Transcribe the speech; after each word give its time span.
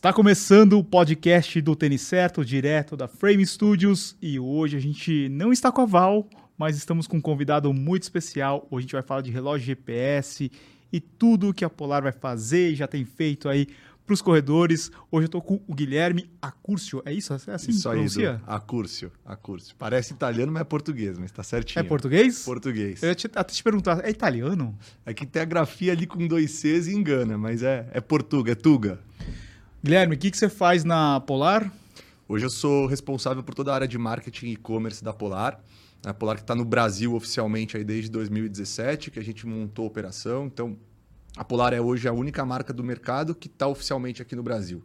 Está 0.00 0.14
começando 0.14 0.78
o 0.78 0.82
podcast 0.82 1.60
do 1.60 1.76
Tênis 1.76 2.00
Certo, 2.00 2.42
direto 2.42 2.96
da 2.96 3.06
Frame 3.06 3.46
Studios, 3.46 4.16
e 4.22 4.40
hoje 4.40 4.74
a 4.74 4.80
gente 4.80 5.28
não 5.28 5.52
está 5.52 5.70
com 5.70 5.82
a 5.82 5.84
Val, 5.84 6.26
mas 6.56 6.74
estamos 6.78 7.06
com 7.06 7.18
um 7.18 7.20
convidado 7.20 7.70
muito 7.74 8.04
especial. 8.04 8.66
Hoje 8.70 8.78
a 8.78 8.80
gente 8.80 8.92
vai 8.92 9.02
falar 9.02 9.20
de 9.20 9.30
relógio 9.30 9.66
GPS 9.66 10.50
e 10.90 11.00
tudo 11.00 11.52
que 11.52 11.66
a 11.66 11.68
Polar 11.68 12.02
vai 12.02 12.12
fazer 12.12 12.70
e 12.70 12.76
já 12.76 12.86
tem 12.86 13.04
feito 13.04 13.46
aí 13.46 13.68
para 14.06 14.14
os 14.14 14.22
corredores. 14.22 14.90
Hoje 15.12 15.24
eu 15.24 15.26
estou 15.26 15.42
com 15.42 15.60
o 15.68 15.74
Guilherme 15.74 16.30
Acúrcio, 16.40 17.02
é 17.04 17.12
isso? 17.12 17.34
É 17.34 17.52
assim 17.52 17.70
isso 17.70 17.86
aí, 17.86 17.96
pronuncia? 17.96 18.40
Acúrcio, 18.46 19.12
Acúrcio. 19.22 19.76
Parece 19.78 20.14
italiano, 20.14 20.50
mas 20.50 20.62
é 20.62 20.64
português, 20.64 21.18
mas 21.18 21.26
está 21.26 21.42
certinho. 21.42 21.78
É 21.78 21.82
português? 21.82 22.42
Português. 22.42 23.02
Eu 23.02 23.10
ia 23.10 23.14
te, 23.14 23.26
até 23.26 23.52
te 23.52 23.62
perguntar, 23.62 24.02
é 24.02 24.08
italiano? 24.08 24.74
É 25.04 25.12
que 25.12 25.26
tem 25.26 25.42
a 25.42 25.44
grafia 25.44 25.92
ali 25.92 26.06
com 26.06 26.26
dois 26.26 26.52
Cs 26.52 26.86
e 26.86 26.94
engana, 26.94 27.36
mas 27.36 27.62
é, 27.62 27.86
é 27.92 28.00
portuga, 28.00 28.52
é 28.52 28.54
tuga. 28.54 28.98
Guilherme, 29.82 30.14
o 30.14 30.18
que, 30.18 30.30
que 30.30 30.36
você 30.36 30.50
faz 30.50 30.84
na 30.84 31.20
Polar? 31.20 31.72
Hoje 32.28 32.44
eu 32.44 32.50
sou 32.50 32.86
responsável 32.86 33.42
por 33.42 33.54
toda 33.54 33.72
a 33.72 33.74
área 33.74 33.88
de 33.88 33.96
marketing 33.96 34.48
e 34.48 34.52
e-commerce 34.52 35.02
da 35.02 35.10
Polar. 35.10 35.58
A 36.04 36.12
Polar 36.12 36.36
que 36.36 36.42
está 36.42 36.54
no 36.54 36.66
Brasil 36.66 37.14
oficialmente 37.14 37.78
aí 37.78 37.82
desde 37.82 38.10
2017, 38.10 39.10
que 39.10 39.18
a 39.18 39.24
gente 39.24 39.46
montou 39.46 39.86
a 39.86 39.88
operação. 39.88 40.44
Então, 40.44 40.76
a 41.34 41.42
Polar 41.42 41.72
é 41.72 41.80
hoje 41.80 42.06
a 42.06 42.12
única 42.12 42.44
marca 42.44 42.74
do 42.74 42.84
mercado 42.84 43.34
que 43.34 43.48
está 43.48 43.66
oficialmente 43.66 44.20
aqui 44.20 44.36
no 44.36 44.42
Brasil. 44.42 44.84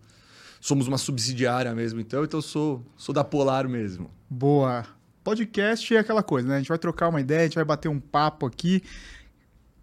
Somos 0.61 0.87
uma 0.87 0.97
subsidiária 0.97 1.75
mesmo, 1.75 1.99
então, 1.99 2.23
então 2.23 2.37
eu 2.37 2.41
sou, 2.41 2.81
sou 2.95 3.13
da 3.13 3.23
Polar 3.23 3.67
mesmo. 3.67 4.09
Boa. 4.29 4.85
Podcast 5.25 5.93
é 5.93 5.99
aquela 5.99 6.23
coisa, 6.23 6.47
né? 6.47 6.55
A 6.55 6.59
gente 6.59 6.69
vai 6.69 6.77
trocar 6.77 7.09
uma 7.09 7.19
ideia, 7.19 7.41
a 7.41 7.43
gente 7.43 7.55
vai 7.55 7.65
bater 7.65 7.89
um 7.89 7.99
papo 7.99 8.45
aqui 8.45 8.81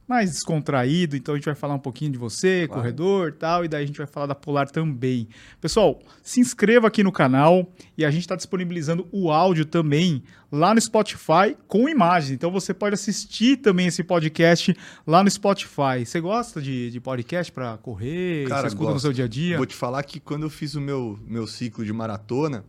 mais 0.06 0.30
descontraído, 0.30 1.16
então 1.16 1.34
a 1.34 1.38
gente 1.38 1.44
vai 1.44 1.54
falar 1.54 1.74
um 1.74 1.78
pouquinho 1.78 2.10
de 2.10 2.18
você, 2.18 2.66
claro. 2.66 2.82
corredor 2.82 3.28
e 3.28 3.32
tal, 3.32 3.64
e 3.64 3.68
daí 3.68 3.84
a 3.84 3.86
gente 3.86 3.96
vai 3.96 4.06
falar 4.06 4.26
da 4.26 4.34
Polar 4.34 4.68
também. 4.68 5.28
Pessoal, 5.60 6.00
se 6.22 6.40
inscreva 6.40 6.88
aqui 6.88 7.02
no 7.02 7.12
canal 7.12 7.70
e 7.96 8.04
a 8.04 8.10
gente 8.10 8.22
está 8.22 8.36
disponibilizando 8.36 9.06
o 9.12 9.30
áudio 9.30 9.64
também 9.64 10.22
lá 10.50 10.74
no 10.74 10.80
Spotify 10.80 11.56
com 11.66 11.88
imagem. 11.88 12.34
Então 12.34 12.50
você 12.50 12.74
pode 12.74 12.94
assistir 12.94 13.56
também 13.58 13.86
esse 13.86 14.02
podcast 14.02 14.76
lá 15.06 15.22
no 15.22 15.30
Spotify. 15.30 16.04
Você 16.04 16.20
gosta 16.20 16.60
de, 16.60 16.90
de 16.90 17.00
podcast 17.00 17.50
para 17.52 17.78
correr? 17.78 18.46
Cara, 18.48 18.62
você 18.62 18.66
escuta 18.68 18.84
gosto. 18.84 18.94
no 18.94 19.00
seu 19.00 19.12
dia 19.12 19.24
a 19.24 19.28
dia? 19.28 19.56
Vou 19.56 19.66
te 19.66 19.74
falar 19.74 20.02
que 20.02 20.20
quando 20.20 20.42
eu 20.42 20.50
fiz 20.50 20.74
o 20.74 20.80
meu, 20.80 21.18
meu 21.26 21.46
ciclo 21.46 21.84
de 21.84 21.92
maratona, 21.92 22.64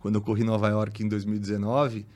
quando 0.00 0.16
eu 0.16 0.22
corri 0.22 0.42
Nova 0.42 0.68
York 0.68 1.02
em 1.02 1.08
2019 1.08 2.06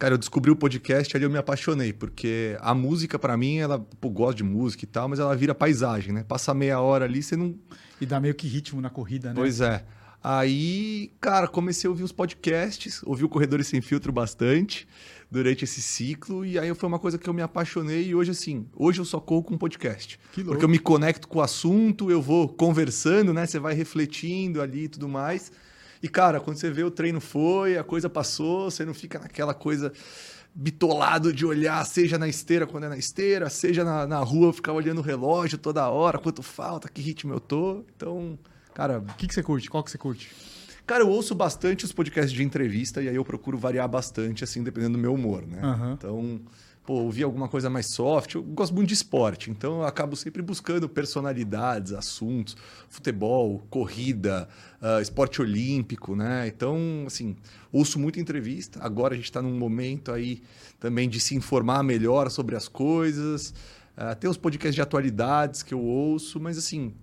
Cara, 0.00 0.14
eu 0.14 0.18
descobri 0.18 0.50
o 0.50 0.56
podcast 0.56 1.14
ali 1.14 1.26
eu 1.26 1.30
me 1.30 1.36
apaixonei, 1.36 1.92
porque 1.92 2.56
a 2.60 2.74
música 2.74 3.18
para 3.18 3.36
mim, 3.36 3.58
ela, 3.58 3.78
pô, 3.78 4.08
gosto 4.08 4.38
de 4.38 4.42
música 4.42 4.82
e 4.82 4.88
tal, 4.88 5.10
mas 5.10 5.18
ela 5.18 5.36
vira 5.36 5.54
paisagem, 5.54 6.10
né? 6.10 6.24
Passa 6.26 6.54
meia 6.54 6.80
hora 6.80 7.04
ali, 7.04 7.22
você 7.22 7.36
não. 7.36 7.54
E 8.00 8.06
dá 8.06 8.18
meio 8.18 8.34
que 8.34 8.48
ritmo 8.48 8.80
na 8.80 8.88
corrida, 8.88 9.28
né? 9.28 9.34
Pois 9.34 9.60
é. 9.60 9.84
Aí, 10.24 11.12
cara, 11.20 11.46
comecei 11.46 11.86
a 11.86 11.90
ouvir 11.90 12.02
os 12.02 12.12
podcasts, 12.12 13.02
ouvi 13.04 13.24
o 13.24 13.28
Corredores 13.28 13.66
Sem 13.66 13.82
Filtro 13.82 14.10
bastante 14.10 14.88
durante 15.30 15.64
esse 15.64 15.82
ciclo, 15.82 16.46
e 16.46 16.58
aí 16.58 16.74
foi 16.74 16.88
uma 16.88 16.98
coisa 16.98 17.18
que 17.18 17.28
eu 17.28 17.34
me 17.34 17.42
apaixonei, 17.42 18.08
e 18.08 18.14
hoje, 18.14 18.30
assim, 18.30 18.66
hoje 18.74 19.02
eu 19.02 19.04
só 19.04 19.20
corro 19.20 19.42
com 19.42 19.58
podcast. 19.58 20.18
Que 20.32 20.40
louco. 20.40 20.52
Porque 20.52 20.64
eu 20.64 20.68
me 20.70 20.78
conecto 20.78 21.28
com 21.28 21.40
o 21.40 21.42
assunto, 21.42 22.10
eu 22.10 22.22
vou 22.22 22.48
conversando, 22.48 23.34
né? 23.34 23.44
Você 23.44 23.58
vai 23.58 23.74
refletindo 23.74 24.62
ali 24.62 24.84
e 24.84 24.88
tudo 24.88 25.10
mais. 25.10 25.52
E, 26.02 26.08
cara, 26.08 26.40
quando 26.40 26.56
você 26.56 26.70
vê 26.70 26.82
o 26.82 26.90
treino 26.90 27.20
foi, 27.20 27.76
a 27.76 27.84
coisa 27.84 28.08
passou, 28.08 28.70
você 28.70 28.84
não 28.84 28.94
fica 28.94 29.18
naquela 29.18 29.52
coisa 29.52 29.92
bitolado 30.54 31.32
de 31.32 31.46
olhar, 31.46 31.84
seja 31.86 32.18
na 32.18 32.28
esteira 32.28 32.66
quando 32.66 32.84
é 32.84 32.88
na 32.88 32.96
esteira, 32.96 33.48
seja 33.48 33.84
na, 33.84 34.06
na 34.06 34.18
rua, 34.18 34.52
ficar 34.52 34.72
olhando 34.72 34.98
o 34.98 35.02
relógio 35.02 35.58
toda 35.58 35.88
hora, 35.88 36.18
quanto 36.18 36.42
falta, 36.42 36.88
que 36.88 37.00
ritmo 37.00 37.32
eu 37.32 37.40
tô. 37.40 37.84
Então, 37.96 38.38
cara. 38.74 38.98
O 38.98 39.14
que, 39.14 39.26
que 39.26 39.34
você 39.34 39.42
curte? 39.42 39.70
Qual 39.70 39.84
que 39.84 39.90
você 39.90 39.98
curte? 39.98 40.30
Cara, 40.86 41.04
eu 41.04 41.08
ouço 41.08 41.34
bastante 41.34 41.84
os 41.84 41.92
podcasts 41.92 42.32
de 42.32 42.42
entrevista 42.42 43.00
e 43.00 43.08
aí 43.08 43.14
eu 43.14 43.24
procuro 43.24 43.56
variar 43.56 43.88
bastante, 43.88 44.42
assim, 44.42 44.62
dependendo 44.62 44.94
do 44.94 44.98
meu 44.98 45.14
humor, 45.14 45.46
né? 45.46 45.60
Uhum. 45.62 45.92
Então 45.92 46.40
pô, 46.90 46.94
ouvir 46.94 47.22
alguma 47.22 47.48
coisa 47.48 47.70
mais 47.70 47.86
soft. 47.86 48.34
Eu 48.34 48.42
gosto 48.42 48.74
muito 48.74 48.88
de 48.88 48.94
esporte, 48.94 49.48
então 49.48 49.80
eu 49.80 49.86
acabo 49.86 50.16
sempre 50.16 50.42
buscando 50.42 50.88
personalidades, 50.88 51.92
assuntos, 51.92 52.56
futebol, 52.88 53.62
corrida, 53.70 54.48
uh, 54.80 55.00
esporte 55.00 55.40
olímpico, 55.40 56.14
né? 56.16 56.48
Então, 56.48 57.04
assim, 57.06 57.36
ouço 57.72 57.98
muita 57.98 58.20
entrevista. 58.20 58.80
Agora 58.82 59.14
a 59.14 59.16
gente 59.16 59.26
está 59.26 59.40
num 59.40 59.56
momento 59.56 60.12
aí 60.12 60.42
também 60.78 61.08
de 61.08 61.20
se 61.20 61.34
informar 61.34 61.82
melhor 61.82 62.30
sobre 62.30 62.56
as 62.56 62.68
coisas. 62.68 63.54
Uh, 63.96 64.14
tem 64.18 64.30
os 64.30 64.36
podcasts 64.36 64.74
de 64.74 64.82
atualidades 64.82 65.62
que 65.62 65.74
eu 65.74 65.80
ouço, 65.80 66.40
mas 66.40 66.56
assim, 66.56 66.94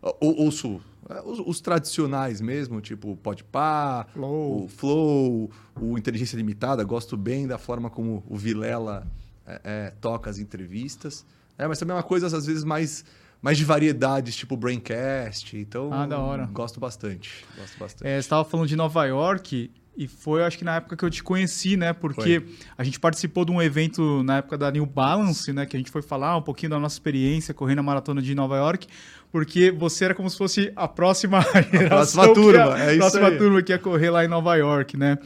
ou, 0.00 0.36
ouço 0.44 0.80
os, 1.24 1.38
os, 1.38 1.60
tradicionais 1.60 2.40
mesmo, 2.40 2.80
tipo 2.80 3.12
o 3.12 3.16
Podpah, 3.16 4.06
Flow. 4.12 4.64
o 4.64 4.68
Flow, 4.68 5.50
o 5.80 5.96
Inteligência 5.96 6.36
Limitada. 6.36 6.82
Gosto 6.82 7.16
bem 7.16 7.46
da 7.46 7.58
forma 7.58 7.88
como 7.88 8.24
o 8.28 8.36
Vilela 8.36 9.06
é, 9.46 9.60
é, 9.62 9.92
toca 10.00 10.28
as 10.28 10.38
entrevistas. 10.38 11.24
É, 11.56 11.66
mas 11.66 11.78
também 11.78 11.92
é 11.92 11.96
uma 11.96 12.02
coisa, 12.02 12.26
às 12.26 12.46
vezes, 12.46 12.64
mais, 12.64 13.04
mais 13.46 13.56
de 13.56 13.64
variedades, 13.64 14.34
tipo 14.34 14.56
Braincast. 14.56 15.56
Então, 15.56 15.92
ah, 15.92 16.04
da 16.04 16.18
hora. 16.18 16.46
gosto 16.46 16.80
bastante. 16.80 17.44
Gosto 17.56 17.78
bastante. 17.78 18.08
É, 18.08 18.14
você 18.14 18.18
estava 18.18 18.44
falando 18.44 18.66
de 18.66 18.74
Nova 18.74 19.06
York. 19.06 19.70
E 19.96 20.08
foi, 20.08 20.42
acho 20.42 20.58
que 20.58 20.64
na 20.64 20.74
época 20.74 20.96
que 20.96 21.04
eu 21.04 21.08
te 21.08 21.22
conheci, 21.22 21.76
né? 21.76 21.92
Porque 21.92 22.40
foi. 22.40 22.54
a 22.76 22.82
gente 22.82 22.98
participou 22.98 23.44
de 23.44 23.52
um 23.52 23.62
evento 23.62 24.20
na 24.24 24.38
época 24.38 24.58
da 24.58 24.68
New 24.72 24.84
Balance, 24.84 25.52
né? 25.52 25.64
Que 25.64 25.76
a 25.76 25.78
gente 25.78 25.92
foi 25.92 26.02
falar 26.02 26.36
um 26.36 26.42
pouquinho 26.42 26.70
da 26.70 26.80
nossa 26.80 26.96
experiência 26.96 27.54
correndo 27.54 27.78
a 27.78 27.82
maratona 27.84 28.20
de 28.20 28.34
Nova 28.34 28.56
York. 28.56 28.88
Porque 29.30 29.70
você 29.70 30.06
era 30.06 30.14
como 30.14 30.28
se 30.28 30.36
fosse 30.36 30.72
a 30.74 30.88
próxima 30.88 31.38
a 31.46 31.88
próxima 31.88 32.34
turma, 32.34 32.82
é 32.82 32.90
isso 32.90 32.98
próxima 32.98 33.28
aí. 33.28 33.38
turma 33.38 33.62
que 33.62 33.72
ia 33.72 33.78
correr 33.78 34.10
lá 34.10 34.24
em 34.24 34.28
Nova 34.28 34.56
York, 34.56 34.96
né? 34.96 35.18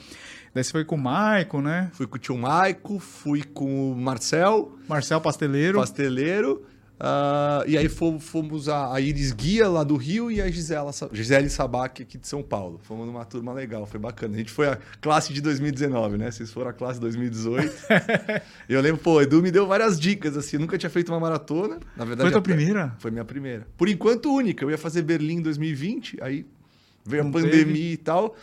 Daí 0.55 0.63
você 0.63 0.73
foi 0.73 0.85
com 0.85 0.97
o 0.97 0.99
Maico, 0.99 1.63
né? 1.63 1.91
Fui 1.95 2.07
com 2.07 2.17
o 2.17 2.19
tio 2.19 2.37
Maico, 2.37 2.99
fui 2.99 3.43
com 3.43 3.93
o 3.93 3.97
Marcel. 3.97 4.77
Marcel 4.87 5.23
Pasteleiro. 5.23 5.79
Pasteleiro. 5.79 6.67
Uh, 7.01 7.65
e 7.67 7.79
aí 7.79 7.89
fomos, 7.89 8.23
fomos 8.23 8.69
a, 8.69 8.93
a, 8.95 9.01
Iris 9.01 9.33
Guia 9.33 9.67
lá 9.69 9.83
do 9.83 9.97
Rio 9.97 10.31
e 10.31 10.39
a 10.39 10.51
Gisela, 10.51 10.91
Gisele 11.11 11.49
Sabac 11.49 12.03
aqui 12.03 12.19
de 12.19 12.29
São 12.29 12.43
Paulo. 12.43 12.79
Fomos 12.83 13.07
numa 13.07 13.25
turma 13.25 13.55
legal, 13.55 13.87
foi 13.87 13.99
bacana. 13.99 14.35
A 14.35 14.39
gente 14.39 14.51
foi 14.51 14.69
a 14.69 14.79
classe 15.01 15.33
de 15.33 15.41
2019, 15.41 16.19
né? 16.19 16.31
Vocês 16.31 16.53
foram 16.53 16.69
a 16.69 16.73
classe 16.75 16.95
de 16.95 17.01
2018. 17.01 17.73
e 18.69 18.75
eu 18.75 18.83
lembro, 18.83 19.01
pô, 19.01 19.23
Edu 19.23 19.41
me 19.43 19.51
deu 19.51 19.67
várias 19.67 19.99
dicas, 19.99 20.37
assim. 20.37 20.57
Eu 20.57 20.61
nunca 20.61 20.77
tinha 20.77 20.91
feito 20.91 21.11
uma 21.11 21.19
maratona. 21.19 21.81
Na 21.97 22.05
verdade, 22.05 22.29
foi 22.29 22.29
a 22.29 22.33
tua 22.33 22.43
primeira? 22.43 22.95
Foi 22.99 23.11
minha 23.11 23.25
primeira. 23.25 23.67
Por 23.79 23.89
enquanto, 23.89 24.31
única. 24.31 24.63
Eu 24.63 24.71
ia 24.71 24.79
fazer 24.79 25.01
Berlim 25.01 25.37
em 25.37 25.43
2020, 25.43 26.19
aí 26.21 26.47
veio 27.07 27.23
Não 27.23 27.31
a 27.31 27.33
pandemia 27.33 27.65
teve. 27.65 27.93
e 27.93 27.97
tal 27.97 28.37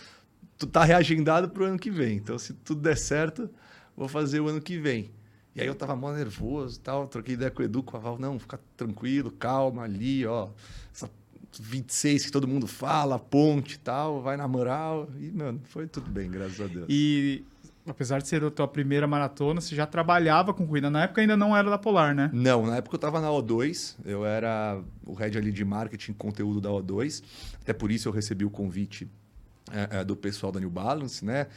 tu 0.57 0.65
tá 0.65 0.83
reagendado 0.83 1.49
pro 1.49 1.65
ano 1.65 1.77
que 1.77 1.91
vem. 1.91 2.17
Então, 2.17 2.37
se 2.37 2.53
tudo 2.53 2.81
der 2.81 2.97
certo, 2.97 3.49
vou 3.95 4.07
fazer 4.07 4.39
o 4.39 4.47
ano 4.47 4.59
que 4.59 4.77
vem. 4.77 5.11
E 5.57 5.61
aí 5.61 5.67
eu 5.67 5.73
tava 5.73 5.95
mó 5.95 6.11
nervoso 6.13 6.79
tal, 6.79 7.07
troquei 7.07 7.33
ideia 7.33 7.49
com 7.49 7.63
o 7.63 7.65
Edu, 7.65 7.81
com 7.81 7.97
a 7.97 7.99
Val, 7.99 8.19
não, 8.19 8.37
fica 8.37 8.59
tranquilo, 8.77 9.31
calma 9.31 9.81
ali, 9.81 10.23
ó. 10.23 10.49
Essa 10.93 11.09
26 11.59 12.27
que 12.27 12.31
todo 12.31 12.47
mundo 12.47 12.67
fala, 12.67 13.17
ponte 13.17 13.73
e 13.73 13.79
tal, 13.79 14.21
vai 14.21 14.37
na 14.37 14.47
moral. 14.47 15.09
E, 15.19 15.31
mano, 15.31 15.59
foi 15.63 15.87
tudo 15.87 16.11
bem, 16.11 16.29
graças 16.29 16.61
a 16.61 16.67
Deus. 16.67 16.85
E 16.87 17.43
apesar 17.87 18.21
de 18.21 18.27
ser 18.27 18.43
a 18.43 18.51
tua 18.51 18.67
primeira 18.67 19.07
maratona, 19.07 19.59
você 19.59 19.75
já 19.75 19.87
trabalhava 19.87 20.53
com 20.53 20.67
corrida. 20.67 20.91
Na 20.91 21.05
época 21.05 21.21
ainda 21.21 21.35
não 21.35 21.57
era 21.57 21.71
da 21.71 21.77
Polar, 21.79 22.13
né? 22.13 22.29
Não, 22.31 22.67
na 22.67 22.77
época 22.77 22.93
eu 22.93 22.97
estava 22.97 23.19
na 23.19 23.29
O2, 23.29 23.95
eu 24.05 24.23
era 24.23 24.79
o 25.07 25.15
head 25.15 25.35
ali 25.39 25.51
de 25.51 25.65
marketing 25.65 26.13
conteúdo 26.13 26.61
da 26.61 26.69
O2. 26.69 27.23
Até 27.63 27.73
por 27.73 27.91
isso 27.91 28.07
eu 28.07 28.13
recebi 28.13 28.45
o 28.45 28.49
convite 28.51 29.09
é, 29.71 29.99
é, 29.99 30.03
do 30.03 30.15
pessoal 30.15 30.51
da 30.51 30.59
New 30.59 30.69
Balance, 30.69 31.25
né? 31.25 31.47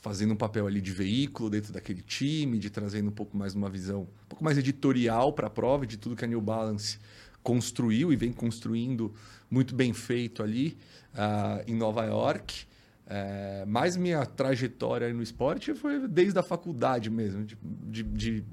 Fazendo 0.00 0.32
um 0.32 0.36
papel 0.36 0.66
ali 0.66 0.80
de 0.80 0.92
veículo 0.92 1.50
dentro 1.50 1.72
daquele 1.72 2.00
time, 2.02 2.58
de 2.58 2.70
trazendo 2.70 3.08
um 3.08 3.12
pouco 3.12 3.36
mais 3.36 3.54
uma 3.54 3.68
visão, 3.68 4.02
um 4.02 4.28
pouco 4.28 4.42
mais 4.42 4.56
editorial 4.56 5.32
para 5.32 5.46
a 5.46 5.50
prova 5.50 5.86
de 5.86 5.96
tudo 5.96 6.16
que 6.16 6.24
a 6.24 6.28
New 6.28 6.40
Balance 6.40 6.98
construiu 7.42 8.12
e 8.12 8.16
vem 8.16 8.32
construindo 8.32 9.14
muito 9.50 9.74
bem 9.74 9.92
feito 9.92 10.42
ali 10.42 10.78
uh, 11.14 11.62
em 11.66 11.74
Nova 11.74 12.04
York. 12.04 12.66
É, 13.12 13.64
mas 13.66 13.96
minha 13.96 14.24
trajetória 14.24 15.12
no 15.12 15.20
esporte 15.20 15.74
foi 15.74 16.06
desde 16.06 16.38
a 16.38 16.44
faculdade 16.44 17.10
mesmo, 17.10 17.44
de, 17.44 17.58
de, 17.60 18.02
de 18.04 18.44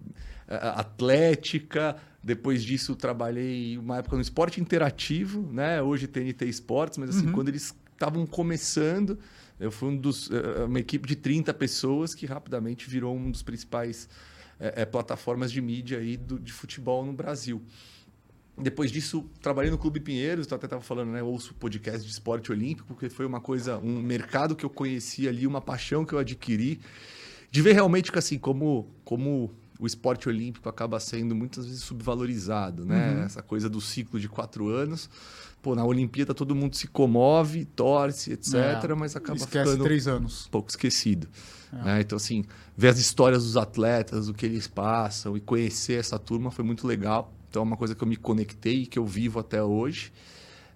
uh, 0.47 0.79
atlética. 0.79 1.95
Depois 2.23 2.63
disso, 2.63 2.95
trabalhei 2.95 3.77
uma 3.77 3.99
época 3.99 4.15
no 4.15 4.21
esporte 4.21 4.59
interativo, 4.59 5.47
né? 5.53 5.79
Hoje 5.79 6.07
TNT 6.07 6.45
Esportes, 6.45 6.97
mas 6.97 7.11
assim, 7.11 7.27
uhum. 7.27 7.33
quando 7.33 7.49
eles 7.49 7.71
estavam 7.93 8.25
começando. 8.25 9.19
Eu 9.59 9.71
fui 9.71 9.89
um 9.89 9.97
dos, 9.97 10.29
eh, 10.31 10.65
uma 10.65 10.79
equipe 10.79 11.07
de 11.07 11.15
30 11.15 11.53
pessoas 11.53 12.13
que 12.13 12.25
rapidamente 12.25 12.89
virou 12.89 13.15
um 13.15 13.31
dos 13.31 13.41
principais 13.41 14.07
é, 14.59 14.81
é, 14.83 14.85
plataformas 14.85 15.51
de 15.51 15.61
mídia 15.61 15.99
aí 15.99 16.17
do, 16.17 16.39
de 16.39 16.51
futebol 16.51 17.05
no 17.05 17.13
Brasil. 17.13 17.61
Depois 18.57 18.91
disso, 18.91 19.29
trabalhei 19.39 19.69
no 19.69 19.77
Clube 19.77 19.99
Pinheiros, 19.99 20.47
eu 20.49 20.55
até 20.55 20.65
estava 20.65 20.81
falando, 20.81 21.11
né? 21.11 21.21
ouço 21.21 21.53
podcast 21.53 22.03
de 22.03 22.11
esporte 22.11 22.51
olímpico, 22.51 22.87
porque 22.87 23.07
foi 23.07 23.25
uma 23.25 23.39
coisa, 23.39 23.77
um 23.77 24.01
mercado 24.01 24.55
que 24.55 24.65
eu 24.65 24.69
conheci 24.69 25.27
ali, 25.27 25.45
uma 25.45 25.61
paixão 25.61 26.03
que 26.03 26.13
eu 26.13 26.19
adquiri, 26.19 26.79
de 27.51 27.61
ver 27.61 27.73
realmente 27.73 28.11
que, 28.11 28.17
assim, 28.17 28.39
como, 28.39 28.89
como 29.05 29.53
o 29.79 29.85
esporte 29.85 30.27
olímpico 30.27 30.67
acaba 30.67 30.99
sendo 30.99 31.35
muitas 31.35 31.67
vezes 31.67 31.83
subvalorizado, 31.83 32.83
né? 32.83 33.11
Uhum. 33.11 33.23
Essa 33.23 33.43
coisa 33.43 33.69
do 33.69 33.79
ciclo 33.79 34.19
de 34.19 34.27
quatro 34.27 34.67
anos. 34.67 35.07
Pô, 35.61 35.75
na 35.75 35.83
Olimpíada 35.83 36.33
todo 36.33 36.55
mundo 36.55 36.75
se 36.75 36.87
comove, 36.87 37.65
torce, 37.65 38.33
etc., 38.33 38.53
é, 38.55 38.93
mas 38.95 39.15
acaba 39.15 39.37
esquece 39.37 39.65
ficando 39.65 39.83
três 39.83 40.07
anos. 40.07 40.45
um 40.45 40.49
pouco 40.49 40.69
esquecido. 40.69 41.27
É. 41.73 41.83
Né? 41.83 42.01
Então, 42.01 42.15
assim, 42.15 42.45
ver 42.75 42.89
as 42.89 42.99
histórias 42.99 43.43
dos 43.43 43.57
atletas, 43.57 44.29
o 44.29 44.33
que 44.33 44.45
eles 44.45 44.67
passam 44.67 45.35
e 45.35 45.41
conhecer 45.41 45.99
essa 45.99 46.17
turma 46.17 46.51
foi 46.51 46.63
muito 46.63 46.87
legal. 46.87 47.33
Então, 47.49 47.61
é 47.61 47.65
uma 47.65 47.77
coisa 47.77 47.95
que 47.95 48.03
eu 48.03 48.07
me 48.07 48.15
conectei 48.15 48.83
e 48.83 48.85
que 48.85 48.99
eu 48.99 49.05
vivo 49.05 49.39
até 49.39 49.61
hoje. 49.61 50.11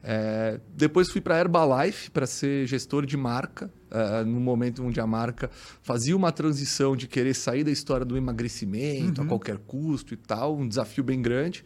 É, 0.03 0.59
depois 0.75 1.11
fui 1.11 1.21
para 1.21 1.35
a 1.35 1.39
Herbalife 1.39 2.09
para 2.09 2.25
ser 2.25 2.65
gestor 2.65 3.05
de 3.05 3.15
marca, 3.15 3.71
uh, 3.91 4.25
no 4.25 4.39
momento 4.39 4.83
onde 4.83 4.99
a 4.99 5.05
marca 5.05 5.49
fazia 5.83 6.15
uma 6.15 6.31
transição 6.31 6.95
de 6.95 7.07
querer 7.07 7.35
sair 7.35 7.63
da 7.63 7.69
história 7.69 8.03
do 8.03 8.17
emagrecimento 8.17 9.21
uhum. 9.21 9.27
a 9.27 9.29
qualquer 9.29 9.57
custo 9.59 10.15
e 10.15 10.17
tal, 10.17 10.57
um 10.57 10.67
desafio 10.67 11.03
bem 11.03 11.21
grande, 11.21 11.63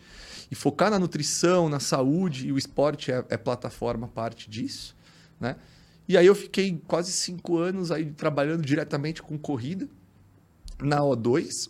e 0.49 0.55
focar 0.55 0.91
na 0.91 0.99
nutrição, 0.99 1.69
na 1.69 1.79
saúde, 1.79 2.47
e 2.47 2.51
o 2.51 2.57
esporte 2.57 3.11
é, 3.11 3.23
é 3.29 3.37
plataforma 3.37 4.07
parte 4.07 4.49
disso. 4.49 4.95
Né? 5.39 5.55
E 6.07 6.17
aí 6.17 6.25
eu 6.25 6.35
fiquei 6.35 6.81
quase 6.87 7.11
cinco 7.11 7.57
anos 7.57 7.91
aí 7.91 8.05
trabalhando 8.11 8.63
diretamente 8.63 9.21
com 9.21 9.37
corrida 9.37 9.87
na 10.79 10.99
O2, 10.99 11.69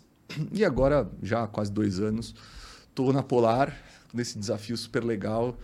e 0.52 0.64
agora, 0.64 1.08
já 1.22 1.44
há 1.44 1.46
quase 1.46 1.70
dois 1.70 2.00
anos, 2.00 2.34
estou 2.88 3.12
na 3.12 3.22
Polar, 3.22 3.76
nesse 4.12 4.38
desafio 4.38 4.76
super 4.76 5.04
legal 5.04 5.56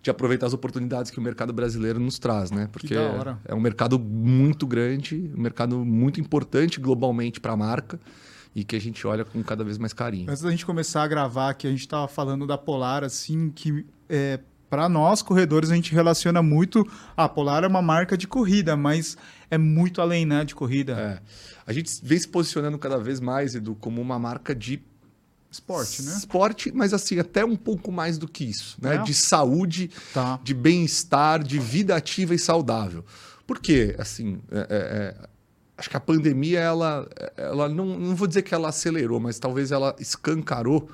de 0.00 0.10
aproveitar 0.10 0.46
as 0.46 0.52
oportunidades 0.52 1.10
que 1.10 1.18
o 1.18 1.22
mercado 1.22 1.52
brasileiro 1.52 1.98
nos 1.98 2.18
traz, 2.18 2.50
né? 2.50 2.68
Porque 2.72 2.94
é 3.44 3.54
um 3.54 3.60
mercado 3.60 3.98
muito 3.98 4.66
grande, 4.66 5.30
um 5.36 5.40
mercado 5.40 5.84
muito 5.84 6.20
importante 6.20 6.80
globalmente 6.80 7.40
para 7.40 7.52
a 7.52 7.56
marca 7.56 7.98
e 8.58 8.64
que 8.64 8.74
a 8.74 8.80
gente 8.80 9.06
olha 9.06 9.24
com 9.24 9.40
cada 9.40 9.62
vez 9.62 9.78
mais 9.78 9.92
carinho. 9.92 10.28
Antes 10.28 10.42
da 10.42 10.50
gente 10.50 10.66
começar 10.66 11.04
a 11.04 11.06
gravar, 11.06 11.54
que 11.54 11.64
a 11.64 11.70
gente 11.70 11.82
estava 11.82 12.08
falando 12.08 12.44
da 12.44 12.58
Polar, 12.58 13.04
assim, 13.04 13.50
que 13.50 13.86
é, 14.08 14.40
para 14.68 14.88
nós 14.88 15.22
corredores 15.22 15.70
a 15.70 15.76
gente 15.76 15.92
relaciona 15.92 16.42
muito. 16.42 16.84
A 17.16 17.28
Polar 17.28 17.62
é 17.62 17.68
uma 17.68 17.80
marca 17.80 18.18
de 18.18 18.26
corrida, 18.26 18.76
mas 18.76 19.16
é 19.48 19.56
muito 19.56 20.00
além, 20.00 20.26
né, 20.26 20.44
de 20.44 20.56
corrida. 20.56 20.92
É. 20.92 21.22
A 21.64 21.72
gente 21.72 22.00
vem 22.02 22.18
se 22.18 22.26
posicionando 22.26 22.76
cada 22.78 22.98
vez 22.98 23.20
mais, 23.20 23.54
Edu, 23.54 23.76
como 23.76 24.00
uma 24.00 24.18
marca 24.18 24.56
de 24.56 24.82
Esporte, 25.50 26.02
né? 26.02 26.12
Esporte, 26.12 26.72
mas 26.74 26.92
assim, 26.92 27.18
até 27.18 27.42
um 27.42 27.56
pouco 27.56 27.90
mais 27.90 28.18
do 28.18 28.28
que 28.28 28.44
isso, 28.44 28.76
né? 28.82 28.96
É. 28.96 28.98
De 28.98 29.14
saúde, 29.14 29.90
tá. 30.12 30.38
de 30.44 30.52
bem-estar, 30.52 31.42
de 31.42 31.58
vida 31.58 31.96
ativa 31.96 32.34
e 32.34 32.38
saudável. 32.38 33.02
Por 33.46 33.58
quê? 33.58 33.94
Assim, 33.98 34.40
é, 34.50 34.58
é, 34.58 34.64
é, 34.68 35.28
acho 35.78 35.88
que 35.88 35.96
a 35.96 36.00
pandemia, 36.00 36.58
ela, 36.58 37.08
ela 37.36 37.68
não, 37.68 37.98
não 37.98 38.16
vou 38.16 38.26
dizer 38.26 38.42
que 38.42 38.52
ela 38.52 38.68
acelerou, 38.68 39.20
mas 39.20 39.38
talvez 39.38 39.70
ela 39.70 39.94
escancarou 40.00 40.90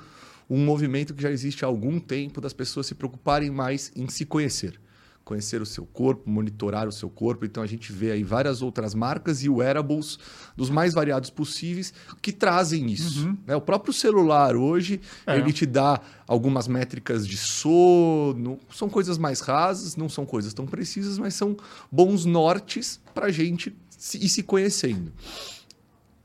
um 0.47 0.63
movimento 0.63 1.13
que 1.13 1.23
já 1.23 1.31
existe 1.31 1.65
há 1.65 1.67
algum 1.67 1.99
tempo 1.99 2.39
das 2.39 2.53
pessoas 2.53 2.85
se 2.85 2.93
preocuparem 2.93 3.49
mais 3.49 3.91
em 3.95 4.07
se 4.07 4.25
conhecer 4.25 4.79
conhecer 5.25 5.59
o 5.59 5.65
seu 5.65 5.85
corpo, 5.87 6.29
monitorar 6.29 6.87
o 6.87 6.91
seu 6.91 7.09
corpo. 7.09 7.45
Então 7.45 7.63
a 7.63 7.65
gente 7.65 7.91
vê 7.91 8.11
aí 8.11 8.23
várias 8.23 8.61
outras 8.61 8.93
marcas 8.93 9.43
e 9.43 9.49
wearables 9.49 10.19
dos 10.55 10.69
mais 10.69 10.93
variados 10.93 11.31
possíveis 11.31 11.91
que 12.21 12.31
trazem 12.31 12.85
isso. 12.85 13.25
Uhum. 13.25 13.37
Né? 13.45 13.55
O 13.55 13.61
próprio 13.61 13.91
celular 13.91 14.55
hoje 14.55 15.01
é. 15.25 15.35
ele 15.35 15.51
te 15.51 15.65
dá 15.65 15.99
algumas 16.27 16.67
métricas 16.67 17.27
de 17.27 17.37
sono, 17.37 18.59
são 18.71 18.87
coisas 18.87 19.17
mais 19.17 19.41
rasas, 19.41 19.95
não 19.95 20.07
são 20.07 20.25
coisas 20.25 20.53
tão 20.53 20.67
precisas, 20.67 21.17
mas 21.17 21.33
são 21.33 21.57
bons 21.91 22.23
nortes 22.23 23.01
para 23.13 23.25
a 23.25 23.31
gente 23.31 23.75
ir 24.13 24.29
se 24.29 24.43
conhecendo. 24.43 25.11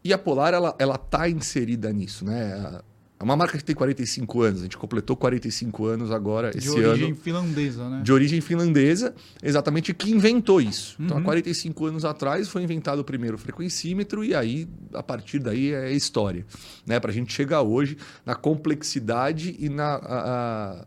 E 0.03 0.13
a 0.13 0.19
Polar 0.19 0.55
ela 0.55 0.75
ela 0.79 0.95
está 0.95 1.29
inserida 1.29 1.93
nisso, 1.93 2.25
né? 2.25 2.81
É 3.21 3.23
uma 3.23 3.37
marca 3.37 3.59
que 3.59 3.63
tem 3.63 3.77
45 3.77 4.41
anos, 4.41 4.61
a 4.61 4.63
gente 4.63 4.79
completou 4.79 5.15
45 5.15 5.85
anos 5.85 6.11
agora, 6.11 6.51
de 6.53 6.57
esse 6.57 6.69
ano. 6.69 6.79
De 6.79 6.87
origem 6.87 7.15
finlandesa, 7.15 7.91
né? 7.91 8.01
De 8.03 8.13
origem 8.15 8.41
finlandesa, 8.41 9.15
exatamente 9.43 9.93
que 9.93 10.11
inventou 10.11 10.59
isso. 10.59 10.97
Uhum. 10.99 11.05
Então, 11.05 11.19
há 11.19 11.21
45 11.21 11.83
uhum. 11.83 11.91
anos 11.91 12.05
atrás 12.07 12.49
foi 12.49 12.63
inventado 12.63 13.01
o 13.01 13.05
primeiro 13.05 13.37
frequencímetro 13.37 14.25
e 14.25 14.35
aí, 14.35 14.67
a 14.95 15.03
partir 15.03 15.39
daí, 15.39 15.71
é 15.71 15.93
história. 15.93 16.47
Né? 16.87 16.99
Para 16.99 17.11
a 17.11 17.15
gente 17.15 17.31
chegar 17.31 17.61
hoje 17.61 17.99
na 18.25 18.35
complexidade 18.35 19.55
e 19.59 19.69
na. 19.69 19.97
A, 19.97 20.81
a, 20.81 20.87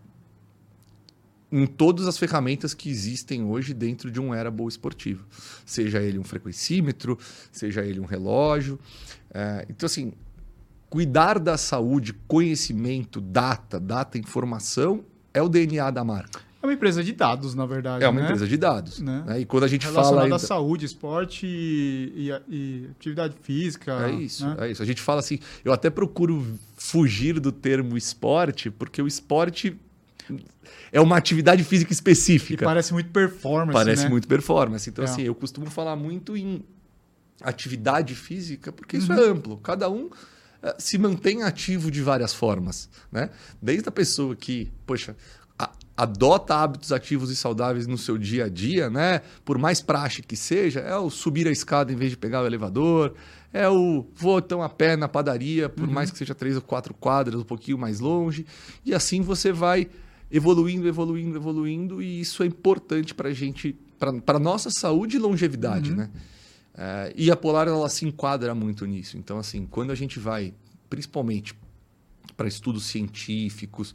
em 1.53 1.67
todas 1.67 2.07
as 2.07 2.17
ferramentas 2.17 2.73
que 2.73 2.89
existem 2.89 3.43
hoje 3.43 3.73
dentro 3.73 4.09
de 4.09 4.19
um 4.19 4.29
wearable 4.29 4.67
esportivo. 4.67 5.25
Seja 5.65 6.01
ele 6.01 6.17
um 6.17 6.23
frequencímetro, 6.23 7.17
seja 7.51 7.85
ele 7.85 7.99
um 7.99 8.05
relógio. 8.05 8.79
É, 9.33 9.65
então, 9.69 9.85
assim, 9.85 10.13
Cuidar 10.93 11.39
da 11.39 11.57
saúde, 11.57 12.13
conhecimento, 12.27 13.19
data, 13.19 13.79
data, 13.79 14.15
informação 14.15 15.03
é 15.33 15.41
o 15.41 15.49
DNA 15.49 15.89
da 15.89 16.03
marca. 16.03 16.39
É 16.61 16.67
uma 16.67 16.73
empresa 16.73 17.03
de 17.03 17.11
dados, 17.13 17.55
na 17.55 17.65
verdade. 17.65 18.05
É 18.05 18.07
uma 18.07 18.19
né? 18.19 18.27
empresa 18.27 18.45
de 18.45 18.55
dados. 18.55 18.99
Né? 18.99 19.23
né? 19.25 19.39
E 19.39 19.45
quando 19.47 19.63
a 19.63 19.67
gente 19.67 19.87
Relacionada 19.87 20.27
fala. 20.27 20.35
à 20.35 20.39
saúde, 20.39 20.85
esporte 20.85 21.47
e, 21.47 22.29
e, 22.47 22.55
e, 22.55 22.89
atividade 22.91 23.33
física. 23.41 24.07
É 24.07 24.11
isso, 24.11 24.45
né? 24.45 24.55
é 24.59 24.69
isso. 24.69 24.83
A 24.83 24.85
gente 24.85 25.01
fala 25.01 25.19
assim. 25.19 25.39
Eu 25.65 25.73
até 25.73 25.89
procuro 25.89 26.45
fugir 26.77 27.39
do 27.39 27.51
termo 27.51 27.97
esporte, 27.97 28.69
porque 28.69 29.01
o 29.01 29.07
esporte 29.07 29.75
é 30.91 31.01
uma 31.01 31.17
atividade 31.17 31.63
física 31.63 31.91
específica. 31.91 32.63
E 32.63 32.65
parece 32.65 32.93
muito 32.93 33.09
performance. 33.09 33.73
Parece 33.73 34.03
né? 34.03 34.09
muito 34.09 34.27
performance. 34.27 34.89
Então, 34.89 35.03
é. 35.03 35.07
assim, 35.07 35.23
eu 35.23 35.35
costumo 35.35 35.69
falar 35.69 35.95
muito 35.95 36.37
em 36.37 36.63
atividade 37.41 38.15
física, 38.15 38.71
porque 38.71 38.97
isso 38.97 39.11
uhum. 39.11 39.19
é 39.19 39.27
amplo. 39.27 39.57
Cada 39.57 39.89
um 39.89 40.09
eh, 40.61 40.75
se 40.79 40.97
mantém 40.97 41.43
ativo 41.43 41.91
de 41.91 42.01
várias 42.01 42.33
formas. 42.33 42.89
Né? 43.11 43.29
Desde 43.61 43.89
a 43.89 43.91
pessoa 43.91 44.35
que, 44.35 44.71
poxa, 44.85 45.15
a, 45.59 45.69
adota 45.97 46.55
hábitos 46.55 46.91
ativos 46.91 47.29
e 47.29 47.35
saudáveis 47.35 47.85
no 47.85 47.97
seu 47.97 48.17
dia 48.17 48.45
a 48.45 48.49
dia, 48.49 48.89
né? 48.89 49.21
por 49.43 49.57
mais 49.57 49.81
praxe 49.81 50.21
que 50.21 50.37
seja, 50.37 50.79
é 50.79 50.95
o 50.95 51.09
subir 51.09 51.47
a 51.47 51.51
escada 51.51 51.91
em 51.91 51.95
vez 51.95 52.11
de 52.11 52.17
pegar 52.17 52.41
o 52.41 52.45
elevador, 52.45 53.13
é 53.51 53.67
o 53.69 54.05
vou 54.15 54.39
então 54.39 54.63
a 54.63 54.69
pé 54.69 54.95
na 54.95 55.07
padaria, 55.07 55.69
por 55.69 55.85
uhum. 55.85 55.93
mais 55.93 56.09
que 56.09 56.17
seja 56.17 56.33
três 56.33 56.55
ou 56.55 56.61
quatro 56.61 56.93
quadras, 56.93 57.41
um 57.41 57.45
pouquinho 57.45 57.77
mais 57.77 57.99
longe, 57.99 58.45
e 58.85 58.93
assim 58.93 59.21
você 59.21 59.51
vai 59.51 59.89
evoluindo, 60.33 60.87
evoluindo, 60.87 61.37
evoluindo, 61.37 62.01
e 62.01 62.19
isso 62.19 62.41
é 62.41 62.47
importante 62.47 63.13
para 63.13 63.29
a 63.29 63.33
gente, 63.33 63.77
para 64.25 64.37
a 64.37 64.39
nossa 64.39 64.71
saúde 64.71 65.17
e 65.17 65.19
longevidade, 65.19 65.91
uhum. 65.91 65.97
né? 65.97 66.09
É, 66.75 67.13
e 67.15 67.29
a 67.29 67.35
Polar 67.35 67.67
ela 67.67 67.87
se 67.87 68.03
enquadra 68.03 68.55
muito 68.55 68.83
nisso. 68.87 69.15
Então, 69.15 69.37
assim, 69.37 69.67
quando 69.67 69.91
a 69.91 69.95
gente 69.95 70.17
vai, 70.19 70.51
principalmente 70.89 71.53
para 72.35 72.47
estudos 72.47 72.85
científicos, 72.85 73.93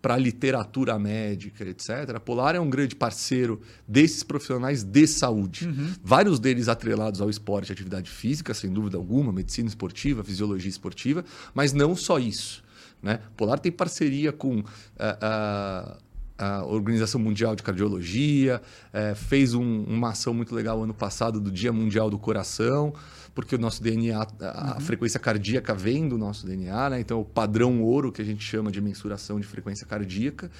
para 0.00 0.16
literatura 0.16 0.96
médica, 0.96 1.64
etc., 1.64 2.14
a 2.14 2.20
Polar 2.20 2.54
é 2.54 2.60
um 2.60 2.70
grande 2.70 2.94
parceiro 2.94 3.60
desses 3.86 4.22
profissionais 4.22 4.84
de 4.84 5.06
saúde. 5.08 5.66
Uhum. 5.66 5.92
Vários 6.04 6.38
deles 6.38 6.68
atrelados 6.68 7.20
ao 7.20 7.28
esporte 7.28 7.72
atividade 7.72 8.08
física, 8.08 8.54
sem 8.54 8.72
dúvida 8.72 8.96
alguma, 8.96 9.32
medicina 9.32 9.68
esportiva, 9.68 10.22
fisiologia 10.22 10.70
esportiva, 10.70 11.24
mas 11.52 11.72
não 11.72 11.96
só 11.96 12.20
isso. 12.20 12.62
Né? 13.02 13.20
Polar 13.36 13.58
tem 13.58 13.72
parceria 13.72 14.32
com. 14.32 14.58
Uh, 14.58 14.64
uh, 14.64 16.10
a 16.40 16.64
Organização 16.64 17.20
Mundial 17.20 17.54
de 17.54 17.62
Cardiologia, 17.62 18.62
é, 18.94 19.14
fez 19.14 19.52
um, 19.52 19.84
uma 19.84 20.08
ação 20.08 20.32
muito 20.32 20.54
legal 20.54 20.82
ano 20.82 20.94
passado 20.94 21.38
do 21.38 21.50
Dia 21.50 21.70
Mundial 21.70 22.08
do 22.08 22.18
Coração, 22.18 22.94
porque 23.34 23.54
o 23.54 23.58
nosso 23.58 23.82
DNA, 23.82 24.26
a, 24.40 24.74
uhum. 24.74 24.80
frequência 24.80 25.20
cardíaca 25.20 25.74
vem 25.74 26.08
do 26.08 26.16
nosso 26.16 26.46
DNA, 26.46 26.90
né? 26.90 27.00
então 27.00 27.20
o 27.20 27.24
padrão 27.26 27.82
ouro 27.82 28.10
que 28.10 28.22
a 28.22 28.24
gente 28.24 28.42
chama 28.42 28.72
de 28.72 28.80
mensuração 28.80 29.38
de 29.38 29.46
frequência 29.46 29.86
cardíaca. 29.86 30.50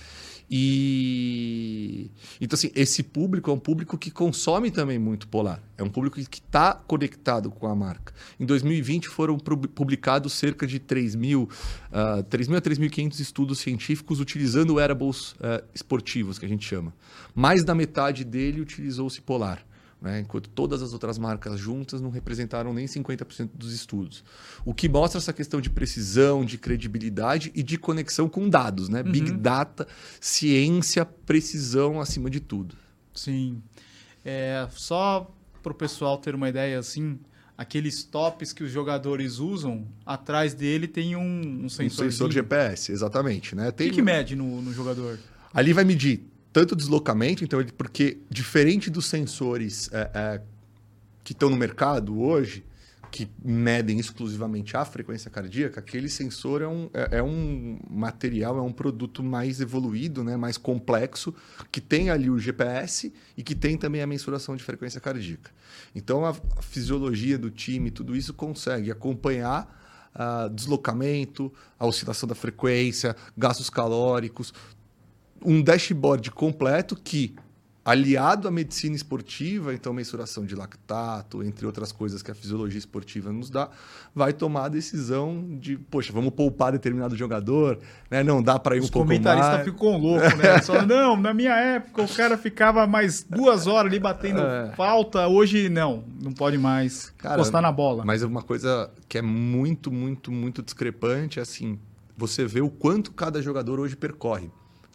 E 0.51 2.11
então 2.41 2.57
assim, 2.57 2.73
esse 2.75 3.03
público 3.03 3.51
é 3.51 3.55
um 3.55 3.59
público 3.59 3.97
que 3.97 4.11
consome 4.11 4.71
também 4.71 4.99
muito 4.99 5.29
polar. 5.29 5.63
É 5.79 5.83
um 5.83 5.89
público 5.89 6.17
que 6.17 6.41
está 6.41 6.75
conectado 6.75 7.51
com 7.51 7.69
a 7.69 7.75
marca. 7.75 8.13
Em 8.39 8.45
2020 8.45 9.09
foram 9.09 9.39
publicados 9.39 10.33
cerca 10.33 10.67
de 10.67 10.81
3 10.81 11.15
mil, 11.15 11.49
uh, 11.93 12.23
3 12.25 12.49
mil 12.49 12.59
a 12.59 12.61
3.500 12.61 13.21
estudos 13.21 13.61
científicos 13.61 14.19
utilizando 14.19 14.75
wearables 14.75 15.33
uh, 15.33 15.63
esportivos, 15.73 16.39
que 16.39 16.47
a 16.47 16.49
gente 16.49 16.67
chama. 16.67 16.93
Mais 17.35 17.65
da 17.65 17.75
metade 17.75 18.25
dele 18.25 18.61
utilizou-se 18.61 19.21
polar 19.21 19.65
né? 20.01 20.21
enquanto 20.21 20.49
todas 20.49 20.83
as 20.83 20.93
outras 20.93 21.19
marcas 21.19 21.59
juntas 21.59 22.01
não 22.01 22.11
representaram 22.11 22.73
nem 22.73 22.87
50% 22.87 23.51
dos 23.55 23.73
estudos. 23.73 24.25
O 24.65 24.73
que 24.73 24.89
mostra 24.89 25.19
essa 25.19 25.33
questão 25.33 25.61
de 25.61 25.69
precisão, 25.69 26.45
de 26.45 26.57
credibilidade 26.57 27.53
e 27.55 27.63
de 27.63 27.77
conexão 27.77 28.29
com 28.29 28.49
dados, 28.49 28.89
né? 28.89 29.03
Uhum. 29.03 29.13
Big 29.13 29.33
Data, 29.33 29.87
ciência, 30.21 31.05
precisão 31.05 32.01
acima 32.01 32.31
de 32.31 32.41
tudo. 32.41 32.75
Sim. 33.15 33.63
É, 34.25 34.67
só 34.71 35.31
para 35.63 35.73
o 35.73 35.75
pessoal 35.75 36.17
ter 36.19 36.35
uma 36.35 36.49
ideia 36.49 36.79
assim, 36.79 37.19
aqueles 37.57 38.03
tops 38.03 38.53
que 38.53 38.65
os 38.65 38.71
jogadores 38.71 39.39
usam, 39.39 39.87
atrás 40.05 40.55
dele 40.55 40.89
tem 40.89 41.15
um, 41.17 41.65
um 41.65 41.69
sensor. 41.69 42.07
Um 42.07 42.11
sensor 42.11 42.33
GPS, 42.33 42.91
exatamente. 42.91 43.55
Né? 43.55 43.71
Tem... 43.71 43.87
O 43.87 43.91
que, 43.91 43.97
que 43.97 44.03
mede 44.03 44.35
no, 44.35 44.63
no 44.63 44.73
jogador? 44.73 45.19
Ali 45.53 45.73
vai 45.73 45.85
medir 45.85 46.30
tanto 46.53 46.75
deslocamento, 46.75 47.45
então 47.45 47.61
ele, 47.61 47.73
porque 47.73 48.19
diferente 48.29 48.91
dos 48.91 49.07
sensores 49.07 49.89
é, 49.93 50.11
é, 50.15 50.43
que 51.23 51.33
estão 51.33 51.49
no 51.49 51.57
mercado 51.57 52.21
hoje, 52.21 52.65
que 53.11 53.29
medem 53.45 53.99
exclusivamente 53.99 54.77
a 54.77 54.85
frequência 54.85 55.31
cardíaca, 55.31 55.81
aquele 55.81 56.09
sensor 56.09 56.63
é 56.63 56.69
um, 56.69 56.89
é, 56.95 57.19
é, 57.19 57.23
um 57.23 57.79
material, 57.91 58.57
é 58.57 58.63
um 58.63 58.73
produto 58.73 59.23
mais 59.23 59.61
evoluído, 59.61 60.23
né, 60.23 60.37
mais 60.37 60.57
complexo, 60.57 61.35
que 61.73 61.81
tem 61.81 62.09
ali 62.09 62.31
o 62.31 62.39
GPS 62.39 63.13
e 63.37 63.43
que 63.43 63.55
tem 63.55 63.77
também 63.77 64.01
a 64.01 64.07
mensuração 64.07 64.55
de 64.55 64.63
frequência 64.63 65.01
cardíaca. 65.01 65.51
Então, 65.95 66.25
a, 66.25 66.31
a 66.31 66.63
fisiologia 66.63 67.37
do 67.37 67.51
time, 67.51 67.91
tudo 67.91 68.15
isso 68.15 68.33
consegue 68.33 68.91
acompanhar 68.93 69.81
uh, 70.15 70.49
deslocamento, 70.51 71.53
a 71.79 71.87
oscilação 71.87 72.29
da 72.29 72.35
frequência, 72.35 73.17
gastos 73.37 73.69
calóricos, 73.69 74.55
um 75.45 75.63
dashboard 75.63 76.31
completo 76.31 76.97
que 76.97 77.35
aliado 77.85 78.47
à 78.47 78.51
medicina 78.51 78.95
esportiva, 78.95 79.73
então 79.73 79.93
mensuração 79.93 80.45
de 80.45 80.55
lactato, 80.55 81.43
entre 81.43 81.65
outras 81.65 81.91
coisas 81.91 82.23
que 82.23 82.31
a 82.31 82.35
fisiologia 82.35 82.79
esportiva 82.79 83.33
nos 83.33 83.49
dá, 83.49 83.71
vai 84.15 84.33
tomar 84.33 84.67
a 84.67 84.69
decisão 84.69 85.59
de, 85.59 85.79
poxa, 85.79 86.13
vamos 86.13 86.33
poupar 86.35 86.73
determinado 86.73 87.17
jogador, 87.17 87.79
né? 88.11 88.23
Não 88.23 88.43
dá 88.43 88.59
para 88.59 88.77
ir 88.77 88.81
Os 88.81 88.89
um 88.89 88.91
pouco 88.91 89.09
mais. 89.09 89.19
Os 89.19 89.27
comentaristas 89.27 89.65
ficam 89.65 89.97
loucos, 89.97 90.35
né? 90.37 90.61
Só, 90.61 90.85
não, 90.85 91.17
na 91.17 91.33
minha 91.33 91.55
época 91.55 92.03
o 92.03 92.09
cara 92.09 92.37
ficava 92.37 92.87
mais 92.87 93.25
duas 93.25 93.67
horas 93.67 93.91
ali 93.91 93.99
batendo 93.99 94.41
é. 94.41 94.73
falta, 94.77 95.27
hoje 95.27 95.69
não, 95.69 96.05
não 96.23 96.33
pode 96.33 96.59
mais 96.59 97.13
cara, 97.17 97.35
encostar 97.35 97.63
na 97.63 97.73
bola. 97.73 98.05
Mas 98.05 98.23
uma 98.23 98.43
coisa 98.43 98.91
que 99.09 99.17
é 99.17 99.23
muito, 99.23 99.91
muito, 99.91 100.31
muito 100.31 100.63
discrepante 100.63 101.39
é 101.39 101.43
assim, 101.43 101.79
você 102.17 102.45
vê 102.45 102.61
o 102.61 102.69
quanto 102.69 103.11
cada 103.13 103.41
jogador 103.41 103.81
hoje 103.81 103.97
percorre, 103.97 104.51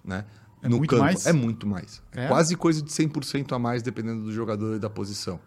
né? 0.05 0.25
É 0.61 0.69
no 0.69 0.77
muito 0.77 0.89
campo. 0.89 1.03
Mais? 1.03 1.25
É 1.25 1.33
muito 1.33 1.67
mais. 1.67 2.01
É? 2.11 2.27
Quase 2.27 2.55
coisa 2.55 2.81
de 2.81 2.89
100% 2.89 3.53
a 3.53 3.59
mais, 3.59 3.83
dependendo 3.83 4.23
do 4.23 4.31
jogador 4.31 4.75
e 4.75 4.79
da 4.79 4.89
posição. 4.89 5.39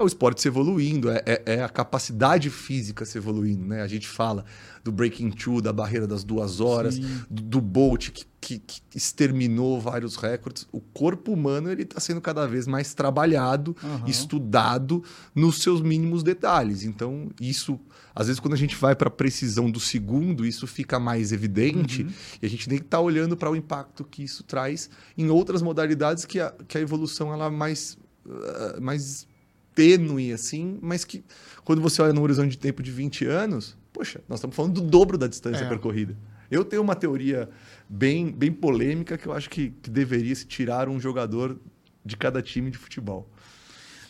É 0.00 0.02
o 0.02 0.06
esporte 0.06 0.40
se 0.40 0.48
evoluindo, 0.48 1.10
é, 1.10 1.22
é, 1.26 1.42
é, 1.44 1.62
a 1.62 1.68
capacidade 1.68 2.48
física 2.48 3.04
se 3.04 3.18
evoluindo. 3.18 3.66
Né? 3.66 3.82
A 3.82 3.86
gente 3.86 4.08
fala 4.08 4.46
do 4.82 4.90
breaking 4.90 5.30
two, 5.30 5.60
da 5.60 5.74
barreira 5.74 6.06
das 6.06 6.24
duas 6.24 6.58
horas, 6.58 6.98
do, 7.28 7.42
do 7.42 7.60
Bolt 7.60 8.08
que, 8.08 8.24
que, 8.40 8.58
que, 8.60 8.80
exterminou 8.94 9.78
vários 9.78 10.16
recordes. 10.16 10.66
O 10.72 10.80
corpo 10.80 11.34
humano 11.34 11.70
ele 11.70 11.82
está 11.82 12.00
sendo 12.00 12.18
cada 12.18 12.46
vez 12.46 12.66
mais 12.66 12.94
trabalhado, 12.94 13.76
uhum. 13.82 14.06
estudado 14.06 15.04
nos 15.34 15.60
seus 15.60 15.82
mínimos 15.82 16.22
detalhes. 16.22 16.82
Então, 16.82 17.28
isso 17.38 17.78
às 18.14 18.26
vezes, 18.26 18.40
quando 18.40 18.54
a 18.54 18.56
gente 18.56 18.76
vai 18.76 18.96
para 18.96 19.08
a 19.08 19.10
precisão 19.10 19.70
do 19.70 19.78
segundo, 19.78 20.46
isso 20.46 20.66
fica 20.66 20.98
mais 20.98 21.30
evidente 21.30 22.02
uhum. 22.02 22.10
e 22.40 22.46
a 22.46 22.48
gente 22.48 22.68
nem 22.70 22.78
está 22.78 22.98
olhando 22.98 23.36
para 23.36 23.50
o 23.50 23.54
impacto 23.54 24.02
que 24.02 24.22
isso 24.22 24.42
traz 24.44 24.88
em 25.16 25.28
outras 25.28 25.60
modalidades 25.60 26.24
que 26.24 26.40
a, 26.40 26.54
que 26.66 26.78
a 26.78 26.80
evolução 26.80 27.32
ela 27.32 27.46
é 27.46 27.50
mais, 27.50 27.98
uh, 28.26 28.80
mais 28.80 29.28
tênue, 29.74 30.32
assim, 30.32 30.78
mas 30.82 31.04
que 31.04 31.24
quando 31.64 31.80
você 31.80 32.02
olha 32.02 32.12
no 32.12 32.22
horizonte 32.22 32.50
de 32.50 32.58
tempo 32.58 32.82
de 32.82 32.90
20 32.90 33.24
anos, 33.26 33.76
poxa, 33.92 34.20
nós 34.28 34.38
estamos 34.38 34.56
falando 34.56 34.74
do 34.74 34.82
dobro 34.82 35.16
da 35.16 35.26
distância 35.26 35.64
é. 35.64 35.68
percorrida. 35.68 36.16
Eu 36.50 36.64
tenho 36.64 36.82
uma 36.82 36.96
teoria 36.96 37.48
bem, 37.88 38.32
bem 38.32 38.50
polêmica 38.50 39.16
que 39.16 39.26
eu 39.26 39.32
acho 39.32 39.48
que, 39.48 39.70
que 39.82 39.88
deveria 39.88 40.34
se 40.34 40.46
tirar 40.46 40.88
um 40.88 40.98
jogador 40.98 41.58
de 42.04 42.16
cada 42.16 42.42
time 42.42 42.70
de 42.70 42.78
futebol. 42.78 43.30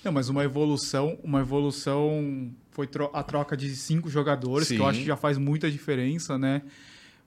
Não, 0.02 0.11
mas 0.11 0.31
uma 0.31 0.43
evolução, 0.43 1.19
uma 1.23 1.40
evolução 1.40 2.50
foi 2.71 2.88
a 3.12 3.23
troca 3.23 3.57
de 3.57 3.76
cinco 3.76 4.09
jogadores, 4.09 4.69
Sim. 4.69 4.76
que 4.76 4.81
eu 4.81 4.87
acho 4.87 5.00
que 5.00 5.07
já 5.07 5.17
faz 5.17 5.37
muita 5.37 5.71
diferença, 5.71 6.38
né? 6.38 6.62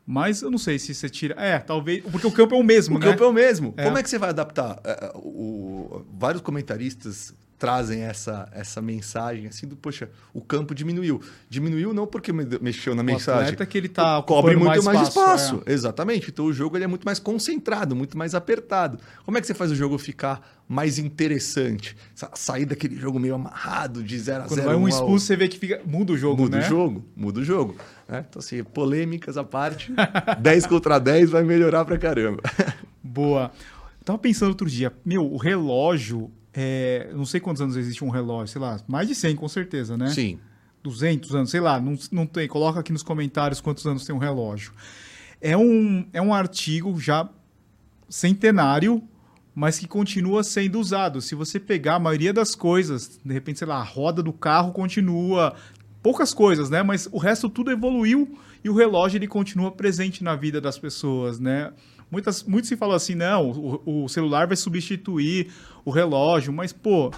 Mas 0.06 0.42
eu 0.42 0.52
não 0.52 0.58
sei 0.58 0.78
se 0.78 0.94
você 0.94 1.10
tira. 1.10 1.36
É, 1.38 1.60
talvez. 1.60 2.04
Porque 2.04 2.28
o 2.28 2.32
campo 2.32 2.56
é 2.56 2.58
o 2.58 2.63
mesmo, 2.63 2.96
o 2.96 3.00
né? 3.00 3.06
O 3.06 3.10
campo 3.12 3.24
é 3.24 3.28
o 3.28 3.34
mesmo. 3.34 3.74
É. 3.78 3.86
Como 3.86 3.98
é 3.98 4.04
que 4.04 4.10
você 4.10 4.18
vai 4.18 4.30
adaptar? 4.30 4.82
É, 4.84 5.06
é, 5.06 5.12
o, 5.16 6.06
vários 6.12 6.42
comentaristas 6.42 7.34
trazem 7.63 8.01
essa, 8.01 8.50
essa 8.51 8.82
mensagem 8.82 9.48
assim 9.48 9.65
do, 9.65 9.77
poxa, 9.77 10.10
o 10.34 10.41
campo 10.41 10.75
diminuiu. 10.75 11.22
Diminuiu 11.48 11.93
não 11.93 12.05
porque 12.05 12.34
mexeu 12.34 12.93
na 12.93 13.01
o 13.01 13.05
mensagem. 13.05 13.55
é 13.58 13.65
que 13.65 13.77
ele 13.77 13.88
tá 13.88 14.22
cobre 14.22 14.53
muito 14.58 14.67
mais, 14.67 14.84
mais 14.84 15.08
espaço. 15.08 15.46
espaço. 15.46 15.63
É. 15.65 15.72
Exatamente. 15.72 16.29
Então 16.29 16.43
o 16.43 16.51
jogo 16.51 16.75
ele 16.75 16.84
é 16.84 16.88
muito 16.88 17.05
mais 17.05 17.20
concentrado, 17.20 17.96
muito 17.96 18.17
mais 18.17 18.36
apertado. 18.36 19.00
Como 19.24 19.38
é 19.38 19.41
que 19.41 19.48
você 19.48 19.53
faz 19.53 19.72
o 19.72 19.75
jogo 19.75 19.98
ficar 19.98 20.46
mais 20.67 21.00
interessante? 21.00 21.96
Sair 22.34 22.65
daquele 22.65 22.98
jogo 22.98 23.17
meio 23.17 23.36
amarrado 23.36 24.03
de 24.03 24.20
0 24.20 24.43
a 24.43 24.48
0 24.48 24.50
Quando 24.50 24.65
vai 24.65 24.75
um 24.75 24.86
expulso, 24.86 25.13
ao... 25.13 25.20
você 25.20 25.38
vê 25.38 25.48
que 25.48 25.58
fica... 25.58 25.79
muda 25.86 26.12
o 26.12 26.17
jogo, 26.17 26.41
muda 26.41 26.58
né? 26.58 26.63
Muda 26.63 26.75
o 26.75 26.77
jogo, 26.77 27.05
muda 27.15 27.39
o 27.39 27.43
jogo. 27.46 27.77
Né? 28.10 28.25
Então, 28.27 28.41
assim, 28.41 28.62
polêmicas 28.62 29.38
à 29.38 29.43
parte, 29.46 29.89
10 30.38 30.67
contra 30.67 31.00
10 31.00 31.29
vai 31.29 31.46
melhorar 31.46 31.86
pra 31.86 31.98
caramba. 31.98 32.41
Boa. 33.01 33.53
Eu 34.01 34.03
tava 34.03 34.20
pensando 34.20 34.50
outro 34.50 34.70
dia, 34.70 34.91
meu, 35.05 35.24
o 35.24 35.38
relógio 35.38 36.29
é, 36.53 37.10
não 37.13 37.25
sei 37.25 37.39
quantos 37.39 37.62
anos 37.62 37.75
existe 37.75 38.03
um 38.03 38.10
relógio, 38.10 38.53
sei 38.53 38.62
lá, 38.62 38.79
mais 38.88 39.07
de 39.07 39.15
100 39.15 39.36
com 39.36 39.48
certeza, 39.48 39.98
né? 39.98 40.10
Sim. 40.10 40.39
200 40.83 41.33
anos, 41.33 41.50
sei 41.50 41.62
lá, 41.62 41.79
não, 41.79 41.98
não 42.12 42.25
tem. 42.25 42.48
Coloca 42.48 42.79
aqui 42.79 42.91
nos 42.91 43.03
comentários 43.03 43.62
quantos 43.62 43.86
anos 43.86 44.05
tem 44.05 44.13
um 44.13 44.19
relógio. 44.19 44.74
É 45.41 45.57
um, 45.57 46.05
é 46.13 46.22
um 46.22 46.33
artigo 46.33 47.00
já 47.00 47.27
centenário, 48.10 49.01
mas 49.55 49.79
que 49.79 49.88
continua 49.88 50.43
sendo 50.43 50.79
usado. 50.79 51.22
Se 51.22 51.36
você 51.36 51.60
pegar 51.60 51.95
a 51.95 52.00
maioria 52.00 52.33
das 52.33 52.53
coisas, 52.53 53.19
de 53.24 53.33
repente, 53.33 53.60
sei 53.60 53.67
lá, 53.67 53.77
a 53.77 53.83
roda 53.83 54.22
do 54.22 54.33
carro 54.33 54.72
continua, 54.74 55.55
poucas 56.01 56.33
coisas, 56.33 56.69
né? 56.69 56.83
Mas 56.83 57.07
o 57.12 57.17
resto 57.17 57.50
tudo 57.50 57.72
evoluiu 57.72 58.38
e 58.63 58.69
o 58.69 58.75
relógio 58.75 59.17
ele 59.17 59.27
continua 59.27 59.72
presente 59.72 60.24
na 60.24 60.36
vida 60.36 60.60
das 60.60 60.77
pessoas, 60.77 61.39
né? 61.39 61.72
Muitas, 62.13 62.43
muito 62.43 62.67
se 62.67 62.77
falou 62.77 62.96
assim, 62.96 63.15
não, 63.15 63.50
o, 63.50 64.03
o 64.03 64.08
celular 64.08 64.46
vai 64.46 64.55
substituir 64.55 65.48
o 65.84 65.89
relógio, 65.89 66.53
mas, 66.53 66.72
pô, 66.72 67.12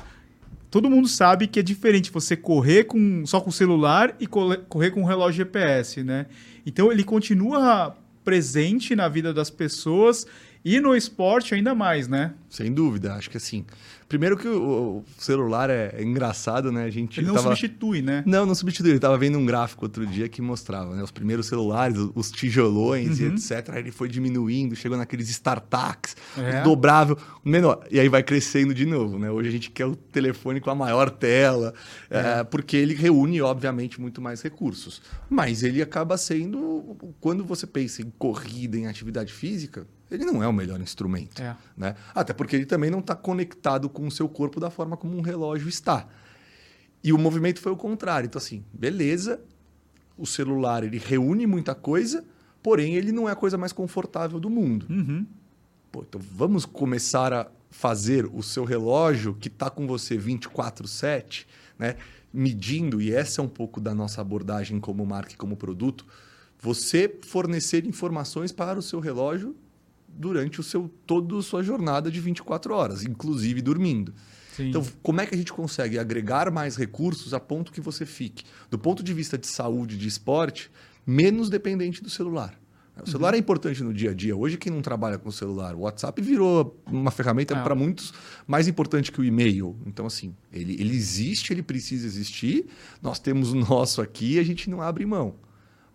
todo 0.72 0.90
mundo 0.90 1.06
sabe 1.06 1.48
que 1.48 1.60
é 1.60 1.62
diferente 1.62 2.10
você 2.10 2.38
correr 2.38 2.86
com, 2.86 3.26
só 3.26 3.42
com 3.42 3.50
o 3.50 3.54
celular 3.54 4.16
e 4.22 4.26
correr 4.26 4.92
com 4.92 5.02
o 5.02 5.06
relógio 5.06 5.40
GPS, 5.40 6.02
né? 6.02 6.28
Então 6.66 6.94
ele 6.94 7.04
continua 7.04 7.98
presente 8.24 8.96
na 8.96 9.10
vida 9.10 9.34
das 9.34 9.50
pessoas 9.50 10.26
e 10.66 10.80
no 10.80 10.96
esporte 10.96 11.54
ainda 11.54 11.76
mais, 11.76 12.08
né? 12.08 12.34
Sem 12.50 12.74
dúvida, 12.74 13.14
acho 13.14 13.30
que 13.30 13.38
assim. 13.38 13.64
Primeiro 14.10 14.36
que 14.36 14.48
o 14.48 15.04
celular 15.18 15.70
é, 15.70 16.02
engraçado, 16.02 16.72
né? 16.72 16.86
A 16.86 16.90
gente 16.90 17.20
ele 17.20 17.28
não 17.28 17.36
tava... 17.36 17.50
substitui, 17.50 18.02
né? 18.02 18.24
Não, 18.26 18.48
não 18.48 18.56
substitui. 18.56 18.90
Ele 18.90 18.98
estava 18.98 19.16
vendo 19.16 19.38
um 19.38 19.46
gráfico 19.46 19.86
outro 19.86 20.08
dia 20.08 20.28
que 20.28 20.42
mostrava, 20.42 20.96
né? 20.96 21.04
Os 21.04 21.12
primeiros 21.12 21.46
celulares, 21.46 21.98
os 22.16 22.32
tijolões 22.32 23.20
uhum. 23.20 23.28
e 23.28 23.30
etc. 23.34 23.70
Aí 23.70 23.80
ele 23.80 23.92
foi 23.92 24.10
diminuindo, 24.10 24.76
chegou 24.76 24.98
naqueles 24.98 25.30
startups, 25.30 26.16
é. 26.36 26.64
dobrável, 26.64 27.16
menor. 27.44 27.86
E 27.92 28.00
aí 28.00 28.10
vai 28.10 28.24
crescendo 28.24 28.74
de 28.74 28.88
novo, 28.88 29.20
né? 29.20 29.30
Hoje 29.30 29.50
a 29.50 29.52
gente 29.52 29.70
quer 29.70 29.86
o 29.86 29.96
telefone 29.96 30.60
com 30.60 30.72
a 30.72 30.76
maior 30.76 31.12
tela, 31.12 31.76
é. 32.10 32.40
É, 32.40 32.44
porque 32.44 32.76
ele 32.76 32.96
reúne, 32.96 33.40
obviamente, 33.40 34.02
muito 34.02 34.20
mais 34.20 34.42
recursos. 34.42 35.00
Mas 35.30 35.62
ele 35.62 35.80
acaba 35.80 36.18
sendo, 36.18 36.98
quando 37.20 37.44
você 37.44 37.68
pensa 37.68 38.02
em 38.02 38.12
corrida, 38.18 38.78
em 38.78 38.88
atividade 38.88 39.32
física, 39.32 39.86
ele 40.10 40.26
não 40.26 40.44
é 40.44 40.48
o 40.48 40.54
melhor 40.54 40.80
instrumento. 40.80 41.42
É. 41.42 41.56
Né? 41.76 41.96
Até 42.14 42.34
porque 42.34 42.56
ele 42.56 42.66
também 42.66 42.90
não 42.90 43.00
está 43.00 43.16
conectado 43.16 43.90
com 43.90 44.06
o 44.08 44.12
seu 44.12 44.30
corpo 44.30 44.60
da 44.60 44.70
forma 44.70 44.96
como 44.96 45.18
um 45.18 45.22
relógio 45.22 45.68
está. 45.68 46.08
E 47.04 47.12
o 47.14 47.18
movimento 47.18 47.60
foi 47.60 47.72
o 47.72 47.78
contrário. 47.78 48.28
Então, 48.28 48.40
assim, 48.40 48.64
beleza, 48.74 49.40
o 50.18 50.26
celular 50.26 50.84
ele 50.84 50.98
reúne 50.98 51.46
muita 51.46 51.76
coisa, 51.76 52.24
porém 52.64 52.96
ele 52.96 53.12
não 53.12 53.28
é 53.28 53.32
a 53.32 53.36
coisa 53.36 53.58
mais 53.58 53.72
confortável 53.72 54.40
do 54.40 54.50
mundo. 54.50 54.86
Uhum. 54.90 55.26
Pô, 55.92 56.04
então 56.08 56.20
vamos 56.20 56.66
começar 56.66 57.34
a 57.34 57.48
fazer 57.70 58.26
o 58.34 58.42
seu 58.42 58.64
relógio 58.64 59.36
que 59.36 59.50
está 59.50 59.70
com 59.70 59.86
você 59.86 60.18
24/7, 60.18 61.46
né, 61.78 61.98
medindo 62.34 63.02
e 63.02 63.14
essa 63.14 63.42
é 63.42 63.44
um 63.44 63.50
pouco 63.50 63.82
da 63.82 63.94
nossa 63.94 64.22
abordagem 64.22 64.80
como 64.80 65.06
marca 65.06 65.34
e 65.34 65.36
como 65.36 65.58
produto, 65.58 66.06
você 66.60 67.20
fornecer 67.24 67.86
informações 67.86 68.52
para 68.52 68.80
o 68.80 68.82
seu 68.82 69.00
relógio 69.00 69.56
durante 70.16 70.60
o 70.60 70.64
seu 70.64 70.90
toda 71.06 71.38
a 71.38 71.42
sua 71.42 71.62
jornada 71.62 72.10
de 72.10 72.20
24 72.20 72.74
horas, 72.74 73.04
inclusive 73.04 73.62
dormindo. 73.62 74.14
Sim. 74.56 74.70
Então, 74.70 74.86
como 75.04 75.20
é 75.20 75.26
que 75.26 75.36
a 75.36 75.38
gente 75.38 75.52
consegue 75.52 76.00
agregar 76.00 76.50
mais 76.50 76.78
recursos 76.78 77.34
a 77.34 77.40
ponto 77.40 77.72
que 77.72 77.82
você 77.82 78.06
fique, 78.06 78.46
do 78.70 78.80
ponto 78.80 79.04
de 79.04 79.14
vista 79.14 79.38
de 79.38 79.48
saúde, 79.48 79.98
de 79.98 80.08
esporte, 80.08 80.72
menos 81.06 81.50
dependente 81.50 82.02
do 82.02 82.10
celular? 82.10 82.58
O 83.04 83.10
celular 83.10 83.34
uhum. 83.34 83.36
é 83.36 83.40
importante 83.40 83.84
no 83.84 83.94
dia 83.94 84.12
a 84.12 84.14
dia. 84.14 84.34
Hoje, 84.34 84.58
quem 84.58 84.72
não 84.72 84.82
trabalha 84.82 85.18
com 85.18 85.28
o 85.28 85.32
celular, 85.32 85.76
o 85.76 85.80
WhatsApp 85.80 86.22
virou 86.22 86.80
uma 86.86 87.12
ferramenta 87.12 87.54
é. 87.54 87.62
para 87.62 87.76
muitos 87.76 88.14
mais 88.48 88.70
importante 88.70 89.12
que 89.12 89.20
o 89.20 89.24
e-mail. 89.26 89.76
Então, 89.86 90.06
assim, 90.06 90.34
ele, 90.52 90.80
ele 90.80 90.96
existe, 90.96 91.52
ele 91.52 91.62
precisa 91.62 92.08
existir. 92.08 92.68
Nós 93.02 93.20
temos 93.20 93.52
o 93.52 93.56
nosso 93.56 94.02
aqui 94.02 94.36
e 94.36 94.40
a 94.40 94.44
gente 94.44 94.70
não 94.70 94.82
abre 94.82 95.06
mão. 95.06 95.36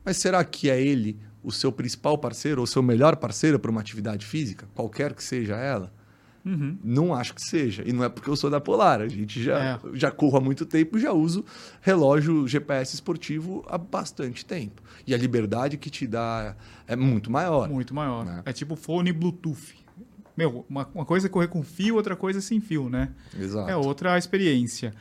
Mas 0.05 0.19
será 0.19 0.45
que 0.45 0.69
é 0.69 0.81
ele 0.81 1.19
o 1.43 1.51
seu 1.51 1.73
principal 1.73 2.19
parceiro 2.19 2.61
ou 2.61 2.67
seu 2.67 2.83
melhor 2.83 3.17
parceiro 3.17 3.59
para 3.59 3.71
uma 3.71 3.81
atividade 3.81 4.27
física, 4.27 4.69
qualquer 4.75 5.15
que 5.15 5.23
seja 5.23 5.57
ela? 5.57 5.93
Uhum. 6.45 6.79
Não 6.83 7.15
acho 7.15 7.35
que 7.35 7.43
seja. 7.43 7.83
E 7.87 7.93
não 7.93 8.03
é 8.03 8.09
porque 8.09 8.29
eu 8.29 8.37
sou 8.37 8.49
da 8.49 8.61
Polar. 8.61 9.01
A 9.01 9.09
gente 9.09 9.43
já, 9.43 9.59
é. 9.59 9.79
já 9.95 10.11
corro 10.11 10.39
há 10.39 10.41
muito 10.41 10.65
tempo 10.65 10.99
já 10.99 11.13
uso 11.13 11.45
relógio 11.81 12.49
GPS 12.49 12.95
esportivo 12.95 13.65
há 13.69 13.77
bastante 13.77 14.45
tempo. 14.45 14.83
E 15.07 15.15
a 15.15 15.19
liberdade 15.19 15.77
que 15.77 15.91
te 15.91 16.07
dá 16.07 16.57
é 16.87 16.97
muito 16.97 17.31
maior. 17.31 17.69
Muito 17.69 17.95
maior. 17.95 18.25
Né? 18.25 18.43
É 18.47 18.53
tipo 18.53 18.75
fone 18.75 19.13
Bluetooth. 19.13 19.79
Meu, 20.37 20.65
uma, 20.69 20.89
uma 20.95 21.05
coisa 21.05 21.27
é 21.27 21.31
correr 21.31 21.49
com 21.49 21.63
fio, 21.63 21.97
outra 21.97 22.17
coisa 22.17 22.39
é 22.39 22.43
sem 22.43 22.61
fio, 22.61 22.89
né? 22.89 23.11
Exato. 23.39 23.69
É 23.69 23.77
outra 23.77 24.17
experiência. 24.17 24.95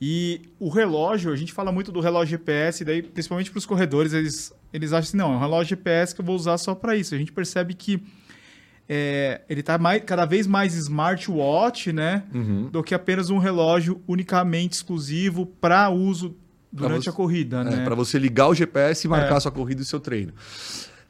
E 0.00 0.42
o 0.60 0.68
relógio, 0.68 1.32
a 1.32 1.36
gente 1.36 1.52
fala 1.52 1.72
muito 1.72 1.90
do 1.90 2.00
relógio 2.00 2.38
GPS, 2.38 2.84
daí 2.84 3.02
principalmente 3.02 3.50
para 3.50 3.58
os 3.58 3.66
corredores, 3.66 4.12
eles, 4.12 4.52
eles 4.74 4.92
acham 4.92 5.08
assim, 5.08 5.16
não, 5.16 5.32
é 5.32 5.36
um 5.36 5.38
relógio 5.38 5.76
GPS 5.76 6.12
que 6.12 6.20
eu 6.20 6.24
vou 6.24 6.34
usar 6.34 6.58
só 6.58 6.74
para 6.74 6.96
isso. 6.96 7.14
A 7.14 7.18
gente 7.18 7.30
percebe 7.30 7.74
que 7.74 8.02
é, 8.88 9.42
ele 9.48 9.60
está 9.60 9.78
cada 10.00 10.24
vez 10.24 10.48
mais 10.48 10.74
smartwatch, 10.74 11.92
né? 11.92 12.24
Uhum. 12.34 12.68
Do 12.70 12.82
que 12.82 12.92
apenas 12.92 13.30
um 13.30 13.38
relógio 13.38 14.02
unicamente 14.06 14.74
exclusivo 14.74 15.46
para 15.46 15.88
uso 15.90 16.36
durante 16.72 17.04
você, 17.04 17.10
a 17.10 17.12
corrida, 17.12 17.60
é, 17.60 17.64
né? 17.64 17.84
Para 17.84 17.94
você 17.94 18.18
ligar 18.18 18.48
o 18.48 18.54
GPS 18.54 19.06
e 19.06 19.08
marcar 19.08 19.36
é. 19.36 19.40
sua 19.40 19.52
corrida 19.52 19.80
e 19.80 19.84
seu 19.84 20.00
treino. 20.00 20.32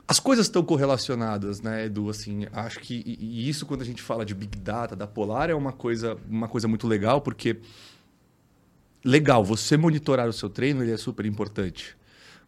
As 0.06 0.20
coisas 0.20 0.44
estão 0.44 0.62
correlacionadas, 0.62 1.62
né, 1.62 1.86
Edu? 1.86 2.10
Assim, 2.10 2.46
acho 2.52 2.78
que 2.80 3.02
e, 3.06 3.16
e 3.18 3.48
isso 3.48 3.64
quando 3.64 3.80
a 3.80 3.86
gente 3.86 4.02
fala 4.02 4.26
de 4.26 4.34
big 4.34 4.58
data 4.58 4.94
da 4.94 5.06
Polar 5.06 5.48
é 5.48 5.54
uma 5.54 5.72
coisa, 5.72 6.18
uma 6.28 6.48
coisa 6.48 6.68
muito 6.68 6.86
legal 6.86 7.22
porque 7.22 7.56
legal, 9.02 9.42
você 9.42 9.78
monitorar 9.78 10.28
o 10.28 10.34
seu 10.34 10.50
treino 10.50 10.82
ele 10.82 10.92
é 10.92 10.98
super 10.98 11.24
importante. 11.24 11.96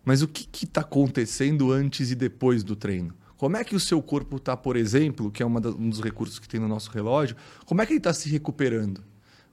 Mas 0.07 0.23
o 0.23 0.29
que 0.29 0.65
está 0.65 0.83
acontecendo 0.83 1.73
antes 1.73 2.13
e 2.13 2.15
depois 2.15 2.63
do 2.63 2.77
treino? 2.77 3.13
Como 3.37 3.57
é 3.57 3.65
que 3.65 3.75
o 3.75 3.81
seu 3.81 4.01
corpo 4.01 4.37
está, 4.37 4.57
por 4.57 4.77
exemplo, 4.77 5.33
que 5.33 5.43
é 5.43 5.61
das, 5.61 5.75
um 5.75 5.91
dos 5.91 6.01
recursos 6.01 6.39
que 6.39 6.49
tem 6.49 6.61
no 6.61 6.69
nosso 6.69 6.93
relógio, 6.93 7.37
como 7.67 7.83
é 7.83 7.87
que 7.87 7.93
ele 7.93 7.99
está 7.99 8.15
se 8.15 8.29
recuperando? 8.31 9.03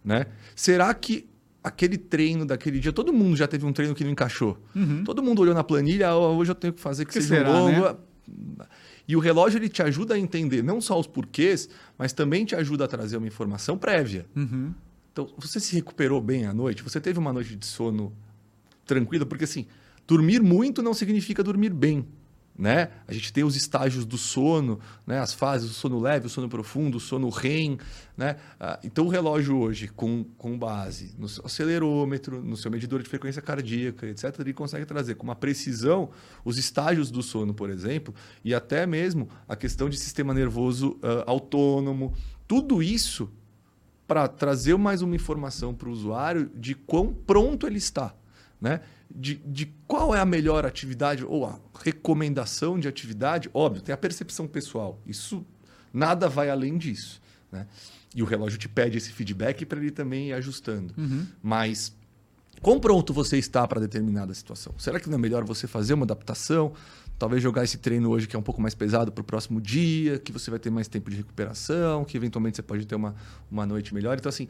Né? 0.06 0.28
Será 0.56 0.94
que 0.94 1.28
aquele 1.64 1.98
treino 1.98 2.46
daquele 2.46 2.80
dia, 2.80 2.94
todo 2.94 3.12
mundo 3.12 3.36
já 3.36 3.48
teve 3.48 3.66
um 3.66 3.74
treino 3.74 3.96
que 3.96 4.04
não 4.04 4.12
encaixou? 4.12 4.62
Uhum. 4.76 5.04
Todo 5.04 5.24
mundo 5.24 5.42
olhou 5.42 5.56
na 5.56 5.64
planilha, 5.64 6.16
oh, 6.16 6.38
hoje 6.38 6.52
eu 6.52 6.56
tenho 6.56 6.72
que 6.72 6.80
fazer 6.80 7.06
que, 7.06 7.14
que 7.14 7.22
seja 7.22 7.38
será, 7.38 7.50
longo. 7.50 7.82
Né? 7.82 8.66
E 9.08 9.16
o 9.16 9.20
relógio 9.20 9.58
ele 9.58 9.70
te 9.70 9.82
ajuda 9.82 10.14
a 10.14 10.20
entender 10.20 10.62
não 10.62 10.80
só 10.80 11.00
os 11.00 11.08
porquês, 11.08 11.68
mas 11.98 12.14
também 12.14 12.46
te 12.46 12.56
ajuda 12.56 12.86
a 12.86 12.88
trazer 12.88 13.18
uma 13.18 13.28
informação 13.28 13.76
prévia. 13.76 14.28
Uhum. 14.36 14.72
Então, 15.12 15.34
você 15.36 15.60
se 15.60 15.74
recuperou 15.74 16.22
bem 16.22 16.46
à 16.46 16.54
noite? 16.54 16.84
Você 16.84 17.02
teve 17.02 17.18
uma 17.18 17.34
noite 17.34 17.56
de 17.56 17.66
sono 17.66 18.14
tranquila? 18.86 19.26
Porque 19.26 19.46
assim, 19.46 19.66
dormir 20.08 20.42
muito 20.42 20.82
não 20.82 20.94
significa 20.94 21.44
dormir 21.44 21.74
bem. 21.74 22.06
Né? 22.56 22.90
A 23.08 23.14
gente 23.14 23.34
tem 23.34 23.44
os 23.44 23.56
estágios 23.56 24.06
do 24.06 24.16
sono, 24.16 24.80
né? 25.08 25.20
as 25.20 25.34
fases, 25.34 25.72
o 25.72 25.74
sono 25.74 26.00
leve, 26.00 26.28
o 26.28 26.30
sono 26.30 26.48
profundo, 26.48 26.98
o 26.98 27.00
sono 27.00 27.28
REM. 27.30 27.80
Né? 28.16 28.36
Ah, 28.60 28.80
então, 28.84 29.08
o 29.08 29.10
relógio 29.10 29.58
hoje, 29.58 29.88
com, 29.88 30.24
com 30.38 30.56
base 30.58 31.16
no 31.18 31.28
seu 31.28 31.44
acelerômetro, 31.44 32.44
no 32.44 32.56
seu 32.56 32.70
medidor 32.70 33.02
de 33.02 33.10
frequência 33.10 33.42
cardíaca, 33.42 34.06
etc., 34.06 34.40
ele 34.40 34.54
consegue 34.54 34.86
trazer 34.86 35.16
com 35.16 35.24
uma 35.24 35.36
precisão 35.36 36.12
os 36.46 36.60
estágios 36.60 37.10
do 37.10 37.24
sono, 37.24 37.56
por 37.56 37.72
exemplo, 37.72 38.14
e 38.46 38.54
até 38.54 38.86
mesmo 38.86 39.28
a 39.48 39.56
questão 39.56 39.90
de 39.90 39.98
sistema 39.98 40.32
nervoso 40.32 40.92
uh, 41.02 41.24
autônomo. 41.26 42.14
Tudo 42.48 42.84
isso 42.84 43.32
para 44.06 44.28
trazer 44.28 44.78
mais 44.78 45.02
uma 45.02 45.16
informação 45.16 45.74
para 45.74 45.90
o 45.90 45.92
usuário 45.92 46.52
de 46.54 46.76
quão 46.76 47.12
pronto 47.12 47.66
ele 47.66 47.80
está. 47.80 48.14
Né? 48.64 48.80
de, 49.14 49.36
de 49.46 49.68
qual 49.88 50.16
é 50.16 50.20
a 50.20 50.26
melhor 50.26 50.66
atividade 50.66 51.24
ou 51.24 51.46
a 51.46 51.60
recomendação 51.84 52.80
de 52.80 52.88
atividade, 52.88 53.50
óbvio, 53.54 53.82
tem 53.82 53.94
a 53.94 53.98
percepção 53.98 54.48
pessoal. 54.48 55.00
Isso 55.06 55.46
nada 55.94 56.28
vai 56.28 56.50
além 56.50 56.78
disso. 56.78 57.22
Né? 57.52 57.68
E 58.16 58.24
o 58.24 58.26
relógio 58.26 58.58
te 58.58 58.68
pede 58.68 58.98
esse 58.98 59.12
feedback 59.12 59.66
para 59.66 59.80
ele 59.80 59.92
também 59.92 60.30
ir 60.30 60.34
ajustando. 60.34 60.94
Uhum. 60.98 61.28
Mas 61.42 61.96
quão 62.62 62.80
pronto 62.80 63.14
você 63.14 63.38
está 63.38 63.68
para 63.68 63.80
determinada 63.80 64.34
situação? 64.34 64.74
Será 64.80 65.00
que 65.00 65.08
não 65.08 65.18
é 65.18 65.22
melhor 65.22 65.44
você 65.44 65.68
fazer 65.68 65.94
uma 65.94 66.06
adaptação? 66.06 66.74
Talvez 67.20 67.44
jogar 67.44 67.64
esse 67.64 67.78
treino 67.78 68.10
hoje 68.10 68.28
que 68.28 68.36
é 68.36 68.40
um 68.40 68.44
pouco 68.44 68.60
mais 68.60 68.74
pesado 68.74 69.12
para 69.12 69.22
o 69.22 69.24
próximo 69.24 69.62
dia, 69.62 70.18
que 70.18 70.32
você 70.32 70.50
vai 70.50 70.60
ter 70.60 70.72
mais 70.72 70.88
tempo 70.88 71.12
de 71.12 71.18
recuperação, 71.18 72.04
que 72.04 72.18
eventualmente 72.18 72.56
você 72.56 72.64
pode 72.64 72.88
ter 72.88 72.96
uma, 72.96 73.16
uma 73.52 73.66
noite 73.66 73.94
melhor. 73.94 74.18
Então, 74.18 74.30
assim, 74.30 74.48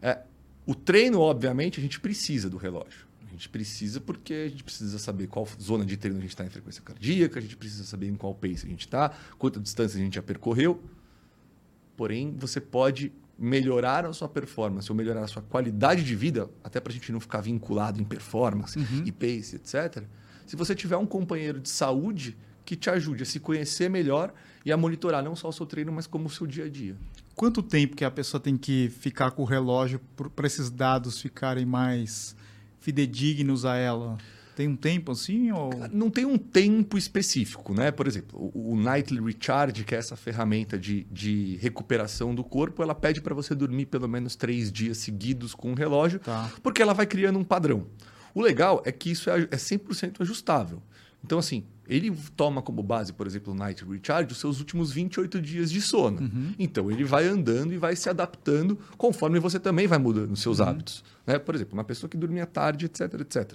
é, 0.00 0.20
o 0.64 0.74
treino, 0.74 1.20
obviamente, 1.20 1.80
a 1.80 1.82
gente 1.82 1.98
precisa 1.98 2.48
do 2.48 2.56
relógio 2.56 3.07
gente 3.38 3.48
precisa 3.48 4.00
porque 4.00 4.34
a 4.34 4.48
gente 4.48 4.64
precisa 4.64 4.98
saber 4.98 5.28
qual 5.28 5.46
zona 5.60 5.84
de 5.84 5.96
treino 5.96 6.18
a 6.18 6.20
gente 6.20 6.30
está 6.30 6.44
em 6.44 6.50
frequência 6.50 6.82
cardíaca, 6.82 7.38
a 7.38 7.42
gente 7.42 7.56
precisa 7.56 7.84
saber 7.84 8.08
em 8.08 8.16
qual 8.16 8.34
pace 8.34 8.66
a 8.66 8.68
gente 8.68 8.80
está, 8.80 9.12
quanta 9.38 9.60
distância 9.60 9.98
a 9.98 10.02
gente 10.02 10.16
já 10.16 10.22
percorreu. 10.22 10.82
Porém, 11.96 12.36
você 12.36 12.60
pode 12.60 13.12
melhorar 13.38 14.04
a 14.04 14.12
sua 14.12 14.28
performance 14.28 14.90
ou 14.90 14.96
melhorar 14.96 15.22
a 15.22 15.28
sua 15.28 15.42
qualidade 15.42 16.02
de 16.02 16.14
vida, 16.16 16.50
até 16.62 16.80
para 16.80 16.90
a 16.90 16.94
gente 16.94 17.12
não 17.12 17.20
ficar 17.20 17.40
vinculado 17.40 18.00
em 18.00 18.04
performance 18.04 18.76
uhum. 18.76 19.04
e 19.06 19.12
pace, 19.12 19.56
etc. 19.56 20.04
Se 20.44 20.56
você 20.56 20.74
tiver 20.74 20.96
um 20.96 21.06
companheiro 21.06 21.60
de 21.60 21.68
saúde 21.68 22.36
que 22.64 22.74
te 22.74 22.90
ajude 22.90 23.22
a 23.22 23.26
se 23.26 23.38
conhecer 23.38 23.88
melhor 23.88 24.34
e 24.64 24.72
a 24.72 24.76
monitorar 24.76 25.22
não 25.22 25.36
só 25.36 25.48
o 25.48 25.52
seu 25.52 25.64
treino, 25.64 25.92
mas 25.92 26.06
como 26.06 26.26
o 26.26 26.30
seu 26.30 26.46
dia 26.46 26.64
a 26.64 26.68
dia. 26.68 26.96
Quanto 27.34 27.62
tempo 27.62 27.94
que 27.94 28.04
a 28.04 28.10
pessoa 28.10 28.40
tem 28.40 28.56
que 28.56 28.90
ficar 28.90 29.30
com 29.30 29.42
o 29.42 29.44
relógio 29.44 30.00
para 30.34 30.46
esses 30.46 30.68
dados 30.68 31.20
ficarem 31.20 31.64
mais 31.64 32.34
fidedignos 32.88 33.66
a 33.66 33.76
ela? 33.76 34.16
Tem 34.56 34.66
um 34.66 34.74
tempo 34.74 35.12
assim? 35.12 35.52
Ou... 35.52 35.70
Não 35.92 36.08
tem 36.08 36.24
um 36.24 36.38
tempo 36.38 36.96
específico, 36.96 37.74
né? 37.74 37.90
Por 37.90 38.06
exemplo, 38.06 38.50
o, 38.54 38.74
Nightly 38.76 39.20
Recharge, 39.20 39.84
que 39.84 39.94
é 39.94 39.98
essa 39.98 40.16
ferramenta 40.16 40.78
de, 40.78 41.04
de 41.10 41.56
recuperação 41.60 42.34
do 42.34 42.42
corpo, 42.42 42.82
ela 42.82 42.94
pede 42.94 43.20
para 43.20 43.34
você 43.34 43.54
dormir 43.54 43.86
pelo 43.86 44.08
menos 44.08 44.34
três 44.34 44.72
dias 44.72 44.96
seguidos 44.98 45.54
com 45.54 45.72
o 45.72 45.74
relógio, 45.74 46.18
tá. 46.18 46.50
porque 46.62 46.80
ela 46.80 46.94
vai 46.94 47.06
criando 47.06 47.38
um 47.38 47.44
padrão. 47.44 47.86
O 48.34 48.40
legal 48.40 48.82
é 48.86 48.90
que 48.90 49.10
isso 49.10 49.28
é, 49.28 49.42
é 49.42 49.56
100% 49.56 50.22
ajustável. 50.22 50.82
Então, 51.22 51.38
assim, 51.38 51.64
ele 51.88 52.14
toma 52.36 52.60
como 52.60 52.82
base, 52.82 53.12
por 53.12 53.26
exemplo, 53.26 53.52
o 53.52 53.56
Night 53.56 53.84
Recharge, 53.84 54.32
os 54.32 54.38
seus 54.38 54.58
últimos 54.58 54.92
28 54.92 55.40
dias 55.40 55.70
de 55.70 55.80
sono. 55.80 56.20
Uhum. 56.20 56.54
Então, 56.58 56.90
ele 56.90 57.02
vai 57.02 57.26
andando 57.26 57.72
e 57.72 57.78
vai 57.78 57.96
se 57.96 58.10
adaptando 58.10 58.78
conforme 58.96 59.40
você 59.40 59.58
também 59.58 59.86
vai 59.86 59.98
mudando 59.98 60.32
os 60.32 60.42
seus 60.42 60.58
uhum. 60.58 60.66
hábitos. 60.66 61.02
Né? 61.26 61.38
Por 61.38 61.54
exemplo, 61.54 61.74
uma 61.74 61.84
pessoa 61.84 62.10
que 62.10 62.16
dormia 62.16 62.46
tarde, 62.46 62.86
etc, 62.86 63.14
etc. 63.20 63.54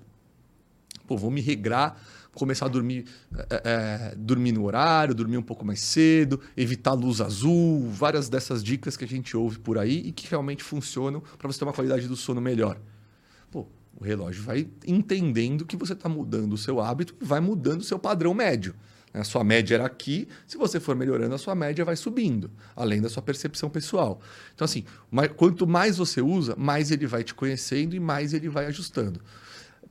Pô, 1.06 1.16
vou 1.18 1.30
me 1.30 1.42
regrar, 1.42 2.02
começar 2.34 2.66
a 2.66 2.70
dormir, 2.70 3.06
é, 3.50 3.62
é, 3.64 4.16
dormir 4.16 4.52
no 4.52 4.66
horário, 4.66 5.14
dormir 5.14 5.38
um 5.38 5.44
pouco 5.44 5.64
mais 5.64 5.82
cedo, 5.82 6.40
evitar 6.58 6.94
luz 6.94 7.22
azul, 7.22 7.88
várias 7.92 8.30
dessas 8.30 8.64
dicas 8.64 8.98
que 8.98 9.04
a 9.04 9.08
gente 9.08 9.38
ouve 9.38 9.60
por 9.60 9.78
aí 9.78 10.00
e 10.06 10.12
que 10.12 10.28
realmente 10.30 10.64
funcionam 10.64 11.22
para 11.38 11.48
você 11.48 11.60
ter 11.60 11.66
uma 11.66 11.74
qualidade 11.74 12.08
do 12.08 12.16
sono 12.16 12.42
melhor. 12.42 12.80
O 14.00 14.04
relógio 14.04 14.44
vai 14.44 14.68
entendendo 14.86 15.66
que 15.66 15.78
você 15.78 15.94
está 15.94 16.10
mudando 16.10 16.54
o 16.54 16.58
seu 16.58 16.82
hábito 16.82 17.16
e 17.22 17.26
vai 17.26 17.40
mudando 17.40 17.82
o 17.82 17.84
seu 17.84 18.00
padrão 18.00 18.34
médio. 18.34 18.74
Né? 19.14 19.22
A 19.22 19.24
sua 19.24 19.44
média 19.44 19.76
era 19.76 19.86
aqui, 19.86 20.28
se 20.48 20.58
você 20.58 20.80
for 20.80 20.96
melhorando, 20.96 21.36
a 21.36 21.38
sua 21.38 21.54
média 21.54 21.86
vai 21.86 21.96
subindo, 21.96 22.50
além 22.76 23.02
da 23.02 23.10
sua 23.10 23.22
percepção 23.22 23.70
pessoal. 23.70 24.20
Então, 24.56 24.66
assim, 24.66 24.84
quanto 25.38 25.68
mais 25.68 25.98
você 25.98 26.22
usa, 26.22 26.56
mais 26.58 26.92
ele 26.92 27.06
vai 27.06 27.24
te 27.24 27.34
conhecendo 27.34 27.96
e 27.96 28.00
mais 28.00 28.34
ele 28.34 28.50
vai 28.50 28.66
ajustando. 28.66 29.22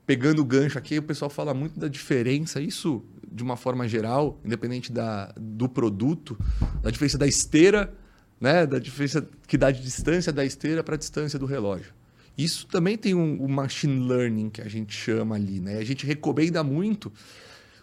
Pegando 0.05 0.43
o 0.43 0.45
gancho 0.45 0.79
aqui, 0.79 0.99
o 0.99 1.03
pessoal 1.03 1.31
fala 1.31 1.55
muito 1.55 1.79
da 1.79 1.87
diferença, 1.87 2.61
isso 2.61 3.05
de 3.31 3.43
uma 3.43 3.57
forma 3.57 3.88
geral, 3.88 4.38
independente 4.45 4.93
da, 4.93 5.33
do 5.37 5.69
produto, 5.69 6.37
da 6.83 6.91
diferença 6.91 7.17
da 7.17 7.27
esteira, 7.27 7.95
né? 8.41 8.67
da 8.67 8.79
diferença 8.79 9.27
que 9.47 9.57
dá 9.57 9.71
de 9.71 9.81
distância 9.81 10.33
da 10.33 10.45
esteira 10.45 10.83
para 10.83 10.97
a 10.97 10.99
distância 10.99 11.38
do 11.38 11.47
relógio. 11.47 11.95
Isso 12.37 12.66
também 12.66 12.97
tem 12.97 13.14
um, 13.14 13.45
um, 13.45 13.49
machine 13.49 14.07
learning 14.09 14.51
que 14.51 14.62
a 14.62 14.68
gente 14.68 14.95
chama 14.95 15.35
ali, 15.35 15.61
né? 15.61 15.79
A 15.79 15.85
gente 15.85 16.07
recomenda 16.07 16.64
muito 16.64 17.12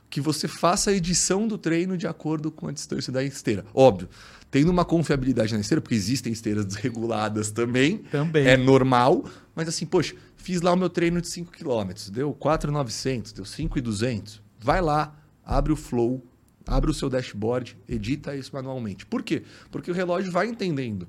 que 0.09 0.19
você 0.19 0.47
faça 0.47 0.89
a 0.89 0.93
edição 0.93 1.47
do 1.47 1.57
treino 1.57 1.95
de 1.95 2.07
acordo 2.07 2.51
com 2.51 2.67
a 2.67 2.71
distância 2.71 3.13
da 3.13 3.23
esteira. 3.23 3.63
Óbvio, 3.73 4.09
tendo 4.49 4.71
uma 4.71 4.83
confiabilidade 4.83 5.53
na 5.53 5.59
esteira, 5.59 5.81
porque 5.81 5.93
existem 5.93 6.33
esteiras 6.33 6.65
desreguladas 6.65 7.51
também. 7.51 7.99
Também. 8.11 8.47
É 8.47 8.57
normal, 8.57 9.23
mas 9.55 9.67
assim, 9.67 9.85
poxa, 9.85 10.15
fiz 10.35 10.61
lá 10.61 10.73
o 10.73 10.75
meu 10.75 10.89
treino 10.89 11.21
de 11.21 11.27
5 11.27 11.51
km, 11.51 11.93
deu 12.11 12.33
4,900, 12.33 13.33
deu 13.33 13.45
5,200. 13.45 14.41
Vai 14.59 14.81
lá, 14.81 15.15
abre 15.45 15.71
o 15.71 15.75
flow, 15.75 16.25
abre 16.65 16.89
o 16.89 16.93
seu 16.93 17.09
dashboard, 17.09 17.77
edita 17.87 18.35
isso 18.35 18.51
manualmente. 18.53 19.05
Por 19.05 19.21
quê? 19.21 19.43
Porque 19.69 19.91
o 19.91 19.93
relógio 19.93 20.31
vai 20.31 20.47
entendendo 20.47 21.07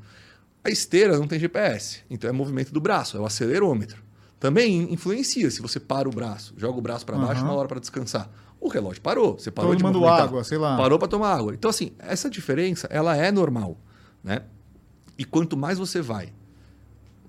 a 0.63 0.71
esteira 0.71 1.19
não 1.19 1.27
tem 1.27 1.39
GPS, 1.39 2.01
então 2.11 2.29
é 2.29 2.33
movimento 2.33 2.73
do 2.73 2.81
braço, 2.81 3.17
é 3.17 3.21
o 3.21 3.27
acelerômetro. 3.27 4.03
Também 4.39 4.93
influencia 4.93 5.51
se 5.51 5.61
você 5.61 5.79
para 5.79 6.09
o 6.09 6.13
braço, 6.13 6.55
joga 6.57 6.79
o 6.79 6.83
braço 6.83 7.05
para 7.05 7.17
baixo, 7.17 7.43
uhum. 7.43 7.49
uma 7.49 7.57
hora 7.57 7.69
para 7.69 7.81
descansar. 7.81 8.31
O 8.61 8.69
relógio 8.69 9.01
parou, 9.01 9.39
você 9.39 9.51
parou 9.51 9.75
Tomando 9.75 9.95
de 9.95 9.99
movimentar. 9.99 10.29
água, 10.29 10.45
sei 10.45 10.59
lá. 10.59 10.77
Parou 10.77 10.99
para 10.99 11.09
tomar 11.09 11.35
água. 11.35 11.55
Então 11.55 11.71
assim, 11.71 11.93
essa 11.99 12.29
diferença, 12.29 12.87
ela 12.91 13.17
é 13.17 13.31
normal, 13.33 13.79
né? 14.23 14.43
E 15.19 15.25
quanto 15.25 15.57
mais 15.57 15.79
você 15.79 16.01
vai, 16.01 16.33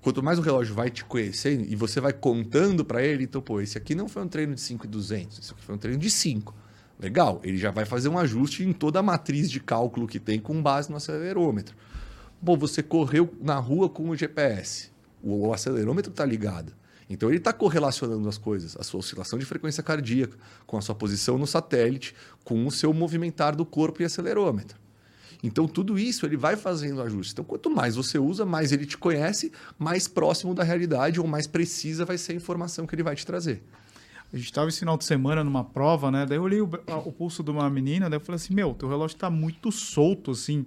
quanto 0.00 0.22
mais 0.22 0.38
o 0.38 0.42
relógio 0.42 0.74
vai 0.74 0.90
te 0.90 1.04
conhecendo 1.04 1.64
e 1.66 1.76
você 1.76 2.00
vai 2.00 2.12
contando 2.12 2.84
para 2.84 3.02
ele, 3.02 3.24
então, 3.24 3.40
pô, 3.40 3.60
esse 3.60 3.78
aqui 3.78 3.94
não 3.94 4.08
foi 4.08 4.22
um 4.22 4.28
treino 4.28 4.54
de 4.54 4.60
5,200, 4.60 5.38
esse 5.38 5.52
aqui 5.52 5.62
foi 5.62 5.74
um 5.74 5.78
treino 5.78 5.98
de 5.98 6.10
5. 6.10 6.54
Legal, 6.98 7.40
ele 7.42 7.56
já 7.56 7.70
vai 7.70 7.84
fazer 7.84 8.08
um 8.08 8.18
ajuste 8.18 8.62
em 8.62 8.72
toda 8.72 9.00
a 9.00 9.02
matriz 9.02 9.50
de 9.50 9.58
cálculo 9.58 10.06
que 10.06 10.20
tem 10.20 10.38
com 10.38 10.62
base 10.62 10.90
no 10.90 10.96
acelerômetro. 10.96 11.74
Pô, 12.44 12.56
você 12.56 12.82
correu 12.82 13.32
na 13.40 13.56
rua 13.56 13.88
com 13.88 14.08
o 14.08 14.16
GPS. 14.16 14.90
O, 15.22 15.52
acelerômetro 15.52 16.10
está 16.10 16.24
ligado. 16.24 16.72
Então 17.08 17.28
ele 17.28 17.38
está 17.38 17.52
correlacionando 17.52 18.28
as 18.28 18.38
coisas, 18.38 18.76
a 18.76 18.82
sua 18.82 19.00
oscilação 19.00 19.38
de 19.38 19.44
frequência 19.44 19.82
cardíaca, 19.82 20.36
com 20.66 20.76
a 20.76 20.80
sua 20.80 20.94
posição 20.94 21.38
no 21.38 21.46
satélite, 21.46 22.14
com 22.42 22.66
o 22.66 22.70
seu 22.70 22.92
movimentar 22.92 23.54
do 23.54 23.64
corpo 23.64 24.02
e 24.02 24.04
acelerômetro. 24.04 24.80
Então, 25.42 25.66
tudo 25.66 25.98
isso 25.98 26.24
ele 26.24 26.36
vai 26.36 26.54
fazendo 26.54 27.02
ajuste. 27.02 27.32
Então, 27.32 27.44
quanto 27.44 27.68
mais 27.68 27.96
você 27.96 28.16
usa, 28.16 28.46
mais 28.46 28.70
ele 28.70 28.86
te 28.86 28.96
conhece, 28.96 29.50
mais 29.76 30.06
próximo 30.06 30.54
da 30.54 30.62
realidade 30.62 31.18
ou 31.18 31.26
mais 31.26 31.48
precisa 31.48 32.04
vai 32.04 32.16
ser 32.16 32.32
a 32.32 32.36
informação 32.36 32.86
que 32.86 32.94
ele 32.94 33.02
vai 33.02 33.16
te 33.16 33.26
trazer. 33.26 33.60
A 34.32 34.36
gente 34.36 34.46
estava 34.46 34.68
esse 34.68 34.78
final 34.78 34.96
de 34.96 35.04
semana 35.04 35.42
numa 35.42 35.64
prova, 35.64 36.10
né? 36.12 36.24
Daí 36.24 36.38
eu 36.38 36.42
olhei 36.42 36.60
o, 36.60 36.70
o 37.04 37.12
pulso 37.12 37.42
de 37.42 37.50
uma 37.50 37.68
menina, 37.68 38.08
daí 38.08 38.16
eu 38.16 38.20
falei 38.20 38.36
assim: 38.36 38.54
Meu, 38.54 38.72
teu 38.72 38.88
relógio 38.88 39.16
está 39.16 39.28
muito 39.28 39.70
solto, 39.72 40.30
assim. 40.30 40.64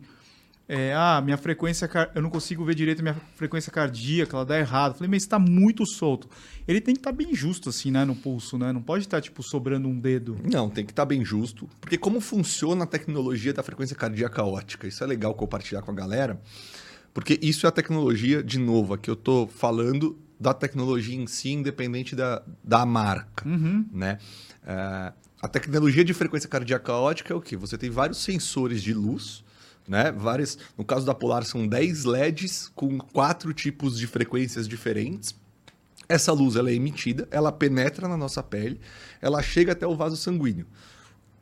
É, 0.67 0.93
ah, 0.95 1.21
minha 1.23 1.37
frequência, 1.37 1.87
eu 2.15 2.21
não 2.21 2.29
consigo 2.29 2.65
ver 2.65 2.73
direito 2.73 2.99
a 2.99 3.03
minha 3.03 3.15
frequência 3.35 3.71
cardíaca, 3.71 4.35
ela 4.35 4.45
dá 4.45 4.57
errado. 4.57 4.95
Falei, 4.95 5.09
mas 5.09 5.21
está 5.21 5.37
muito 5.37 5.85
solto. 5.85 6.27
Ele 6.67 6.81
tem 6.81 6.95
que 6.95 6.99
estar 6.99 7.11
tá 7.11 7.15
bem 7.15 7.35
justo, 7.35 7.69
assim, 7.69 7.91
né, 7.91 8.03
no 8.03 8.15
pulso, 8.15 8.57
né? 8.57 8.73
Não 8.73 8.81
pode 8.81 9.03
estar, 9.03 9.17
tá, 9.17 9.21
tipo, 9.21 9.43
sobrando 9.43 9.87
um 9.87 9.99
dedo. 9.99 10.37
Não, 10.43 10.69
tem 10.69 10.83
que 10.83 10.91
estar 10.91 11.03
tá 11.03 11.05
bem 11.05 11.23
justo. 11.23 11.69
Porque 11.79 11.97
como 11.97 12.19
funciona 12.19 12.83
a 12.83 12.87
tecnologia 12.87 13.53
da 13.53 13.61
frequência 13.61 13.95
cardíaca 13.95 14.43
ótica? 14.43 14.87
Isso 14.87 15.03
é 15.03 15.07
legal 15.07 15.35
compartilhar 15.35 15.83
com 15.83 15.91
a 15.91 15.95
galera. 15.95 16.41
Porque 17.13 17.39
isso 17.41 17.67
é 17.67 17.69
a 17.69 17.71
tecnologia, 17.71 18.43
de 18.43 18.59
novo, 18.59 18.93
aqui 18.93 19.09
eu 19.09 19.13
estou 19.13 19.47
falando 19.47 20.17
da 20.39 20.53
tecnologia 20.53 21.15
em 21.15 21.27
si, 21.27 21.51
independente 21.51 22.15
da, 22.15 22.43
da 22.63 22.85
marca, 22.85 23.47
uhum. 23.47 23.85
né? 23.91 24.17
É, 24.65 25.13
a 25.41 25.47
tecnologia 25.47 26.03
de 26.03 26.13
frequência 26.13 26.49
cardíaca 26.49 26.91
ótica 26.91 27.33
é 27.33 27.37
o 27.37 27.39
que? 27.39 27.55
Você 27.55 27.77
tem 27.77 27.89
vários 27.89 28.17
sensores 28.21 28.81
de 28.81 28.93
luz, 28.93 29.44
né? 29.87 30.11
Várias, 30.11 30.57
no 30.77 30.83
caso 30.83 31.05
da 31.05 31.13
Polar 31.13 31.43
são 31.45 31.67
10 31.67 32.05
LEDs 32.05 32.71
com 32.75 32.97
quatro 32.97 33.53
tipos 33.53 33.97
de 33.97 34.07
frequências 34.07 34.67
diferentes. 34.67 35.35
Essa 36.07 36.31
luz 36.31 36.55
ela 36.55 36.69
é 36.69 36.73
emitida, 36.73 37.27
ela 37.31 37.51
penetra 37.51 38.07
na 38.07 38.15
nossa 38.15 38.43
pele, 38.43 38.79
ela 39.21 39.41
chega 39.41 39.71
até 39.71 39.87
o 39.87 39.95
vaso 39.95 40.15
sanguíneo. 40.15 40.67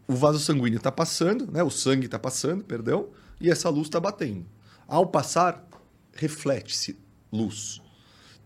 O 0.08 0.16
vaso 0.16 0.40
sanguíneo 0.40 0.78
está 0.78 0.92
passando, 0.92 1.52
né? 1.52 1.64
O 1.64 1.70
sangue 1.70 2.06
está 2.06 2.20
passando, 2.20 2.64
perdão, 2.64 3.10
e 3.40 3.50
essa 3.50 3.70
luz 3.70 3.88
está 3.88 4.00
batendo. 4.00 4.46
Ao 4.88 5.06
passar, 5.06 5.66
reflete-se 6.14 6.98
luz. 7.32 7.83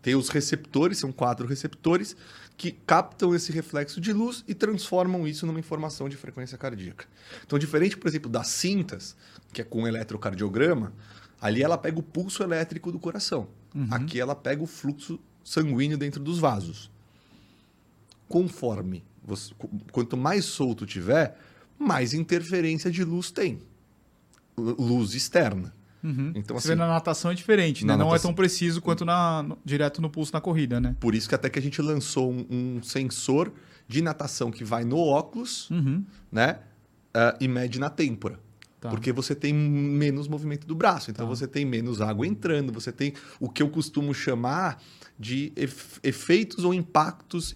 Tem 0.08 0.15
os 0.15 0.30
receptores, 0.30 1.00
são 1.00 1.12
quatro 1.12 1.46
receptores, 1.46 2.15
que 2.56 2.72
captam 2.72 3.36
esse 3.36 3.52
reflexo 3.52 4.00
de 4.00 4.13
luz 4.13 4.41
e 4.48 4.54
transformam 4.54 5.28
isso 5.28 5.46
numa 5.46 5.60
informação 5.60 6.08
de 6.08 6.15
frequência 6.15 6.58
cardíaca. 6.58 7.06
Então, 7.46 7.60
diferente, 7.60 7.98
por 7.98 8.08
exemplo, 8.08 8.32
das 8.32 8.48
cintas, 8.48 9.17
que 9.52 9.60
é 9.60 9.65
com 9.65 9.86
eletrocardiograma, 9.86 10.93
ali 11.41 11.62
ela 11.62 11.78
pega 11.78 12.00
o 12.00 12.02
pulso 12.02 12.41
elétrico 12.41 12.89
do 12.89 12.98
coração. 12.98 13.50
Uhum. 13.76 13.89
Aqui 13.91 14.17
ela 14.17 14.34
pega 14.34 14.63
o 14.63 14.65
fluxo 14.65 15.20
sanguíneo 15.43 15.98
dentro 15.98 16.24
dos 16.24 16.39
vasos. 16.39 16.89
Conforme, 18.30 19.04
você, 19.22 19.54
quanto 19.91 20.15
mais 20.15 20.46
solto 20.46 20.86
tiver, 20.86 21.38
mais 21.78 22.13
interferência 22.13 22.89
de 22.89 23.04
luz 23.04 23.30
tem. 23.30 23.60
Luz 24.56 25.15
externa. 25.15 25.76
Uhum. 26.04 26.32
Então, 26.36 26.58
Você 26.58 26.68
assim, 26.68 26.68
vê 26.70 26.76
na 26.76 26.88
natação 26.88 27.32
é 27.32 27.34
diferente, 27.34 27.86
né? 27.86 27.98
Não 27.98 28.14
é 28.14 28.20
tão 28.20 28.34
preciso 28.34 28.82
quanto 28.82 29.04
na, 29.04 29.44
no, 29.44 29.58
direto 29.66 30.02
no 30.02 30.10
pulso 30.10 30.32
na 30.34 30.42
corrida, 30.42 30.80
né? 30.80 30.96
Por 31.00 31.16
isso 31.16 31.28
que 31.28 31.36
até 31.36 31.50
que 31.50 31.58
a 31.58 31.62
gente 31.62 31.82
lançou 31.82 32.32
um, 32.32 32.46
um 32.50 32.84
sensor 32.84 33.52
de 33.88 34.02
natação 34.02 34.52
que 34.52 34.64
vai 34.64 34.84
no 34.84 34.98
óculos, 34.98 35.70
uhum. 35.70 36.04
né? 36.32 36.60
Uh, 37.16 37.38
e 37.42 37.48
mede 37.48 37.80
na 37.80 37.90
têmpora. 37.90 38.40
Tá. 38.80 38.90
Porque 38.90 39.12
você 39.12 39.34
tem 39.34 39.54
menos 39.54 40.28
movimento 40.28 40.68
do 40.68 40.76
braço, 40.76 41.10
então 41.10 41.26
tá. 41.26 41.30
você 41.30 41.48
tem 41.48 41.66
menos 41.66 42.00
água 42.00 42.28
entrando, 42.28 42.72
você 42.72 42.92
tem 42.92 43.14
o 43.40 43.50
que 43.50 43.64
eu 43.64 43.70
costumo 43.70 44.14
chamar 44.14 44.80
de 45.18 45.52
efeitos 46.04 46.64
ou 46.64 46.74
impactos 46.76 47.54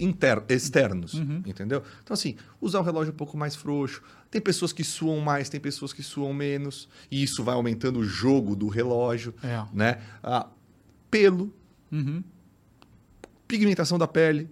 externos, 0.50 1.14
uhum. 1.14 1.44
entendeu? 1.46 1.84
Então, 2.04 2.16
assim, 2.16 2.36
usar 2.60 2.80
um 2.80 2.84
relógio 2.84 3.14
um 3.14 3.16
pouco 3.16 3.38
mais 3.38 3.56
frouxo. 3.56 4.02
Tem 4.32 4.42
pessoas 4.42 4.72
que 4.72 4.84
suam 4.84 5.20
mais, 5.20 5.50
tem 5.50 5.60
pessoas 5.60 5.92
que 5.92 6.02
suam 6.02 6.34
menos, 6.34 6.88
e 7.12 7.22
isso 7.22 7.44
vai 7.44 7.54
aumentando 7.54 8.00
o 8.00 8.04
jogo 8.04 8.56
do 8.56 8.70
relógio, 8.70 9.36
é. 9.44 9.64
né? 9.74 10.02
Ah, 10.24 10.48
pelo, 11.12 11.54
uhum. 11.92 12.24
pigmentação 13.46 14.00
da 14.00 14.08
pele, 14.08 14.50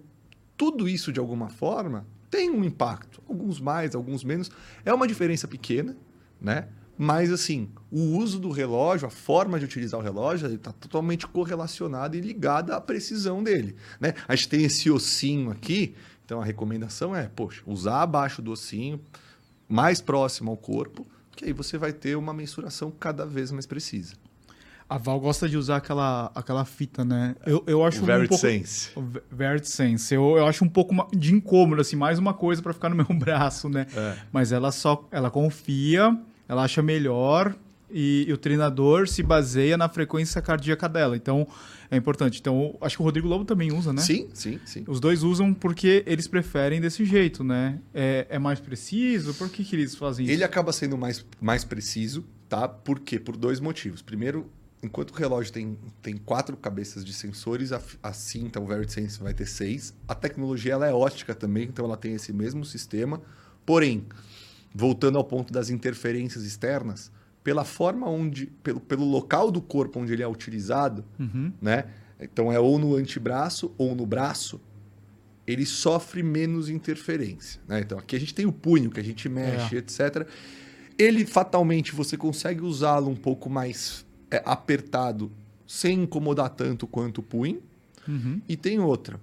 tudo 0.54 0.86
isso, 0.86 1.10
de 1.10 1.18
alguma 1.18 1.48
forma, 1.48 2.06
tem 2.30 2.50
um 2.50 2.62
impacto. 2.62 3.22
Alguns 3.26 3.58
mais, 3.58 3.94
alguns 3.94 4.22
menos. 4.22 4.50
É 4.84 4.92
uma 4.92 5.08
diferença 5.08 5.48
pequena, 5.48 5.96
né? 6.38 6.68
Mas, 7.02 7.32
assim, 7.32 7.70
o 7.90 8.18
uso 8.18 8.38
do 8.38 8.50
relógio, 8.50 9.06
a 9.06 9.10
forma 9.10 9.58
de 9.58 9.64
utilizar 9.64 9.98
o 9.98 10.02
relógio, 10.02 10.52
está 10.52 10.70
totalmente 10.70 11.26
correlacionada 11.26 12.14
e 12.14 12.20
ligada 12.20 12.76
à 12.76 12.80
precisão 12.80 13.42
dele. 13.42 13.74
Né? 13.98 14.12
A 14.28 14.36
gente 14.36 14.50
tem 14.50 14.64
esse 14.64 14.90
ossinho 14.90 15.50
aqui, 15.50 15.94
então 16.26 16.42
a 16.42 16.44
recomendação 16.44 17.16
é, 17.16 17.26
poxa, 17.26 17.62
usar 17.66 18.02
abaixo 18.02 18.42
do 18.42 18.52
ossinho, 18.52 19.00
mais 19.70 20.00
próximo 20.00 20.50
ao 20.50 20.56
corpo, 20.56 21.06
que 21.36 21.44
aí 21.46 21.52
você 21.52 21.78
vai 21.78 21.92
ter 21.92 22.16
uma 22.16 22.34
mensuração 22.34 22.90
cada 22.90 23.24
vez 23.24 23.50
mais 23.50 23.64
precisa. 23.64 24.14
A 24.88 24.98
Val 24.98 25.20
gosta 25.20 25.48
de 25.48 25.56
usar 25.56 25.76
aquela, 25.76 26.32
aquela 26.34 26.64
fita, 26.64 27.04
né? 27.04 27.36
Eu, 27.46 27.62
eu 27.64 27.84
acho 27.84 28.00
o 28.00 28.02
um 28.02 28.26
pouco... 28.26 28.36
Sense. 28.36 28.90
O 28.96 29.04
Sense. 29.62 30.12
Eu, 30.12 30.36
eu 30.36 30.46
acho 30.46 30.64
um 30.64 30.68
pouco 30.68 31.08
de 31.16 31.32
incômodo, 31.32 31.80
assim, 31.80 31.94
mais 31.94 32.18
uma 32.18 32.34
coisa 32.34 32.60
para 32.60 32.72
ficar 32.72 32.88
no 32.88 32.96
meu 32.96 33.06
braço, 33.16 33.68
né? 33.68 33.86
É. 33.94 34.16
Mas 34.32 34.50
ela 34.50 34.72
só... 34.72 35.06
Ela 35.12 35.30
confia 35.30 36.18
ela 36.50 36.64
acha 36.64 36.82
melhor 36.82 37.54
e, 37.88 38.24
e, 38.26 38.32
o 38.32 38.36
treinador 38.36 39.06
se 39.06 39.22
baseia 39.22 39.76
na 39.76 39.88
frequência 39.88 40.42
cardíaca 40.42 40.88
dela. 40.88 41.16
Então, 41.16 41.46
é 41.90 41.96
importante. 41.96 42.38
Então, 42.38 42.76
acho 42.80 42.96
que 42.96 43.02
o 43.02 43.04
Rodrigo 43.04 43.26
Lobo 43.26 43.44
também 43.44 43.72
usa, 43.72 43.92
né? 43.92 44.00
Sim, 44.00 44.28
sim, 44.32 44.60
sim. 44.64 44.84
Os 44.86 45.00
dois 45.00 45.22
usam 45.22 45.52
porque 45.52 46.04
eles 46.06 46.28
preferem 46.28 46.80
desse 46.80 47.04
jeito, 47.04 47.42
né? 47.42 47.80
É, 47.92 48.26
é 48.30 48.38
mais 48.38 48.60
preciso? 48.60 49.34
Por 49.34 49.50
que, 49.50 49.64
que 49.64 49.74
eles 49.74 49.96
fazem 49.96 50.24
isso? 50.24 50.32
Ele 50.32 50.44
acaba 50.44 50.72
sendo 50.72 50.96
mais, 50.96 51.24
mais 51.40 51.64
preciso, 51.64 52.24
tá? 52.48 52.68
Por 52.68 53.00
quê? 53.00 53.18
Por 53.18 53.36
dois 53.36 53.58
motivos. 53.58 54.02
Primeiro, 54.02 54.48
enquanto 54.80 55.10
o 55.10 55.14
relógio 55.14 55.52
tem, 55.52 55.76
tem 56.00 56.16
quatro 56.16 56.56
cabeças 56.56 57.04
de 57.04 57.12
sensores, 57.12 57.72
a, 57.72 57.82
a 58.02 58.12
cinta, 58.12 58.60
o 58.60 58.66
VeriSense, 58.66 59.20
vai 59.20 59.34
ter 59.34 59.46
seis. 59.46 59.92
A 60.06 60.14
tecnologia 60.14 60.74
ela 60.74 60.86
é 60.86 60.94
ótica 60.94 61.34
também, 61.34 61.64
então 61.64 61.84
ela 61.84 61.96
tem 61.96 62.14
esse 62.14 62.32
mesmo 62.32 62.64
sistema. 62.64 63.20
Porém, 63.66 64.06
voltando 64.72 65.18
ao 65.18 65.24
ponto 65.24 65.52
das 65.52 65.70
interferências 65.70 66.44
externas, 66.44 67.10
pela 67.42 67.64
forma 67.64 68.08
onde, 68.08 68.46
pelo, 68.62 68.80
pelo 68.80 69.04
local 69.04 69.50
do 69.50 69.60
corpo 69.60 70.00
onde 70.00 70.12
ele 70.12 70.22
é 70.22 70.28
utilizado, 70.28 71.04
uhum. 71.18 71.52
né? 71.60 71.86
Então 72.20 72.52
é 72.52 72.60
ou 72.60 72.78
no 72.78 72.94
antebraço 72.96 73.72
ou 73.78 73.94
no 73.94 74.04
braço, 74.04 74.60
ele 75.46 75.64
sofre 75.64 76.22
menos 76.22 76.68
interferência. 76.68 77.60
Né? 77.66 77.80
Então 77.80 77.98
aqui 77.98 78.14
a 78.14 78.20
gente 78.20 78.34
tem 78.34 78.46
o 78.46 78.52
punho 78.52 78.90
que 78.90 79.00
a 79.00 79.02
gente 79.02 79.28
mexe, 79.28 79.76
é. 79.76 79.78
etc. 79.78 80.26
Ele 80.98 81.24
fatalmente 81.24 81.94
você 81.94 82.16
consegue 82.16 82.62
usá-lo 82.62 83.08
um 83.08 83.16
pouco 83.16 83.48
mais 83.48 84.04
é, 84.30 84.42
apertado, 84.44 85.32
sem 85.66 86.02
incomodar 86.02 86.50
tanto 86.50 86.86
quanto 86.86 87.18
o 87.18 87.22
punho. 87.22 87.62
Uhum. 88.06 88.40
E 88.48 88.56
tem 88.56 88.78
outra, 88.80 89.20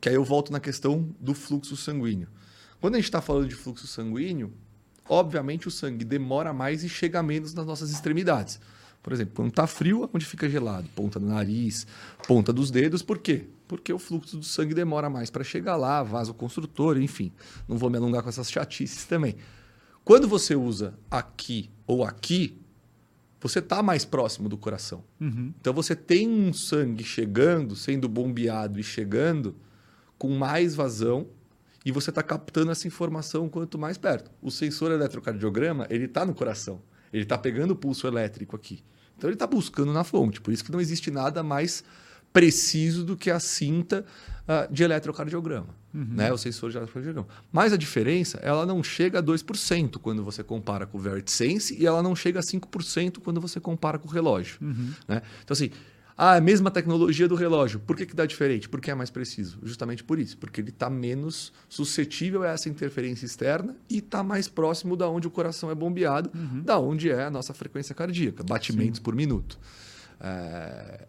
que 0.00 0.08
aí 0.08 0.14
eu 0.14 0.24
volto 0.24 0.52
na 0.52 0.60
questão 0.60 1.08
do 1.20 1.34
fluxo 1.34 1.76
sanguíneo. 1.76 2.28
Quando 2.80 2.94
a 2.94 2.98
gente 2.98 3.06
está 3.06 3.20
falando 3.20 3.48
de 3.48 3.54
fluxo 3.54 3.86
sanguíneo, 3.86 4.52
obviamente 5.08 5.68
o 5.68 5.70
sangue 5.70 6.04
demora 6.04 6.52
mais 6.52 6.84
e 6.84 6.88
chega 6.88 7.22
menos 7.22 7.54
nas 7.54 7.66
nossas 7.66 7.90
extremidades. 7.90 8.60
Por 9.02 9.12
exemplo, 9.12 9.34
quando 9.36 9.50
está 9.50 9.66
frio, 9.68 10.10
onde 10.12 10.26
fica 10.26 10.48
gelado? 10.48 10.88
Ponta 10.94 11.20
do 11.20 11.26
nariz, 11.26 11.86
ponta 12.26 12.52
dos 12.52 12.72
dedos. 12.72 13.02
Por 13.02 13.18
quê? 13.18 13.44
Porque 13.68 13.92
o 13.92 13.98
fluxo 14.00 14.36
do 14.36 14.44
sangue 14.44 14.74
demora 14.74 15.08
mais 15.08 15.30
para 15.30 15.44
chegar 15.44 15.76
lá, 15.76 16.02
vaso 16.02 16.34
construtor, 16.34 16.98
enfim. 17.00 17.32
Não 17.68 17.78
vou 17.78 17.88
me 17.88 17.96
alongar 17.96 18.22
com 18.22 18.28
essas 18.28 18.50
chatices 18.50 19.04
também. 19.04 19.36
Quando 20.04 20.26
você 20.26 20.56
usa 20.56 20.98
aqui 21.08 21.70
ou 21.86 22.04
aqui, 22.04 22.60
você 23.40 23.60
está 23.60 23.82
mais 23.82 24.04
próximo 24.04 24.48
do 24.48 24.56
coração. 24.56 25.04
Uhum. 25.20 25.52
Então 25.60 25.72
você 25.72 25.94
tem 25.94 26.28
um 26.28 26.52
sangue 26.52 27.04
chegando, 27.04 27.76
sendo 27.76 28.08
bombeado 28.08 28.80
e 28.80 28.82
chegando 28.82 29.54
com 30.18 30.36
mais 30.36 30.74
vazão 30.74 31.28
e 31.86 31.92
você 31.92 32.10
está 32.10 32.20
captando 32.20 32.72
essa 32.72 32.88
informação 32.88 33.48
quanto 33.48 33.78
mais 33.78 33.96
perto. 33.96 34.28
O 34.42 34.50
sensor 34.50 34.90
eletrocardiograma, 34.90 35.86
ele 35.88 36.06
está 36.06 36.26
no 36.26 36.34
coração. 36.34 36.82
Ele 37.12 37.22
está 37.22 37.38
pegando 37.38 37.70
o 37.70 37.76
pulso 37.76 38.08
elétrico 38.08 38.56
aqui. 38.56 38.82
Então 39.16 39.30
ele 39.30 39.36
está 39.36 39.46
buscando 39.46 39.92
na 39.92 40.02
fonte. 40.02 40.40
Por 40.40 40.52
isso 40.52 40.64
que 40.64 40.72
não 40.72 40.80
existe 40.80 41.12
nada 41.12 41.44
mais 41.44 41.84
preciso 42.32 43.04
do 43.04 43.16
que 43.16 43.30
a 43.30 43.38
cinta 43.38 44.04
uh, 44.42 44.70
de 44.70 44.82
eletrocardiograma, 44.82 45.68
uhum. 45.94 46.08
né? 46.10 46.32
o 46.32 46.36
sensor 46.36 46.72
de 46.72 46.76
eletrocardiograma. 46.76 47.28
Mas 47.52 47.72
a 47.72 47.76
diferença, 47.76 48.38
ela 48.42 48.66
não 48.66 48.82
chega 48.82 49.20
a 49.20 49.22
2% 49.22 49.98
quando 49.98 50.24
você 50.24 50.42
compara 50.42 50.86
com 50.86 50.98
o 50.98 51.00
VeriSense 51.00 51.76
e 51.80 51.86
ela 51.86 52.02
não 52.02 52.16
chega 52.16 52.40
a 52.40 52.42
5% 52.42 53.20
quando 53.20 53.40
você 53.40 53.60
compara 53.60 53.96
com 53.96 54.08
o 54.08 54.10
relógio. 54.10 54.58
Uhum. 54.60 54.92
Né? 55.06 55.22
Então, 55.44 55.54
assim, 55.54 55.70
ah, 56.18 56.36
é 56.36 56.38
a 56.38 56.40
mesma 56.40 56.70
tecnologia 56.70 57.28
do 57.28 57.34
relógio. 57.34 57.78
Por 57.80 57.94
que, 57.94 58.06
que 58.06 58.16
dá 58.16 58.24
diferente? 58.24 58.68
Porque 58.68 58.90
é 58.90 58.94
mais 58.94 59.10
preciso. 59.10 59.58
Justamente 59.62 60.02
por 60.02 60.18
isso. 60.18 60.38
Porque 60.38 60.62
ele 60.62 60.70
está 60.70 60.88
menos 60.88 61.52
suscetível 61.68 62.42
a 62.42 62.48
essa 62.48 62.70
interferência 62.70 63.26
externa 63.26 63.76
e 63.88 63.98
está 63.98 64.22
mais 64.22 64.48
próximo 64.48 64.96
da 64.96 65.08
onde 65.08 65.26
o 65.26 65.30
coração 65.30 65.70
é 65.70 65.74
bombeado, 65.74 66.30
uhum. 66.34 66.62
da 66.62 66.78
onde 66.78 67.10
é 67.10 67.24
a 67.24 67.30
nossa 67.30 67.52
frequência 67.52 67.94
cardíaca, 67.94 68.42
batimentos 68.42 68.96
Sim. 68.96 69.02
por 69.02 69.14
minuto. 69.14 69.58
É... 70.18 71.06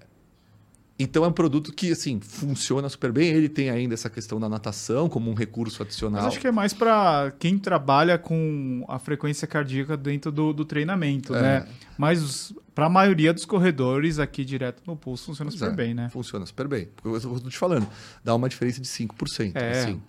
Então 0.99 1.23
é 1.23 1.27
um 1.27 1.31
produto 1.31 1.71
que 1.71 1.91
assim 1.91 2.19
funciona 2.19 2.89
super 2.89 3.11
bem. 3.11 3.29
Ele 3.29 3.47
tem 3.47 3.69
ainda 3.69 3.93
essa 3.93 4.09
questão 4.09 4.39
da 4.39 4.49
natação 4.49 5.07
como 5.07 5.29
um 5.29 5.35
recurso 5.35 5.83
adicional. 5.83 6.23
Mas 6.23 6.33
acho 6.33 6.39
que 6.39 6.47
é 6.47 6.51
mais 6.51 6.73
para 6.73 7.31
quem 7.39 7.57
trabalha 7.57 8.17
com 8.17 8.83
a 8.89 8.97
frequência 8.97 9.47
cardíaca 9.47 9.95
dentro 9.95 10.31
do, 10.31 10.51
do 10.51 10.65
treinamento, 10.65 11.33
É. 11.35 11.41
né? 11.41 11.67
Mas 11.97 12.51
para 12.77 12.85
a 12.85 12.89
maioria 12.89 13.33
dos 13.33 13.43
corredores 13.43 14.19
aqui 14.19 14.45
direto 14.45 14.83
no 14.85 14.95
pulso 14.95 15.25
funciona 15.25 15.49
Pois 15.49 15.59
super 15.59 15.73
é, 15.73 15.75
bem, 15.75 15.95
né? 15.95 16.09
Funciona 16.09 16.45
super 16.45 16.67
bem. 16.67 16.87
Porque 16.95 17.09
eu 17.09 17.17
estou 17.17 17.49
te 17.49 17.57
falando, 17.57 17.87
dá 18.23 18.35
uma 18.35 18.47
diferença 18.47 18.79
de 18.79 18.87
5%. 18.87 19.55
É. 19.55 19.71
Assim. 19.71 20.01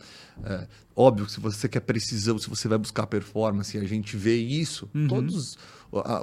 É, 0.44 0.66
óbvio 0.94 1.24
que 1.24 1.32
se 1.32 1.40
você 1.40 1.66
quer 1.66 1.80
precisão, 1.80 2.36
se 2.36 2.46
você 2.46 2.68
vai 2.68 2.76
buscar 2.76 3.06
performance, 3.06 3.74
e 3.74 3.80
a 3.80 3.84
gente 3.84 4.18
vê 4.18 4.36
isso, 4.36 4.86
Uhum. 4.94 5.08
todos 5.08 5.56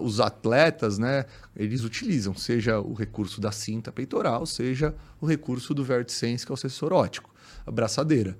os 0.03 0.19
atletas, 0.19 0.99
né, 0.99 1.25
eles 1.55 1.83
utilizam, 1.83 2.35
seja 2.35 2.79
o 2.79 2.93
recurso 2.93 3.41
da 3.41 3.51
cinta 3.51 3.91
peitoral, 3.91 4.45
seja 4.45 4.93
o 5.19 5.25
recurso 5.25 5.73
do 5.73 5.83
VertiSense, 5.83 6.45
que 6.45 6.51
é 6.51 6.53
o 6.53 6.57
sensor 6.57 6.93
óptico, 6.93 7.33
a 7.65 7.71
braçadeira. 7.71 8.37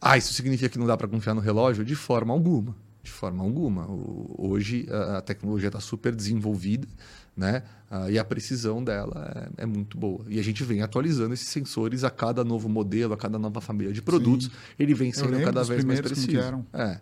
Ah, 0.00 0.16
isso 0.16 0.32
significa 0.32 0.68
que 0.68 0.78
não 0.78 0.86
dá 0.86 0.96
para 0.96 1.08
confiar 1.08 1.34
no 1.34 1.40
relógio? 1.40 1.84
De 1.84 1.96
forma 1.96 2.32
alguma. 2.32 2.76
De 3.08 3.14
forma 3.14 3.42
alguma. 3.42 3.86
O- 3.90 4.34
hoje 4.50 4.86
a 4.90 5.18
a 5.18 5.20
tecnologia 5.22 5.68
está 5.68 5.80
super 5.80 6.14
desenvolvida, 6.14 6.86
né? 7.34 7.62
Ah, 7.90 8.10
e 8.10 8.18
a 8.18 8.24
precisão 8.24 8.84
dela 8.84 9.48
é, 9.56 9.62
é 9.62 9.66
muito 9.66 9.96
boa. 9.96 10.22
E 10.28 10.38
a 10.38 10.42
gente 10.44 10.62
vem 10.62 10.82
atualizando 10.82 11.32
esses 11.32 11.48
sensores 11.48 12.04
a 12.04 12.10
cada 12.10 12.44
novo 12.44 12.68
modelo, 12.68 13.14
a 13.14 13.16
cada 13.16 13.38
nova 13.38 13.62
família 13.62 13.92
de 13.94 14.02
produtos. 14.02 14.50
Ele 14.78 14.92
vem 14.92 15.10
sendo 15.10 15.40
cada 15.40 15.64
vez 15.64 15.84
mais 15.84 16.00
preciso. 16.02 16.64
É. 16.74 17.00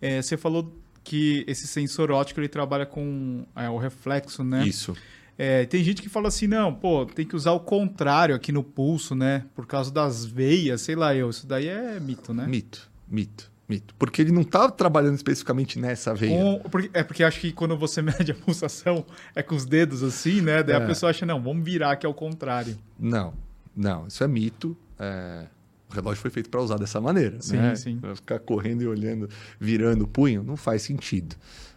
É, 0.00 0.22
você 0.22 0.36
falou 0.38 0.74
que 1.04 1.44
esse 1.46 1.66
sensor 1.66 2.10
óptico 2.10 2.40
ele 2.40 2.48
trabalha 2.48 2.86
com 2.86 3.44
é, 3.54 3.68
o 3.68 3.76
reflexo, 3.76 4.42
né? 4.42 4.66
Isso. 4.66 4.96
É, 5.38 5.66
tem 5.66 5.84
gente 5.84 6.00
que 6.00 6.08
fala 6.08 6.28
assim, 6.28 6.46
não, 6.46 6.74
pô, 6.74 7.04
tem 7.04 7.26
que 7.26 7.36
usar 7.36 7.52
o 7.52 7.60
contrário 7.60 8.34
aqui 8.34 8.50
no 8.50 8.62
pulso, 8.64 9.14
né? 9.14 9.44
Por 9.54 9.66
causa 9.66 9.92
das 9.92 10.24
veias, 10.24 10.80
sei 10.80 10.96
lá 10.96 11.14
eu. 11.14 11.28
Isso 11.28 11.46
daí 11.46 11.68
é 11.68 12.00
mito, 12.00 12.32
né? 12.32 12.46
Mito, 12.46 12.90
mito, 13.06 13.50
mito. 13.68 13.94
Porque 13.98 14.22
ele 14.22 14.32
não 14.32 14.42
está 14.42 14.70
trabalhando 14.70 15.14
especificamente 15.16 15.78
nessa 15.78 16.14
veia. 16.14 16.36
Com- 16.38 16.60
porque- 16.70 16.90
é 16.92 17.02
porque 17.02 17.24
acho 17.24 17.40
que 17.40 17.52
quando 17.52 17.76
você 17.76 18.00
mede 18.02 18.32
a 18.32 18.34
pulsação 18.34 19.04
é 19.34 19.42
com 19.42 19.54
os 19.54 19.64
dedos 19.64 20.02
assim, 20.02 20.40
né? 20.40 20.62
Daí 20.62 20.76
É. 20.76 20.78
a 20.82 20.86
pessoa 20.86 21.10
acha, 21.10 21.24
não, 21.26 21.42
vamos 21.42 21.64
virar 21.64 21.96
que 21.96 22.06
é 22.06 22.08
o 22.08 22.14
contrário. 22.14 22.76
Não, 22.98 23.34
não, 23.76 24.06
isso 24.06 24.22
é 24.22 24.28
mito. 24.28 24.76
É, 24.98 25.46
O 25.90 25.94
relógio 25.94 26.20
foi 26.20 26.30
feito 26.30 26.50
para 26.50 26.60
usar 26.60 26.78
dessa 26.78 27.00
maneira. 27.00 27.40
Sim, 27.40 27.56
né? 27.58 27.74
sim. 27.76 27.98
Pra 27.98 28.14
ficar 28.16 28.38
correndo 28.40 28.82
e 28.82 28.86
olhando, 28.88 29.28
virando 29.60 30.02
o 30.04 30.08
punho, 30.08 30.42
não 30.42 30.56
faz 30.56 30.82
sentido. 30.82 31.36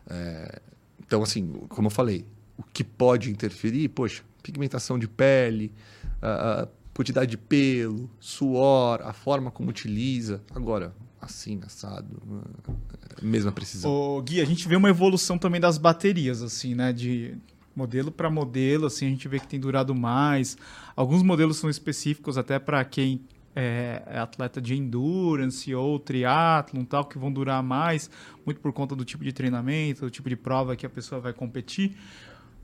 É, 0.10 0.60
Então, 1.06 1.22
assim, 1.24 1.52
como 1.70 1.88
eu 1.88 1.92
falei, 1.92 2.26
o 2.58 2.64
que 2.64 2.84
pode 2.84 3.30
interferir, 3.32 3.88
poxa, 3.90 4.22
pigmentação 4.44 4.98
de 5.00 5.08
pele, 5.08 5.72
a, 6.22 6.62
a 6.64 6.68
quantidade 7.00 7.32
de 7.32 7.38
pelo, 7.38 8.10
suor, 8.20 9.02
a 9.04 9.14
forma 9.14 9.50
como 9.50 9.70
utiliza. 9.70 10.44
Agora, 10.54 10.94
assim, 11.22 11.58
assado, 11.66 12.22
é, 13.22 13.26
mesma 13.26 13.54
precisão. 13.54 13.90
Ô, 13.90 14.22
Gui, 14.22 14.42
a 14.42 14.46
gente 14.46 14.68
vê 14.68 14.76
uma 14.76 14.90
evolução 14.90 15.38
também 15.38 15.62
das 15.62 15.78
baterias, 15.78 16.42
assim, 16.42 16.76
né? 16.76 16.92
De 16.92 17.38
modelo 17.74 18.12
para 18.12 18.30
modelo, 18.30 18.86
assim, 18.86 19.08
a 19.08 19.10
gente 19.10 19.30
vê 19.30 19.40
que 19.40 19.48
tem 19.48 19.58
durado 19.58 19.96
mais. 19.96 20.58
Alguns 20.94 21.24
modelos 21.24 21.56
são 21.56 21.70
específicos 21.70 22.38
até 22.38 22.60
para 22.60 22.84
quem 22.84 23.22
é, 23.56 24.04
é 24.06 24.20
atleta 24.20 24.60
de 24.60 24.76
endurance 24.76 25.74
ou 25.74 25.98
triatlon, 26.00 26.84
tal, 26.84 27.06
que 27.06 27.18
vão 27.18 27.32
durar 27.32 27.64
mais, 27.64 28.12
muito 28.46 28.60
por 28.60 28.74
conta 28.74 28.94
do 28.94 29.06
tipo 29.06 29.24
de 29.24 29.32
treinamento, 29.32 30.02
do 30.02 30.12
tipo 30.12 30.28
de 30.28 30.36
prova 30.36 30.76
que 30.76 30.86
a 30.86 30.90
pessoa 30.90 31.22
vai 31.22 31.32
competir. 31.32 31.96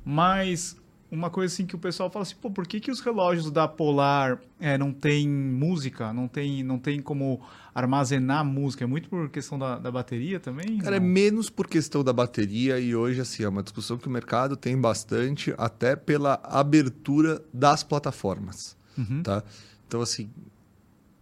Mas 0.03 0.75
uma 1.15 1.29
coisa 1.29 1.53
assim 1.53 1.65
que 1.65 1.75
o 1.75 1.79
pessoal 1.79 2.09
fala 2.11 2.23
assim, 2.23 2.35
pô, 2.41 2.51
por 2.51 2.67
que, 2.67 2.79
que 2.79 2.91
os 2.91 2.99
relógios 2.99 3.49
da 3.49 3.67
Polar 3.67 4.39
é, 4.59 4.77
não 4.77 4.91
tem 4.93 5.27
música, 5.27 6.11
não 6.13 6.27
tem, 6.27 6.63
não 6.63 6.77
tem 6.77 7.01
como 7.01 7.41
armazenar 7.73 8.45
música? 8.45 8.83
É 8.83 8.87
muito 8.87 9.09
por 9.09 9.29
questão 9.29 9.57
da, 9.57 9.77
da 9.79 9.91
bateria 9.91 10.39
também? 10.39 10.77
Cara, 10.77 10.97
é 10.97 10.99
Não? 10.99 11.07
menos 11.07 11.49
por 11.49 11.67
questão 11.67 12.03
da 12.03 12.13
bateria 12.13 12.79
e 12.79 12.95
hoje, 12.95 13.19
assim, 13.21 13.43
é 13.43 13.49
uma 13.49 13.63
discussão 13.63 13.97
que 13.97 14.07
o 14.07 14.11
mercado 14.11 14.55
tem 14.55 14.79
bastante, 14.79 15.53
até 15.57 15.95
pela 15.95 16.39
abertura 16.43 17.41
das 17.53 17.83
plataformas, 17.83 18.75
Uhum. 18.97 19.23
tá? 19.23 19.43
Então, 19.87 20.01
assim, 20.01 20.29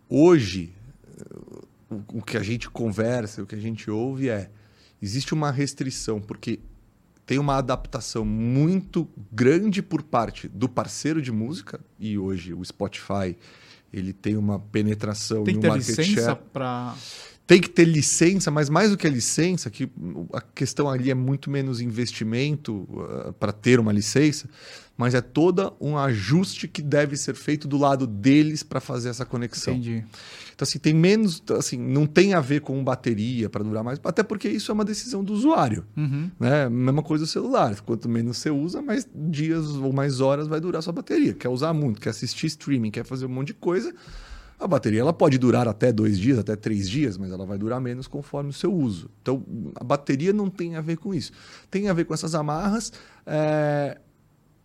hoje, 0.09 0.73
o, 1.89 2.19
o 2.19 2.21
que 2.21 2.37
a 2.37 2.43
gente 2.43 2.69
conversa, 2.69 3.41
o 3.41 3.45
que 3.45 3.55
a 3.55 3.59
gente 3.59 3.89
ouve 3.89 4.29
é, 4.29 4.49
existe 5.01 5.33
uma 5.33 5.51
restrição, 5.51 6.21
porque 6.21 6.59
tem 7.25 7.39
uma 7.39 7.55
adaptação 7.55 8.25
muito 8.25 9.07
grande 9.31 9.81
por 9.81 10.03
parte 10.03 10.47
do 10.47 10.67
parceiro 10.67 11.21
de 11.21 11.31
música, 11.31 11.79
e 11.99 12.17
hoje 12.17 12.53
o 12.53 12.63
Spotify, 12.63 13.37
ele 13.91 14.11
tem 14.11 14.35
uma 14.35 14.59
penetração 14.59 15.43
Tem 15.43 15.55
que 15.55 15.61
ter 15.61 15.67
market 15.69 15.87
licença 15.87 16.21
share 16.21 16.39
para. 16.51 16.95
Tem 17.45 17.59
que 17.59 17.69
ter 17.69 17.85
licença, 17.85 18.49
mas 18.49 18.69
mais 18.69 18.91
do 18.91 18.97
que 18.97 19.05
a 19.05 19.09
licença, 19.09 19.69
que 19.69 19.89
a 20.31 20.41
questão 20.41 20.89
ali 20.89 21.11
é 21.11 21.13
muito 21.13 21.49
menos 21.49 21.81
investimento 21.81 22.87
para 23.39 23.51
ter 23.51 23.79
uma 23.79 23.91
licença, 23.91 24.47
mas 24.95 25.13
é 25.13 25.21
todo 25.21 25.73
um 25.81 25.97
ajuste 25.97 26.67
que 26.67 26.81
deve 26.81 27.17
ser 27.17 27.35
feito 27.35 27.67
do 27.67 27.77
lado 27.77 28.07
deles 28.07 28.63
para 28.63 28.79
fazer 28.79 29.09
essa 29.09 29.25
conexão. 29.25 29.73
Entendi. 29.73 30.05
Então, 30.55 30.63
assim, 30.63 30.79
tem 30.79 30.93
menos, 30.93 31.43
assim, 31.57 31.77
não 31.77 32.05
tem 32.05 32.33
a 32.33 32.39
ver 32.39 32.61
com 32.61 32.81
bateria 32.83 33.49
para 33.49 33.63
durar 33.63 33.83
mais, 33.83 33.99
até 34.03 34.21
porque 34.21 34.47
isso 34.47 34.71
é 34.71 34.73
uma 34.73 34.85
decisão 34.85 35.23
do 35.23 35.33
usuário. 35.33 35.83
Uhum. 35.97 36.29
Né? 36.39 36.69
Mesma 36.69 37.01
coisa 37.01 37.25
do 37.25 37.27
celular. 37.27 37.81
Quanto 37.81 38.07
menos 38.07 38.37
você 38.37 38.51
usa, 38.51 38.81
mais 38.81 39.07
dias 39.13 39.67
ou 39.67 39.91
mais 39.91 40.21
horas 40.21 40.47
vai 40.47 40.61
durar 40.61 40.81
sua 40.81 40.93
bateria. 40.93 41.33
Quer 41.33 41.49
usar 41.49 41.73
muito, 41.73 41.99
quer 41.99 42.11
assistir 42.11 42.47
streaming, 42.47 42.91
quer 42.91 43.03
fazer 43.03 43.25
um 43.25 43.29
monte 43.29 43.47
de 43.47 43.55
coisa. 43.55 43.93
A 44.63 44.67
bateria 44.67 45.01
ela 45.01 45.11
pode 45.13 45.37
durar 45.37 45.67
até 45.67 45.91
dois 45.91 46.17
dias, 46.17 46.39
até 46.39 46.55
três 46.55 46.89
dias, 46.89 47.17
mas 47.17 47.31
ela 47.31 47.45
vai 47.45 47.57
durar 47.57 47.81
menos 47.81 48.07
conforme 48.07 48.49
o 48.49 48.53
seu 48.53 48.73
uso. 48.73 49.09
Então, 49.21 49.43
a 49.75 49.83
bateria 49.83 50.31
não 50.31 50.49
tem 50.49 50.75
a 50.75 50.81
ver 50.81 50.97
com 50.97 51.13
isso. 51.13 51.31
Tem 51.69 51.89
a 51.89 51.93
ver 51.93 52.05
com 52.05 52.13
essas 52.13 52.33
amarras. 52.33 52.93
é, 53.25 53.97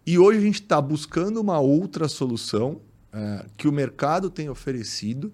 E 0.07 0.19
hoje 0.19 0.39
a 0.39 0.43
gente 0.43 0.63
está 0.63 0.81
buscando 0.81 1.41
uma 1.41 1.59
outra 1.59 2.07
solução 2.09 2.81
é, 3.13 3.45
que 3.57 3.67
o 3.67 3.73
mercado 3.73 4.31
tem 4.31 4.49
oferecido 4.49 5.33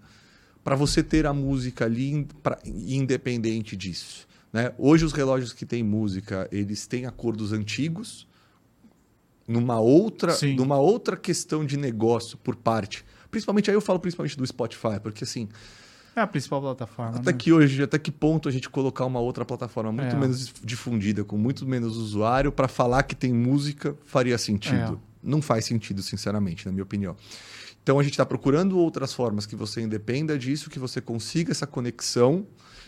para 0.65 0.75
você 0.75 1.03
ter 1.03 1.27
a 1.27 1.33
música 1.35 1.85
ali 1.85 2.27
pra- 2.43 2.59
independente 2.65 3.77
disso. 3.77 4.27
Né? 4.53 4.73
Hoje 4.79 5.05
os 5.05 5.13
relógios 5.13 5.53
que 5.53 5.67
têm 5.67 5.83
música, 5.83 6.49
eles 6.51 6.87
têm 6.87 7.05
acordos 7.05 7.53
antigos, 7.53 8.27
numa 9.47 9.79
outra, 9.79 10.33
Sim. 10.33 10.57
numa 10.57 10.79
outra 10.79 11.17
questão 11.17 11.67
de 11.67 11.77
negócio 11.77 12.39
por 12.39 12.57
parte. 12.57 13.05
Principalmente 13.35 13.69
aí 13.69 13.75
eu 13.77 13.81
falo 13.81 13.99
principalmente 13.99 14.37
do 14.39 14.47
Spotify, 14.47 15.01
porque 15.03 15.25
assim, 15.25 15.49
É 16.15 16.21
a 16.21 16.27
principal 16.29 16.61
plataforma. 16.61 17.19
até 17.19 17.33
né? 17.33 17.37
que 17.37 17.53
hoje, 17.53 17.83
até 17.83 17.99
que 17.99 18.13
ponto 18.13 18.49
a 18.49 18.53
gente 18.53 18.71
colocar 18.71 19.05
uma 19.05 19.19
outra 19.19 19.45
plataforma 19.45 19.91
muito 19.91 20.15
É. 20.15 20.17
menos 20.17 20.53
difundida, 20.63 21.25
com 21.25 21.37
muito 21.37 21.67
menos 21.67 21.97
usuário, 21.97 22.53
para 22.53 22.69
falar 22.69 23.03
que 23.03 23.17
tem 23.17 23.33
música 23.33 23.97
faria 24.07 24.39
sentido? 24.39 25.01
É. 25.03 25.15
Não 25.29 25.43
faz 25.43 25.65
sentido, 25.65 26.01
sinceramente, 26.01 26.65
na 26.65 26.71
minha 26.71 26.85
opinião. 26.85 27.17
Então 27.83 27.99
a 27.99 28.03
gente 28.05 28.13
está 28.13 28.25
procurando 28.25 28.79
outras 28.79 29.13
formas 29.13 29.47
que 29.47 29.57
você 29.57 29.81
independa 29.83 30.39
disso, 30.39 30.71
que 30.71 30.79
você 30.79 31.01
consiga 31.01 31.51
essa 31.51 31.67
conexão 31.67 32.47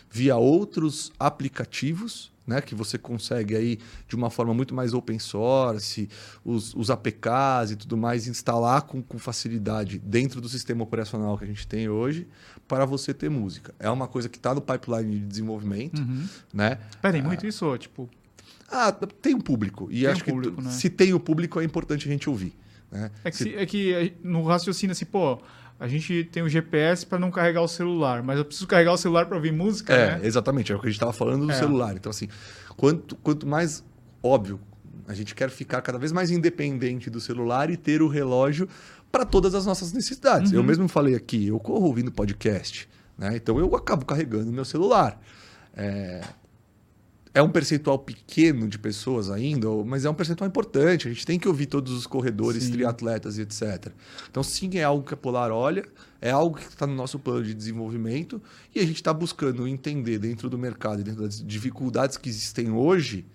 via 0.09 0.37
outros 0.37 1.11
aplicativos, 1.19 2.31
né, 2.47 2.61
que 2.61 2.73
você 2.73 2.97
consegue 2.97 3.55
aí 3.55 3.77
de 4.07 4.15
uma 4.15 4.29
forma 4.29 4.53
muito 4.53 4.73
mais 4.73 4.93
open 4.93 5.19
source, 5.19 6.07
os, 6.45 6.73
os 6.73 6.89
APKs 6.89 7.71
e 7.71 7.75
tudo 7.75 7.97
mais, 7.97 8.25
instalar 8.27 8.83
com, 8.83 9.01
com 9.03 9.19
facilidade 9.19 9.99
dentro 9.99 10.39
do 10.39 10.47
sistema 10.47 10.81
operacional 10.83 11.37
que 11.37 11.43
a 11.43 11.47
gente 11.47 11.67
tem 11.67 11.89
hoje, 11.89 12.25
para 12.67 12.85
você 12.85 13.13
ter 13.13 13.29
música. 13.29 13.75
É 13.77 13.89
uma 13.89 14.07
coisa 14.07 14.29
que 14.29 14.37
está 14.37 14.55
no 14.55 14.61
pipeline 14.61 15.19
de 15.19 15.25
desenvolvimento, 15.25 15.99
Uhum. 15.99 16.25
né? 16.53 16.77
Pedem 17.01 17.21
muito 17.21 17.45
isso, 17.45 17.77
tipo. 17.77 18.09
Ah, 18.69 18.91
tem 18.91 19.33
um 19.35 19.39
público. 19.41 19.87
E 19.91 20.01
Tem 20.01 20.07
acho 20.07 20.21
um 20.21 20.25
que 20.25 20.31
público, 20.31 20.55
tu- 20.57 20.61
né? 20.63 20.71
se 20.71 20.89
tem 20.89 21.13
o 21.13 21.19
público, 21.19 21.59
é 21.59 21.63
importante 21.63 22.07
a 22.07 22.11
gente 22.11 22.29
ouvir. 22.29 22.53
Né? 22.91 23.11
É 23.23 23.31
que, 23.31 23.37
Se- 23.37 23.55
é 23.55 23.65
que 23.65 23.93
eh, 23.93 24.13
no 24.23 24.43
raciocínio 24.43 24.91
assim, 24.93 25.05
pô, 25.05 25.39
a 25.79 25.87
gente 25.87 26.23
tem 26.31 26.41
o 26.43 26.49
GPS 26.49 27.05
para 27.05 27.19
não 27.19 27.29
carregar 27.29 27.61
o 27.61 27.67
celular, 27.67 28.23
mas 28.23 28.37
eu 28.37 28.45
preciso 28.45 28.65
carregar 28.67 28.93
o 28.93 28.97
celular 28.97 29.25
para 29.25 29.35
ouvir 29.35 29.51
música, 29.51 29.93
É, 29.93 30.17
né? 30.17 30.25
exatamente. 30.25 30.71
É 30.71 30.75
o 30.75 30.79
que 30.79 30.87
a 30.87 30.89
gente 30.89 30.95
estava 30.97 31.13
falando 31.13 31.45
do 31.45 31.51
É. 31.51 31.55
celular. 31.55 31.95
Então, 31.95 32.09
assim, 32.09 32.27
quanto, 32.75 33.15
quanto 33.17 33.45
mais 33.45 33.83
óbvio, 34.23 34.59
a 35.07 35.13
gente 35.13 35.35
quer 35.35 35.49
ficar 35.49 35.81
cada 35.81 35.97
vez 35.99 36.11
mais 36.11 36.31
independente 36.31 37.09
do 37.09 37.19
celular 37.21 37.69
e 37.69 37.77
ter 37.77 38.01
o 38.01 38.07
relógio 38.07 38.67
para 39.11 39.23
todas 39.25 39.53
as 39.55 39.65
nossas 39.65 39.93
necessidades. 39.93 40.51
Uhum. 40.51 40.57
Eu 40.57 40.63
mesmo 40.63 40.87
falei 40.87 41.15
aqui, 41.15 41.47
eu 41.47 41.59
corro 41.59 41.85
ouvindo 41.85 42.11
podcast, 42.11 42.89
né? 43.17 43.35
Então 43.35 43.57
eu 43.59 43.73
acabo 43.75 44.05
carregando 44.05 44.51
meu 44.51 44.65
celular. 44.65 45.21
É, 45.75 46.21
é 47.33 47.41
um 47.41 47.49
percentual 47.49 47.99
pequeno 47.99 48.67
de 48.67 48.79
pessoas 48.79 49.29
ainda, 49.29 49.67
mas 49.85 50.05
é 50.05 50.09
um 50.09 50.13
percentual 50.13 50.47
importante. 50.47 51.07
A 51.07 51.11
gente 51.11 51.25
tem 51.25 51.39
que 51.39 51.47
ouvir 51.47 51.65
todos 51.65 51.93
os 51.93 52.07
corredores, 52.07 52.63
Sim. 52.63 52.73
triatletas 52.73 53.37
e 53.37 53.41
etc. 53.41 53.91
Então, 54.29 54.43
sim, 54.43 54.77
é 54.77 54.83
algo 54.83 55.05
que 55.05 55.13
a 55.13 55.17
Polar 55.17 55.51
olha, 55.51 55.85
é 56.21 56.31
algo 56.31 56.57
que 56.57 56.67
está 56.67 56.87
no 56.87 56.95
nosso 56.95 57.19
plano 57.19 57.43
de 57.43 57.53
desenvolvimento 57.53 58.41
e 58.73 58.79
a 58.79 58.85
gente 58.85 58.95
está 58.95 59.13
buscando 59.13 59.67
entender 59.67 60.19
dentro 60.19 60.49
do 60.49 60.57
mercado, 60.57 61.01
e 61.01 61.03
dentro 61.03 61.23
das 61.23 61.43
dificuldades 61.43 62.17
que 62.17 62.29
existem 62.29 62.71
hoje, 62.71 63.25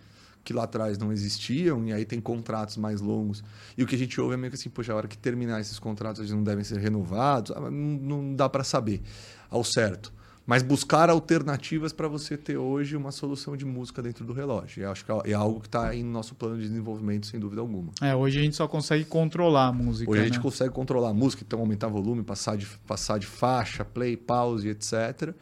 que 0.45 0.53
lá 0.53 0.65
atrás 0.65 0.99
não 0.99 1.13
existiam, 1.13 1.87
e 1.87 1.93
aí 1.93 2.05
tem 2.05 2.21
contratos 2.21 2.77
mais 2.77 3.01
longos. 3.01 3.45
E 3.77 3.83
o 3.83 3.87
que 3.87 3.95
a 3.95 3.99
gente 3.99 4.21
ouve 4.21 4.35
é 4.35 4.37
meio 4.37 4.51
que 4.51 4.57
assim, 4.57 4.71
poxa, 4.71 4.93
a 4.93 4.97
hora 4.97 5.07
que 5.07 5.17
terminar 5.17 5.61
esses 5.61 5.79
contratos, 5.79 6.21
eles 6.21 6.33
não 6.33 6.43
devem 6.43 6.65
ser 6.65 6.79
renovados, 6.79 7.53
ah, 7.53 7.61
não, 7.61 7.71
não 7.71 8.35
dá 8.35 8.49
para 8.49 8.65
saber 8.65 9.01
ao 9.49 9.63
certo. 9.63 10.13
Mas 10.45 10.63
buscar 10.63 11.09
alternativas 11.09 11.93
para 11.93 12.09
você 12.09 12.37
ter 12.37 12.57
hoje 12.57 12.97
uma 12.97 13.13
solução 13.13 13.57
de 13.57 13.65
música 13.65 14.03
dentro 14.03 14.25
do 14.25 14.33
relógio. 14.33 14.83
Eu 14.83 14.91
acho 14.91 15.05
que 15.05 15.13
é 15.31 15.35
algo 15.35 15.61
que 15.61 15.69
está 15.69 15.95
em 15.95 16.03
nosso 16.03 16.35
plano 16.35 16.57
de 16.57 16.63
desenvolvimento, 16.63 17.27
sem 17.27 17.39
dúvida 17.39 17.61
alguma. 17.61 17.93
É, 18.01 18.15
hoje 18.15 18.41
a 18.41 18.43
gente 18.43 18.57
só 18.57 18.67
consegue 18.67 19.05
controlar 19.05 19.69
a 19.69 19.73
música. 19.73 20.11
Hoje 20.11 20.21
a 20.21 20.25
gente 20.25 20.39
né? 20.39 20.43
consegue 20.43 20.75
controlar 20.75 21.11
a 21.11 21.15
música, 21.15 21.45
então 21.47 21.61
aumentar 21.61 21.87
volume, 21.87 22.25
passar 22.25 22.57
de, 22.57 22.67
passar 22.87 23.19
de 23.19 23.27
faixa, 23.27 23.85
play, 23.85 24.17
pause, 24.17 24.69
etc. 24.69 25.33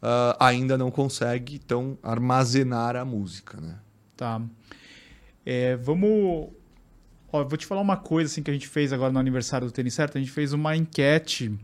Uh, 0.00 0.38
ainda 0.38 0.78
não 0.78 0.92
consegue, 0.92 1.56
então, 1.56 1.98
armazenar 2.00 2.94
a 2.94 3.04
música, 3.04 3.60
né? 3.60 3.76
Tá. 4.16 4.40
É, 5.44 5.76
vamos. 5.76 6.50
Ó, 7.32 7.44
vou 7.44 7.56
te 7.56 7.66
falar 7.66 7.80
uma 7.80 7.96
coisa 7.96 8.30
assim 8.30 8.42
que 8.42 8.50
a 8.50 8.54
gente 8.54 8.68
fez 8.68 8.92
agora 8.92 9.12
no 9.12 9.18
aniversário 9.18 9.66
do 9.66 9.72
Tênis 9.72 9.94
Certo. 9.94 10.16
A 10.16 10.20
gente 10.20 10.30
fez 10.30 10.52
uma 10.52 10.76
enquete 10.76 11.58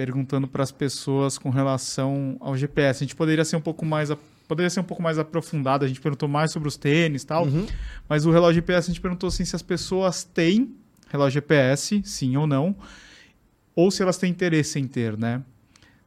perguntando 0.00 0.48
para 0.48 0.62
as 0.62 0.72
pessoas 0.72 1.36
com 1.36 1.50
relação 1.50 2.38
ao 2.40 2.56
GPS. 2.56 3.04
A 3.04 3.06
gente 3.06 3.14
poderia 3.14 3.44
ser 3.44 3.56
um 3.56 3.60
pouco 3.60 3.84
mais 3.84 4.10
poderia 4.48 4.70
ser 4.70 4.80
um 4.80 4.84
pouco 4.84 5.02
mais 5.02 5.18
aprofundado. 5.18 5.84
A 5.84 5.88
gente 5.88 6.00
perguntou 6.00 6.26
mais 6.26 6.52
sobre 6.52 6.66
os 6.66 6.76
tênis, 6.78 7.22
tal. 7.22 7.44
Uhum. 7.44 7.66
Mas 8.08 8.24
o 8.24 8.30
relógio 8.30 8.62
GPS 8.62 8.88
a 8.88 8.94
gente 8.94 9.00
perguntou 9.02 9.28
assim 9.28 9.44
se 9.44 9.54
as 9.54 9.60
pessoas 9.60 10.24
têm 10.24 10.74
relógio 11.10 11.34
GPS, 11.34 12.00
sim 12.02 12.34
ou 12.34 12.46
não, 12.46 12.74
ou 13.76 13.90
se 13.90 14.02
elas 14.02 14.16
têm 14.16 14.30
interesse 14.30 14.78
em 14.78 14.86
ter, 14.86 15.18
né? 15.18 15.42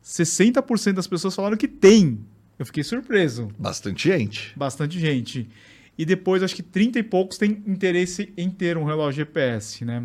60% 0.03 0.93
das 0.93 1.06
pessoas 1.06 1.36
falaram 1.36 1.56
que 1.56 1.67
tem. 1.67 2.19
Eu 2.58 2.65
fiquei 2.65 2.84
surpreso. 2.84 3.49
Bastante 3.60 4.10
gente. 4.10 4.58
Bastante 4.58 4.99
gente. 4.99 5.47
E 5.95 6.03
depois, 6.03 6.41
acho 6.41 6.56
que 6.56 6.63
30 6.63 6.97
e 6.97 7.03
poucos 7.03 7.38
têm 7.38 7.62
interesse 7.67 8.34
em 8.36 8.49
ter 8.49 8.75
um 8.75 8.86
relógio 8.86 9.23
GPS, 9.23 9.86
né? 9.86 10.03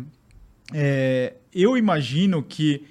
É, 0.71 1.33
eu 1.51 1.75
imagino 1.75 2.43
que 2.43 2.85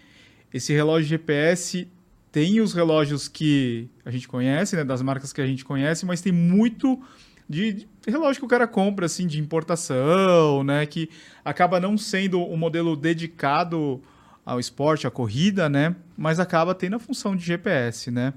esse 0.53 0.73
relógio 0.73 1.09
GPS 1.09 1.89
tem 2.31 2.61
os 2.61 2.73
relógios 2.73 3.27
que 3.27 3.89
a 4.05 4.11
gente 4.11 4.29
conhece, 4.29 4.77
né, 4.77 4.85
das 4.85 5.03
marcas 5.03 5.33
que 5.33 5.41
a 5.41 5.47
gente 5.47 5.65
conhece, 5.65 6.05
mas 6.05 6.21
tem 6.21 6.33
muito 6.33 7.01
de, 7.49 7.89
relógio 8.07 8.41
que 8.41 8.47
o 8.47 8.49
cara 8.49 8.67
compra 8.67 9.07
assim 9.07 9.27
de 9.27 9.41
importação, 9.41 10.63
né, 10.63 10.85
que 10.87 11.09
acaba 11.45 11.81
não 11.81 11.97
sendo 11.97 12.41
um 12.41 12.57
modelo 12.57 12.95
dedicado 12.95 14.03
ao 14.45 14.61
esporte, 14.61 15.07
à 15.07 15.11
corrida, 15.11 15.69
né, 15.69 15.97
mas 16.17 16.39
acaba 16.39 16.75
tendo 16.75 16.97
a 16.97 16.99
função 16.99 17.35
de 17.35 17.45
GPS, 17.45 18.11
né. 18.11 18.35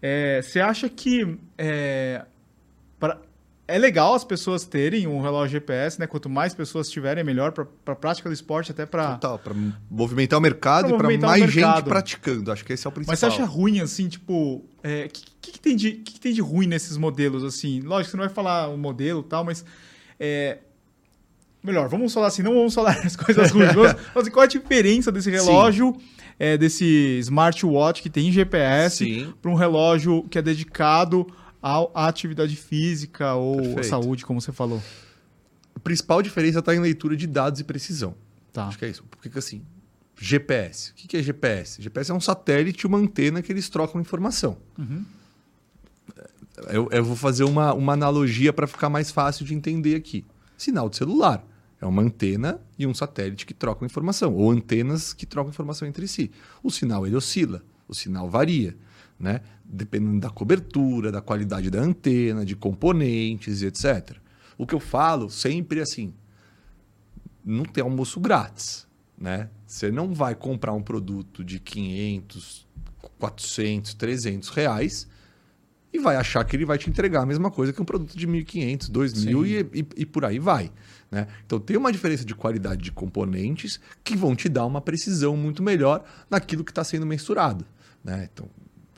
É, 0.00 0.40
você 0.42 0.60
acha 0.60 0.88
que 0.88 1.38
é, 1.56 2.24
é 3.68 3.78
legal 3.78 4.14
as 4.14 4.24
pessoas 4.24 4.64
terem 4.64 5.06
um 5.06 5.20
relógio 5.20 5.52
GPS, 5.52 5.98
né? 5.98 6.06
Quanto 6.06 6.28
mais 6.28 6.54
pessoas 6.54 6.88
tiverem, 6.88 7.24
melhor 7.24 7.50
para 7.50 7.66
a 7.86 7.96
prática 7.96 8.28
do 8.28 8.32
esporte, 8.32 8.70
até 8.70 8.86
para. 8.86 9.14
Total, 9.14 9.38
para 9.38 9.54
movimentar 9.90 10.38
o 10.38 10.42
mercado 10.42 10.96
pra 10.96 11.12
e 11.12 11.18
para 11.18 11.28
mais 11.28 11.50
gente 11.50 11.82
praticando. 11.82 12.52
Acho 12.52 12.64
que 12.64 12.72
esse 12.72 12.86
é 12.86 12.88
o 12.88 12.92
principal. 12.92 13.12
Mas 13.12 13.18
você 13.18 13.26
acha 13.26 13.44
ruim, 13.44 13.80
assim, 13.80 14.08
tipo. 14.08 14.32
O 14.34 14.64
é, 14.84 15.08
que, 15.08 15.24
que, 15.40 15.52
que, 15.52 15.60
tem 15.60 15.74
de, 15.74 15.92
que, 15.92 16.12
que, 16.14 16.20
tem 16.20 16.32
de 16.32 16.40
ruim 16.40 16.66
nesses 16.66 16.96
modelos, 16.96 17.42
assim? 17.42 17.80
Lógico, 17.80 18.12
você 18.12 18.16
não 18.16 18.24
vai 18.24 18.32
falar 18.32 18.68
o 18.68 18.76
modelo 18.76 19.20
e 19.20 19.28
tal, 19.28 19.44
mas. 19.44 19.64
É, 20.18 20.58
melhor, 21.62 21.88
vamos 21.88 22.14
falar 22.14 22.28
assim, 22.28 22.42
não 22.42 22.54
vamos 22.54 22.72
falar 22.72 22.92
as 23.04 23.16
coisas 23.16 23.50
ruins. 23.50 23.72
Vamos, 23.72 23.96
assim, 24.14 24.30
qual 24.30 24.44
a 24.44 24.46
diferença 24.46 25.10
desse 25.10 25.28
relógio, 25.28 25.96
é, 26.38 26.56
desse 26.56 27.18
smartwatch 27.18 28.00
que 28.00 28.10
tem 28.10 28.30
GPS, 28.30 29.34
para 29.42 29.50
um 29.50 29.54
relógio 29.54 30.22
que 30.30 30.38
é 30.38 30.42
dedicado 30.42 31.26
à 31.94 32.06
atividade 32.06 32.54
física 32.54 33.34
ou 33.34 33.56
Perfeito. 33.56 33.86
saúde, 33.86 34.24
como 34.24 34.40
você 34.40 34.52
falou? 34.52 34.82
A 35.74 35.80
principal 35.80 36.22
diferença 36.22 36.60
está 36.60 36.74
em 36.74 36.78
leitura 36.78 37.16
de 37.16 37.26
dados 37.26 37.60
e 37.60 37.64
precisão. 37.64 38.14
Tá. 38.52 38.68
Acho 38.68 38.78
que 38.78 38.84
é 38.84 38.88
isso. 38.88 39.04
Porque 39.10 39.36
assim, 39.38 39.62
GPS. 40.18 40.92
O 40.92 40.94
que 40.94 41.16
é 41.16 41.22
GPS? 41.22 41.82
GPS 41.82 42.10
é 42.10 42.14
um 42.14 42.20
satélite, 42.20 42.86
uma 42.86 42.98
antena 42.98 43.42
que 43.42 43.52
eles 43.52 43.68
trocam 43.68 44.00
informação. 44.00 44.56
Uhum. 44.78 45.04
Eu, 46.68 46.88
eu, 46.90 47.04
vou 47.04 47.16
fazer 47.16 47.44
uma, 47.44 47.74
uma 47.74 47.92
analogia 47.92 48.52
para 48.52 48.66
ficar 48.66 48.88
mais 48.88 49.10
fácil 49.10 49.44
de 49.44 49.54
entender 49.54 49.94
aqui. 49.94 50.24
Sinal 50.56 50.88
de 50.88 50.96
celular. 50.96 51.44
É 51.78 51.84
uma 51.84 52.00
antena 52.00 52.58
e 52.78 52.86
um 52.86 52.94
satélite 52.94 53.44
que 53.44 53.52
trocam 53.52 53.84
informação, 53.84 54.34
ou 54.34 54.50
antenas 54.50 55.12
que 55.12 55.26
trocam 55.26 55.50
informação 55.50 55.86
entre 55.86 56.08
si. 56.08 56.30
O 56.62 56.70
sinal 56.70 57.06
ele 57.06 57.14
oscila, 57.14 57.62
o 57.86 57.94
sinal 57.94 58.30
varia 58.30 58.74
né? 59.18 59.40
Dependendo 59.64 60.20
da 60.20 60.30
cobertura, 60.30 61.10
da 61.10 61.20
qualidade 61.20 61.70
da 61.70 61.80
antena, 61.80 62.44
de 62.44 62.54
componentes 62.54 63.62
e 63.62 63.66
etc. 63.66 64.16
O 64.58 64.66
que 64.66 64.74
eu 64.74 64.80
falo 64.80 65.28
sempre 65.30 65.80
é 65.80 65.82
assim: 65.82 66.14
não 67.44 67.64
tem 67.64 67.82
almoço 67.82 68.20
grátis, 68.20 68.86
né? 69.18 69.48
Você 69.66 69.90
não 69.90 70.14
vai 70.14 70.34
comprar 70.34 70.72
um 70.72 70.82
produto 70.82 71.44
de 71.44 71.58
500, 71.58 72.66
400, 73.18 73.94
300 73.94 74.48
reais 74.50 75.08
e 75.92 75.98
vai 75.98 76.16
achar 76.16 76.44
que 76.44 76.54
ele 76.54 76.64
vai 76.64 76.76
te 76.76 76.90
entregar 76.90 77.22
a 77.22 77.26
mesma 77.26 77.50
coisa 77.50 77.72
que 77.72 77.80
um 77.80 77.84
produto 77.84 78.16
de 78.16 78.26
1.500, 78.26 78.90
2.000 78.90 79.46
e, 79.46 79.80
e, 79.80 79.86
e, 79.96 80.06
por 80.06 80.24
aí 80.24 80.38
vai. 80.38 80.70
Né? 81.10 81.26
Então 81.44 81.58
tem 81.58 81.76
uma 81.76 81.90
diferença 81.90 82.24
de 82.24 82.34
qualidade 82.34 82.82
de 82.82 82.92
componentes 82.92 83.80
que 84.04 84.16
vão 84.16 84.36
te 84.36 84.48
dar 84.48 84.66
uma 84.66 84.80
precisão 84.80 85.36
muito 85.36 85.62
melhor 85.62 86.04
naquilo 86.28 86.64
que 86.64 86.70
está 86.70 86.84
sendo 86.84 87.06
mensurado. 87.06 87.64
Né? 88.04 88.28
Então, 88.32 88.48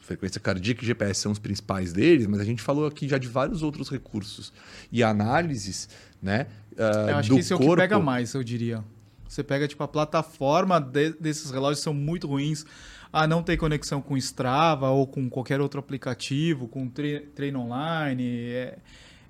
frequência 0.09 0.41
cardíaca 0.41 0.83
e 0.83 0.87
GPS 0.87 1.21
são 1.21 1.31
os 1.31 1.39
principais 1.39 1.93
deles, 1.93 2.27
mas 2.27 2.41
a 2.41 2.45
gente 2.45 2.63
falou 2.63 2.87
aqui 2.87 3.07
já 3.07 3.19
de 3.19 3.29
vários 3.29 3.63
outros 3.63 3.91
recursos 3.91 4.53
e 4.91 5.03
análises, 5.03 5.89
né? 6.21 6.47
Uh, 6.73 7.11
eu 7.11 7.17
acho 7.17 7.31
que 7.31 7.39
esse 7.39 7.51
corpo... 7.51 7.65
é 7.65 7.67
o 7.67 7.71
que 7.71 7.83
pega 7.83 7.99
mais, 7.99 8.33
eu 8.33 8.43
diria. 8.43 8.83
Você 9.29 9.45
pega 9.45 9.69
tipo 9.69 9.83
a 9.83 9.89
plataforma 9.89 10.81
de, 10.81 11.13
desses 11.13 11.51
relógios 11.51 11.81
são 11.81 11.93
muito 11.93 12.27
ruins. 12.27 12.65
Ah, 13.13 13.27
não 13.27 13.43
tem 13.43 13.57
conexão 13.57 14.01
com 14.01 14.17
Strava 14.17 14.89
ou 14.89 15.07
com 15.07 15.29
qualquer 15.29 15.61
outro 15.61 15.79
aplicativo, 15.79 16.67
com 16.67 16.89
tre 16.89 17.21
treino 17.35 17.61
online. 17.61 18.51
É... 18.51 18.79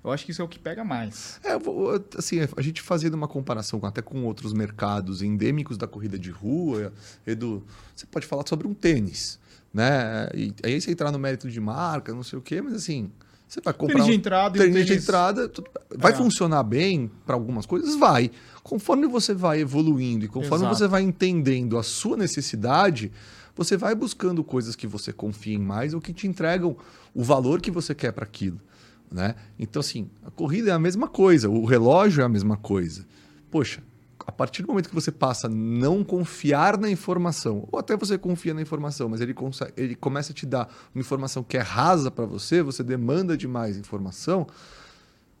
Eu 0.01 0.11
acho 0.11 0.23
que 0.23 0.31
isso 0.31 0.41
é 0.41 0.45
o 0.45 0.47
que 0.47 0.57
pega 0.57 0.81
mais. 0.85 1.41
É, 1.43 1.51
assim, 2.17 2.37
a 2.55 2.61
gente 2.61 2.81
fazendo 2.81 3.15
uma 3.15 3.27
comparação 3.27 3.81
até 3.83 4.01
com 4.01 4.23
outros 4.23 4.53
mercados 4.53 5.21
endêmicos 5.21 5.77
da 5.77 5.87
corrida 5.87 6.17
de 6.17 6.31
rua, 6.31 6.93
Edu, 7.27 7.65
você 7.93 8.05
pode 8.05 8.25
falar 8.25 8.47
sobre 8.47 8.65
um 8.65 8.73
tênis 8.73 9.38
né? 9.73 10.29
E 10.33 10.53
aí 10.63 10.79
você 10.79 10.91
entrar 10.91 11.11
no 11.11 11.19
mérito 11.19 11.49
de 11.49 11.59
marca, 11.59 12.13
não 12.13 12.23
sei 12.23 12.39
o 12.39 12.41
quê, 12.41 12.61
mas 12.61 12.73
assim, 12.73 13.11
você 13.47 13.61
vai 13.61 13.73
comprar 13.73 13.95
tênis 13.95 14.07
de 14.07 14.15
entrada, 14.15 14.59
um 14.59 14.61
tênis 14.61 14.85
de 14.85 14.93
entrada, 14.93 15.51
vai 15.97 16.11
é. 16.11 16.15
funcionar 16.15 16.63
bem 16.63 17.09
para 17.25 17.35
algumas 17.35 17.65
coisas, 17.65 17.95
vai. 17.95 18.29
Conforme 18.61 19.07
você 19.07 19.33
vai 19.33 19.59
evoluindo 19.59 20.25
e 20.25 20.27
conforme 20.27 20.65
Exato. 20.65 20.77
você 20.77 20.87
vai 20.87 21.01
entendendo 21.01 21.77
a 21.77 21.83
sua 21.83 22.15
necessidade, 22.15 23.11
você 23.55 23.75
vai 23.75 23.95
buscando 23.95 24.43
coisas 24.43 24.75
que 24.75 24.85
você 24.85 25.11
confia 25.11 25.55
em 25.55 25.59
mais 25.59 25.93
ou 25.93 26.01
que 26.01 26.13
te 26.13 26.27
entregam 26.27 26.77
o 27.13 27.23
valor 27.23 27.59
que 27.59 27.71
você 27.71 27.95
quer 27.95 28.11
para 28.11 28.23
aquilo, 28.23 28.59
né? 29.11 29.33
Então 29.57 29.79
assim, 29.79 30.09
a 30.23 30.29
corrida 30.29 30.69
é 30.69 30.73
a 30.73 30.79
mesma 30.79 31.07
coisa, 31.07 31.49
o 31.49 31.65
relógio 31.65 32.21
é 32.21 32.25
a 32.25 32.29
mesma 32.29 32.55
coisa. 32.55 33.03
Poxa, 33.49 33.81
a 34.29 34.31
partir 34.31 34.61
do 34.61 34.67
momento 34.67 34.89
que 34.89 34.93
você 34.93 35.11
passa 35.11 35.47
a 35.47 35.49
não 35.49 36.03
confiar 36.03 36.77
na 36.77 36.87
informação, 36.87 37.67
ou 37.71 37.79
até 37.79 37.97
você 37.97 38.15
confia 38.15 38.53
na 38.53 38.61
informação, 38.61 39.09
mas 39.09 39.21
ele, 39.21 39.33
ele 39.75 39.95
começa 39.95 40.31
a 40.31 40.35
te 40.35 40.45
dar 40.45 40.71
uma 40.93 41.01
informação 41.01 41.43
que 41.43 41.57
é 41.57 41.61
rasa 41.61 42.11
para 42.11 42.25
você, 42.25 42.61
você 42.61 42.83
demanda 42.83 43.35
de 43.35 43.47
mais 43.47 43.75
informação, 43.75 44.45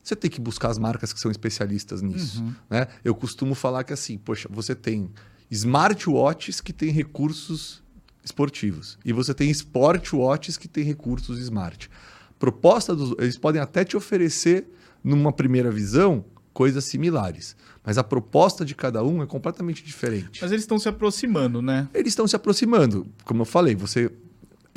você 0.01 0.15
tem 0.15 0.29
que 0.29 0.41
buscar 0.41 0.69
as 0.69 0.79
marcas 0.79 1.13
que 1.13 1.19
são 1.19 1.29
especialistas 1.29 2.01
nisso. 2.01 2.41
Uhum. 2.41 2.55
Né? 2.67 2.87
Eu 3.05 3.13
costumo 3.13 3.53
falar 3.53 3.83
que 3.83 3.93
assim, 3.93 4.17
poxa, 4.17 4.49
você 4.51 4.73
tem 4.73 5.11
smartwatches 5.51 6.59
que 6.59 6.73
têm 6.73 6.89
recursos 6.89 7.83
esportivos 8.23 8.97
e 9.05 9.13
você 9.13 9.35
tem 9.35 9.51
smartwatches 9.51 10.57
que 10.57 10.67
têm 10.67 10.83
recursos 10.83 11.37
smart. 11.37 11.91
Proposta 12.39 12.95
dos, 12.95 13.13
eles 13.19 13.37
podem 13.37 13.61
até 13.61 13.85
te 13.85 13.95
oferecer 13.95 14.67
numa 15.03 15.31
primeira 15.31 15.69
visão 15.69 16.25
coisas 16.53 16.85
similares. 16.85 17.55
Mas 17.83 17.97
a 17.97 18.03
proposta 18.03 18.65
de 18.65 18.75
cada 18.75 19.03
um 19.03 19.23
é 19.23 19.25
completamente 19.25 19.83
diferente. 19.83 20.41
Mas 20.41 20.51
eles 20.51 20.63
estão 20.63 20.77
se 20.77 20.89
aproximando, 20.89 21.61
né? 21.61 21.87
Eles 21.93 22.11
estão 22.11 22.27
se 22.27 22.35
aproximando. 22.35 23.07
Como 23.23 23.41
eu 23.41 23.45
falei, 23.45 23.75
você, 23.75 24.11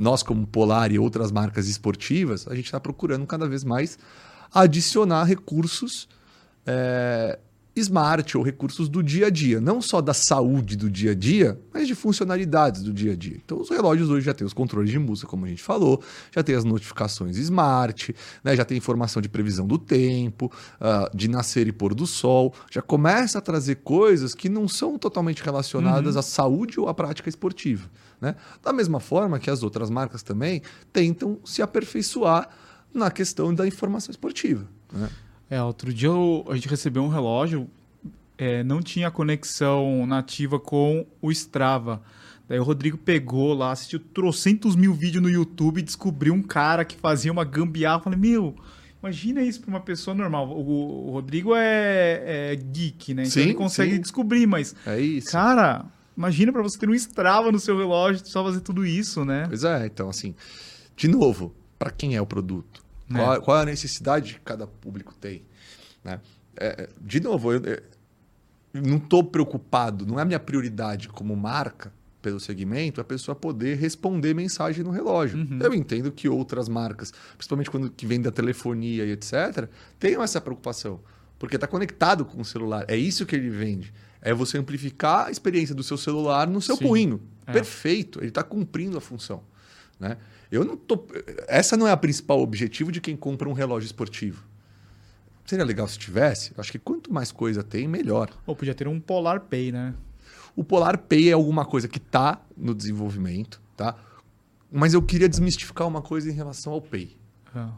nós 0.01 0.23
como 0.23 0.47
Polar 0.47 0.93
e 0.93 0.99
outras 0.99 1.33
marcas 1.33 1.69
esportivas, 1.69 2.47
a 2.49 2.55
gente 2.55 2.67
está 2.67 2.81
procurando 2.81 3.27
cada 3.27 3.49
vez 3.49 3.65
mais 3.65 3.99
adicionar 4.53 5.25
recursos 5.25 6.09
é, 6.67 7.39
smart 7.75 8.37
ou 8.37 8.43
recursos 8.43 8.89
do 8.89 9.03
dia 9.03 9.27
a 9.27 9.31
dia, 9.31 9.61
não 9.61 9.81
só 9.81 10.01
da 10.01 10.13
saúde 10.13 10.77
do 10.77 10.91
dia 10.91 11.13
a 11.13 11.15
dia, 11.15 11.59
mas 11.73 11.89
de 11.89 11.95
funcionalidades 11.95 12.83
do 12.83 12.93
dia 12.93 13.13
a 13.13 13.17
dia. 13.17 13.41
Então, 13.43 13.61
os 13.61 13.71
relógios 13.71 14.11
hoje 14.11 14.27
já 14.27 14.35
têm 14.35 14.47
os 14.47 14.53
controles 14.53 14.91
de 14.91 14.99
música, 14.99 15.29
como 15.29 15.47
a 15.47 15.49
gente 15.49 15.63
falou, 15.63 16.03
já 16.31 16.43
tem 16.43 16.55
as 16.55 16.65
notificações 16.65 17.37
smart, 17.39 18.15
né, 18.45 18.55
já 18.55 18.65
tem 18.65 18.77
informação 18.77 19.23
de 19.23 19.29
previsão 19.29 19.67
do 19.67 19.79
tempo, 19.79 20.53
uh, 20.81 21.17
de 21.17 21.29
nascer 21.29 21.67
e 21.67 21.73
pôr 21.73 21.95
do 21.95 22.07
sol, 22.07 22.55
já 22.71 22.83
começa 22.83 23.39
a 23.39 23.41
trazer 23.41 23.77
coisas 23.77 24.35
que 24.35 24.49
não 24.49 24.69
são 24.69 24.99
totalmente 24.99 25.43
relacionadas 25.43 26.15
uhum. 26.15 26.21
à 26.21 26.23
saúde 26.23 26.79
ou 26.79 26.89
à 26.89 26.95
prática 26.95 27.29
esportiva. 27.29 27.89
Né? 28.21 28.37
Da 28.63 28.73
mesma 28.73 29.01
forma 29.01 29.39
que 29.39 29.51
as 29.51 29.63
outras 29.63 29.91
marcas 29.91 30.23
também 30.23 30.63
tentam 30.93 31.41
se 31.45 31.63
aperfeiçoar 31.63 32.49
na 32.93 33.11
questão 33.11 33.55
da 33.55 33.67
informação 33.67 34.11
esportiva. 34.11 34.67
Né? 34.93 35.09
É, 35.53 35.63
outro 35.63 35.93
dia 35.93 36.09
eu- 36.09 36.47
a 36.49 36.55
gente 36.55 36.67
recebeu 36.67 37.03
um 37.03 37.09
relógio, 37.09 37.69
é, 38.39 38.65
não 38.65 38.81
tinha 38.81 39.11
conexão 39.11 40.07
nativa 40.07 40.59
com 40.59 41.05
o 41.21 41.31
Strava. 41.31 42.01
Daí 42.49 42.59
o 42.59 42.63
Rodrigo 42.63 42.97
pegou 42.97 43.53
lá, 43.53 43.71
assistiu 43.71 44.01
trocentos 44.01 44.75
mil 44.75 44.95
vídeos 44.95 45.23
no 45.23 45.29
YouTube 45.29 45.79
e 45.79 45.83
descobriu 45.83 46.33
um 46.33 46.43
cara 46.43 46.87
que 46.87 46.97
fazia 46.97 47.31
uma 47.31 47.45
gambiarra. 47.45 47.99
Eu 47.99 48.03
falei, 48.05 48.19
meu, 48.19 48.55
imagina 49.03 49.43
isso 49.43 49.61
pra 49.61 49.69
uma 49.69 49.81
pessoa 49.81 50.15
normal. 50.15 50.49
O, 50.49 51.11
Rodrigo 51.11 51.55
é, 51.55 52.53
é 52.53 52.57
geek, 52.57 53.13
né? 53.13 53.25
Então 53.25 53.33
Sim, 53.33 53.41
ele 53.43 53.55
consegue 53.55 53.95
sim. 53.97 54.01
descobrir, 54.01 54.47
mas, 54.47 54.75
É 54.87 54.99
isso. 54.99 55.31
cara, 55.31 55.85
imagina 56.17 56.51
pra 56.51 56.63
você 56.63 56.79
ter 56.79 56.89
um 56.89 56.95
Strava 56.95 57.53
no 57.53 57.59
seu 57.61 57.77
relógio, 57.77 58.27
só 58.27 58.43
fazer 58.43 58.61
tudo 58.61 58.87
isso, 58.87 59.23
né? 59.23 59.45
Pois 59.49 59.65
é, 59.65 59.85
então 59.85 60.09
assim, 60.09 60.35
de 60.97 61.09
novo, 61.09 61.55
para 61.79 61.91
quem 61.91 62.17
é 62.17 62.23
o 62.23 62.27
produto? 62.27 62.82
É. 63.13 63.19
Qual, 63.19 63.43
qual 63.43 63.59
é 63.59 63.63
a 63.63 63.67
necessidade 63.67 64.35
que 64.35 64.41
cada 64.41 64.67
público 64.67 65.15
tem? 65.15 65.43
Né? 66.05 66.21
É, 66.57 66.89
de 67.01 67.21
novo, 67.21 67.53
eu, 67.53 67.63
eu 67.65 67.83
não 68.75 68.97
estou 68.97 69.23
preocupado, 69.25 70.07
não 70.07 70.19
é 70.19 70.23
a 70.23 70.25
minha 70.25 70.41
prioridade 70.41 71.09
como 71.09 71.37
marca 71.37 71.93
pelo 72.23 72.39
segmento 72.39 73.01
a 73.01 73.05
pessoa 73.05 73.35
poder 73.35 73.77
responder 73.77 74.33
mensagem 74.33 74.85
no 74.85 74.91
relógio. 74.91 75.39
Uhum. 75.39 75.59
Eu 75.61 75.75
entendo 75.75 76.13
que 76.13 76.29
outras 76.29 76.69
marcas, 76.69 77.13
principalmente 77.37 77.71
quando 77.71 77.91
que 77.91 78.07
vem 78.07 78.21
da 78.21 78.31
telefonia 78.31 79.05
e 79.05 79.11
etc., 79.11 79.69
tenham 79.99 80.23
essa 80.23 80.41
preocupação, 80.41 81.01
porque 81.39 81.57
está 81.57 81.67
conectado 81.67 82.25
com 82.25 82.41
o 82.41 82.45
celular. 82.45 82.85
É 82.87 82.97
isso 82.97 83.27
que 83.27 83.35
ele 83.35 83.51
vende. 83.51 83.93
É 84.21 84.33
você 84.33 84.57
amplificar 84.57 85.27
a 85.27 85.31
experiência 85.33 85.75
do 85.75 85.83
seu 85.83 85.99
celular 85.99 86.47
no 86.47 86.63
seu 86.63 86.77
Sim. 86.77 86.87
punho. 86.87 87.21
É. 87.45 87.53
Perfeito, 87.53 88.21
ele 88.21 88.29
está 88.29 88.45
cumprindo 88.45 88.97
a 88.97 89.01
função. 89.01 89.43
Né? 89.99 90.17
Eu 90.53 90.65
não 90.67 90.77
tô. 90.77 91.03
Essa 91.49 91.79
não 91.79 91.89
é 91.89 91.93
a 91.93 91.97
principal 91.97 92.41
objetivo 92.41 92.93
de 92.93 93.01
quem 93.01 93.17
compra 93.17 93.49
um 93.49 93.55
relógio 93.55 93.87
esportivo. 93.87 94.45
Seria 95.47 95.65
legal 95.65 95.89
se 95.89 95.99
tivesse. 95.99 96.53
Acho 96.59 96.71
que 96.71 96.79
quanto 96.79 97.11
mais 97.11 97.33
coisa 97.33 97.65
tem, 97.65 97.89
melhor. 97.89 98.31
Ou 98.47 98.55
podia 98.55 98.75
ter 98.75 98.87
um 98.87 99.01
Polar 99.01 99.41
Pay, 99.41 99.73
né? 99.73 99.95
O 100.55 100.63
Polar 100.63 100.99
Pay 100.99 101.31
é 101.31 101.33
alguma 101.33 101.65
coisa 101.65 101.89
que 101.89 101.97
está 101.97 102.39
no 102.55 102.75
desenvolvimento, 102.75 103.63
tá? 103.75 103.97
Mas 104.71 104.93
eu 104.93 105.03
queria 105.03 105.29
desmistificar 105.29 105.89
uma 105.89 106.03
coisa 106.03 106.31
em 106.31 106.35
relação 106.35 106.75
ao 106.75 106.83
Pay. 106.83 107.17
Ah, 107.55 107.73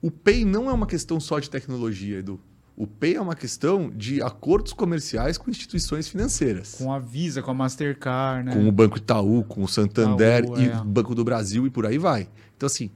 O 0.00 0.10
Pay 0.10 0.44
não 0.44 0.70
é 0.70 0.72
uma 0.72 0.86
questão 0.86 1.18
só 1.18 1.40
de 1.40 1.50
tecnologia, 1.50 2.18
Edu. 2.18 2.40
O 2.80 2.86
Pay 2.86 3.16
é 3.16 3.20
uma 3.20 3.34
questão 3.34 3.90
de 3.90 4.22
acordos 4.22 4.72
comerciais 4.72 5.36
com 5.36 5.50
instituições 5.50 6.08
financeiras. 6.08 6.76
Com 6.78 6.90
a 6.90 6.98
Visa, 6.98 7.42
com 7.42 7.50
a 7.50 7.54
Mastercard, 7.54 8.46
né? 8.46 8.54
com 8.54 8.66
o 8.66 8.72
Banco 8.72 8.96
Itaú, 8.96 9.44
com 9.44 9.62
o 9.62 9.68
Santander 9.68 10.44
Itaú, 10.44 10.58
e 10.58 10.66
é. 10.70 10.80
o 10.80 10.84
Banco 10.86 11.14
do 11.14 11.22
Brasil 11.22 11.66
e 11.66 11.70
por 11.70 11.84
aí 11.84 11.98
vai. 11.98 12.26
Então, 12.56 12.66
assim, 12.66 12.90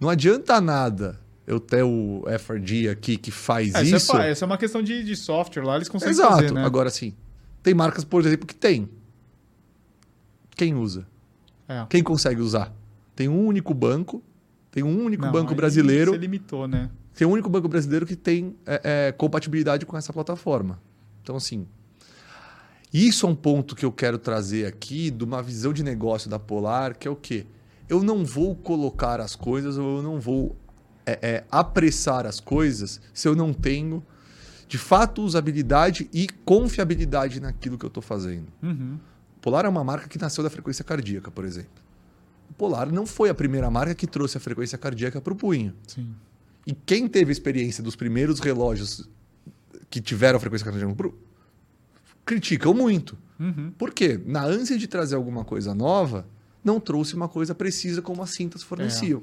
não 0.00 0.08
adianta 0.08 0.58
nada 0.58 1.20
eu 1.46 1.60
ter 1.60 1.82
o 1.82 2.24
FRD 2.38 2.88
aqui 2.88 3.18
que 3.18 3.30
faz 3.30 3.74
É, 3.74 3.82
isso. 3.82 3.96
isso. 3.96 4.16
é, 4.16 4.30
essa 4.30 4.42
é 4.42 4.46
uma 4.46 4.56
questão 4.56 4.82
de, 4.82 5.04
de 5.04 5.14
software 5.14 5.64
lá, 5.64 5.76
eles 5.76 5.90
conseguem 5.90 6.12
Exato. 6.14 6.32
fazer, 6.36 6.52
né? 6.52 6.64
Agora, 6.64 6.88
assim, 6.88 7.12
tem 7.62 7.74
marcas, 7.74 8.04
por 8.04 8.24
exemplo, 8.24 8.46
que 8.46 8.54
tem. 8.54 8.88
Quem 10.56 10.74
usa? 10.74 11.06
É. 11.68 11.84
Quem 11.90 12.02
consegue 12.02 12.40
usar? 12.40 12.72
Tem 13.14 13.28
um 13.28 13.46
único 13.46 13.74
banco, 13.74 14.22
tem 14.70 14.82
um 14.82 15.04
único 15.04 15.26
Não, 15.26 15.32
banco 15.32 15.54
brasileiro, 15.54 16.12
Você 16.12 16.16
limitou, 16.16 16.66
né? 16.66 16.88
Tem 17.16 17.26
um 17.26 17.30
único 17.30 17.48
banco 17.48 17.66
brasileiro 17.66 18.04
que 18.04 18.14
tem 18.14 18.54
é, 18.66 19.08
é, 19.08 19.12
compatibilidade 19.12 19.86
com 19.86 19.96
essa 19.96 20.12
plataforma. 20.12 20.78
Então, 21.22 21.34
assim, 21.34 21.66
isso 22.92 23.26
é 23.26 23.28
um 23.28 23.34
ponto 23.34 23.74
que 23.74 23.86
eu 23.86 23.90
quero 23.90 24.18
trazer 24.18 24.66
aqui 24.66 25.10
de 25.10 25.24
uma 25.24 25.42
visão 25.42 25.72
de 25.72 25.82
negócio 25.82 26.28
da 26.28 26.38
Polar, 26.38 26.96
que 26.96 27.08
é 27.08 27.10
o 27.10 27.16
quê? 27.16 27.46
Eu 27.88 28.02
não 28.02 28.22
vou 28.22 28.54
colocar 28.54 29.18
as 29.18 29.34
coisas 29.34 29.78
ou 29.78 29.96
eu 29.96 30.02
não 30.02 30.20
vou 30.20 30.54
é, 31.06 31.18
é, 31.22 31.44
apressar 31.50 32.26
as 32.26 32.38
coisas 32.38 33.00
se 33.14 33.26
eu 33.26 33.34
não 33.34 33.54
tenho, 33.54 34.04
de 34.68 34.76
fato, 34.76 35.22
usabilidade 35.22 36.10
e 36.12 36.28
confiabilidade 36.44 37.40
naquilo 37.40 37.78
que 37.78 37.86
eu 37.86 37.88
estou 37.88 38.02
fazendo. 38.02 38.48
Uhum. 38.62 38.98
Polar 39.40 39.64
é 39.64 39.68
uma 39.68 39.82
marca 39.82 40.06
que 40.06 40.18
nasceu 40.20 40.44
da 40.44 40.50
frequência 40.50 40.84
cardíaca, 40.84 41.30
por 41.30 41.46
exemplo. 41.46 41.82
O 42.50 42.54
Polar 42.54 42.92
não 42.92 43.06
foi 43.06 43.30
a 43.30 43.34
primeira 43.34 43.70
marca 43.70 43.94
que 43.94 44.06
trouxe 44.06 44.36
a 44.36 44.40
frequência 44.40 44.76
cardíaca 44.76 45.18
para 45.18 45.32
o 45.32 45.36
punho. 45.36 45.72
Sim. 45.86 46.14
E 46.66 46.74
quem 46.74 47.06
teve 47.06 47.30
experiência 47.30 47.82
dos 47.82 47.94
primeiros 47.94 48.40
relógios 48.40 49.08
que 49.88 50.00
tiveram 50.00 50.36
a 50.36 50.40
frequência 50.40 50.64
cardíaca 50.64 51.14
criticam 52.24 52.74
muito. 52.74 53.16
Uhum. 53.38 53.70
Por 53.78 53.92
quê? 53.92 54.20
Na 54.24 54.44
ânsia 54.44 54.76
de 54.76 54.88
trazer 54.88 55.14
alguma 55.14 55.44
coisa 55.44 55.74
nova, 55.74 56.26
não 56.64 56.80
trouxe 56.80 57.14
uma 57.14 57.28
coisa 57.28 57.54
precisa 57.54 58.02
como 58.02 58.22
as 58.22 58.30
cintas 58.30 58.62
forneciam. 58.62 59.22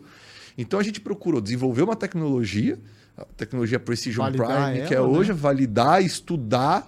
Então 0.58 0.80
a 0.80 0.84
gente 0.84 1.02
procurou 1.02 1.42
desenvolver 1.42 1.82
uma 1.82 1.96
tecnologia, 1.96 2.80
a 3.18 3.26
tecnologia 3.26 3.80
Precision 3.80 4.24
Validar 4.24 4.72
Prime, 4.72 4.88
que 4.88 4.94
é 4.94 4.98
ela, 4.98 5.08
né? 5.08 5.18
hoje, 5.18 5.34
validar, 5.34 6.02
estudar, 6.04 6.88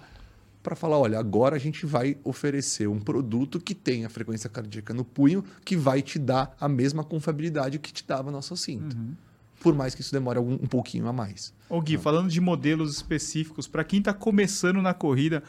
para 0.62 0.74
falar: 0.74 0.98
olha, 0.98 1.18
agora 1.18 1.56
a 1.56 1.58
gente 1.58 1.84
vai 1.84 2.16
oferecer 2.24 2.88
um 2.88 2.98
produto 2.98 3.60
que 3.60 3.74
tem 3.74 4.04
a 4.04 4.08
frequência 4.08 4.48
cardíaca 4.48 4.94
no 4.94 5.04
punho, 5.04 5.44
que 5.64 5.76
vai 5.76 6.02
te 6.02 6.18
dar 6.18 6.56
a 6.60 6.68
mesma 6.68 7.04
confiabilidade 7.04 7.78
que 7.78 7.92
te 7.92 8.04
dava 8.06 8.30
a 8.30 8.32
nossa 8.32 8.56
cinta. 8.56 8.96
Uhum. 8.96 9.14
Por 9.66 9.74
mais 9.76 9.94
que 9.94 10.00
isso 10.00 10.12
demore 10.12 10.38
algum, 10.38 10.54
um 10.54 10.66
pouquinho 10.66 11.06
a 11.08 11.12
mais. 11.12 11.52
Ô 11.68 11.80
Gui, 11.80 11.98
falando 11.98 12.28
de 12.28 12.40
modelos 12.40 12.94
específicos, 12.94 13.66
para 13.66 13.82
quem 13.82 14.00
tá 14.00 14.12
começando 14.12 14.80
na 14.80 14.94
corrida, 14.94 15.42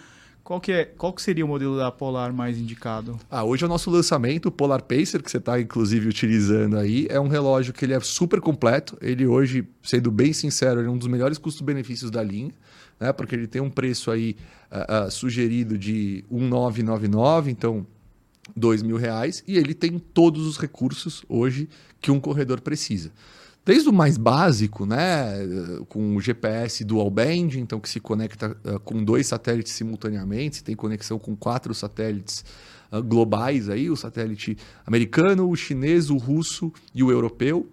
qual 0.44 0.62
que, 0.62 0.72
é, 0.72 0.86
qual 0.86 1.12
que 1.12 1.22
seria 1.22 1.44
o 1.44 1.48
modelo 1.48 1.78
da 1.78 1.92
Polar 1.92 2.32
mais 2.32 2.58
indicado? 2.58 3.20
Ah, 3.30 3.44
hoje 3.44 3.64
é 3.64 3.66
o 3.66 3.70
nosso 3.70 3.92
lançamento, 3.92 4.46
o 4.46 4.52
Polar 4.52 4.82
Pacer, 4.82 5.22
que 5.22 5.30
você 5.30 5.38
está 5.38 5.60
inclusive 5.60 6.08
utilizando 6.08 6.78
aí. 6.78 7.06
É 7.10 7.20
um 7.20 7.28
relógio 7.28 7.74
que 7.74 7.84
ele 7.84 7.94
é 7.94 8.00
super 8.00 8.40
completo. 8.40 8.98
Ele 9.02 9.28
hoje, 9.28 9.68
sendo 9.84 10.10
bem 10.10 10.32
sincero, 10.32 10.80
ele 10.80 10.88
é 10.88 10.90
um 10.90 10.98
dos 10.98 11.10
melhores 11.10 11.38
custos-benefícios 11.38 12.10
da 12.10 12.24
linha, 12.24 12.54
né? 12.98 13.12
Porque 13.12 13.36
ele 13.36 13.46
tem 13.46 13.62
um 13.62 13.70
preço 13.70 14.10
aí 14.10 14.38
ah, 14.72 15.06
ah, 15.06 15.12
sugerido 15.12 15.78
de 15.78 16.24
1,999, 16.32 17.52
então 17.52 17.86
dois 18.56 18.82
mil 18.82 18.96
reais, 18.96 19.44
e 19.46 19.58
ele 19.58 19.74
tem 19.74 20.00
todos 20.00 20.48
os 20.48 20.58
recursos 20.58 21.26
hoje 21.28 21.68
que 22.00 22.10
um 22.10 22.20
corredor 22.22 22.62
precisa. 22.62 23.12
Desde 23.68 23.90
o 23.90 23.92
mais 23.92 24.16
básico, 24.16 24.86
né, 24.86 25.34
com 25.90 26.16
o 26.16 26.22
GPS 26.22 26.86
dual 26.86 27.10
band, 27.12 27.50
então 27.58 27.82
que 27.82 27.90
se 27.90 28.00
conecta 28.00 28.56
eh, 28.64 28.80
com 28.86 29.04
dois 29.04 29.28
satélites 29.28 29.74
simultaneamente, 29.74 30.64
tem 30.64 30.74
conexão 30.74 31.20
com 31.20 31.36
quatro 31.36 31.74
satélites 31.74 32.46
ah, 32.90 33.02
globais 33.02 33.68
aí, 33.68 33.90
o 33.90 33.96
satélite 33.98 34.58
americano, 34.86 35.50
o 35.50 35.56
chinês, 35.58 36.10
o 36.10 36.16
russo 36.16 36.72
e 36.96 37.04
o 37.04 37.12
europeu. 37.12 37.70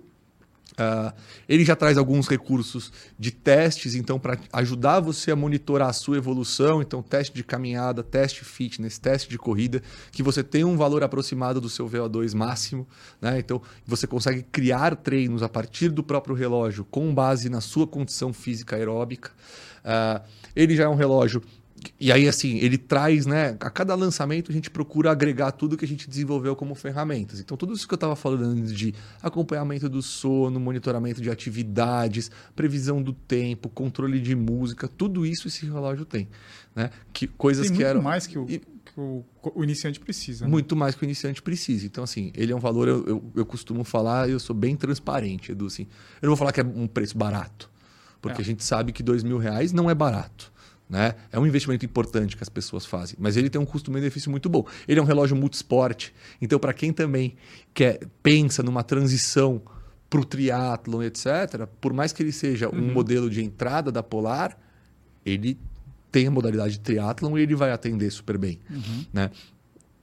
Ah, 0.76 1.14
ele 1.48 1.64
já 1.64 1.76
traz 1.76 1.96
alguns 1.96 2.26
recursos 2.26 2.92
de 3.18 3.30
testes, 3.30 3.94
então, 3.94 4.18
para 4.18 4.38
ajudar 4.52 5.00
você 5.00 5.30
a 5.30 5.36
monitorar 5.36 5.88
a 5.88 5.92
sua 5.92 6.16
evolução. 6.16 6.82
Então, 6.82 7.02
teste 7.02 7.34
de 7.34 7.44
caminhada, 7.44 8.02
teste 8.02 8.44
fitness, 8.44 8.98
teste 8.98 9.28
de 9.30 9.38
corrida, 9.38 9.82
que 10.10 10.22
você 10.22 10.42
tem 10.42 10.64
um 10.64 10.76
valor 10.76 11.02
aproximado 11.04 11.60
do 11.60 11.68
seu 11.68 11.88
VO2 11.88 12.34
máximo. 12.34 12.86
Né? 13.20 13.38
Então, 13.38 13.62
você 13.86 14.06
consegue 14.06 14.42
criar 14.42 14.96
treinos 14.96 15.42
a 15.42 15.48
partir 15.48 15.90
do 15.90 16.02
próprio 16.02 16.34
relógio 16.34 16.84
com 16.84 17.14
base 17.14 17.48
na 17.48 17.60
sua 17.60 17.86
condição 17.86 18.32
física 18.32 18.76
aeróbica. 18.76 19.30
Ah, 19.84 20.22
ele 20.56 20.74
já 20.74 20.84
é 20.84 20.88
um 20.88 20.96
relógio 20.96 21.42
e 22.00 22.10
aí, 22.12 22.26
assim, 22.28 22.56
ele 22.58 22.78
traz, 22.78 23.26
né? 23.26 23.56
A 23.60 23.68
cada 23.68 23.94
lançamento 23.94 24.50
a 24.50 24.54
gente 24.54 24.70
procura 24.70 25.10
agregar 25.10 25.50
tudo 25.52 25.76
que 25.76 25.84
a 25.84 25.88
gente 25.88 26.08
desenvolveu 26.08 26.54
como 26.56 26.74
ferramentas. 26.74 27.40
Então, 27.40 27.56
tudo 27.56 27.74
isso 27.74 27.86
que 27.86 27.92
eu 27.94 27.96
estava 27.96 28.16
falando 28.16 28.72
de 28.72 28.94
acompanhamento 29.22 29.88
do 29.88 30.00
sono, 30.00 30.58
monitoramento 30.60 31.20
de 31.20 31.30
atividades, 31.30 32.30
previsão 32.54 33.02
do 33.02 33.12
tempo, 33.12 33.68
controle 33.68 34.20
de 34.20 34.34
música, 34.34 34.88
tudo 34.88 35.26
isso 35.26 35.48
esse 35.48 35.66
relógio 35.66 36.04
tem. 36.04 36.28
Né? 36.74 36.90
Que, 37.12 37.26
coisas 37.26 37.66
Tem 37.66 37.72
que 37.76 37.82
muito 37.82 37.88
eram. 37.90 38.02
mais 38.02 38.26
que 38.26 38.38
o, 38.38 38.46
E- 38.48 38.58
que 38.60 38.98
o, 39.00 39.24
o 39.54 39.62
iniciante 39.64 39.98
precisa. 40.00 40.44
né? 40.44 40.50
Muito 40.50 40.74
mais 40.76 40.94
que 40.94 41.02
o 41.02 41.04
iniciante 41.06 41.42
precisa. 41.42 41.84
Então, 41.86 42.04
assim, 42.04 42.30
ele 42.34 42.52
é 42.52 42.56
um 42.56 42.60
valor, 42.60 42.88
eu, 42.88 43.04
eu, 43.06 43.32
eu 43.34 43.46
costumo 43.46 43.82
falar, 43.84 44.28
eu 44.30 44.38
sou 44.40 44.54
bem 44.54 44.76
transparente, 44.76 45.52
Edu. 45.52 45.66
Assim, 45.66 45.82
eu 46.22 46.26
não 46.26 46.30
vou 46.30 46.36
falar 46.36 46.52
que 46.52 46.60
é 46.60 46.64
um 46.64 46.86
preço 46.86 47.16
barato, 47.18 47.70
porque 48.22 48.40
É. 48.40 48.42
a 48.42 48.44
gente 48.44 48.62
sabe 48.64 48.92
que 48.92 49.02
dois 49.02 49.22
mil 49.22 49.38
reais 49.38 49.72
não 49.72 49.90
é 49.90 49.94
barato. 49.94 50.52
Né? 50.88 51.14
É 51.32 51.38
um 51.38 51.46
investimento 51.46 51.84
importante 51.84 52.36
que 52.36 52.42
as 52.42 52.48
pessoas 52.48 52.84
fazem, 52.84 53.16
mas 53.18 53.36
ele 53.36 53.48
tem 53.48 53.60
um 53.60 53.64
custo-benefício 53.64 54.30
muito 54.30 54.48
bom. 54.48 54.66
Ele 54.86 55.00
é 55.00 55.02
um 55.02 55.06
relógio 55.06 55.36
multisport, 55.36 56.10
então 56.40 56.58
para 56.58 56.72
quem 56.72 56.92
também 56.92 57.36
quer 57.72 58.00
pensa 58.22 58.62
numa 58.62 58.82
transição 58.82 59.62
para 60.10 60.20
o 60.20 60.24
triatlon, 60.24 61.02
etc., 61.02 61.66
por 61.80 61.92
mais 61.92 62.12
que 62.12 62.22
ele 62.22 62.32
seja 62.32 62.68
um 62.68 62.92
modelo 62.92 63.28
de 63.30 63.42
entrada 63.42 63.90
da 63.90 64.02
Polar, 64.02 64.56
ele 65.24 65.58
tem 66.12 66.28
a 66.28 66.30
modalidade 66.30 66.74
de 66.74 66.80
triatlon 66.80 67.36
e 67.38 67.42
ele 67.42 67.54
vai 67.54 67.72
atender 67.72 68.10
super 68.10 68.38
bem. 68.38 68.60
Né? 69.12 69.30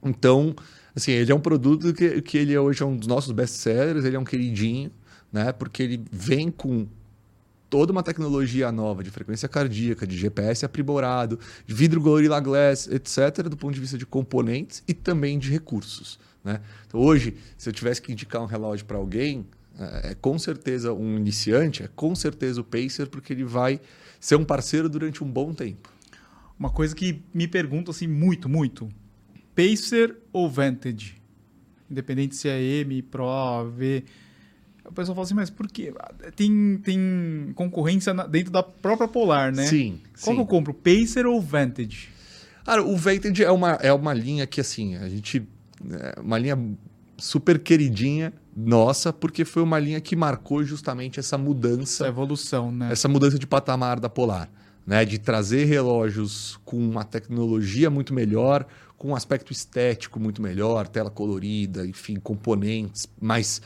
Então, 0.03 0.53
assim, 0.95 1.11
ele 1.11 1.31
é 1.31 1.35
um 1.35 1.39
produto 1.39 1.93
que, 1.93 2.21
que 2.21 2.37
ele 2.37 2.57
hoje 2.57 2.83
é 2.83 2.85
um 2.85 2.97
dos 2.97 3.07
nossos 3.07 3.31
best-sellers, 3.31 4.03
ele 4.03 4.15
é 4.15 4.19
um 4.19 4.25
queridinho, 4.25 4.91
né? 5.31 5.51
Porque 5.51 5.83
ele 5.83 6.03
vem 6.11 6.51
com 6.51 6.87
toda 7.71 7.93
uma 7.93 8.03
tecnologia 8.03 8.69
nova 8.69 9.01
de 9.01 9.09
frequência 9.09 9.47
cardíaca, 9.47 10.05
de 10.05 10.17
GPS 10.17 10.65
aprimorado, 10.65 11.39
de 11.65 11.73
vidro 11.73 12.01
Gorilla 12.01 12.37
Glass, 12.41 12.87
etc., 12.87 13.47
do 13.47 13.55
ponto 13.55 13.73
de 13.73 13.79
vista 13.79 13.97
de 13.97 14.05
componentes 14.05 14.83
e 14.85 14.93
também 14.93 15.39
de 15.39 15.49
recursos. 15.49 16.19
Né? 16.43 16.59
Então, 16.85 16.99
hoje, 16.99 17.37
se 17.57 17.69
eu 17.69 17.73
tivesse 17.73 18.01
que 18.01 18.11
indicar 18.11 18.41
um 18.41 18.45
relógio 18.45 18.85
para 18.85 18.97
alguém, 18.97 19.47
é, 19.79 20.11
é 20.11 20.15
com 20.15 20.37
certeza 20.37 20.91
um 20.91 21.15
iniciante, 21.15 21.81
é 21.83 21.89
com 21.95 22.13
certeza 22.13 22.59
o 22.59 22.63
Pacer, 22.65 23.07
porque 23.07 23.31
ele 23.31 23.45
vai 23.45 23.79
ser 24.19 24.35
um 24.35 24.43
parceiro 24.43 24.89
durante 24.89 25.23
um 25.23 25.31
bom 25.31 25.53
tempo. 25.53 25.89
Uma 26.59 26.71
coisa 26.71 26.93
que 26.93 27.23
me 27.33 27.47
pergunto 27.47 27.89
assim 27.89 28.05
muito, 28.05 28.49
muito. 28.49 28.89
Pacer 29.55 30.17
ou 30.33 30.49
Vantage? 30.49 31.21
Independente 31.89 32.35
se 32.35 32.49
é 32.49 32.61
M, 32.61 33.01
Pro, 33.01 33.69
V. 33.69 34.03
O 34.91 34.93
pessoal 34.93 35.15
fala 35.15 35.25
assim, 35.25 35.33
mas 35.33 35.49
por 35.49 35.67
quê? 35.69 35.93
Tem, 36.35 36.77
tem 36.83 37.53
concorrência 37.55 38.13
dentro 38.27 38.51
da 38.51 38.61
própria 38.61 39.07
Polar, 39.07 39.53
né? 39.53 39.65
Sim. 39.65 40.01
Qual 40.21 40.33
sim. 40.33 40.35
que 40.35 40.41
eu 40.41 40.45
compro, 40.45 40.73
Pacer 40.73 41.25
ou 41.25 41.41
Vantage? 41.41 42.09
Cara, 42.65 42.83
o 42.83 42.97
Vantage 42.97 43.41
é 43.41 43.49
uma, 43.49 43.71
é 43.81 43.93
uma 43.93 44.13
linha 44.13 44.45
que, 44.45 44.59
assim, 44.59 44.97
a 44.97 45.07
gente. 45.07 45.47
É 45.89 46.19
uma 46.19 46.37
linha 46.37 46.59
super 47.17 47.57
queridinha 47.57 48.33
nossa, 48.55 49.13
porque 49.13 49.45
foi 49.45 49.63
uma 49.63 49.79
linha 49.79 50.01
que 50.01 50.13
marcou 50.13 50.61
justamente 50.61 51.21
essa 51.21 51.37
mudança. 51.37 52.03
Essa 52.03 52.07
evolução, 52.07 52.69
né? 52.69 52.91
Essa 52.91 53.07
mudança 53.07 53.39
de 53.39 53.47
patamar 53.47 53.97
da 53.97 54.09
Polar. 54.09 54.49
Né? 54.85 55.05
De 55.05 55.17
trazer 55.17 55.65
relógios 55.65 56.59
com 56.65 56.77
uma 56.77 57.05
tecnologia 57.05 57.89
muito 57.89 58.13
melhor, 58.13 58.65
com 58.97 59.09
um 59.09 59.15
aspecto 59.15 59.53
estético 59.53 60.19
muito 60.19 60.41
melhor, 60.41 60.87
tela 60.87 61.09
colorida, 61.09 61.87
enfim, 61.87 62.17
componentes 62.17 63.07
mais 63.21 63.61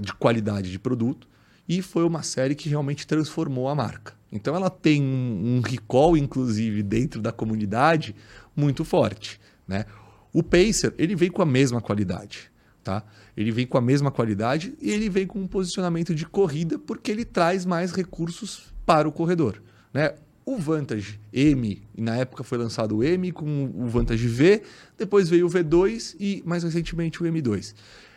de 0.00 0.12
qualidade 0.14 0.70
de 0.70 0.78
produto. 0.78 1.28
E 1.68 1.82
foi 1.82 2.04
uma 2.04 2.22
série 2.22 2.54
que 2.54 2.68
realmente 2.68 3.06
transformou 3.06 3.68
a 3.68 3.74
marca. 3.74 4.14
Então 4.30 4.54
ela 4.54 4.70
tem 4.70 5.02
um, 5.02 5.56
um 5.56 5.60
recall, 5.60 6.16
inclusive, 6.16 6.82
dentro 6.82 7.20
da 7.20 7.32
comunidade 7.32 8.14
muito 8.54 8.84
forte. 8.84 9.40
Né? 9.66 9.84
O 10.32 10.42
Pacer, 10.42 10.94
ele 10.98 11.16
vem 11.16 11.30
com 11.30 11.42
a 11.42 11.46
mesma 11.46 11.80
qualidade. 11.80 12.50
Tá? 12.84 13.02
Ele 13.36 13.50
vem 13.50 13.66
com 13.66 13.76
a 13.76 13.80
mesma 13.80 14.12
qualidade 14.12 14.74
e 14.80 14.92
ele 14.92 15.08
vem 15.08 15.26
com 15.26 15.40
um 15.40 15.46
posicionamento 15.48 16.14
de 16.14 16.24
corrida 16.24 16.78
porque 16.78 17.10
ele 17.10 17.24
traz 17.24 17.66
mais 17.66 17.90
recursos 17.90 18.72
para 18.84 19.08
o 19.08 19.12
corredor. 19.12 19.60
Né? 19.92 20.14
O 20.44 20.56
Vantage 20.56 21.18
M, 21.32 21.82
na 21.98 22.16
época 22.16 22.44
foi 22.44 22.56
lançado 22.56 22.98
o 22.98 23.02
M 23.02 23.32
com 23.32 23.72
o 23.74 23.88
Vantage 23.88 24.28
V, 24.28 24.62
depois 24.96 25.28
veio 25.28 25.46
o 25.46 25.50
V2 25.50 26.14
e 26.20 26.40
mais 26.46 26.62
recentemente 26.62 27.20
o 27.20 27.26
M2. 27.26 27.74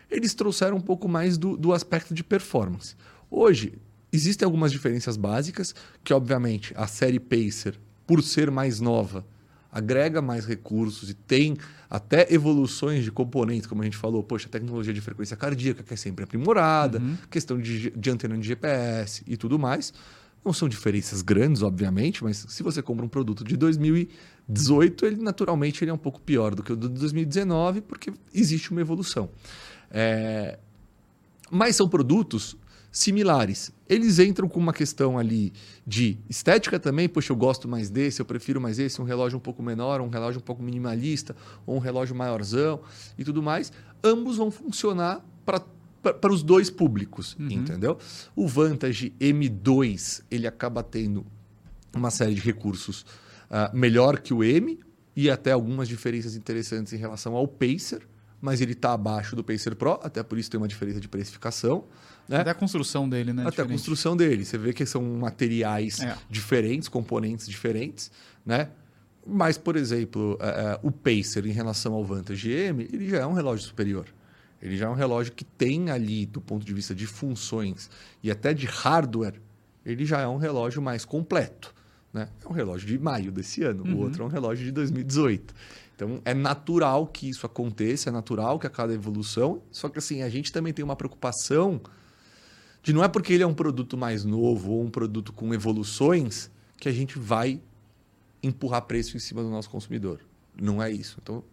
Eles 0.10 0.34
trouxeram 0.34 0.78
um 0.78 0.82
pouco 0.82 1.07
mais 1.07 1.38
do, 1.38 1.55
do 1.55 1.74
aspecto 1.74 2.14
de 2.14 2.24
performance. 2.24 2.95
Hoje, 3.30 3.74
existem 4.12 4.45
algumas 4.45 4.72
diferenças 4.72 5.16
básicas, 5.18 5.76
que 6.03 6.14
obviamente 6.14 6.74
a 6.76 6.88
série 6.88 7.20
Pacer, 7.20 7.80
por 8.07 8.24
ser 8.24 8.49
mais 8.49 8.80
nova, 8.80 9.26
agrega 9.72 10.22
mais 10.22 10.45
recursos 10.45 11.10
e 11.10 11.14
tem 11.14 11.55
até 11.89 12.28
evoluções 12.34 13.03
de 13.03 13.12
componentes, 13.12 13.68
como 13.68 13.82
a 13.82 13.86
gente 13.86 13.97
falou, 13.97 14.24
poxa, 14.24 14.47
a 14.47 14.49
tecnologia 14.49 14.93
de 14.93 15.01
frequência 15.01 15.38
cardíaca 15.38 15.84
que 15.84 15.93
é 15.93 15.97
sempre 15.97 16.24
aprimorada, 16.24 16.99
uhum. 16.99 17.18
questão 17.30 17.60
de, 17.60 17.91
de 17.91 18.10
antena 18.10 18.38
de 18.38 18.47
GPS 18.47 19.24
e 19.28 19.38
tudo 19.38 19.60
mais. 19.60 19.93
Não 20.43 20.53
são 20.53 20.70
diferenças 20.70 21.22
grandes, 21.22 21.62
obviamente, 21.62 22.24
mas 22.24 22.45
se 22.47 22.64
você 22.64 22.82
compra 22.82 23.05
um 23.05 23.10
produto 23.10 23.43
de 23.43 23.57
2018, 23.57 25.05
ele 25.05 25.22
naturalmente 25.22 25.84
ele 25.84 25.91
é 25.91 25.93
um 25.93 25.97
pouco 25.97 26.22
pior 26.22 26.55
do 26.55 26.64
que 26.64 26.72
o 26.72 26.78
de 26.78 26.88
2019, 26.88 27.82
porque 27.82 28.14
existe 28.34 28.72
uma 28.72 28.80
evolução. 28.80 29.30
É... 29.91 30.59
Mas 31.51 31.75
são 31.75 31.87
produtos 31.89 32.55
similares. 32.91 33.71
Eles 33.87 34.19
entram 34.19 34.47
com 34.47 34.59
uma 34.59 34.73
questão 34.73 35.17
ali 35.17 35.53
de 35.85 36.17
estética 36.29 36.79
também, 36.79 37.07
poxa, 37.07 37.31
eu 37.31 37.35
gosto 37.35 37.67
mais 37.67 37.89
desse, 37.89 38.21
eu 38.21 38.25
prefiro 38.25 38.59
mais 38.59 38.79
esse, 38.79 39.01
um 39.01 39.03
relógio 39.05 39.37
um 39.37 39.41
pouco 39.41 39.61
menor, 39.61 40.01
um 40.01 40.09
relógio 40.09 40.39
um 40.39 40.43
pouco 40.43 40.61
minimalista, 40.61 41.35
ou 41.65 41.75
um 41.75 41.79
relógio 41.79 42.15
maiorzão 42.15 42.81
e 43.17 43.23
tudo 43.23 43.41
mais. 43.41 43.71
Ambos 44.03 44.37
vão 44.37 44.49
funcionar 44.49 45.23
para 45.45 45.63
para 46.01 46.31
os 46.31 46.41
dois 46.41 46.69
públicos, 46.69 47.35
uhum. 47.37 47.49
entendeu? 47.49 47.97
O 48.35 48.47
Vantage 48.47 49.13
M2 49.19 50.23
ele 50.31 50.47
acaba 50.47 50.81
tendo 50.81 51.25
uma 51.93 52.09
série 52.09 52.33
de 52.33 52.41
recursos 52.41 53.01
uh, 53.49 53.75
melhor 53.75 54.19
que 54.19 54.33
o 54.33 54.43
M 54.43 54.79
e 55.15 55.29
até 55.29 55.51
algumas 55.51 55.87
diferenças 55.87 56.35
interessantes 56.35 56.93
em 56.93 56.97
relação 56.97 57.35
ao 57.35 57.47
Pacer, 57.47 58.07
mas 58.41 58.61
ele 58.61 58.73
está 58.73 58.93
abaixo 58.93 59.35
do 59.35 59.43
Pacer 59.43 59.75
Pro, 59.75 59.99
até 60.03 60.23
por 60.23 60.37
isso 60.37 60.49
tem 60.49 60.57
uma 60.57 60.67
diferença 60.67 60.99
de 60.99 61.07
precificação. 61.07 61.85
Né? 62.27 62.37
Até 62.37 62.51
a 62.51 62.55
construção 62.55 63.09
dele, 63.09 63.33
né? 63.33 63.41
Até 63.41 63.51
diferente. 63.51 63.69
a 63.69 63.73
construção 63.73 64.15
dele. 64.15 64.45
Você 64.45 64.57
vê 64.57 64.71
que 64.71 64.85
são 64.85 65.01
materiais 65.01 65.99
é. 65.99 66.15
diferentes, 66.29 66.87
componentes 66.87 67.47
diferentes, 67.47 68.11
né? 68.45 68.69
Mas, 69.25 69.57
por 69.57 69.75
exemplo, 69.75 70.33
uh, 70.33 70.85
uh, 70.85 70.87
o 70.87 70.91
Pacer 70.91 71.45
em 71.45 71.51
relação 71.51 71.93
ao 71.93 72.03
Vantage 72.03 72.49
M, 72.51 72.87
ele 72.91 73.09
já 73.09 73.19
é 73.19 73.25
um 73.25 73.33
relógio 73.33 73.65
superior. 73.65 74.05
Ele 74.61 74.75
já 74.75 74.87
é 74.87 74.89
um 74.89 74.93
relógio 74.93 75.33
que 75.33 75.45
tem 75.45 75.89
ali, 75.89 76.25
do 76.25 76.41
ponto 76.41 76.65
de 76.65 76.73
vista 76.73 76.93
de 76.95 77.05
funções 77.05 77.89
e 78.23 78.29
até 78.31 78.53
de 78.53 78.65
hardware, 78.65 79.35
ele 79.85 80.05
já 80.05 80.19
é 80.19 80.27
um 80.27 80.37
relógio 80.37 80.81
mais 80.81 81.05
completo. 81.05 81.73
Né? 82.13 82.27
É 82.43 82.47
um 82.47 82.51
relógio 82.51 82.87
de 82.87 82.97
maio 82.97 83.31
desse 83.31 83.63
ano, 83.63 83.83
uhum. 83.83 83.95
o 83.95 83.97
outro 83.99 84.23
é 84.23 84.25
um 84.25 84.29
relógio 84.29 84.65
de 84.65 84.71
2018. 84.71 85.53
Então 85.99 86.21
é 86.23 86.33
natural 86.33 87.05
que 87.05 87.27
isso 87.27 87.45
aconteça, 87.45 88.07
é 88.07 88.11
natural 88.11 88.57
que 88.57 88.65
a 88.65 88.69
cada 88.69 88.93
evolução. 88.93 89.61
Só 89.69 89.89
que 89.89 89.99
assim, 89.99 90.21
a 90.21 90.29
gente 90.29 90.49
também 90.49 90.71
tem 90.71 90.85
uma 90.85 90.95
preocupação 90.95 91.81
de 92.81 92.93
não 92.93 93.03
é 93.03 93.09
porque 93.09 93.33
ele 93.33 93.43
é 93.43 93.47
um 93.47 93.53
produto 93.53 93.97
mais 93.97 94.23
novo 94.23 94.71
ou 94.71 94.81
um 94.81 94.89
produto 94.89 95.33
com 95.33 95.53
evoluções 95.53 96.49
que 96.77 96.87
a 96.87 96.91
gente 96.93 97.19
vai 97.19 97.61
empurrar 98.41 98.83
preço 98.83 99.17
em 99.17 99.19
cima 99.19 99.43
do 99.43 99.49
nosso 99.49 99.69
consumidor. 99.69 100.21
Não 100.59 100.81
é 100.81 100.89
isso. 100.89 101.17
Então 101.21 101.43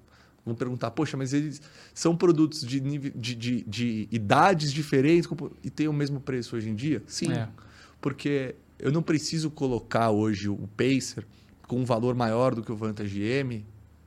Vão 0.45 0.55
perguntar, 0.55 0.93
poxa, 0.93 1.17
mas 1.17 1.33
eles 1.33 1.61
são 1.93 2.17
produtos 2.17 2.61
de, 2.61 2.79
de, 2.79 3.35
de, 3.35 3.65
de 3.65 4.09
idades 4.13 4.73
diferentes 4.73 5.29
e 5.65 5.69
têm 5.69 5.89
o 5.89 5.93
mesmo 5.93 6.21
preço 6.21 6.55
hoje 6.55 6.71
em 6.71 6.75
dia? 6.77 7.03
Sim. 7.09 7.33
É. 7.33 7.49
Porque 8.01 8.55
eu 8.79 8.93
não 8.93 9.03
preciso 9.03 9.51
colocar 9.51 10.11
hoje 10.11 10.49
o 10.49 10.69
Pacer 10.77 11.27
com 11.67 11.81
um 11.81 11.85
valor 11.85 12.15
maior 12.15 12.55
do 12.55 12.63
que 12.63 12.71
o 12.71 12.77
Vantage 12.77 13.21
M 13.21 13.67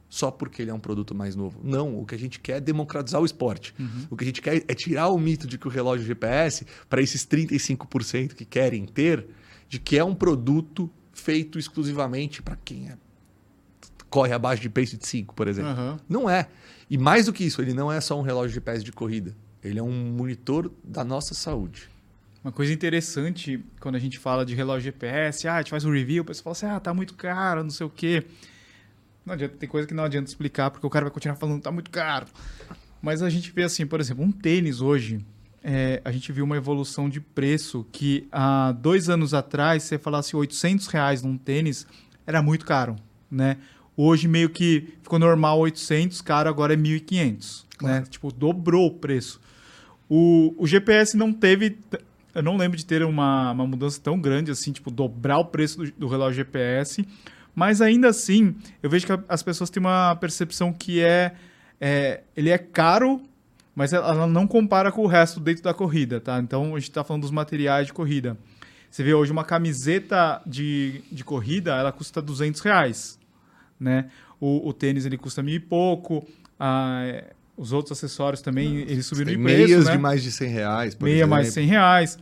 só 0.09 0.31
porque 0.31 0.61
ele 0.61 0.71
é 0.71 0.73
um 0.73 0.79
produto 0.79 1.13
mais 1.13 1.35
novo. 1.35 1.59
Não, 1.63 1.99
o 1.99 2.05
que 2.05 2.15
a 2.15 2.19
gente 2.19 2.39
quer 2.39 2.57
é 2.57 2.59
democratizar 2.59 3.21
o 3.21 3.25
esporte. 3.25 3.73
Uhum. 3.79 4.07
O 4.09 4.17
que 4.17 4.23
a 4.23 4.27
gente 4.27 4.41
quer 4.41 4.63
é 4.67 4.73
tirar 4.73 5.09
o 5.09 5.17
mito 5.17 5.47
de 5.47 5.57
que 5.57 5.67
o 5.67 5.69
relógio 5.69 6.05
GPS, 6.05 6.65
para 6.89 7.01
esses 7.01 7.25
35% 7.25 8.33
que 8.33 8.45
querem 8.45 8.85
ter, 8.85 9.27
de 9.67 9.79
que 9.79 9.97
é 9.97 10.03
um 10.03 10.15
produto 10.15 10.89
feito 11.13 11.59
exclusivamente 11.59 12.41
para 12.41 12.55
quem 12.55 12.89
é 12.89 12.97
corre 14.09 14.33
abaixo 14.33 14.61
de 14.61 14.69
pace 14.69 14.97
de 14.97 15.05
5, 15.05 15.33
por 15.33 15.47
exemplo. 15.47 15.71
Uhum. 15.71 15.97
Não 16.09 16.29
é. 16.29 16.47
E 16.89 16.97
mais 16.97 17.27
do 17.27 17.33
que 17.33 17.43
isso, 17.43 17.61
ele 17.61 17.73
não 17.73 17.91
é 17.91 18.01
só 18.01 18.19
um 18.19 18.23
relógio 18.23 18.53
de 18.53 18.61
pés 18.61 18.83
de 18.83 18.91
corrida. 18.91 19.35
Ele 19.63 19.79
é 19.79 19.83
um 19.83 20.11
monitor 20.11 20.71
da 20.83 21.03
nossa 21.03 21.33
saúde. 21.33 21.89
Uma 22.43 22.51
coisa 22.51 22.73
interessante 22.73 23.63
quando 23.79 23.95
a 23.95 23.99
gente 23.99 24.17
fala 24.17 24.45
de 24.45 24.55
relógio 24.55 24.85
GPS, 24.85 25.47
ah, 25.47 25.55
a 25.55 25.57
gente 25.59 25.69
faz 25.69 25.83
um 25.85 25.91
review, 25.91 26.23
o 26.23 26.25
pessoal 26.25 26.55
fala 26.55 26.71
assim, 26.71 26.77
ah, 26.77 26.79
tá 26.79 26.93
muito 26.93 27.13
caro, 27.13 27.63
não 27.63 27.69
sei 27.69 27.85
o 27.85 27.89
quê. 27.89 28.25
Não 29.29 29.35
adianta, 29.35 29.57
tem 29.59 29.69
coisa 29.69 29.87
que 29.87 29.93
não 29.93 30.03
adianta 30.03 30.27
explicar, 30.27 30.71
porque 30.71 30.87
o 30.87 30.89
cara 30.89 31.05
vai 31.05 31.13
continuar 31.13 31.35
falando, 31.35 31.61
tá 31.61 31.71
muito 31.71 31.91
caro. 31.91 32.25
Mas 32.99 33.21
a 33.21 33.29
gente 33.29 33.51
vê 33.51 33.61
assim, 33.61 33.85
por 33.85 33.99
exemplo, 33.99 34.23
um 34.23 34.31
tênis 34.31 34.81
hoje, 34.81 35.23
é, 35.63 36.01
a 36.03 36.11
gente 36.11 36.31
viu 36.31 36.43
uma 36.43 36.57
evolução 36.57 37.07
de 37.07 37.21
preço 37.21 37.85
que 37.91 38.27
há 38.31 38.71
dois 38.71 39.07
anos 39.07 39.35
atrás, 39.35 39.83
se 39.83 39.89
você 39.89 39.99
falasse 39.99 40.35
800 40.35 40.87
reais 40.87 41.21
num 41.21 41.37
tênis, 41.37 41.85
era 42.25 42.41
muito 42.41 42.65
caro, 42.65 42.95
né? 43.29 43.57
Hoje 43.95 44.27
meio 44.27 44.49
que 44.49 44.95
ficou 45.03 45.19
normal 45.19 45.59
800, 45.59 46.21
caro 46.21 46.49
agora 46.49 46.73
é 46.73 46.77
1.500, 46.77 47.65
claro. 47.77 47.95
né? 47.95 48.03
Tipo, 48.09 48.33
dobrou 48.33 48.87
o 48.87 48.95
preço. 48.95 49.39
O, 50.09 50.55
o 50.57 50.65
GPS 50.65 51.15
não 51.15 51.31
teve, 51.31 51.77
eu 52.33 52.41
não 52.41 52.57
lembro 52.57 52.75
de 52.75 52.83
ter 52.83 53.03
uma, 53.03 53.51
uma 53.51 53.67
mudança 53.67 54.01
tão 54.01 54.19
grande 54.19 54.49
assim, 54.49 54.71
tipo, 54.71 54.89
dobrar 54.89 55.37
o 55.37 55.45
preço 55.45 55.77
do, 55.77 55.91
do 55.91 56.07
relógio 56.07 56.37
GPS, 56.37 57.05
mas 57.59 57.81
ainda 57.81 58.07
assim, 58.07 58.55
eu 58.81 58.89
vejo 58.89 59.05
que 59.05 59.19
as 59.27 59.43
pessoas 59.43 59.69
têm 59.69 59.81
uma 59.81 60.15
percepção 60.15 60.71
que 60.71 61.01
é, 61.01 61.33
é 61.79 62.21
ele 62.35 62.49
é 62.49 62.57
caro, 62.57 63.21
mas 63.75 63.91
ela 63.91 64.25
não 64.25 64.47
compara 64.47 64.91
com 64.91 65.03
o 65.03 65.07
resto 65.07 65.39
dentro 65.39 65.63
da 65.63 65.73
corrida, 65.73 66.21
tá? 66.21 66.39
Então 66.39 66.75
a 66.75 66.79
gente 66.79 66.89
está 66.89 67.03
falando 67.03 67.23
dos 67.23 67.31
materiais 67.31 67.87
de 67.87 67.93
corrida. 67.93 68.37
Você 68.89 69.03
vê 69.03 69.13
hoje 69.13 69.31
uma 69.31 69.43
camiseta 69.43 70.41
de, 70.45 71.03
de 71.11 71.23
corrida, 71.23 71.75
ela 71.75 71.91
custa 71.91 72.21
200 72.21 72.61
reais 72.61 73.19
né? 73.79 74.09
O, 74.39 74.67
o 74.67 74.73
tênis 74.73 75.05
ele 75.05 75.17
custa 75.17 75.41
mil 75.41 75.55
e 75.55 75.59
pouco, 75.59 76.27
ah, 76.59 77.23
os 77.55 77.71
outros 77.71 77.97
acessórios 77.97 78.41
também 78.41 78.79
eles 78.79 79.05
subiram 79.05 79.31
de 79.31 79.37
preço, 79.37 79.67
meias 79.67 79.85
né? 79.85 79.91
de 79.93 79.97
mais 79.97 80.23
de 80.23 80.31
100 80.31 80.49
reais, 80.49 80.95
por 80.95 81.05
Meia 81.05 81.15
exemplo. 81.15 81.29
mais 81.31 81.47
de 81.47 81.53
100 81.53 81.67
reais. 81.67 82.19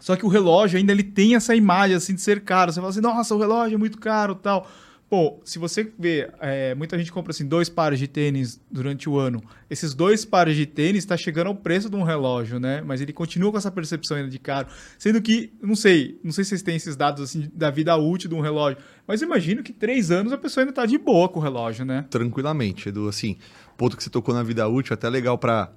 Só 0.00 0.16
que 0.16 0.24
o 0.24 0.28
relógio 0.28 0.78
ainda 0.78 0.92
ele 0.92 1.04
tem 1.04 1.34
essa 1.36 1.54
imagem 1.54 1.96
assim 1.96 2.14
de 2.14 2.20
ser 2.20 2.40
caro. 2.40 2.72
Você 2.72 2.80
fala 2.80 2.90
assim, 2.90 3.00
nossa, 3.00 3.34
o 3.34 3.38
relógio 3.38 3.76
é 3.76 3.78
muito 3.78 3.98
caro 3.98 4.34
tal. 4.34 4.66
Pô, 5.10 5.40
se 5.44 5.58
você 5.58 5.92
vê, 5.98 6.30
é, 6.40 6.72
muita 6.76 6.96
gente 6.96 7.10
compra 7.10 7.32
assim 7.32 7.44
dois 7.44 7.68
pares 7.68 7.98
de 7.98 8.06
tênis 8.06 8.60
durante 8.70 9.08
o 9.08 9.18
ano. 9.18 9.42
Esses 9.68 9.92
dois 9.92 10.24
pares 10.24 10.56
de 10.56 10.64
tênis 10.66 11.02
está 11.02 11.16
chegando 11.16 11.48
ao 11.48 11.54
preço 11.56 11.90
de 11.90 11.96
um 11.96 12.04
relógio, 12.04 12.60
né? 12.60 12.80
Mas 12.80 13.00
ele 13.00 13.12
continua 13.12 13.50
com 13.50 13.58
essa 13.58 13.72
percepção 13.72 14.16
ainda 14.16 14.30
de 14.30 14.38
caro. 14.38 14.68
Sendo 14.96 15.20
que, 15.20 15.52
não 15.60 15.74
sei, 15.74 16.20
não 16.22 16.30
sei 16.30 16.44
se 16.44 16.50
vocês 16.50 16.62
têm 16.62 16.76
esses 16.76 16.94
dados 16.94 17.24
assim 17.24 17.50
da 17.52 17.72
vida 17.72 17.96
útil 17.96 18.28
de 18.28 18.36
um 18.36 18.40
relógio, 18.40 18.78
mas 19.04 19.20
imagino 19.20 19.64
que 19.64 19.72
três 19.72 20.12
anos 20.12 20.32
a 20.32 20.38
pessoa 20.38 20.62
ainda 20.62 20.70
está 20.70 20.86
de 20.86 20.96
boa 20.96 21.28
com 21.28 21.40
o 21.40 21.42
relógio, 21.42 21.84
né? 21.84 22.06
Tranquilamente, 22.08 22.88
Edu. 22.88 23.08
Assim, 23.08 23.36
ponto 23.76 23.96
que 23.96 24.04
você 24.04 24.10
tocou 24.10 24.32
na 24.32 24.44
vida 24.44 24.68
útil, 24.68 24.94
até 24.94 25.08
legal 25.08 25.36
para 25.36 25.72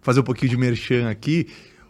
fazer 0.00 0.20
um 0.20 0.24
pouquinho 0.24 0.48
de 0.48 0.56
merchan 0.56 1.10
aqui. 1.10 1.46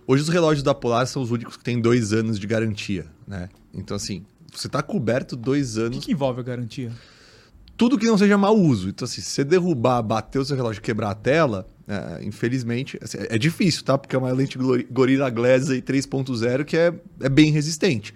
Hoje 0.07 0.23
os 0.23 0.29
relógios 0.29 0.63
da 0.63 0.75
Polar 0.75 1.07
são 1.07 1.23
os 1.23 1.31
únicos 1.31 1.57
que 1.57 1.65
têm 1.65 1.81
dois 1.81 2.13
anos 2.13 2.39
de 2.39 2.47
garantia, 2.47 3.07
né? 3.27 3.49
Então, 3.73 3.97
assim, 3.97 4.25
você 4.53 4.67
está 4.67 4.83
coberto 4.83 5.37
dois 5.37 5.77
O 5.77 5.83
anos. 5.83 5.99
que, 5.99 6.07
que 6.07 6.13
envolve 6.13 6.41
a 6.41 6.43
garantia? 6.43 6.93
Tudo 7.77 7.99
que 7.99 8.07
não 8.07 8.19
seja 8.19 8.37
mau 8.37 8.57
uso. 8.57 8.89
Então, 8.89 9.05
assim, 9.05 9.21
se 9.21 9.31
você 9.31 9.45
derrubar, 9.45 10.03
bater 10.03 10.39
o 10.39 10.45
seu 10.45 10.57
relógio 10.57 10.81
e 10.81 10.83
quebrar 10.83 11.11
a 11.11 11.15
tela, 11.15 11.67
é, 11.89 12.25
infelizmente, 12.25 12.99
assim, 13.03 13.19
é 13.21 13.39
difícil, 13.39 13.85
tá? 13.85 13.97
Porque 13.97 14.15
é 14.15 14.19
uma 14.19 14.31
lente 14.33 14.59
Gorilla 14.91 15.31
Glass 15.31 15.71
aí 15.71 15.81
3.0 15.81 16.65
que 16.65 16.77
é, 16.77 16.93
é 17.21 17.29
bem 17.29 17.51
resistente. 17.51 18.15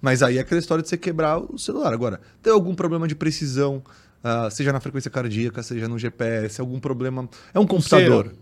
Mas 0.00 0.22
aí 0.22 0.38
é 0.38 0.40
aquela 0.40 0.60
história 0.60 0.82
de 0.82 0.88
você 0.88 0.96
quebrar 0.96 1.38
o 1.38 1.58
celular. 1.58 1.92
Agora, 1.92 2.20
tem 2.42 2.52
algum 2.52 2.74
problema 2.74 3.06
de 3.06 3.14
precisão, 3.14 3.82
ah, 4.22 4.48
seja 4.50 4.72
na 4.72 4.80
frequência 4.80 5.10
cardíaca, 5.10 5.62
seja 5.62 5.88
no 5.88 5.98
GPS, 5.98 6.60
algum 6.60 6.78
problema. 6.80 7.28
É 7.52 7.58
um 7.58 7.66
Pulseira. 7.66 8.32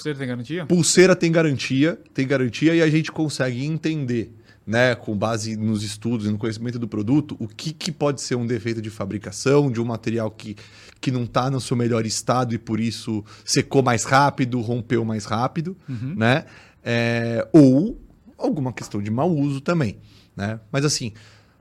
Você 0.00 0.14
tem 0.14 0.26
garantia? 0.26 0.64
Pulseira 0.64 1.14
tem 1.14 1.30
garantia, 1.30 1.98
tem 2.14 2.26
garantia 2.26 2.74
e 2.74 2.80
a 2.80 2.88
gente 2.88 3.12
consegue 3.12 3.64
entender, 3.64 4.34
né, 4.66 4.94
com 4.94 5.16
base 5.16 5.56
nos 5.56 5.82
estudos 5.82 6.26
e 6.26 6.30
no 6.30 6.38
conhecimento 6.38 6.78
do 6.78 6.88
produto, 6.88 7.36
o 7.38 7.46
que, 7.46 7.72
que 7.72 7.92
pode 7.92 8.22
ser 8.22 8.34
um 8.34 8.46
defeito 8.46 8.80
de 8.80 8.88
fabricação, 8.88 9.70
de 9.70 9.78
um 9.78 9.84
material 9.84 10.30
que, 10.30 10.56
que 11.00 11.10
não 11.10 11.24
está 11.24 11.50
no 11.50 11.60
seu 11.60 11.76
melhor 11.76 12.06
estado 12.06 12.54
e 12.54 12.58
por 12.58 12.80
isso 12.80 13.22
secou 13.44 13.82
mais 13.82 14.04
rápido, 14.04 14.60
rompeu 14.60 15.04
mais 15.04 15.26
rápido, 15.26 15.76
né? 16.16 16.46
É, 16.82 17.46
ou 17.52 18.00
alguma 18.38 18.72
questão 18.72 19.02
de 19.02 19.10
mau 19.10 19.30
uso 19.30 19.60
também, 19.60 19.98
né? 20.34 20.60
Mas 20.72 20.82
assim, 20.86 21.12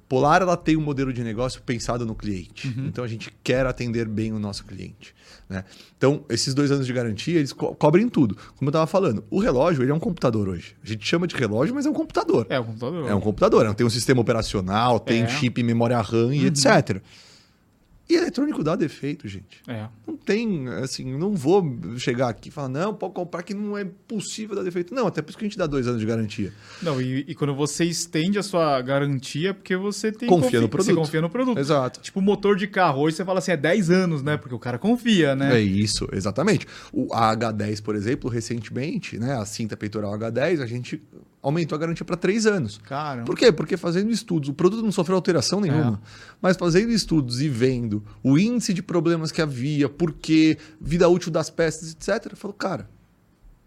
Polar 0.10 0.42
ela 0.42 0.58
tem 0.58 0.76
um 0.76 0.82
modelo 0.82 1.14
de 1.14 1.24
negócio 1.24 1.62
pensado 1.62 2.04
no 2.06 2.16
cliente. 2.16 2.68
Então 2.80 3.04
a 3.04 3.08
gente 3.08 3.32
quer 3.44 3.66
atender 3.68 4.08
bem 4.08 4.34
o 4.34 4.40
nosso 4.40 4.66
cliente. 4.66 5.14
Né? 5.48 5.64
Então, 5.98 6.24
esses 6.30 6.54
dois 6.54 6.72
anos 6.72 6.86
de 6.88 6.94
garantia, 6.94 7.38
eles 7.38 7.54
co- 7.54 7.74
cobrem 7.76 8.10
tudo. 8.10 8.36
Como 8.56 8.68
eu 8.68 8.72
estava 8.72 8.86
falando, 8.88 9.24
o 9.30 9.40
relógio 9.40 9.84
ele 9.84 9.92
é 9.92 9.94
um 9.94 10.00
computador 10.00 10.48
hoje. 10.50 10.76
A 10.84 10.88
gente 10.88 11.06
chama 11.08 11.26
de 11.28 11.36
relógio, 11.36 11.74
mas 11.76 11.86
é 11.86 11.90
um 11.90 11.94
computador. 11.94 12.46
É, 12.50 12.60
o 12.60 12.64
computador. 12.66 13.10
É 13.10 13.16
um 13.16 13.20
computador. 13.22 13.66
Não 13.66 13.74
tem 13.74 13.86
um 13.86 13.90
sistema 13.90 14.20
operacional, 14.22 15.00
tem 15.00 15.24
É. 15.24 15.28
chip, 15.28 15.62
memória 15.64 16.00
RAM 16.02 16.34
e 16.36 16.46
etc. 16.48 17.02
E 18.10 18.16
eletrônico 18.16 18.64
dá 18.64 18.76
defeito, 18.76 19.28
gente. 19.28 19.62
É. 19.68 19.88
Não 20.08 20.18
tem, 20.18 20.68
assim, 20.68 21.16
não 21.16 21.36
vou 21.36 21.64
chegar 21.98 22.30
aqui 22.30 22.50
e 22.50 22.52
falar, 22.52 22.68
não, 22.68 22.92
pode 22.92 23.14
comprar 23.14 23.44
que 23.44 23.54
não 23.54 23.78
é 23.78 23.86
possível 23.86 24.56
dar 24.56 24.64
defeito. 24.64 24.96
Não, 24.96 25.06
até 25.06 25.22
por 25.22 25.30
isso 25.30 25.38
que 25.38 25.46
a 25.46 25.48
gente 25.48 25.58
dá 25.58 25.68
dois 25.68 25.88
anos 25.88 26.00
de 26.00 26.08
garantia. 26.08 26.52
Não, 26.82 27.00
e, 27.00 27.24
e 27.28 27.36
quando 27.36 27.54
você 27.54 27.86
estende 27.86 28.40
a 28.40 28.44
sua 28.44 28.82
garantia, 28.82 29.52
é 29.52 29.54
porque 29.54 29.76
você 29.78 30.12
tem 30.12 30.28
Confia 30.28 30.60
no 30.60 30.66
Você 30.66 30.72
produto. 30.72 30.96
confia 30.96 31.22
no 31.22 31.30
produto. 31.30 31.60
Exato. 31.60 32.00
Tipo, 32.02 32.20
motor 32.20 32.56
de 32.56 32.68
carro, 32.68 33.02
hoje 33.02 33.16
você 33.18 33.24
fala 33.24 33.38
assim, 33.38 33.52
é 33.52 33.58
10 33.58 33.92
anos, 33.92 34.24
né? 34.24 34.38
Porque 34.38 34.56
o 34.56 34.60
cara 34.60 34.80
confia, 34.80 35.36
né? 35.36 35.58
É 35.58 35.62
isso, 35.62 36.08
exatamente. 36.12 36.66
O 36.92 37.14
a 37.14 37.36
H10, 37.36 37.84
por 37.84 37.96
exemplo, 37.96 38.28
recentemente, 38.28 39.20
né, 39.20 39.34
a 39.34 39.46
cinta 39.46 39.78
peitoral 39.78 40.18
H10, 40.18 40.62
a 40.62 40.66
gente 40.66 41.00
aumentou 41.42 41.76
a 41.76 41.80
garantia 41.80 42.06
para 42.06 42.18
três 42.18 42.46
anos. 42.46 42.78
Cara, 42.80 43.24
Por 43.24 43.38
quê? 43.38 43.52
Porque 43.52 43.78
fazendo 43.78 44.12
estudos, 44.12 44.50
o 44.50 44.54
produto 44.54 44.84
não 44.84 44.92
sofreu 44.92 45.16
alteração 45.16 45.62
nenhuma, 45.62 46.02
mas 46.42 46.58
fazendo 46.58 46.92
estudos 46.92 47.42
e 47.42 47.48
vendo 47.50 48.04
o 48.24 48.38
índice 48.38 48.74
de 48.74 48.84
problemas 48.84 49.32
que 49.32 49.42
havia, 49.42 49.88
por 49.88 50.12
quê, 50.12 50.58
vida 50.80 51.08
útil 51.08 51.32
das 51.32 51.50
peças, 51.50 51.92
etc., 51.92 52.36
falou, 52.36 52.54
cara, 52.54 52.90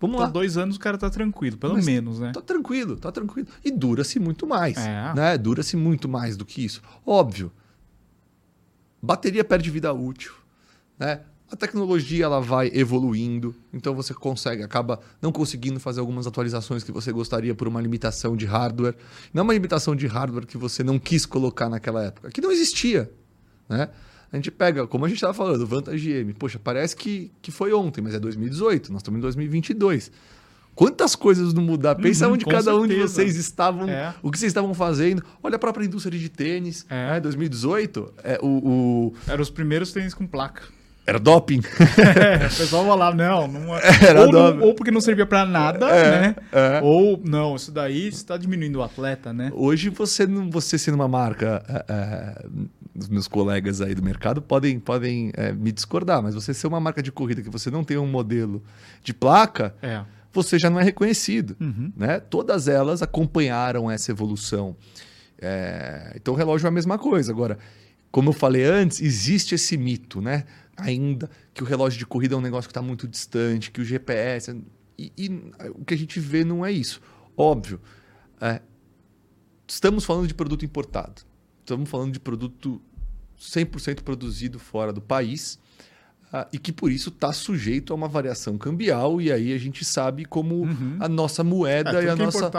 vamos 0.01 0.15
então 0.17 0.27
lá. 0.27 0.31
dois 0.31 0.57
anos 0.57 0.77
o 0.77 0.81
cara 0.81 0.99
tá 0.99 1.09
tranquilo, 1.09 1.57
pelo 1.57 1.75
Mas 1.75 1.87
menos, 1.87 2.21
né? 2.21 2.33
Tá 2.33 2.43
tranquilo, 2.43 2.97
tá 2.97 3.11
tranquilo. 3.11 3.49
E 3.65 3.71
dura-se 3.71 4.19
muito 4.21 4.47
mais. 4.47 4.77
É. 4.77 5.15
Né? 5.15 5.39
Dura-se 5.39 5.77
muito 5.77 6.09
mais 6.09 6.37
do 6.37 6.45
que 6.45 6.65
isso. 6.65 6.83
Óbvio. 7.07 7.51
Bateria 9.01 9.43
perde 9.43 9.71
vida 9.71 9.93
útil. 9.93 10.33
Né? 10.99 11.21
A 11.53 11.57
tecnologia 11.57 12.25
ela 12.25 12.41
vai 12.41 12.71
evoluindo, 12.73 13.55
então 13.75 13.95
você 13.95 14.15
consegue, 14.15 14.63
acaba 14.63 14.99
não 15.21 15.31
conseguindo 15.31 15.79
fazer 15.79 16.01
algumas 16.01 16.27
atualizações 16.27 16.83
que 16.83 16.91
você 16.91 17.13
gostaria 17.13 17.55
por 17.55 17.69
uma 17.69 17.79
limitação 17.79 18.35
de 18.35 18.47
hardware. 18.47 18.95
Não 19.35 19.43
uma 19.45 19.53
limitação 19.53 19.95
de 19.95 20.07
hardware 20.07 20.47
que 20.47 20.57
você 20.57 20.83
não 20.83 20.99
quis 20.99 21.27
colocar 21.27 21.69
naquela 21.69 22.05
época, 22.05 22.31
que 22.31 22.41
não 22.41 22.51
existia. 22.51 23.11
Né? 23.69 23.91
A 24.33 24.37
gente 24.37 24.51
pega, 24.51 24.87
como 24.87 25.05
a 25.05 25.09
gente 25.09 25.19
estava 25.19 25.35
falando, 25.35 25.67
Vantage 25.67 26.11
M. 26.11 26.33
Poxa, 26.33 26.59
parece 26.59 26.97
que, 26.97 27.31
que 27.43 27.51
foi 27.51 27.71
ontem, 27.75 28.01
mas 28.01 28.15
é 28.15 28.19
2018, 28.19 28.91
nós 28.91 29.01
estamos 29.03 29.19
em 29.19 29.21
2022. 29.21 30.11
Quantas 30.75 31.15
coisas 31.15 31.53
não 31.53 31.63
mudar? 31.63 31.97
Pensa 31.97 32.27
Uhum, 32.29 32.33
onde 32.33 32.47
cada 32.47 32.75
um 32.75 32.87
de 32.87 32.95
certeza. 32.95 33.13
vocês 33.15 33.37
estavam, 33.37 33.87
É. 33.91 34.15
o 34.23 34.31
que 34.31 34.39
vocês 34.39 34.49
estavam 34.49 34.73
fazendo. 34.73 35.23
Olha 35.43 35.57
a 35.57 35.59
própria 35.59 35.85
indústria 35.85 36.19
de 36.19 36.31
tênis. 36.31 36.87
É. 36.89 37.11
né? 37.11 37.21
2018, 37.21 38.11
é, 38.25 38.39
o, 38.43 38.47
o- 38.47 39.15
Eram 39.29 39.43
os 39.43 39.51
primeiros 39.51 39.93
tênis 39.93 40.15
com 40.15 40.27
placa. 40.27 40.63
Era 41.07 41.19
doping. 41.19 41.61
É, 41.99 42.47
o 42.47 42.57
pessoal 42.57 42.97
lá, 42.97 43.15
não, 43.15 43.47
não 43.49 43.77
é. 43.77 43.81
Era 44.09 44.21
ou, 44.23 44.27
não- 44.27 44.33
dobro. 44.33 44.65
ou 44.67 44.75
porque 44.75 44.91
não 44.91 45.01
servia 45.01 45.27
pra 45.27 45.45
nada, 45.45 45.89
É, 45.89 46.11
né? 46.21 46.37
é. 46.53 46.81
Ou, 46.83 47.21
não, 47.25 47.57
isso 47.57 47.71
daí 47.73 48.09
está 48.09 48.37
diminuindo 48.37 48.77
o 48.79 48.83
atleta, 48.83 49.33
né? 49.33 49.51
Hoje 49.55 49.89
você 49.91 50.27
não- 50.27 50.51
você 50.51 50.79
sendo 50.79 50.95
uma 50.95 51.09
marca, 51.09 51.63
é, 51.69 51.85
é, 51.89 52.47
os 52.95 53.09
meus 53.09 53.27
colegas 53.27 53.81
aí 53.81 53.95
do 53.95 54.03
mercado 54.03 54.41
podem 54.43 54.79
podem 54.79 55.31
é, 55.35 55.53
me 55.53 55.73
discordar, 55.73 56.23
mas 56.23 56.35
você 56.35 56.53
ser 56.55 56.67
uma 56.67 56.79
marca 56.81 57.03
de 57.03 57.11
corrida 57.11 57.43
que 57.43 57.51
você 57.51 57.71
não 57.71 57.83
tem 57.85 57.97
um 57.97 58.07
modelo 58.07 58.63
de 59.03 59.13
placa, 59.15 59.75
você 60.33 60.59
já 60.59 60.71
não 60.71 60.79
é 60.81 60.85
reconhecido. 60.85 61.57
Uhum. 61.61 61.93
né? 61.97 62.21
Todas 62.21 62.69
elas 62.69 63.03
acompanharam 63.03 63.91
essa 63.91 64.11
evolução. 64.11 64.77
Então 66.15 66.35
o 66.35 66.37
relógio 66.37 66.67
é 66.67 66.69
a 66.69 66.73
mesma 66.73 66.99
coisa. 66.99 67.33
Agora, 67.33 67.59
como 68.11 68.29
eu 68.29 68.33
falei 68.33 68.65
antes, 68.65 69.01
existe 69.01 69.55
esse 69.55 69.77
mito, 69.77 70.21
né? 70.21 70.45
Ainda 70.77 71.29
que 71.53 71.63
o 71.63 71.67
relógio 71.67 71.99
de 71.99 72.07
corrida 72.07 72.35
é 72.35 72.39
um 72.39 72.41
negócio 72.41 72.69
que 72.69 72.73
está 72.73 72.83
muito 72.83 73.07
distante, 73.07 73.71
que 73.71 73.81
o 73.81 73.85
GPS. 73.85 74.51
é- 74.51 74.57
E, 74.99 75.13
e 75.19 75.29
o 75.75 75.85
que 75.85 75.95
a 75.95 75.97
gente 75.99 76.21
vê 76.21 76.45
não 76.45 76.65
é 76.65 76.71
isso. 76.71 77.01
Óbvio, 77.37 77.81
é, 78.41 78.61
estamos 79.67 80.05
falando 80.05 80.27
de 80.29 80.35
produto 80.35 80.65
importado. 80.65 81.23
Estamos 81.61 81.89
falando 81.89 82.13
de 82.13 82.21
produto 82.21 82.81
100% 83.39 84.03
produzido 84.03 84.59
fora 84.59 84.93
do 84.93 85.01
país. 85.01 85.59
ah, 86.35 86.49
e 86.51 86.59
que 86.59 86.73
por 86.73 86.91
isso 86.91 87.11
está 87.11 87.31
sujeito 87.31 87.93
a 87.93 87.97
uma 87.97 88.09
variação 88.09 88.57
cambial, 88.57 89.21
e 89.21 89.31
aí 89.31 89.53
a 89.53 89.59
gente 89.59 89.85
sabe 89.85 90.25
como 90.25 90.63
Uhum. 90.63 90.97
a 90.99 91.07
nossa 91.07 91.43
É, 91.43 91.45
moeda 91.45 91.91
tudo 91.93 92.03
e 92.05 92.09
a 92.09 92.13
é 92.13 92.15
nossa, 92.15 92.51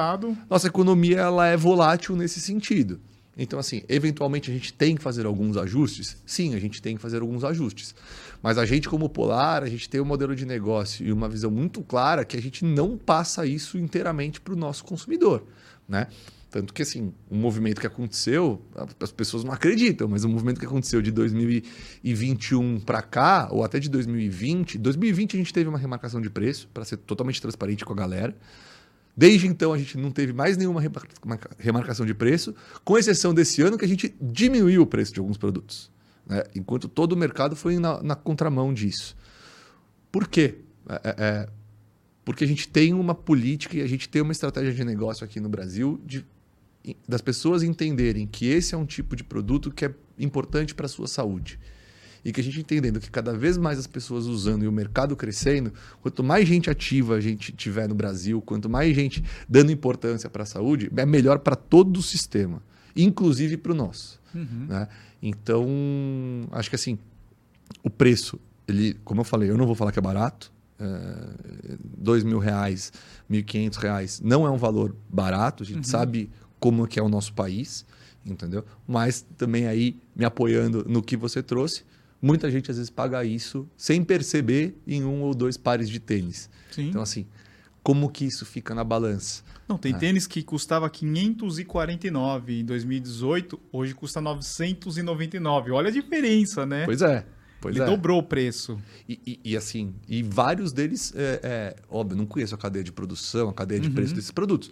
nossa 0.48 0.68
economia 0.68 1.18
ela 1.18 1.48
é 1.48 1.58
volátil 1.58 2.16
nesse 2.16 2.40
sentido. 2.40 3.02
Então, 3.38 3.58
assim, 3.58 3.82
eventualmente 3.90 4.52
a 4.52 4.54
gente 4.54 4.72
tem 4.72 4.96
que 4.96 5.02
fazer 5.02 5.26
alguns 5.26 5.58
ajustes? 5.58 6.18
Sim, 6.26 6.54
a 6.54 6.60
gente 6.60 6.82
tem 6.82 6.96
que 6.96 7.02
fazer 7.02 7.22
alguns 7.22 7.44
ajustes. 7.44 7.96
Mas 8.42 8.58
a 8.58 8.66
gente, 8.66 8.88
como 8.88 9.10
Polar, 9.10 9.64
a 9.64 9.70
gente 9.70 9.90
tem 9.90 10.00
um 10.00 10.06
modelo 10.06 10.36
de 10.36 10.46
negócio 10.46 11.06
e 11.06 11.12
uma 11.12 11.28
visão 11.28 11.50
muito 11.50 11.82
clara 11.82 12.24
que 12.24 12.38
a 12.38 12.42
gente 12.42 12.64
não 12.64 12.98
passa 12.98 13.46
isso 13.46 13.78
inteiramente 13.78 14.40
para 14.40 14.54
o 14.54 14.58
nosso 14.58 14.84
consumidor. 14.84 15.44
Né? 15.88 16.08
Tanto 16.52 16.72
que, 16.72 16.84
assim, 16.84 17.12
um 17.32 17.38
movimento 17.38 17.82
que 17.82 17.88
aconteceu, 17.88 18.62
as 19.00 19.12
pessoas 19.12 19.44
não 19.44 19.52
acreditam, 19.52 20.08
mas 20.08 20.24
o 20.24 20.30
movimento 20.30 20.60
que 20.60 20.66
aconteceu 20.68 21.02
de 21.02 21.10
2021 21.10 22.80
para 22.82 23.02
cá, 23.02 23.48
ou 23.50 23.64
até 23.64 23.80
de 23.80 23.90
2020, 23.90 24.78
2020 24.78 25.34
a 25.36 25.40
gente 25.40 25.52
teve 25.52 25.68
uma 25.68 25.80
remarcação 25.80 26.22
de 26.22 26.30
preço, 26.30 26.70
para 26.72 26.86
ser 26.86 26.98
totalmente 26.98 27.42
transparente 27.42 27.84
com 27.84 27.94
a 27.94 27.96
galera. 27.96 28.36
Desde 29.16 29.48
então 29.48 29.72
a 29.74 29.78
gente 29.78 29.98
não 29.98 30.12
teve 30.12 30.34
mais 30.34 30.58
nenhuma 30.58 30.82
remar- 30.82 31.50
remarcação 31.60 32.06
de 32.06 32.14
preço, 32.14 32.56
com 32.84 32.98
exceção 32.98 33.34
desse 33.34 33.62
ano 33.62 33.78
que 33.78 33.86
a 33.86 33.88
gente 33.88 34.14
diminuiu 34.20 34.82
o 34.82 34.88
preço 34.88 35.14
de 35.14 35.20
alguns 35.20 35.38
produtos, 35.38 35.92
né? 36.26 36.44
enquanto 36.56 36.88
todo 36.88 37.14
o 37.14 37.18
mercado 37.18 37.56
foi 37.56 37.78
na, 37.78 38.02
na 38.02 38.16
contramão 38.16 38.74
disso. 38.74 39.16
Por 40.12 40.28
quê? 40.28 40.56
É- 40.90 41.02
é- 41.10 41.16
é 41.18 41.50
porque 42.26 42.44
a 42.46 42.48
gente 42.48 42.70
tem 42.70 42.94
uma 42.94 43.14
política 43.14 43.76
e 43.78 43.82
a 43.82 43.88
gente 43.88 44.08
tem 44.08 44.22
uma 44.22 44.32
estratégia 44.32 44.74
de 44.74 44.84
negócio 44.86 45.26
aqui 45.26 45.40
no 45.42 45.50
Brasil 45.50 46.00
de, 46.06 46.26
das 47.08 47.22
pessoas 47.22 47.64
entenderem 47.64 48.26
que 48.26 48.48
esse 48.48 48.74
é 48.74 48.78
um 48.78 48.86
tipo 48.86 49.14
de 49.16 49.24
produto 49.26 49.70
que 49.70 49.86
é 49.86 49.94
importante 50.18 50.74
para 50.74 50.86
a 50.86 50.90
sua 50.90 51.06
saúde. 51.08 51.60
E 52.26 52.32
que 52.32 52.40
a 52.40 52.44
gente 52.44 52.60
entendendo 52.60 53.00
que 53.00 53.12
cada 53.12 53.34
vez 53.34 53.58
mais 53.58 53.78
as 53.78 53.88
pessoas 53.88 54.26
usando 54.26 54.64
e 54.64 54.68
o 54.68 54.72
mercado 54.72 55.16
crescendo, 55.16 55.74
quanto 56.02 56.24
mais 56.24 56.48
gente 56.48 56.70
ativa 56.70 57.16
a 57.16 57.22
gente 57.22 57.52
tiver 57.52 57.88
no 57.88 57.96
Brasil, 57.96 58.42
quanto 58.42 58.70
mais 58.70 58.96
gente 58.96 59.24
dando 59.48 59.72
importância 59.72 60.30
para 60.30 60.44
a 60.44 60.46
saúde, 60.46 60.90
é 60.96 61.06
melhor 61.06 61.40
para 61.40 61.56
todo 61.56 61.98
o 61.98 62.02
sistema, 62.02 62.64
inclusive 62.96 63.58
para 63.58 63.74
o 63.74 63.76
nosso. 63.76 64.22
Uhum. 64.34 64.68
Né? 64.70 64.88
Então, 65.22 65.68
acho 66.52 66.70
que 66.70 66.76
assim, 66.76 66.98
o 67.84 67.90
preço, 67.90 68.40
ele, 68.68 68.96
como 69.04 69.22
eu 69.22 69.26
falei, 69.26 69.50
eu 69.50 69.58
não 69.58 69.66
vou 69.66 69.76
falar 69.76 69.92
que 69.92 70.00
é 70.00 70.02
barato. 70.02 70.52
É, 70.80 71.78
dois 71.98 72.24
mil 72.24 72.40
reais, 72.40 72.92
mil 73.30 73.44
quinhentos 73.44 73.78
reais 73.78 74.20
não 74.22 74.46
é 74.46 74.50
um 74.50 74.58
valor 74.58 74.96
barato. 75.10 75.64
A 75.64 75.66
gente 75.66 75.88
sabe 75.88 76.30
como 76.60 76.88
que 76.88 77.00
é 77.00 77.04
o 77.04 77.10
nosso 77.10 77.34
país, 77.34 77.86
entendeu? 78.26 78.66
Mas 78.88 79.26
também 79.38 79.68
aí 79.68 79.98
me 80.16 80.26
apoiando 80.26 80.86
no 80.88 81.02
que 81.02 81.16
você 81.16 81.44
trouxe, 81.44 81.84
muita 82.24 82.50
gente 82.50 82.72
às 82.72 82.78
vezes 82.78 82.90
paga 82.90 83.24
isso 83.24 83.68
sem 83.78 84.04
perceber 84.04 84.76
em 84.88 85.04
um 85.04 85.22
ou 85.22 85.36
dois 85.36 85.58
pares 85.58 85.88
de 85.90 86.00
tênis. 86.00 86.50
Sim. 86.72 86.88
Então 86.90 87.02
assim, 87.02 87.28
como 87.84 88.10
que 88.10 88.24
isso 88.26 88.46
fica 88.46 88.74
na 88.74 88.84
balança? 88.84 89.44
Não, 89.68 89.78
tem 89.78 89.94
É. 89.94 89.98
tênis 89.98 90.26
que 90.26 90.42
custava 90.42 90.90
549 90.90 92.62
em 92.62 92.66
2018, 92.66 93.60
hoje 93.72 93.94
custa 93.94 94.22
999. 94.22 95.72
Olha 95.72 95.90
a 95.90 95.92
diferença, 95.92 96.66
né? 96.66 96.86
Pois 96.86 97.02
é. 97.02 97.26
Pois 97.62 97.76
Ele 97.76 97.84
é. 97.84 97.88
dobrou 97.88 98.20
o 98.20 98.24
preço. 98.24 98.78
E, 99.08 99.20
e- 99.26 99.40
e, 99.52 99.58
assim, 99.58 99.94
e 100.08 100.22
vários 100.22 100.74
deles, 100.74 101.14
é, 101.16 101.40
é, 101.44 101.76
óbvio, 101.90 102.18
não 102.18 102.26
conheço 102.26 102.54
a 102.54 102.58
cadeia 102.58 102.84
de 102.84 102.92
produção, 102.92 103.48
a 103.50 103.54
cadeia 103.54 103.80
de 103.80 103.88
Uhum. 103.88 103.94
preço 103.94 104.14
desses 104.14 104.32
produtos. 104.32 104.70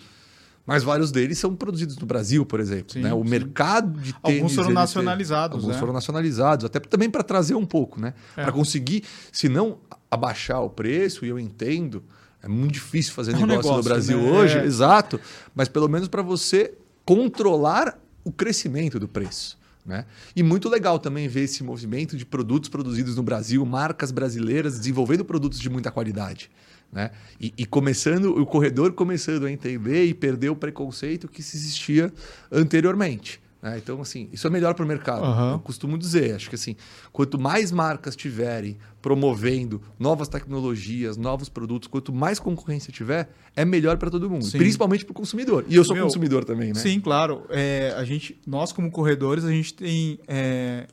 Mas 0.66 0.84
vários 0.84 1.12
deles 1.12 1.38
são 1.38 1.56
produzidos 1.56 1.98
no 1.98 2.06
Brasil, 2.06 2.46
por 2.46 2.60
exemplo. 2.60 2.94
Sim, 2.94 3.02
né? 3.02 3.14
O 3.14 3.24
sim. 3.24 3.30
mercado 3.30 4.00
de 4.00 4.14
tênis... 4.14 4.40
Alguns 4.42 4.56
foram 4.56 4.72
nacionalizados, 4.72 5.58
Alguns 5.58 5.74
né? 5.74 5.80
foram 5.80 5.94
nacionalizados, 5.94 6.66
até 6.66 6.80
também 6.80 7.10
para 7.10 7.24
trazer 7.24 7.56
um 7.56 7.66
pouco, 7.66 8.00
né? 8.00 8.14
É. 8.38 8.44
Para 8.44 8.52
conseguir, 8.52 9.04
se 9.32 9.50
não 9.50 9.78
abaixar 10.10 10.62
o 10.62 10.70
preço, 10.70 11.26
e 11.26 11.30
eu 11.30 11.40
entendo, 11.40 12.04
é 12.44 12.48
muito 12.48 12.74
difícil 12.74 13.14
fazer 13.14 13.34
É 13.34 13.38
um 13.38 13.46
negócio, 13.46 13.72
no 13.72 13.78
negócio, 13.78 13.84
Brasil 13.84 14.18
né? 14.22 14.32
hoje, 14.32 14.58
É. 14.58 14.66
exato, 14.66 15.20
mas 15.56 15.68
pelo 15.68 15.88
menos 15.88 16.08
para 16.08 16.22
você 16.22 16.74
controlar 17.06 17.98
o 18.24 18.32
crescimento 18.32 19.00
do 19.00 19.08
preço. 19.08 19.58
Né? 19.86 20.06
E 20.36 20.44
muito 20.44 20.70
legal 20.70 21.00
também 21.00 21.28
ver 21.28 21.42
esse 21.42 21.64
movimento 21.64 22.16
de 22.16 22.26
produtos 22.26 22.70
produzidos 22.70 23.16
no 23.16 23.24
Brasil, 23.24 23.66
marcas 23.66 24.12
brasileiras 24.12 24.78
desenvolvendo 24.78 25.26
produtos 25.26 25.60
de 25.60 25.70
muita 25.70 25.92
qualidade. 25.92 26.52
Né? 26.92 27.12
E, 27.40 27.54
e 27.58 27.66
começando, 27.66 28.38
o 28.38 28.46
corredor 28.46 28.94
começando 28.94 29.46
a 29.46 29.52
entender 29.52 30.06
e 30.06 30.14
perder 30.14 30.50
o 30.50 30.56
preconceito 30.56 31.28
que 31.28 31.42
se 31.42 31.58
existia 31.58 32.14
anteriormente. 32.52 33.42
Né? 33.62 33.78
Então, 33.78 34.02
assim, 34.02 34.28
isso 34.32 34.48
é 34.48 34.50
melhor 34.50 34.74
para 34.74 34.84
o 34.84 34.88
mercado. 34.88 35.24
Aham. 35.24 35.52
Eu 35.54 35.60
costumo 35.60 35.98
dizer, 35.98 36.36
acho 36.36 36.50
que 36.50 36.56
assim, 36.56 36.76
quanto 37.12 37.40
mais 37.40 37.72
marcas 37.72 38.16
tiverem 38.16 38.78
promovendo 39.02 39.82
novas 40.00 40.28
tecnologias, 40.28 41.18
novos 41.18 41.48
produtos, 41.48 41.88
quanto 41.88 42.12
mais 42.12 42.40
concorrência 42.40 42.92
tiver, 42.92 43.30
é 43.56 43.64
melhor 43.64 43.98
para 43.98 44.10
todo 44.10 44.30
mundo, 44.30 44.46
Sim. 44.46 44.58
principalmente 44.58 45.06
para 45.06 45.12
o 45.12 45.16
consumidor. 45.16 45.66
E 45.68 45.76
eu 45.76 45.84
sou 45.84 45.96
Meu, 45.96 46.06
consumidor 46.06 46.44
também, 46.44 46.70
né? 46.70 46.80
Sim, 46.80 47.00
claro. 47.00 47.46
É, 47.50 47.94
a 47.98 48.04
gente, 48.04 48.40
nós, 48.48 48.72
como 48.72 48.90
corredores, 48.90 49.44
a 49.44 49.52
gente 49.52 49.74
tem 49.74 50.20
é, 50.28 50.88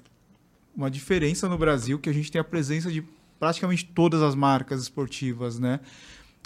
uma 0.77 0.91
diferença 0.91 1.49
no 1.49 1.57
Brasil 1.57 1.99
que 1.99 2.11
a 2.11 2.13
gente 2.13 2.31
tem 2.31 2.41
a 2.41 2.45
presença 2.45 2.91
de 2.91 3.03
praticamente 3.39 3.85
todas 3.95 4.21
as 4.21 4.35
marcas 4.35 4.83
esportivas, 4.83 5.59
né? 5.59 5.81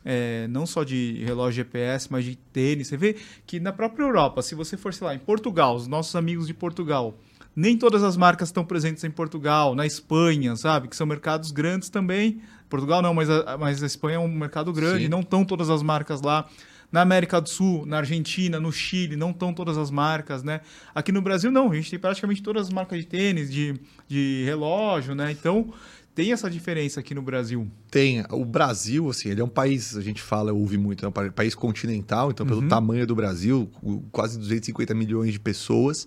É, 0.04 0.48
não 0.48 0.66
só 0.66 0.82
de 0.82 1.22
relógio 1.24 1.64
GPS, 1.64 2.08
mas 2.10 2.24
de 2.24 2.36
tênis. 2.36 2.88
Você 2.88 2.96
vê 2.96 3.16
que 3.46 3.60
na 3.60 3.72
própria 3.72 4.04
Europa, 4.04 4.42
se 4.42 4.54
você 4.54 4.76
for, 4.76 4.92
sei 4.92 5.06
lá, 5.06 5.14
em 5.14 5.18
Portugal, 5.18 5.76
os 5.76 5.86
nossos 5.86 6.16
amigos 6.16 6.46
de 6.46 6.54
Portugal, 6.54 7.16
nem 7.54 7.76
todas 7.76 8.02
as 8.02 8.16
marcas 8.16 8.48
estão 8.48 8.64
presentes 8.64 9.04
em 9.04 9.10
Portugal, 9.10 9.74
na 9.74 9.86
Espanha, 9.86 10.56
sabe? 10.56 10.88
Que 10.88 10.96
são 10.96 11.06
mercados 11.06 11.50
grandes 11.52 11.88
também. 11.88 12.40
Portugal 12.68 13.02
não, 13.02 13.12
mas 13.12 13.28
a, 13.28 13.58
mas 13.58 13.82
a 13.82 13.86
Espanha 13.86 14.16
é 14.16 14.18
um 14.18 14.28
mercado 14.28 14.72
grande, 14.72 15.04
Sim. 15.04 15.10
não 15.10 15.20
estão 15.20 15.44
todas 15.44 15.68
as 15.68 15.82
marcas 15.82 16.22
lá. 16.22 16.48
Na 16.90 17.00
América 17.00 17.40
do 17.40 17.48
Sul, 17.48 17.86
na 17.86 17.98
Argentina, 17.98 18.60
no 18.60 18.70
Chile, 18.70 19.16
não 19.16 19.30
estão 19.30 19.54
todas 19.54 19.78
as 19.78 19.90
marcas, 19.90 20.42
né? 20.42 20.60
Aqui 20.94 21.10
no 21.10 21.22
Brasil, 21.22 21.50
não. 21.50 21.70
A 21.70 21.74
gente 21.74 21.88
tem 21.88 21.98
praticamente 21.98 22.42
todas 22.42 22.66
as 22.66 22.72
marcas 22.72 22.98
de 22.98 23.06
tênis, 23.06 23.50
de, 23.50 23.80
de 24.06 24.42
relógio, 24.44 25.14
né? 25.14 25.32
Então, 25.32 25.72
tem 26.14 26.32
essa 26.32 26.50
diferença 26.50 27.00
aqui 27.00 27.14
no 27.14 27.22
Brasil. 27.22 27.70
Tem. 27.90 28.24
O 28.30 28.44
Brasil, 28.44 29.08
assim, 29.08 29.30
ele 29.30 29.40
é 29.40 29.44
um 29.44 29.48
país, 29.48 29.96
a 29.96 30.00
gente 30.02 30.20
fala, 30.20 30.52
ouve 30.52 30.76
muito, 30.76 31.04
é 31.04 31.08
um 31.08 31.12
pa- 31.12 31.30
país 31.30 31.54
continental, 31.54 32.30
então, 32.30 32.44
pelo 32.46 32.60
Uhum. 32.60 32.68
tamanho 32.68 33.06
do 33.06 33.14
Brasil, 33.14 33.70
quase 34.10 34.38
250 34.38 34.94
milhões 34.94 35.32
de 35.32 35.40
pessoas, 35.40 36.06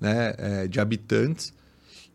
né, 0.00 0.34
é, 0.36 0.66
de 0.68 0.78
habitantes, 0.80 1.54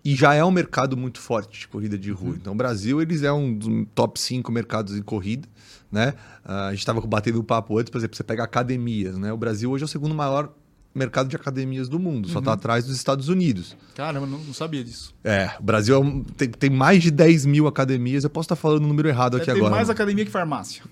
e 0.04 0.16
já 0.16 0.34
é 0.34 0.44
um 0.44 0.50
mercado 0.52 0.96
muito 0.98 1.20
forte 1.20 1.60
de 1.62 1.68
corrida 1.68 1.98
de 1.98 2.12
Uhum. 2.12 2.18
rua. 2.18 2.36
Então, 2.40 2.54
o 2.54 2.56
Brasil, 2.56 3.02
eles 3.02 3.22
é 3.24 3.32
um 3.32 3.54
dos 3.56 3.88
top 3.94 4.20
5 4.20 4.52
mercados 4.52 4.96
em 4.98 5.02
corrida, 5.02 5.48
né? 5.92 6.14
Ah, 6.44 6.68
a 6.68 6.72
gente 6.72 6.80
estava 6.80 7.02
batendo 7.02 7.40
um 7.40 7.44
papo 7.44 7.78
antes, 7.78 7.90
por 7.92 7.98
exemplo, 8.00 8.16
você 8.18 8.24
pega 8.24 8.44
academias, 8.44 9.18
né? 9.18 9.32
O 9.34 9.38
Brasil 9.38 9.70
hoje 9.70 9.84
é 9.84 9.86
o 9.86 9.88
segundo 9.88 10.16
maior 10.16 10.52
mercado 10.94 11.30
de 11.30 11.36
academias 11.36 11.88
do 11.88 11.98
mundo, 12.00 12.28
só 12.28 12.36
Uhum. 12.36 12.40
está 12.40 12.54
atrás 12.54 12.86
dos 12.86 12.96
Estados 12.98 13.30
Unidos. 13.30 13.78
Caramba, 13.96 14.26
não, 14.28 14.40
não 14.40 14.54
sabia 14.54 14.84
disso. 14.84 15.14
É, 15.24 15.52
o 15.60 15.64
Brasil 15.64 15.96
é 15.96 16.00
um- 16.00 16.22
tem, 16.24 16.50
tem 16.50 16.70
mais 16.70 17.02
de 17.02 17.10
10 17.12 17.46
mil 17.46 17.66
academias, 17.68 18.24
eu 18.24 18.30
posso 18.30 18.46
estar 18.46 18.56
falando 18.58 18.84
o 18.84 18.88
número 18.88 19.08
errado 19.08 19.38
aqui 19.38 19.46
Tem 19.46 19.56
agora. 19.56 19.72
mais 19.72 19.90
academia 19.90 20.26
que 20.26 20.32
farmácia. 20.32 20.84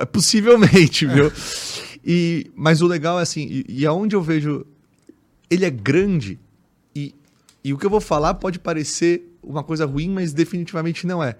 É 0.00 0.04
possivelmente, 0.06 1.06
viu? 1.06 1.30
E, 2.04 2.50
mas 2.54 2.80
o 2.80 2.86
legal 2.86 3.18
é 3.18 3.22
assim, 3.22 3.46
e, 3.50 3.64
e 3.80 3.86
aonde 3.86 4.14
eu 4.16 4.22
vejo. 4.22 4.64
Ele 5.50 5.64
é 5.64 5.70
grande 5.70 6.38
e, 6.94 7.14
e 7.64 7.72
o 7.72 7.78
que 7.78 7.84
eu 7.86 7.90
vou 7.90 8.00
falar 8.00 8.34
pode 8.34 8.58
parecer 8.58 9.34
uma 9.42 9.62
coisa 9.64 9.84
ruim, 9.86 10.08
mas 10.10 10.32
definitivamente 10.32 11.06
não 11.06 11.22
é. 11.22 11.36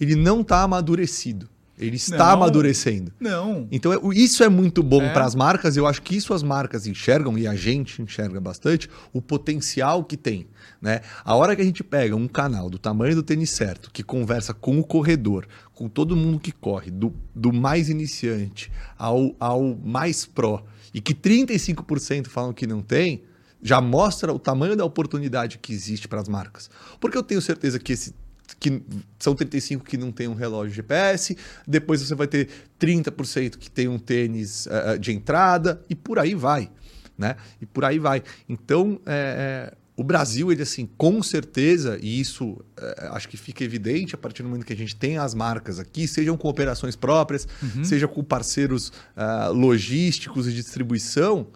Ele 0.00 0.14
não 0.14 0.42
está 0.42 0.62
amadurecido. 0.62 1.48
Ele 1.78 1.96
está 1.96 2.16
Não. 2.28 2.32
amadurecendo. 2.34 3.12
Não. 3.20 3.68
Então, 3.70 3.92
é- 3.92 3.98
isso 4.14 4.42
é 4.42 4.48
muito 4.48 4.82
bom 4.82 5.02
É. 5.02 5.12
para 5.12 5.24
as 5.24 5.34
marcas. 5.34 5.76
Eu 5.76 5.86
acho 5.86 6.02
que 6.02 6.16
isso 6.16 6.34
as 6.34 6.42
marcas 6.42 6.86
enxergam 6.86 7.38
e 7.38 7.46
a 7.46 7.54
gente 7.54 8.02
enxerga 8.02 8.40
bastante 8.40 8.90
o 9.12 9.22
potencial 9.22 10.02
que 10.04 10.16
tem. 10.16 10.46
Né? 10.82 11.00
A 11.24 11.34
hora 11.36 11.54
que 11.56 11.62
a 11.62 11.64
gente 11.64 11.84
pega 11.84 12.14
um 12.16 12.26
canal 12.28 12.68
do 12.68 12.78
tamanho 12.78 13.14
do 13.14 13.22
tênis 13.22 13.50
certo, 13.50 13.90
que 13.92 14.02
conversa 14.02 14.52
com 14.52 14.78
o 14.78 14.84
corredor, 14.84 15.46
com 15.74 15.88
todo 15.88 16.16
mundo 16.16 16.38
que 16.40 16.52
corre, 16.52 16.90
do, 16.90 17.14
do 17.34 17.52
mais 17.52 17.88
iniciante 17.88 18.70
ao, 18.96 19.34
ao 19.38 19.76
mais 19.76 20.24
pró, 20.24 20.64
e 20.92 21.00
que 21.00 21.14
35% 21.14 22.26
falam 22.28 22.52
que 22.52 22.66
não 22.66 22.80
tem, 22.80 23.22
já 23.62 23.80
mostra 23.80 24.32
o 24.32 24.38
tamanho 24.38 24.76
da 24.76 24.84
oportunidade 24.84 25.58
que 25.58 25.72
existe 25.72 26.06
para 26.08 26.20
as 26.20 26.28
marcas. 26.28 26.70
Porque 27.00 27.16
eu 27.18 27.22
tenho 27.22 27.42
certeza 27.42 27.78
que 27.78 27.92
esse 27.92 28.14
que 28.58 28.82
são 29.18 29.34
35 29.34 29.84
que 29.84 29.96
não 29.96 30.10
tem 30.10 30.28
um 30.28 30.34
relógio 30.34 30.74
GPS, 30.74 31.36
depois 31.66 32.00
você 32.00 32.14
vai 32.14 32.26
ter 32.26 32.48
30% 32.80 33.56
que 33.56 33.70
tem 33.70 33.88
um 33.88 33.98
tênis 33.98 34.66
eh, 34.66 34.98
de 34.98 35.12
entrada 35.12 35.84
e 35.88 35.94
por 35.94 36.18
aí 36.18 36.34
vai, 36.34 36.70
né? 37.16 37.36
E 37.60 37.66
por 37.66 37.84
aí 37.84 37.98
vai. 37.98 38.22
Então, 38.48 39.00
eh, 39.06 39.70
eh, 39.72 39.76
o 39.98 40.04
Brasil, 40.04 40.52
ele 40.52 40.62
assim, 40.62 40.88
com 40.96 41.20
certeza, 41.22 41.98
e 42.00 42.20
isso 42.20 42.64
eh, 42.76 43.08
acho 43.10 43.28
que 43.28 43.36
fica 43.36 43.64
evidente 43.64 44.14
a 44.14 44.18
partir 44.18 44.44
do 44.44 44.48
momento 44.48 44.64
que 44.64 44.72
a 44.72 44.76
gente 44.76 44.94
tem 44.94 45.18
as 45.18 45.34
marcas 45.34 45.80
aqui, 45.80 46.06
sejam 46.06 46.36
com 46.36 46.48
operações 46.48 46.94
próprias, 46.94 47.48
seja 47.82 48.06
com 48.06 48.22
parceiros 48.22 48.92
ah, 49.16 49.48
logísticos 49.48 50.46
e 50.46 50.50
de 50.50 50.62
distribuição, 50.62 51.48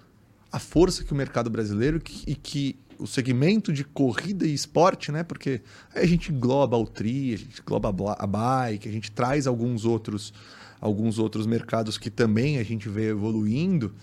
a 0.51 0.59
força 0.59 1.05
que 1.05 1.12
o 1.12 1.16
mercado 1.16 1.49
brasileiro 1.49 2.03
e 2.26 2.34
que 2.34 2.76
o 3.03 3.07
segmento 3.07 3.73
de 3.73 3.85
corrida 3.85 4.47
e 4.47 4.55
esporte, 4.55 5.11
né? 5.11 5.23
Porque 5.25 5.61
a 5.95 6.07
gente 6.07 6.33
engloba 6.33 6.77
o 6.77 6.87
tri, 6.87 7.35
a 7.35 7.37
gente 7.37 7.61
engloba 7.61 8.15
a 8.17 8.27
bike, 8.27 8.89
a 8.89 8.93
gente 8.93 9.11
traz 9.11 9.47
alguns 9.47 9.85
outros, 9.85 10.33
alguns 10.81 11.19
outros 11.19 11.47
mercados 11.47 11.99
que 11.99 12.11
também 12.11 12.59
a 12.59 12.63
gente 12.63 12.89
vê 12.89 13.09
evoluindo 13.09 13.95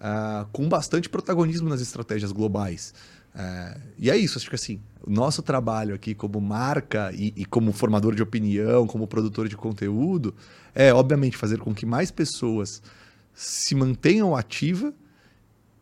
ah, 0.00 0.46
com 0.52 0.68
bastante 0.68 1.08
protagonismo 1.08 1.68
nas 1.68 1.80
estratégias 1.80 2.32
globais. 2.32 2.94
Ah, 3.34 3.76
e 3.98 4.10
é 4.10 4.16
isso, 4.16 4.38
acho 4.38 4.48
que 4.48 4.54
assim, 4.54 4.80
o 5.06 5.10
nosso 5.10 5.42
trabalho 5.42 5.94
aqui 5.94 6.14
como 6.14 6.40
marca 6.40 7.12
e, 7.12 7.34
e 7.36 7.44
como 7.44 7.72
formador 7.72 8.14
de 8.14 8.22
opinião, 8.22 8.86
como 8.86 9.06
produtor 9.06 9.48
de 9.48 9.56
conteúdo, 9.56 10.34
é 10.74 10.94
obviamente 10.94 11.36
fazer 11.36 11.58
com 11.58 11.74
que 11.74 11.84
mais 11.84 12.10
pessoas 12.10 12.82
se 13.34 13.74
mantenham 13.74 14.34
ativa 14.34 14.94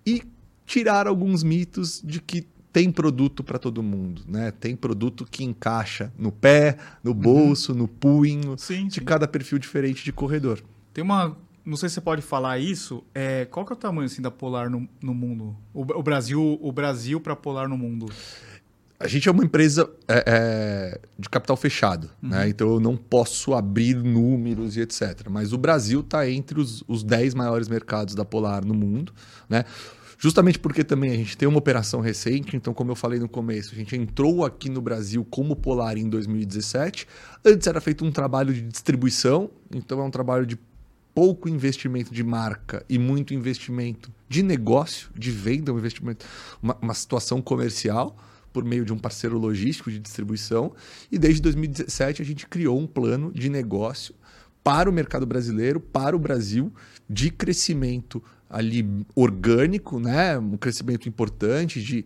e 0.05 0.25
tirar 0.66 1.07
alguns 1.07 1.43
mitos 1.43 2.03
de 2.03 2.20
que 2.20 2.47
tem 2.75 2.91
produto 2.91 3.45
para 3.45 3.57
todo 3.57 3.85
mundo, 3.85 4.22
né? 4.27 4.51
Tem 4.51 4.75
produto 4.75 5.25
que 5.25 5.45
encaixa 5.45 6.12
no 6.18 6.33
pé, 6.33 6.77
no 7.05 7.14
bolso, 7.14 7.72
no 7.72 7.87
punho, 7.87 8.59
Sim, 8.59 8.89
de 8.89 8.95
sim. 8.95 9.05
cada 9.05 9.29
perfil 9.29 9.61
diferente 9.61 10.05
de 10.05 10.12
corredor. 10.12 10.61
Tem 10.93 11.05
uma. 11.05 11.37
Não 11.64 11.77
sei 11.77 11.89
se 11.89 11.95
você 11.95 12.01
pode 12.01 12.20
falar 12.20 12.59
isso. 12.59 13.05
É, 13.14 13.45
qual 13.45 13.64
que 13.64 13.72
é 13.72 13.77
o 13.77 13.79
tamanho 13.79 14.07
assim, 14.07 14.20
da 14.20 14.31
Polar 14.31 14.68
no, 14.68 14.89
no 15.01 15.14
mundo? 15.14 15.57
O, 15.72 15.83
o 15.83 16.03
Brasil, 16.03 16.59
o 16.61 16.72
Brasil 16.72 17.20
para 17.20 17.37
Polar 17.37 17.68
no 17.68 17.79
mundo. 17.79 18.07
A 18.99 19.07
gente 19.07 19.29
é 19.29 19.33
uma 19.33 19.45
empresa 19.45 19.89
é, 20.09 20.25
é, 20.27 21.01
de 21.16 21.29
capital 21.29 21.57
fechado, 21.57 22.11
né? 22.20 22.49
Então 22.49 22.68
eu 22.72 22.81
não 22.81 22.97
posso 22.97 23.55
abrir 23.55 23.95
números 23.95 24.77
e 24.77 24.81
etc. 24.81 25.29
Mas 25.31 25.53
o 25.53 25.59
Brasil 25.59 26.01
está 26.01 26.29
entre 26.29 26.59
os, 26.59 26.83
os 26.89 27.05
10 27.05 27.35
maiores 27.35 27.68
mercados 27.68 28.16
da 28.16 28.25
Polar 28.25 28.64
no 28.64 28.75
mundo, 28.75 29.12
né? 29.49 29.64
Justamente 30.25 30.59
porque 30.59 30.83
também 30.83 31.11
a 31.11 31.16
gente 31.16 31.37
tem 31.37 31.47
uma 31.47 31.59
operação 31.59 32.01
recente, 32.01 32.57
então, 32.57 32.72
como 32.72 32.91
eu 32.91 32.97
falei 32.97 33.20
no 33.20 33.29
começo, 33.29 33.75
a 33.75 33.77
gente 33.77 33.95
entrou 33.95 34.43
aqui 34.43 34.70
no 34.70 34.81
Brasil 34.81 35.22
como 35.22 35.55
Polar 35.55 35.99
em 35.99 36.09
2017. 36.09 37.07
Antes 37.45 37.66
era 37.66 37.79
feito 37.79 38.07
um 38.07 38.11
trabalho 38.11 38.55
de 38.55 38.62
distribuição, 38.62 39.51
então 39.70 40.01
é 40.01 40.03
um 40.03 40.11
trabalho 40.11 40.47
de 40.47 40.59
pouco 41.14 41.47
investimento 41.47 42.11
de 42.11 42.25
marca 42.25 42.83
e 42.89 42.99
muito 42.99 43.35
investimento 43.35 44.11
de 44.27 44.43
negócio, 44.43 45.11
de 45.14 45.31
venda, 45.31 45.75
um 45.75 45.77
investimento, 45.77 46.25
uma, 46.62 46.75
uma 46.81 46.95
situação 46.95 47.43
comercial 47.43 48.16
por 48.51 48.64
meio 48.64 48.87
de 48.87 48.95
um 48.95 48.99
parceiro 48.99 49.37
logístico 49.37 49.91
de 49.91 49.99
distribuição. 49.99 50.72
E 51.12 51.18
desde 51.18 51.43
2017 51.43 52.22
a 52.22 52.25
gente 52.25 52.47
criou 52.47 52.79
um 52.79 52.87
plano 52.87 53.31
de 53.31 53.51
negócio 53.51 54.14
para 54.62 54.89
o 54.89 54.93
mercado 54.93 55.27
brasileiro, 55.27 55.79
para 55.79 56.16
o 56.16 56.18
Brasil, 56.18 56.72
de 57.11 57.31
crescimento 57.31 58.22
ali 58.49 59.05
orgânico, 59.14 59.99
né? 59.99 60.38
um 60.38 60.57
crescimento 60.57 61.09
importante 61.09 61.82
de 61.82 62.05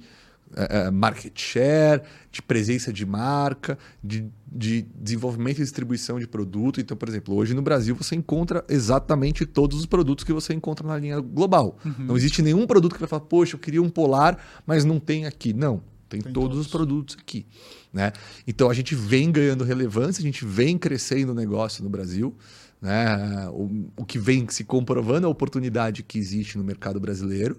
eh, 0.56 0.90
market 0.90 1.38
share, 1.38 2.02
de 2.32 2.40
presença 2.40 2.90
de 2.90 3.04
marca, 3.04 3.78
de, 4.02 4.26
de 4.50 4.82
desenvolvimento 4.94 5.58
e 5.58 5.62
distribuição 5.62 6.18
de 6.18 6.26
produto. 6.26 6.80
Então, 6.80 6.96
por 6.96 7.08
exemplo, 7.08 7.34
hoje 7.34 7.52
no 7.52 7.60
Brasil 7.60 7.94
você 7.94 8.14
encontra 8.16 8.64
exatamente 8.68 9.44
todos 9.44 9.78
os 9.78 9.86
produtos 9.86 10.24
que 10.24 10.32
você 10.32 10.54
encontra 10.54 10.86
na 10.86 10.96
linha 10.96 11.20
global. 11.20 11.78
Não 11.98 12.16
existe 12.16 12.40
nenhum 12.40 12.66
produto 12.66 12.94
que 12.94 13.00
vai 13.00 13.08
falar, 13.08 13.22
poxa, 13.22 13.56
eu 13.56 13.58
queria 13.60 13.82
um 13.82 13.90
polar, 13.90 14.38
mas 14.66 14.84
não 14.86 14.98
tem 14.98 15.26
aqui. 15.26 15.52
Não, 15.52 15.82
tem, 16.08 16.22
Tem 16.22 16.32
todos, 16.32 16.48
todos. 16.48 16.66
os 16.66 16.72
produtos 16.72 17.16
aqui. 17.20 17.46
Né? 17.92 18.12
Então 18.46 18.70
a 18.70 18.74
gente 18.74 18.94
vem 18.94 19.30
ganhando 19.30 19.64
relevância, 19.64 20.20
a 20.20 20.24
gente 20.24 20.44
vem 20.44 20.78
crescendo 20.78 21.32
o 21.32 21.34
negócio 21.34 21.84
no 21.84 21.90
Brasil. 21.90 22.34
Né? 22.80 23.48
O, 23.50 23.90
o 23.96 24.04
que 24.04 24.18
vem 24.18 24.48
se 24.48 24.64
comprovando 24.64 25.26
a 25.26 25.30
oportunidade 25.30 26.02
que 26.02 26.18
existe 26.18 26.56
no 26.56 26.64
mercado 26.64 27.00
brasileiro. 27.00 27.58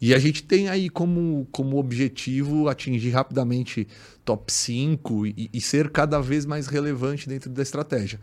E 0.00 0.14
a 0.14 0.18
gente 0.18 0.42
tem 0.42 0.68
aí 0.68 0.90
como, 0.90 1.48
como 1.50 1.78
objetivo 1.78 2.68
atingir 2.68 3.10
rapidamente 3.10 3.88
top 4.24 4.52
5 4.52 5.26
e, 5.26 5.50
e 5.52 5.60
ser 5.60 5.90
cada 5.90 6.20
vez 6.20 6.44
mais 6.44 6.66
relevante 6.66 7.28
dentro 7.28 7.50
da 7.50 7.62
estratégia. 7.62 8.20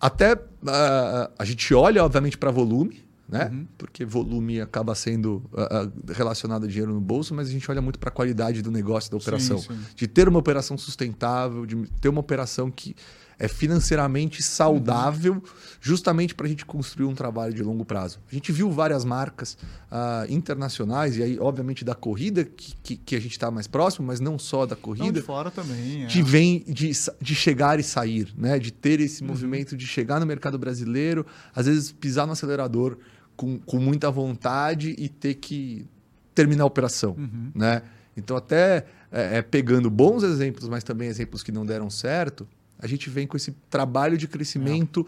Até 0.00 0.34
uh, 0.34 1.32
a 1.38 1.44
gente 1.44 1.74
olha, 1.74 2.04
obviamente, 2.04 2.38
para 2.38 2.50
volume, 2.50 3.02
né? 3.30 3.48
Uhum. 3.52 3.66
Porque 3.78 4.04
volume 4.04 4.60
acaba 4.60 4.94
sendo 4.94 5.44
uh, 5.52 6.12
relacionado 6.12 6.64
a 6.64 6.66
dinheiro 6.66 6.92
no 6.92 7.00
bolso, 7.00 7.34
mas 7.34 7.48
a 7.48 7.50
gente 7.52 7.70
olha 7.70 7.80
muito 7.80 7.98
para 7.98 8.08
a 8.08 8.12
qualidade 8.12 8.60
do 8.60 8.70
negócio, 8.72 9.10
da 9.10 9.16
operação. 9.16 9.58
Sim, 9.58 9.68
sim. 9.68 9.80
De 9.94 10.08
ter 10.08 10.28
uma 10.28 10.38
operação 10.38 10.76
sustentável, 10.76 11.64
de 11.64 11.76
ter 12.00 12.08
uma 12.08 12.20
operação 12.20 12.70
que 12.70 12.96
é 13.40 13.48
financeiramente 13.48 14.42
saudável, 14.42 15.42
justamente 15.80 16.34
para 16.34 16.44
a 16.44 16.48
gente 16.48 16.66
construir 16.66 17.06
um 17.06 17.14
trabalho 17.14 17.54
de 17.54 17.62
longo 17.62 17.86
prazo. 17.86 18.20
A 18.30 18.34
gente 18.34 18.52
viu 18.52 18.70
várias 18.70 19.02
marcas 19.02 19.54
uh, 19.90 20.30
internacionais, 20.30 21.16
e 21.16 21.22
aí, 21.22 21.38
obviamente, 21.40 21.82
da 21.82 21.94
corrida, 21.94 22.44
que, 22.44 22.76
que, 22.82 22.96
que 22.96 23.16
a 23.16 23.20
gente 23.20 23.32
está 23.32 23.50
mais 23.50 23.66
próximo, 23.66 24.06
mas 24.06 24.20
não 24.20 24.38
só 24.38 24.66
da 24.66 24.76
corrida. 24.76 25.06
Não, 25.06 25.12
de 25.12 25.22
fora 25.22 25.50
também. 25.50 26.04
É. 26.04 26.06
De, 26.06 26.22
vem, 26.22 26.62
de, 26.68 26.90
de 27.18 27.34
chegar 27.34 27.80
e 27.80 27.82
sair, 27.82 28.30
né? 28.36 28.58
de 28.58 28.70
ter 28.70 29.00
esse 29.00 29.22
uhum. 29.22 29.28
movimento 29.28 29.74
de 29.74 29.86
chegar 29.86 30.20
no 30.20 30.26
mercado 30.26 30.58
brasileiro, 30.58 31.24
às 31.54 31.64
vezes 31.64 31.90
pisar 31.90 32.26
no 32.26 32.34
acelerador 32.34 32.98
com, 33.36 33.58
com 33.58 33.78
muita 33.78 34.10
vontade 34.10 34.94
e 34.98 35.08
ter 35.08 35.36
que 35.36 35.86
terminar 36.34 36.64
a 36.64 36.66
operação. 36.66 37.12
Uhum. 37.12 37.52
Né? 37.54 37.80
Então, 38.14 38.36
até 38.36 38.84
é, 39.10 39.38
é, 39.38 39.42
pegando 39.42 39.88
bons 39.88 40.22
exemplos, 40.22 40.68
mas 40.68 40.84
também 40.84 41.08
exemplos 41.08 41.42
que 41.42 41.50
não 41.50 41.64
deram 41.64 41.88
certo, 41.88 42.46
a 42.80 42.86
gente 42.86 43.10
vem 43.10 43.26
com 43.26 43.36
esse 43.36 43.52
trabalho 43.68 44.16
de 44.16 44.26
crescimento 44.26 45.06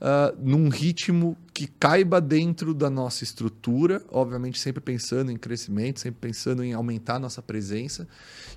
uh, 0.00 0.36
num 0.38 0.68
ritmo 0.68 1.36
que 1.52 1.66
caiba 1.66 2.20
dentro 2.20 2.74
da 2.74 2.90
nossa 2.90 3.24
estrutura, 3.24 4.02
obviamente 4.10 4.58
sempre 4.58 4.80
pensando 4.80 5.30
em 5.30 5.36
crescimento, 5.36 6.00
sempre 6.00 6.20
pensando 6.20 6.62
em 6.62 6.72
aumentar 6.72 7.16
a 7.16 7.18
nossa 7.18 7.40
presença 7.40 8.06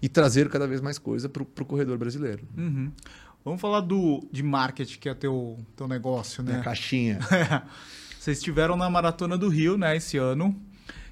e 0.01 0.09
trazer 0.09 0.49
cada 0.49 0.68
vez 0.68 0.82
mais 0.82 0.97
coisa 0.97 1.30
para 1.30 1.41
o 1.41 1.65
corredor 1.65 1.97
brasileiro. 1.97 2.43
Uhum. 2.57 2.91
Vamos 3.45 3.61
falar 3.61 3.80
do, 3.80 4.28
de 4.32 4.43
marketing, 4.43 4.99
que 4.99 5.07
é 5.07 5.13
teu, 5.13 5.57
teu 5.76 5.88
negócio, 5.88 6.43
né? 6.43 6.51
Minha 6.51 6.63
caixinha. 6.63 7.20
Vocês 8.20 8.39
estiveram 8.39 8.76
na 8.76 8.89
Maratona 8.89 9.38
do 9.38 9.47
Rio, 9.47 9.78
né, 9.78 9.95
esse 9.95 10.18
ano. 10.18 10.53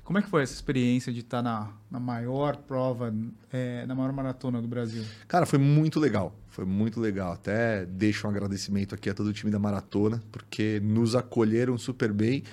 Como 0.03 0.20
é 0.20 0.22
que 0.22 0.30
foi 0.30 0.43
essa 0.43 0.53
experiência 0.53 1.12
de 1.12 1.22
estar 1.22 1.41
na, 1.41 1.70
na 1.89 1.99
maior 1.99 2.58
prova, 2.58 3.12
é, 3.51 3.86
na 3.88 3.95
maior 3.95 4.12
maratona 4.12 4.62
do 4.62 4.68
Brasil? 4.68 5.03
Cara, 5.28 5.47
foi 5.47 5.58
muito 5.58 5.99
legal. 5.99 6.36
Foi 6.56 6.64
muito 6.64 7.01
legal. 7.01 7.34
Até 7.34 7.86
deixo 7.86 8.26
um 8.26 8.30
agradecimento 8.30 8.95
aqui 8.95 9.10
a 9.10 9.14
todo 9.14 9.28
o 9.28 9.34
time 9.34 9.51
da 9.51 9.60
maratona, 9.60 10.24
porque 10.32 10.80
nos 10.82 11.14
acolheram 11.14 11.78
super 11.78 12.14
bem 12.14 12.43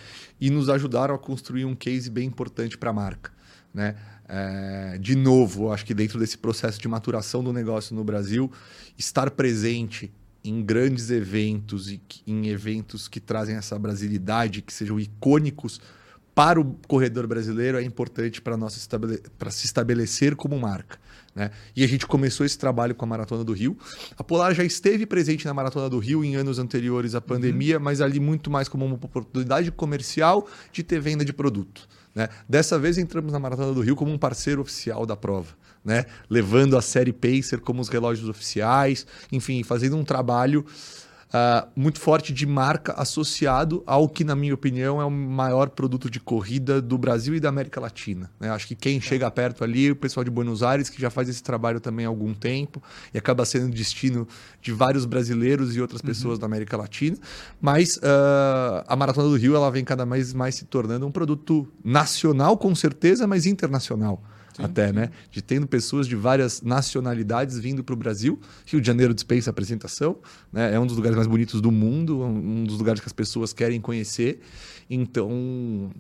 e 0.41 0.51
nos 0.51 0.69
ajudaram 0.69 1.15
a 1.15 1.19
construir 1.21 1.67
um 1.67 1.77
case 1.77 2.11
bem 2.11 2.27
importante 2.27 2.77
para 2.77 2.91
a 2.91 2.93
marca. 2.93 3.31
Né? 3.73 3.95
É, 4.29 4.99
de 4.99 5.15
novo, 5.15 5.71
acho 5.71 5.87
que 5.87 5.95
dentro 5.95 6.19
desse 6.19 6.37
processo 6.37 6.81
de 6.81 6.89
maturação 6.89 7.45
do 7.45 7.53
negócio 7.53 7.95
no 7.95 8.03
Brasil, 8.03 8.51
estar 8.99 9.31
presente 9.31 10.13
em 10.43 10.65
grandes 10.65 11.09
eventos 11.09 11.89
e 11.89 12.03
em 12.27 12.49
eventos 12.49 13.07
que 13.07 13.21
trazem 13.21 13.55
essa 13.55 13.79
brasilidade, 13.79 14.63
que 14.63 14.73
sejam 14.73 14.99
icônicos 14.99 15.81
para 16.35 16.61
o 16.61 16.65
corredor 16.89 17.29
brasileiro 17.29 17.79
é 17.79 17.85
importante 17.85 18.43
para 18.43 18.57
estabele 18.67 19.21
se 19.51 19.65
estabelecer 19.65 20.35
como 20.35 20.59
marca. 20.59 20.99
Né? 21.35 21.51
E 21.75 21.83
a 21.83 21.87
gente 21.87 22.07
começou 22.07 22.45
esse 22.45 22.59
trabalho 22.59 22.95
com 22.95 23.05
a 23.05 23.09
Maratona 23.09 23.43
do 23.43 23.53
Rio. 23.53 23.77
A 24.17 24.25
Polar 24.25 24.55
já 24.55 24.65
esteve 24.65 25.07
presente 25.07 25.47
na 25.47 25.55
Maratona 25.55 25.89
do 25.89 25.99
Rio 25.99 26.25
em 26.25 26.37
anos 26.37 26.59
anteriores 26.59 27.15
à 27.15 27.19
uhum. 27.19 27.23
pandemia, 27.23 27.79
uhum. 27.79 27.85
mas 27.85 28.01
ali 28.01 28.21
muito 28.21 28.51
mais 28.51 28.69
como 28.69 28.85
uma 28.85 28.95
oportunidade 28.95 29.71
comercial 29.73 30.47
de 30.73 30.83
ter 30.83 31.01
venda 31.01 31.25
de 31.25 31.33
produto. 31.33 31.89
Né? 32.15 32.29
Dessa 32.49 32.79
vez 32.79 32.99
entramos 32.99 33.33
na 33.33 33.39
Maratona 33.39 33.73
do 33.73 33.81
Rio 33.81 33.97
como 33.97 34.13
um 34.13 34.19
parceiro 34.19 34.61
oficial 34.61 35.07
da 35.07 35.17
prova. 35.17 35.55
Né? 35.85 36.05
Levando 36.29 36.77
a 36.77 36.83
série 36.83 37.13
Pacer 37.13 37.61
como 37.61 37.81
os 37.81 37.89
relógios 37.89 38.29
oficiais, 38.29 39.07
enfim, 39.33 39.63
fazendo 39.63 39.97
um 39.97 40.05
trabalho 40.05 40.65
uh, 41.33 41.69
muito 41.75 41.99
forte 41.99 42.33
de 42.33 42.47
marca 42.47 42.93
associado 42.93 43.83
ao 43.87 44.09
que, 44.09 44.25
na 44.25 44.37
minha 44.37 44.55
opinião, 44.55 45.01
é 45.01 45.05
o 45.05 45.11
maior 45.11 45.71
produto 45.71 46.11
de 46.11 46.21
corrida 46.21 46.81
do 46.81 46.99
Brasil 46.99 47.35
e 47.35 47.41
da 47.41 47.49
América 47.49 47.81
Latina. 47.81 48.31
Né? 48.39 48.51
Acho 48.51 48.67
que 48.67 48.75
quem 48.75 49.01
chega 49.01 49.31
perto 49.31 49.65
ali, 49.65 49.91
o 49.91 49.97
pessoal 49.97 50.23
de 50.25 50.31
Buenos 50.31 50.63
Aires, 50.63 50.89
que 50.89 51.01
já 51.01 51.11
faz 51.11 51.29
esse 51.29 51.43
trabalho 51.43 51.81
também 51.81 52.07
há 52.07 52.09
algum 52.09 52.35
tempo 52.35 52.83
e 53.13 53.19
acaba 53.19 53.45
sendo 53.45 53.73
destino 53.73 54.29
de 54.61 54.73
vários 54.73 55.05
brasileiros 55.05 55.75
e 55.75 55.81
outras 55.81 56.01
uhum. 56.01 56.07
pessoas 56.07 56.35
uhum. 56.35 56.41
da 56.41 56.47
América 56.47 56.77
Latina. 56.77 57.17
Mas 57.61 57.97
uh, 57.97 58.85
a 58.87 58.95
Maratona 58.97 59.29
do 59.29 59.37
Rio 59.37 59.57
ela 59.57 59.71
vem 59.71 59.85
cada 59.85 60.05
vez 60.05 60.33
mais 60.33 60.55
se 60.55 60.65
tornando 60.67 61.07
um 61.07 61.11
produto 61.11 61.67
nacional, 61.85 62.57
com 62.57 62.75
certeza, 62.75 63.27
mas 63.27 63.47
internacional. 63.47 64.23
Sim, 64.55 64.65
até, 64.65 64.89
sim. 64.89 64.93
né? 64.93 65.11
De 65.31 65.43
tendo 65.43 65.67
pessoas 65.67 66.07
de 66.07 66.17
várias 66.17 66.63
nacionalidades 66.63 67.59
vindo 67.59 67.83
para 67.83 67.95
o 67.95 67.97
Brasil. 67.97 68.39
Rio 68.67 68.81
de 68.81 68.87
Janeiro 68.87 69.15
dispensa 69.15 69.51
apresentação, 69.51 70.19
né? 70.53 70.75
É 70.75 70.81
um 70.81 70.87
dos 70.87 70.97
lugares 70.97 71.17
mais 71.17 71.27
bonitos 71.27 71.61
do 71.61 71.73
mundo, 71.73 72.23
um 72.23 72.65
dos 72.65 72.79
lugares 72.79 73.01
que 73.01 73.07
as 73.07 73.13
pessoas 73.13 73.53
querem 73.53 73.81
conhecer. 73.81 74.41
Então, 74.91 75.91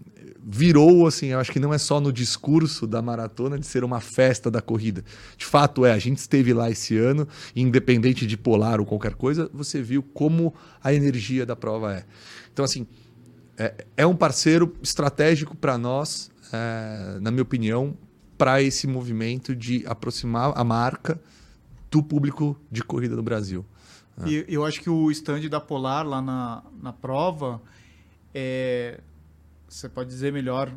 virou 0.45 1.07
assim, 1.07 1.29
eu 1.29 1.39
acho 1.39 1.51
que 1.51 1.59
não 1.59 1.73
é 1.73 1.79
só 1.79 2.01
no 2.01 2.13
discurso 2.13 2.87
da 2.87 3.01
maratona 3.01 3.59
de 3.59 3.67
ser 3.67 3.85
uma 3.85 4.01
festa 4.01 4.51
da 4.51 4.61
corrida. 4.61 5.03
De 5.37 5.47
fato, 5.47 5.87
é, 5.87 5.93
a 5.93 5.99
gente 5.99 6.19
esteve 6.19 6.53
lá 6.53 6.71
esse 6.71 6.97
ano, 6.99 7.27
independente 7.57 8.27
de 8.27 8.37
polar 8.37 8.81
ou 8.81 8.87
qualquer 8.87 9.15
coisa, 9.15 9.51
você 9.53 9.81
viu 9.81 10.03
como 10.03 10.55
a 10.83 10.93
energia 10.93 11.47
da 11.47 11.57
prova 11.57 11.95
é. 11.95 12.05
Então, 12.53 12.65
assim, 12.65 12.87
é, 13.57 13.75
é 13.97 14.07
um 14.07 14.17
parceiro 14.17 14.75
estratégico 14.83 15.57
para 15.57 15.79
nós, 15.79 16.31
é, 16.53 17.19
na 17.21 17.31
minha 17.31 17.43
opinião, 17.43 17.97
para 18.43 18.61
esse 18.61 18.89
movimento 18.89 19.55
de 19.55 19.85
aproximar 19.87 20.53
a 20.57 20.65
marca 20.65 21.17
do 21.89 22.03
público 22.03 22.61
de 22.73 22.83
corrida 22.83 23.15
do 23.15 23.23
Brasil. 23.23 23.65
E 24.27 24.45
eu 24.49 24.65
acho 24.65 24.81
que 24.81 24.91
o 24.91 25.13
stand 25.13 25.43
da 25.43 25.61
Polar 25.61 26.05
lá 26.05 26.21
na, 26.21 26.65
na 26.83 26.93
prova, 26.93 27.63
é, 28.35 28.99
você 29.69 29.89
pode 29.89 30.09
dizer 30.09 30.33
melhor, 30.33 30.75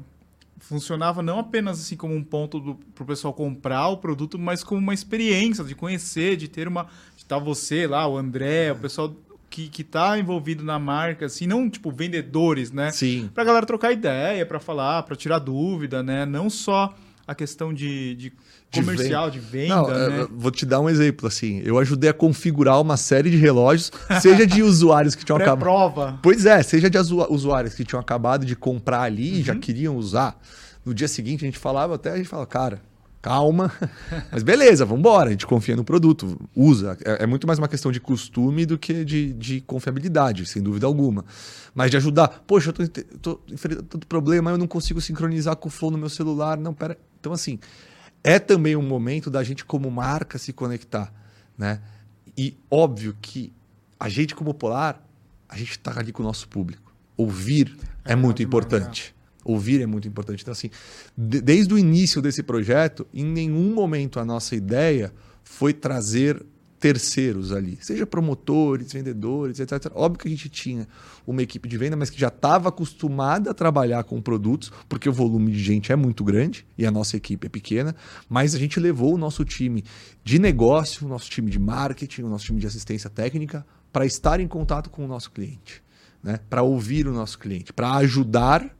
funcionava 0.59 1.23
não 1.23 1.39
apenas 1.39 1.79
assim 1.79 1.97
como 1.97 2.13
um 2.13 2.23
ponto 2.23 2.77
para 2.93 3.03
o 3.03 3.07
pessoal 3.07 3.33
comprar 3.33 3.87
o 3.87 3.97
produto, 3.97 4.37
mas 4.37 4.63
como 4.63 4.79
uma 4.79 4.93
experiência 4.93 5.63
de 5.63 5.73
conhecer, 5.73 6.37
de 6.37 6.47
ter 6.47 6.67
uma. 6.67 6.83
De 7.15 7.23
estar 7.23 7.39
tá 7.39 7.43
você 7.43 7.87
lá, 7.87 8.07
o 8.07 8.15
André, 8.15 8.73
o 8.73 8.75
pessoal 8.75 9.11
que, 9.49 9.69
que 9.69 9.83
tá 9.83 10.19
envolvido 10.19 10.63
na 10.63 10.77
marca, 10.77 11.25
assim, 11.25 11.47
não 11.47 11.67
tipo 11.67 11.89
vendedores, 11.89 12.71
né? 12.71 12.91
Sim. 12.91 13.27
Pra 13.33 13.43
galera 13.43 13.65
trocar 13.65 13.91
ideia, 13.91 14.45
para 14.45 14.59
falar, 14.59 15.01
para 15.01 15.15
tirar 15.15 15.39
dúvida, 15.39 16.03
né? 16.03 16.27
Não 16.27 16.47
só 16.47 16.95
a 17.27 17.33
questão 17.33 17.73
de, 17.73 18.15
de 18.15 18.33
comercial, 18.73 19.31
de 19.31 19.39
venda. 19.39 19.75
Não, 19.75 19.91
é, 19.91 20.09
né? 20.09 20.27
Vou 20.31 20.51
te 20.51 20.65
dar 20.65 20.79
um 20.79 20.89
exemplo. 20.89 21.27
assim. 21.27 21.61
Eu 21.63 21.79
ajudei 21.79 22.09
a 22.09 22.13
configurar 22.13 22.79
uma 22.79 22.97
série 22.97 23.29
de 23.29 23.37
relógios, 23.37 23.91
seja 24.21 24.45
de 24.45 24.61
usuários 24.63 25.15
que 25.15 25.25
tinham 25.25 25.37
acabado. 25.37 25.59
prova. 25.59 26.19
Pois 26.21 26.45
é, 26.45 26.61
seja 26.61 26.89
de 26.89 26.97
usuários 26.97 27.73
que 27.73 27.83
tinham 27.83 27.99
acabado 27.99 28.45
de 28.45 28.55
comprar 28.55 29.01
ali 29.01 29.31
uhum. 29.31 29.37
e 29.37 29.43
já 29.43 29.53
uhum. 29.53 29.59
queriam 29.59 29.95
usar. 29.95 30.39
No 30.85 30.93
dia 30.93 31.07
seguinte 31.07 31.43
a 31.43 31.47
gente 31.47 31.57
falava, 31.57 31.95
até 31.95 32.11
a 32.11 32.17
gente 32.17 32.29
fala, 32.29 32.45
cara, 32.45 32.81
calma. 33.25 33.73
Mas 34.31 34.43
beleza, 34.43 34.85
vamos 34.85 34.99
embora. 34.99 35.29
A 35.29 35.31
gente 35.31 35.47
confia 35.47 35.75
no 35.75 35.83
produto, 35.83 36.39
usa. 36.55 36.95
É, 37.03 37.23
é, 37.23 37.25
muito 37.25 37.47
mais 37.47 37.57
uma 37.57 37.67
questão 37.67 37.91
de 37.91 37.99
costume 37.99 38.67
do 38.67 38.77
que 38.77 39.03
de, 39.03 39.33
de 39.33 39.61
confiabilidade, 39.61 40.45
sem 40.45 40.61
dúvida 40.61 40.85
alguma. 40.85 41.25
Mas 41.73 41.89
de 41.89 41.97
ajudar. 41.97 42.43
Poxa, 42.45 42.69
eu 42.69 42.73
tô, 42.87 43.03
tô 43.19 43.41
enfrentando 43.51 43.83
tanto 43.83 44.05
problema, 44.05 44.51
eu 44.51 44.59
não 44.59 44.67
consigo 44.67 45.01
sincronizar 45.01 45.55
com 45.55 45.67
o 45.67 45.71
flow 45.71 45.89
no 45.89 45.97
meu 45.97 46.09
celular. 46.09 46.55
Não, 46.55 46.71
pera. 46.71 46.95
Então, 47.19 47.33
assim, 47.33 47.57
é 48.23 48.37
também 48.37 48.75
um 48.75 48.83
momento 48.83 49.31
da 49.31 49.43
gente, 49.43 49.65
como 49.65 49.89
marca, 49.89 50.37
se 50.37 50.53
conectar. 50.53 51.11
Né? 51.57 51.81
E 52.37 52.55
óbvio 52.69 53.17
que 53.19 53.51
a 53.99 54.07
gente, 54.07 54.35
como 54.35 54.53
Polar, 54.53 55.01
a 55.49 55.57
gente 55.57 55.71
está 55.71 55.99
ali 55.99 56.11
com 56.11 56.21
o 56.21 56.25
nosso 56.25 56.47
público. 56.47 56.93
Ouvir 57.17 57.75
é, 58.03 58.13
é 58.13 58.15
muito 58.15 58.43
importante. 58.43 59.14
Ouvir 59.45 59.81
é 59.81 59.85
muito 59.85 60.07
importante. 60.07 60.41
Então, 60.41 60.51
assim, 60.51 60.69
de, 61.17 61.39
desde 61.39 61.73
o 61.73 61.77
início 61.77 62.21
desse 62.21 62.43
projeto, 62.43 63.07
em 63.13 63.23
nenhum 63.23 63.73
momento 63.73 64.19
a 64.19 64.25
nossa 64.25 64.55
ideia 64.55 65.13
foi 65.43 65.71
trazer 65.71 66.43
terceiros 66.85 67.51
ali, 67.51 67.79
seja 67.81 68.05
promotores, 68.05 68.93
vendedores, 68.93 69.59
etc. 69.59 69.91
Óbvio 69.95 70.19
que 70.19 70.27
a 70.27 70.31
gente 70.31 70.49
tinha 70.49 70.87
uma 71.25 71.41
equipe 71.41 71.67
de 71.67 71.77
venda, 71.77 71.95
mas 71.95 72.11
que 72.11 72.19
já 72.19 72.27
estava 72.27 72.69
acostumada 72.69 73.49
a 73.49 73.53
trabalhar 73.53 74.03
com 74.03 74.21
produtos, 74.21 74.71
porque 74.87 75.09
o 75.09 75.13
volume 75.13 75.51
de 75.51 75.63
gente 75.63 75.91
é 75.91 75.95
muito 75.95 76.23
grande 76.23 76.63
e 76.77 76.85
a 76.85 76.91
nossa 76.91 77.17
equipe 77.17 77.47
é 77.47 77.49
pequena, 77.49 77.95
mas 78.29 78.53
a 78.53 78.59
gente 78.59 78.79
levou 78.79 79.15
o 79.15 79.17
nosso 79.17 79.43
time 79.43 79.83
de 80.23 80.37
negócio, 80.37 81.07
o 81.07 81.09
nosso 81.09 81.27
time 81.27 81.49
de 81.49 81.57
marketing, 81.57 82.23
o 82.23 82.29
nosso 82.29 82.45
time 82.45 82.59
de 82.59 82.67
assistência 82.67 83.09
técnica 83.09 83.65
para 83.91 84.05
estar 84.05 84.39
em 84.39 84.47
contato 84.47 84.89
com 84.89 85.05
o 85.05 85.07
nosso 85.07 85.31
cliente, 85.31 85.81
né? 86.21 86.39
para 86.49 86.61
ouvir 86.61 87.07
o 87.07 87.13
nosso 87.13 87.39
cliente, 87.39 87.71
para 87.71 87.93
ajudar 87.95 88.74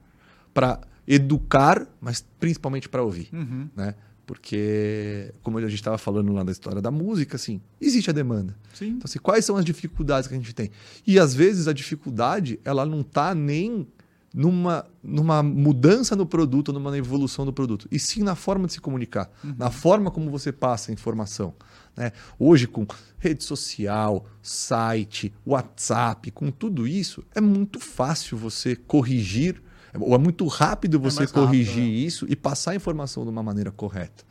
para 0.56 0.80
educar, 1.06 1.86
mas 2.00 2.24
principalmente 2.40 2.88
para 2.88 3.02
ouvir. 3.02 3.28
Uhum. 3.30 3.68
Né? 3.76 3.94
Porque, 4.26 5.34
como 5.42 5.58
a 5.58 5.60
gente 5.60 5.74
estava 5.74 5.98
falando 5.98 6.32
lá 6.32 6.42
da 6.42 6.50
história 6.50 6.80
da 6.80 6.90
música, 6.90 7.36
assim, 7.36 7.60
existe 7.78 8.08
a 8.08 8.12
demanda. 8.12 8.56
Sim. 8.72 8.88
Então, 8.88 9.02
assim, 9.04 9.18
quais 9.18 9.44
são 9.44 9.54
as 9.56 9.64
dificuldades 9.66 10.26
que 10.26 10.34
a 10.34 10.38
gente 10.38 10.54
tem? 10.54 10.70
E 11.06 11.18
às 11.18 11.34
vezes 11.34 11.68
a 11.68 11.74
dificuldade, 11.74 12.58
ela 12.64 12.86
não 12.86 13.02
está 13.02 13.34
nem 13.34 13.86
numa, 14.34 14.86
numa 15.02 15.42
mudança 15.42 16.16
no 16.16 16.24
produto, 16.24 16.72
numa 16.72 16.96
evolução 16.96 17.44
do 17.44 17.52
produto, 17.52 17.86
e 17.90 17.98
sim 17.98 18.22
na 18.22 18.34
forma 18.34 18.66
de 18.66 18.72
se 18.72 18.80
comunicar, 18.80 19.30
uhum. 19.44 19.54
na 19.58 19.70
forma 19.70 20.10
como 20.10 20.30
você 20.30 20.50
passa 20.50 20.90
a 20.90 20.94
informação. 20.94 21.54
Né? 21.94 22.12
Hoje, 22.38 22.66
com 22.66 22.86
rede 23.18 23.44
social, 23.44 24.26
site, 24.40 25.32
WhatsApp, 25.44 26.30
com 26.30 26.50
tudo 26.50 26.88
isso, 26.88 27.22
é 27.34 27.42
muito 27.42 27.78
fácil 27.78 28.38
você 28.38 28.74
corrigir 28.74 29.62
ou 29.98 30.14
é 30.14 30.18
muito 30.18 30.46
rápido 30.46 30.98
você 30.98 31.24
é 31.24 31.26
corrigir 31.26 31.82
rápido, 31.82 31.94
é. 31.94 32.06
isso 32.06 32.26
e 32.28 32.36
passar 32.36 32.72
a 32.72 32.74
informação 32.74 33.24
de 33.24 33.30
uma 33.30 33.42
maneira 33.42 33.70
correta. 33.70 34.24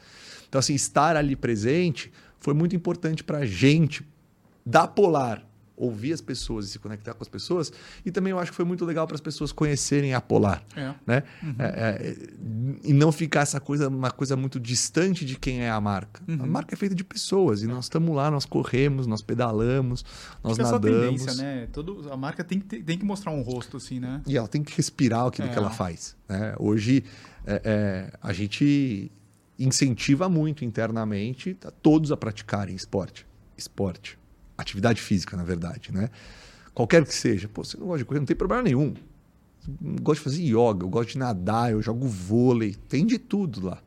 Então, 0.48 0.60
assim, 0.60 0.74
estar 0.74 1.16
ali 1.16 1.36
presente 1.36 2.12
foi 2.40 2.54
muito 2.54 2.76
importante 2.76 3.24
para 3.24 3.40
a 3.40 3.46
gente 3.46 4.06
da 4.66 4.88
Polar, 4.88 5.46
ouvir 5.78 6.14
as 6.14 6.22
pessoas 6.22 6.66
e 6.66 6.70
se 6.70 6.80
conectar 6.80 7.14
com 7.14 7.22
as 7.22 7.28
pessoas. 7.28 7.72
E 8.06 8.12
também 8.12 8.32
eu 8.32 8.40
acho 8.40 8.52
que 8.52 8.56
foi 8.56 8.66
muito 8.66 8.86
legal 8.86 9.06
para 9.06 9.16
as 9.16 9.22
pessoas 9.22 9.52
conhecerem 9.52 10.14
a 10.14 10.22
Polar. 10.22 10.64
É. 10.76 10.94
Né? 11.06 11.24
Uhum. 11.44 11.56
É, 11.60 11.66
é, 11.66 12.18
e 12.84 12.94
não 12.94 13.12
ficar 13.12 13.42
essa 13.42 13.60
coisa, 13.60 13.90
uma 13.90 14.12
coisa 14.12 14.36
muito 14.36 14.60
distante 14.60 15.26
de 15.26 15.38
quem 15.38 15.62
é 15.62 15.70
a 15.70 15.80
marca. 15.82 16.22
Uhum. 16.28 16.44
A 16.44 16.46
marca 16.46 16.74
é 16.74 16.78
feita 16.78 16.96
de 16.96 17.04
pessoas 17.04 17.62
e 17.62 17.68
nós 17.68 17.86
estamos 17.86 18.16
lá, 18.16 18.32
nós 18.32 18.46
corremos, 18.46 19.06
nós 19.06 19.22
pedalamos, 19.22 20.06
nós 20.44 20.60
acho 20.60 20.72
nadamos. 20.72 21.22
Essa 21.22 21.38
tendência, 21.38 21.44
né? 21.44 21.68
Todo, 21.72 22.12
a 22.12 22.18
marca 22.18 22.44
tem 22.44 22.60
que, 22.60 22.82
tem 22.82 22.98
que 22.98 23.06
mostrar 23.06 23.32
um 23.32 23.42
rosto, 23.42 23.78
assim, 23.78 24.00
né? 24.00 24.22
E 24.26 24.38
ela 24.38 24.48
tem 24.48 24.64
que 24.64 24.76
respirar 24.76 25.26
aquilo 25.26 25.50
que 25.50 25.58
ela 25.58 25.70
é. 25.70 25.74
faz. 25.74 26.16
Né? 26.28 26.56
Hoje, 26.58 27.04
é, 27.46 27.62
é, 27.64 28.18
a 28.22 28.32
gente 28.32 29.12
incentiva 29.58 30.28
muito 30.28 30.66
internamente 30.66 31.58
todos 31.82 32.12
a 32.12 32.18
praticarem 32.18 32.76
esporte. 32.76 33.26
Esporte 33.58 34.18
atividade 34.58 35.02
física, 35.02 35.36
na 35.36 35.44
verdade, 35.44 35.92
né? 35.92 36.10
Qualquer 36.74 37.06
que 37.06 37.14
seja. 37.14 37.48
Pô, 37.48 37.64
você 37.64 37.78
não 37.78 37.88
gosta 37.88 38.00
de 38.00 38.06
correr, 38.06 38.20
não 38.20 38.26
tem 38.26 38.36
problema 38.36 38.64
nenhum. 38.64 38.94
Eu 39.68 39.96
gosto 40.02 40.20
de 40.20 40.24
fazer 40.24 40.44
yoga, 40.44 40.86
eu 40.86 40.90
gosto 40.90 41.10
de 41.14 41.18
nadar, 41.18 41.72
eu 41.72 41.82
jogo 41.82 42.08
vôlei, 42.08 42.76
tem 42.88 43.06
de 43.06 43.18
tudo 43.18 43.66
lá, 43.66 43.82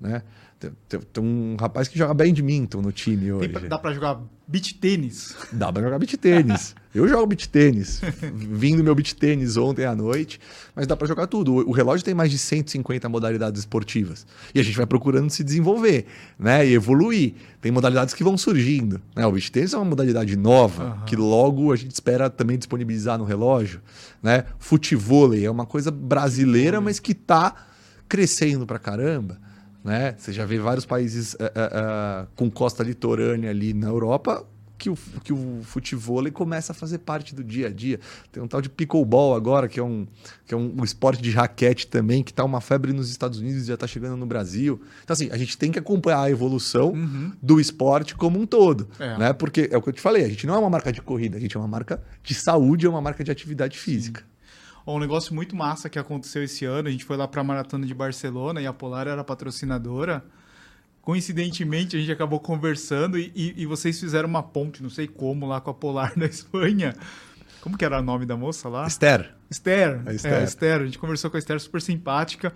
né? 0.00 0.22
Tem, 0.60 0.70
tem, 0.88 1.00
tem 1.00 1.24
um 1.24 1.56
rapaz 1.58 1.88
que 1.88 1.98
joga 1.98 2.12
badminton 2.12 2.82
no 2.82 2.92
time 2.92 3.32
hoje. 3.32 3.48
Pra, 3.48 3.60
dá 3.62 3.78
para 3.78 3.94
jogar 3.94 4.20
beach 4.46 4.74
tênis? 4.74 5.34
Dá 5.50 5.72
para 5.72 5.82
jogar 5.82 5.98
beach 5.98 6.18
tênis. 6.18 6.74
eu 6.94 7.08
jogo 7.08 7.26
beach 7.26 7.48
tênis. 7.48 8.02
Vim 8.34 8.76
do 8.76 8.84
meu 8.84 8.94
beach 8.94 9.14
tênis 9.14 9.56
ontem 9.56 9.86
à 9.86 9.94
noite, 9.94 10.38
mas 10.76 10.86
dá 10.86 10.94
para 10.94 11.06
jogar 11.06 11.26
tudo. 11.28 11.66
O 11.66 11.72
relógio 11.72 12.04
tem 12.04 12.12
mais 12.12 12.30
de 12.30 12.36
150 12.36 13.08
modalidades 13.08 13.60
esportivas. 13.60 14.26
E 14.54 14.60
a 14.60 14.62
gente 14.62 14.76
vai 14.76 14.84
procurando 14.84 15.30
se 15.30 15.42
desenvolver, 15.42 16.04
né? 16.38 16.66
E 16.66 16.74
evoluir. 16.74 17.32
Tem 17.58 17.72
modalidades 17.72 18.12
que 18.12 18.22
vão 18.22 18.36
surgindo. 18.36 19.00
Né? 19.16 19.24
O 19.24 19.32
beach 19.32 19.50
tênis 19.50 19.72
é 19.72 19.78
uma 19.78 19.86
modalidade 19.86 20.36
nova, 20.36 20.84
uhum. 20.84 21.04
que 21.06 21.16
logo 21.16 21.72
a 21.72 21.76
gente 21.76 21.92
espera 21.92 22.28
também 22.28 22.58
disponibilizar 22.58 23.16
no 23.16 23.24
relógio. 23.24 23.80
Né? 24.22 24.44
Futevôlei 24.58 25.46
é 25.46 25.50
uma 25.50 25.64
coisa 25.64 25.90
brasileira, 25.90 26.82
mas 26.82 27.00
que 27.00 27.12
está 27.12 27.54
crescendo 28.06 28.66
para 28.66 28.78
caramba. 28.78 29.38
Né? 29.82 30.14
Você 30.18 30.32
já 30.32 30.44
vê 30.44 30.58
vários 30.58 30.84
países 30.84 31.34
uh, 31.34 31.36
uh, 31.36 32.24
uh, 32.24 32.28
com 32.36 32.50
costa 32.50 32.82
litorânea 32.82 33.50
ali 33.50 33.72
na 33.72 33.88
Europa 33.88 34.46
que 34.80 34.88
o, 34.88 34.96
que 35.22 35.32
o 35.32 35.60
futebol 35.62 36.24
começa 36.32 36.72
a 36.72 36.74
fazer 36.74 36.98
parte 36.98 37.34
do 37.34 37.44
dia 37.44 37.66
a 37.66 37.70
dia. 37.70 38.00
Tem 38.32 38.42
um 38.42 38.48
tal 38.48 38.62
de 38.62 38.70
pickleball 38.70 39.34
agora, 39.34 39.68
que 39.68 39.78
é 39.78 39.82
um, 39.82 40.06
que 40.46 40.54
é 40.54 40.56
um, 40.56 40.74
um 40.78 40.82
esporte 40.82 41.22
de 41.22 41.30
raquete 41.30 41.86
também, 41.86 42.24
que 42.24 42.30
está 42.30 42.42
uma 42.42 42.62
febre 42.62 42.92
nos 42.92 43.10
Estados 43.10 43.38
Unidos 43.38 43.64
e 43.64 43.66
já 43.66 43.74
está 43.74 43.86
chegando 43.86 44.16
no 44.16 44.24
Brasil. 44.24 44.80
Então, 45.04 45.12
assim, 45.12 45.28
a 45.30 45.36
gente 45.36 45.58
tem 45.58 45.70
que 45.70 45.78
acompanhar 45.78 46.22
a 46.22 46.30
evolução 46.30 46.92
uhum. 46.92 47.32
do 47.42 47.60
esporte 47.60 48.14
como 48.14 48.40
um 48.40 48.46
todo. 48.46 48.88
É. 48.98 49.18
Né? 49.18 49.32
Porque 49.34 49.68
é 49.70 49.76
o 49.76 49.82
que 49.82 49.90
eu 49.90 49.92
te 49.92 50.00
falei, 50.00 50.24
a 50.24 50.28
gente 50.28 50.46
não 50.46 50.54
é 50.54 50.58
uma 50.58 50.70
marca 50.70 50.90
de 50.90 51.02
corrida, 51.02 51.36
a 51.36 51.40
gente 51.40 51.54
é 51.54 51.60
uma 51.60 51.68
marca 51.68 52.02
de 52.22 52.32
saúde, 52.32 52.86
é 52.86 52.88
uma 52.88 53.02
marca 53.02 53.22
de 53.22 53.30
atividade 53.30 53.78
física. 53.78 54.22
Sim 54.22 54.30
um 54.94 54.98
negócio 54.98 55.34
muito 55.34 55.54
massa 55.56 55.88
que 55.88 55.98
aconteceu 55.98 56.42
esse 56.42 56.64
ano, 56.64 56.88
a 56.88 56.90
gente 56.90 57.04
foi 57.04 57.16
lá 57.16 57.26
para 57.26 57.40
a 57.40 57.44
Maratona 57.44 57.86
de 57.86 57.94
Barcelona 57.94 58.60
e 58.60 58.66
a 58.66 58.72
Polar 58.72 59.06
era 59.06 59.22
patrocinadora. 59.24 60.24
Coincidentemente, 61.02 61.96
a 61.96 61.98
gente 61.98 62.12
acabou 62.12 62.38
conversando 62.40 63.18
e, 63.18 63.32
e, 63.34 63.62
e 63.62 63.66
vocês 63.66 63.98
fizeram 63.98 64.28
uma 64.28 64.42
ponte, 64.42 64.82
não 64.82 64.90
sei 64.90 65.08
como, 65.08 65.46
lá 65.46 65.60
com 65.60 65.70
a 65.70 65.74
Polar 65.74 66.12
da 66.18 66.26
Espanha. 66.26 66.94
Como 67.60 67.76
que 67.76 67.84
era 67.84 67.98
o 67.98 68.02
nome 68.02 68.24
da 68.26 68.36
moça 68.36 68.68
lá? 68.68 68.86
Esther. 68.86 69.34
Esther. 69.50 70.02
A 70.06 70.12
Esther. 70.12 70.32
É, 70.32 70.44
Esther. 70.44 70.80
A 70.80 70.84
gente 70.84 70.98
conversou 70.98 71.30
com 71.30 71.36
a 71.36 71.40
Esther, 71.40 71.60
super 71.60 71.80
simpática. 71.80 72.52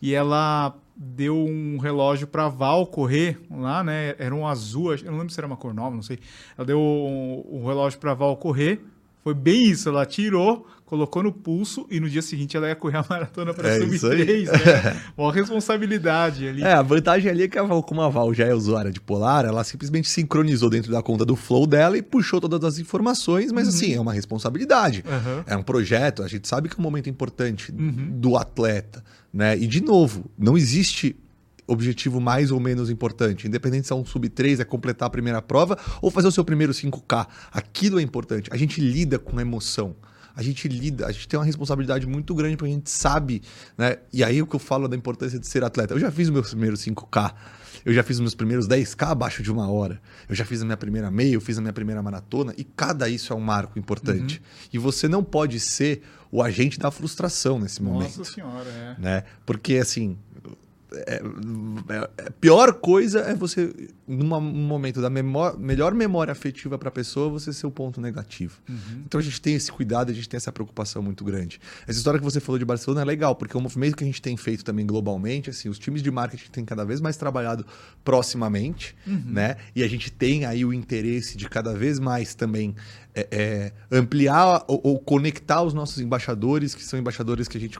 E 0.00 0.14
ela 0.14 0.76
deu 0.96 1.36
um 1.36 1.78
relógio 1.78 2.26
para 2.26 2.48
Val 2.48 2.86
correr 2.86 3.40
lá, 3.50 3.84
né? 3.84 4.14
Era 4.18 4.34
um 4.34 4.46
azul, 4.46 4.92
eu 4.94 5.04
não 5.04 5.18
lembro 5.18 5.32
se 5.32 5.38
era 5.38 5.46
uma 5.46 5.56
cor 5.56 5.72
nova, 5.72 5.94
não 5.94 6.02
sei. 6.02 6.18
Ela 6.56 6.66
deu 6.66 6.78
um, 6.78 7.60
um 7.62 7.66
relógio 7.66 7.98
para 8.00 8.14
Val 8.14 8.36
correr. 8.36 8.80
Foi 9.22 9.34
bem 9.34 9.70
isso, 9.70 9.88
ela 9.88 10.04
tirou, 10.04 10.66
colocou 10.92 11.22
no 11.22 11.32
pulso 11.32 11.86
e 11.90 11.98
no 11.98 12.06
dia 12.06 12.20
seguinte 12.20 12.54
ela 12.54 12.68
ia 12.68 12.76
correr 12.76 12.98
a 12.98 13.04
maratona 13.08 13.54
para 13.54 13.66
é 13.66 13.78
sub-3, 13.78 14.44
né? 14.44 15.00
Uma 15.16 15.32
responsabilidade 15.32 16.46
ali. 16.46 16.62
É, 16.62 16.74
a 16.74 16.82
vantagem 16.82 17.30
ali 17.30 17.44
é 17.44 17.48
que 17.48 17.58
a 17.58 17.62
Val, 17.62 17.82
como 17.82 18.02
a 18.02 18.10
Val 18.10 18.34
já 18.34 18.44
é 18.44 18.52
usuária 18.52 18.90
de 18.92 19.00
Polar, 19.00 19.46
ela 19.46 19.64
simplesmente 19.64 20.06
sincronizou 20.06 20.68
dentro 20.68 20.92
da 20.92 21.02
conta 21.02 21.24
do 21.24 21.34
Flow 21.34 21.66
dela 21.66 21.96
e 21.96 22.02
puxou 22.02 22.42
todas 22.42 22.62
as 22.62 22.78
informações, 22.78 23.50
mas 23.52 23.68
uhum. 23.68 23.74
assim, 23.74 23.94
é 23.94 24.00
uma 24.02 24.12
responsabilidade. 24.12 25.02
Uhum. 25.06 25.44
É 25.46 25.56
um 25.56 25.62
projeto, 25.62 26.22
a 26.22 26.28
gente 26.28 26.46
sabe 26.46 26.68
que 26.68 26.74
é 26.74 26.78
um 26.78 26.82
momento 26.82 27.08
importante 27.08 27.72
uhum. 27.72 28.10
do 28.10 28.36
atleta, 28.36 29.02
né? 29.32 29.56
E 29.56 29.66
de 29.66 29.82
novo, 29.82 30.30
não 30.38 30.58
existe 30.58 31.16
objetivo 31.66 32.20
mais 32.20 32.50
ou 32.50 32.60
menos 32.60 32.90
importante. 32.90 33.48
Independente 33.48 33.86
se 33.86 33.94
é 33.94 33.96
um 33.96 34.04
sub-3, 34.04 34.60
é 34.60 34.64
completar 34.64 35.06
a 35.06 35.10
primeira 35.10 35.40
prova 35.40 35.78
ou 36.02 36.10
fazer 36.10 36.28
o 36.28 36.32
seu 36.32 36.44
primeiro 36.44 36.74
5K. 36.74 37.26
Aquilo 37.50 37.98
é 37.98 38.02
importante. 38.02 38.50
A 38.52 38.58
gente 38.58 38.78
lida 38.78 39.18
com 39.18 39.40
emoção 39.40 39.96
a 40.34 40.42
gente 40.42 40.68
lida, 40.68 41.06
a 41.06 41.12
gente 41.12 41.28
tem 41.28 41.38
uma 41.38 41.44
responsabilidade 41.44 42.06
muito 42.06 42.34
grande 42.34 42.56
porque 42.56 42.70
a 42.70 42.74
gente 42.74 42.90
sabe, 42.90 43.42
né? 43.76 43.98
E 44.12 44.24
aí 44.24 44.40
o 44.40 44.46
que 44.46 44.56
eu 44.56 44.60
falo 44.60 44.88
da 44.88 44.96
importância 44.96 45.38
de 45.38 45.46
ser 45.46 45.64
atleta. 45.64 45.94
Eu 45.94 45.98
já 45.98 46.10
fiz 46.10 46.28
o 46.28 46.32
meu 46.32 46.42
primeiro 46.42 46.76
5K, 46.76 47.34
eu 47.84 47.92
já 47.92 48.02
fiz 48.02 48.16
os 48.16 48.20
meus 48.20 48.34
primeiros 48.34 48.68
10K 48.68 49.10
abaixo 49.10 49.42
de 49.42 49.50
uma 49.50 49.70
hora, 49.70 50.00
eu 50.28 50.34
já 50.34 50.44
fiz 50.44 50.62
a 50.62 50.64
minha 50.64 50.76
primeira 50.76 51.10
meia, 51.10 51.34
eu 51.34 51.40
fiz 51.40 51.58
a 51.58 51.60
minha 51.60 51.72
primeira 51.72 52.02
maratona, 52.02 52.54
e 52.56 52.64
cada 52.64 53.08
isso 53.08 53.32
é 53.32 53.36
um 53.36 53.40
marco 53.40 53.78
importante. 53.78 54.38
Uhum. 54.38 54.68
E 54.74 54.78
você 54.78 55.08
não 55.08 55.22
pode 55.22 55.58
ser 55.60 56.02
o 56.30 56.42
agente 56.42 56.78
da 56.78 56.90
frustração 56.90 57.58
nesse 57.58 57.82
Nossa 57.82 57.94
momento. 57.94 58.18
Nossa 58.18 58.32
senhora, 58.32 58.68
é. 58.68 58.96
Né? 58.98 59.24
Porque 59.44 59.76
assim, 59.76 60.16
é, 61.06 61.22
é, 61.88 61.98
a 61.98 62.10
é, 62.18 62.30
pior 62.30 62.74
coisa 62.74 63.20
é 63.20 63.34
você, 63.34 63.72
num 64.06 64.26
momento 64.26 65.00
da 65.00 65.10
memória, 65.10 65.58
melhor 65.58 65.94
memória 65.94 66.32
afetiva 66.32 66.78
para 66.78 66.88
a 66.88 66.92
pessoa, 66.92 67.28
você 67.28 67.52
ser 67.52 67.66
o 67.66 67.70
ponto 67.70 68.00
negativo. 68.00 68.58
Uhum. 68.68 69.02
Então 69.06 69.20
a 69.20 69.22
gente 69.22 69.40
tem 69.40 69.54
esse 69.54 69.70
cuidado, 69.70 70.10
a 70.10 70.14
gente 70.14 70.28
tem 70.28 70.36
essa 70.36 70.52
preocupação 70.52 71.02
muito 71.02 71.24
grande. 71.24 71.60
Essa 71.86 71.98
história 71.98 72.18
que 72.18 72.24
você 72.24 72.40
falou 72.40 72.58
de 72.58 72.64
Barcelona 72.64 73.02
é 73.02 73.04
legal, 73.04 73.34
porque 73.34 73.56
é 73.56 73.58
um 73.58 73.62
movimento 73.62 73.96
que 73.96 74.04
a 74.04 74.06
gente 74.06 74.20
tem 74.20 74.36
feito 74.36 74.64
também 74.64 74.86
globalmente, 74.86 75.50
assim, 75.50 75.68
os 75.68 75.78
times 75.78 76.02
de 76.02 76.10
marketing 76.10 76.50
têm 76.50 76.64
cada 76.64 76.84
vez 76.84 77.00
mais 77.00 77.16
trabalhado 77.16 77.66
proximamente, 78.04 78.94
uhum. 79.06 79.22
né? 79.26 79.56
E 79.74 79.82
a 79.82 79.88
gente 79.88 80.10
tem 80.10 80.44
aí 80.44 80.64
o 80.64 80.72
interesse 80.72 81.36
de 81.36 81.48
cada 81.48 81.74
vez 81.74 81.98
mais 81.98 82.34
também 82.34 82.74
é, 83.14 83.28
é, 83.30 83.72
ampliar 83.90 84.64
ou, 84.66 84.80
ou 84.82 84.98
conectar 84.98 85.62
os 85.62 85.74
nossos 85.74 85.98
embaixadores, 85.98 86.74
que 86.74 86.82
são 86.82 86.98
embaixadores 86.98 87.48
que 87.48 87.56
a 87.56 87.60
gente 87.60 87.78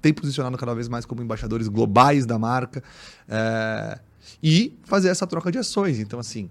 tem 0.00 0.12
posicionado 0.12 0.56
cada 0.56 0.74
vez 0.74 0.88
mais 0.88 1.04
como 1.04 1.22
embaixadores 1.22 1.68
globais 1.68 2.26
da 2.26 2.38
marca 2.38 2.82
é, 3.28 3.98
e 4.42 4.78
fazer 4.84 5.08
essa 5.08 5.26
troca 5.26 5.50
de 5.50 5.58
ações. 5.58 5.98
Então, 5.98 6.18
assim, 6.18 6.48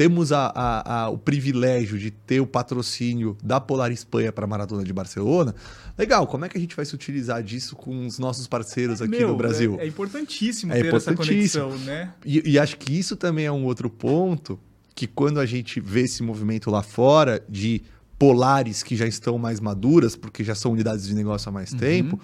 temos 0.00 0.32
a, 0.32 0.46
a, 0.54 1.02
a, 1.02 1.08
o 1.10 1.18
privilégio 1.18 1.98
de 1.98 2.10
ter 2.10 2.40
o 2.40 2.46
patrocínio 2.46 3.36
da 3.44 3.60
Polar 3.60 3.92
Espanha 3.92 4.32
para 4.32 4.44
a 4.44 4.48
Maratona 4.48 4.82
de 4.82 4.92
Barcelona. 4.92 5.54
Legal, 5.98 6.26
como 6.26 6.44
é 6.46 6.48
que 6.48 6.56
a 6.56 6.60
gente 6.60 6.74
vai 6.74 6.86
se 6.86 6.94
utilizar 6.94 7.42
disso 7.42 7.76
com 7.76 8.06
os 8.06 8.18
nossos 8.18 8.46
parceiros 8.46 9.02
aqui 9.02 9.10
Meu, 9.10 9.28
no 9.28 9.36
Brasil? 9.36 9.76
É, 9.78 9.84
é 9.84 9.86
importantíssimo 9.86 10.72
é 10.72 10.80
ter 10.80 10.88
importantíssimo. 10.88 11.66
essa 11.66 11.76
conexão, 11.76 11.78
né? 11.84 12.14
E, 12.24 12.52
e 12.52 12.58
acho 12.58 12.78
que 12.78 12.98
isso 12.98 13.14
também 13.14 13.44
é 13.44 13.52
um 13.52 13.64
outro 13.64 13.90
ponto 13.90 14.58
que 14.94 15.06
quando 15.06 15.38
a 15.38 15.44
gente 15.44 15.80
vê 15.80 16.02
esse 16.02 16.22
movimento 16.22 16.70
lá 16.70 16.82
fora 16.82 17.44
de 17.48 17.82
polares 18.18 18.82
que 18.82 18.96
já 18.96 19.06
estão 19.06 19.38
mais 19.38 19.60
maduras, 19.60 20.14
porque 20.14 20.44
já 20.44 20.54
são 20.54 20.72
unidades 20.72 21.06
de 21.06 21.14
negócio 21.14 21.48
há 21.48 21.52
mais 21.52 21.72
uhum. 21.72 21.78
tempo, 21.78 22.20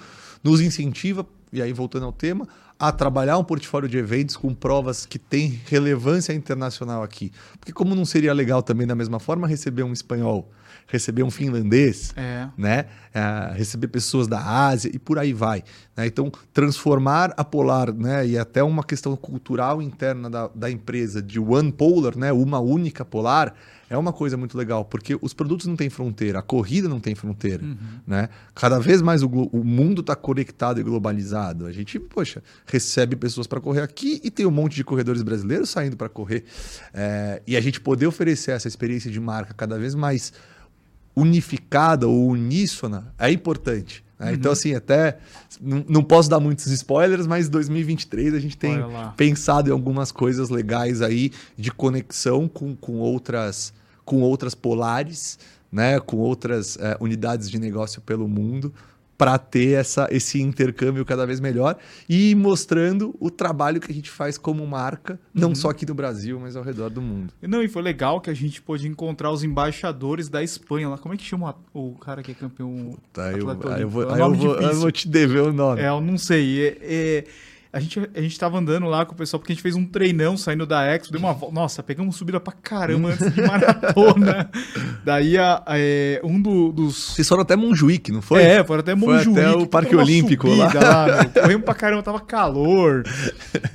nos 0.47 0.61
incentiva, 0.61 1.27
e 1.53 1.61
aí 1.61 1.73
voltando 1.73 2.07
ao 2.07 2.13
tema, 2.13 2.47
a 2.79 2.93
trabalhar 2.93 3.37
um 3.37 3.43
portfólio 3.43 3.89
de 3.89 3.99
eventos 3.99 4.37
com 4.37 4.55
provas 4.55 5.05
que 5.05 5.19
têm 5.19 5.61
relevância 5.67 6.33
internacional 6.33 7.03
aqui. 7.03 7.33
Porque 7.59 7.73
como 7.73 7.97
não 7.97 8.05
seria 8.05 8.33
legal 8.33 8.63
também 8.63 8.87
da 8.87 8.95
mesma 8.95 9.19
forma 9.19 9.49
receber 9.49 9.83
um 9.83 9.93
espanhol, 9.93 10.49
receber 10.87 11.25
um 11.25 11.31
finlandês, 11.33 12.13
é. 12.17 12.49
né? 12.57 12.87
É, 13.13 13.55
receber 13.57 13.89
pessoas 13.89 14.29
da 14.29 14.41
Ásia 14.41 14.89
e 14.95 15.01
por 15.01 15.19
aí 15.19 15.33
vai. 15.33 15.65
Né? 15.97 16.07
Então, 16.07 16.31
transformar 16.53 17.35
a 17.37 17.43
Polar, 17.43 17.93
né? 17.93 18.25
e 18.25 18.39
até 18.39 18.63
uma 18.63 18.85
questão 18.85 19.17
cultural 19.17 19.83
interna 19.83 20.31
da, 20.31 20.49
da 20.55 20.71
empresa 20.71 21.21
de 21.21 21.41
One 21.41 21.73
Polar, 21.73 22.17
né? 22.17 22.31
uma 22.31 22.61
única 22.61 23.05
Polar, 23.05 23.53
é 23.89 23.97
uma 23.97 24.13
coisa 24.13 24.37
muito 24.37 24.57
legal, 24.59 24.85
porque 24.85 25.17
os 25.21 25.33
produtos 25.33 25.67
não 25.67 25.77
têm 25.77 25.89
fronteira, 25.89 26.41
a 26.41 26.43
corrida 26.43 26.89
não 26.89 26.99
tem 26.99 27.15
fronteira, 27.15 27.65
uhum. 27.65 27.77
né? 28.07 28.29
Cada 28.55 28.79
vez 28.81 29.01
mais 29.01 29.23
o, 29.23 29.29
o 29.29 29.65
mundo 29.65 30.01
está 30.01 30.17
conectado 30.17 30.81
e 30.81 30.83
globalizado. 30.83 31.67
A 31.67 31.73
gente, 31.73 31.99
poxa, 31.99 32.43
recebe 32.67 33.15
pessoas 33.15 33.47
para 33.47 33.61
correr 33.61 33.83
aqui 33.83 34.21
e 34.25 34.31
tem 34.31 34.47
um 34.47 34.51
monte 34.51 34.75
de 34.75 34.85
corredores 34.85 35.23
brasileiros 35.23 35.71
saindo 35.71 35.97
para 35.97 36.09
correr. 36.09 36.45
É, 36.93 37.43
e 37.47 37.57
a 37.57 37.61
gente 37.61 37.81
poder 37.81 38.07
oferecer 38.07 38.53
essa 38.53 38.67
experiência 38.69 39.11
de 39.11 39.21
marca 39.21 39.55
cada 39.55 39.79
vez 39.79 39.95
mais 39.95 40.33
unificada 41.15 42.09
ou 42.09 42.29
uníssona 42.29 43.13
é 43.19 43.31
importante. 43.31 44.06
Né? 44.19 44.29
Uhum. 44.29 44.35
Então, 44.35 44.53
assim, 44.53 44.75
até 44.75 45.19
não, 45.61 45.85
não, 45.89 46.03
posso 46.03 46.29
dar 46.29 46.41
muitos 46.41 46.67
spoilers, 46.67 47.27
mas 47.27 47.49
2023 47.49 48.35
a 48.35 48.39
gente 48.39 48.57
tem 48.57 48.79
pensado 49.17 49.69
em 49.69 49.73
algumas 49.73 50.11
coisas 50.11 50.51
legais 50.51 51.03
aí 51.03 51.31
de 51.57 51.71
conexão 51.71 52.49
com, 52.49 52.75
com, 52.75 52.95
outras, 52.99 53.73
com 54.05 54.21
outras 54.23 54.55
polares, 54.55 55.39
né? 55.71 56.01
com 56.01 56.17
outras 56.17 56.77
é, 56.79 56.97
unidades 57.01 57.51
de 57.51 57.59
negócio 57.59 58.01
pelo 58.01 58.27
mundo, 58.27 58.73
para 59.17 59.39
ter 59.39 59.73
essa, 59.73 60.09
esse 60.11 60.41
intercâmbio 60.41 61.05
cada 61.05 61.27
vez 61.27 61.41
melhor 61.41 61.77
e 62.09 62.35
mostrando 62.35 63.15
o 63.19 63.31
trabalho 63.31 63.81
que 63.81 63.91
a 63.91 63.95
gente 63.95 64.11
faz 64.11 64.37
como 64.37 64.67
marca, 64.67 65.19
não 65.33 65.49
uhum. 65.49 65.55
só 65.55 65.71
aqui 65.71 65.87
no 65.87 65.95
Brasil, 65.95 66.39
mas 66.39 66.57
ao 66.57 66.63
redor 66.63 66.91
do 66.91 67.01
mundo. 67.01 67.33
Não, 67.41 67.63
e 67.63 67.69
foi 67.69 67.83
legal 67.83 68.21
que 68.21 68.31
a 68.31 68.35
gente 68.35 68.61
pôde 68.61 68.87
encontrar 68.87 69.31
os 69.31 69.43
embaixadores 69.43 70.29
da 70.29 70.43
Espanha 70.43 70.89
lá. 70.89 70.99
Como 70.99 71.15
é 71.15 71.17
que 71.17 71.25
chama 71.25 71.57
o 71.73 71.93
cara 71.95 72.23
que 72.23 72.33
é 72.33 72.35
campeão? 72.35 72.97
Tá, 73.13 73.33
eu, 73.33 73.39
eu, 73.39 73.47
vou, 73.47 73.73
é 73.73 73.83
eu, 73.83 73.89
vou, 73.89 74.03
eu, 74.61 74.75
vou, 74.81 74.93
te 74.93 75.09
dever 75.09 75.43
o 75.43 75.53
nome. 75.53 75.81
É, 75.81 75.89
eu 75.89 76.01
não 76.01 76.19
sei. 76.19 76.69
É, 76.69 76.79
é 76.83 77.25
a 77.77 77.81
gente, 77.81 78.01
a 78.15 78.21
gente 78.23 78.39
tava 78.39 78.57
andando 78.57 78.87
lá 78.87 79.05
com 79.05 79.13
o 79.13 79.17
pessoal, 79.17 79.39
porque 79.39 79.53
a 79.53 79.55
gente 79.55 79.63
fez 79.63 79.75
um 79.75 79.85
treinão 79.85 80.35
saindo 80.35 80.65
da 80.65 80.83
Expo, 80.87 81.13
deu 81.13 81.21
uma 81.21 81.35
volta. 81.35 81.55
Nossa, 81.55 81.83
pegamos 81.83 82.17
subida 82.17 82.41
pra 82.41 82.55
caramba 82.55 83.11
antes 83.11 83.31
de 83.31 83.43
maratona. 83.43 84.51
Daí 85.05 85.37
a, 85.37 85.63
a, 85.67 85.79
é, 85.79 86.19
um 86.25 86.41
do, 86.41 86.73
dos. 86.73 86.97
Vocês 86.97 87.29
foram 87.29 87.43
até 87.43 87.55
Montjuic, 87.55 88.11
não 88.11 88.23
foi? 88.23 88.43
É, 88.43 88.65
foram 88.65 88.81
até 88.81 88.95
Montjuic. 88.95 89.35
Foi 89.35 89.45
até 89.45 89.57
o 89.59 89.67
Parque 89.67 89.95
Olímpico 89.95 90.49
lá. 90.49 90.73
lá 90.73 91.25
Corremos 91.27 91.67
pra 91.67 91.75
caramba, 91.75 92.03
tava 92.03 92.21
calor. 92.21 93.05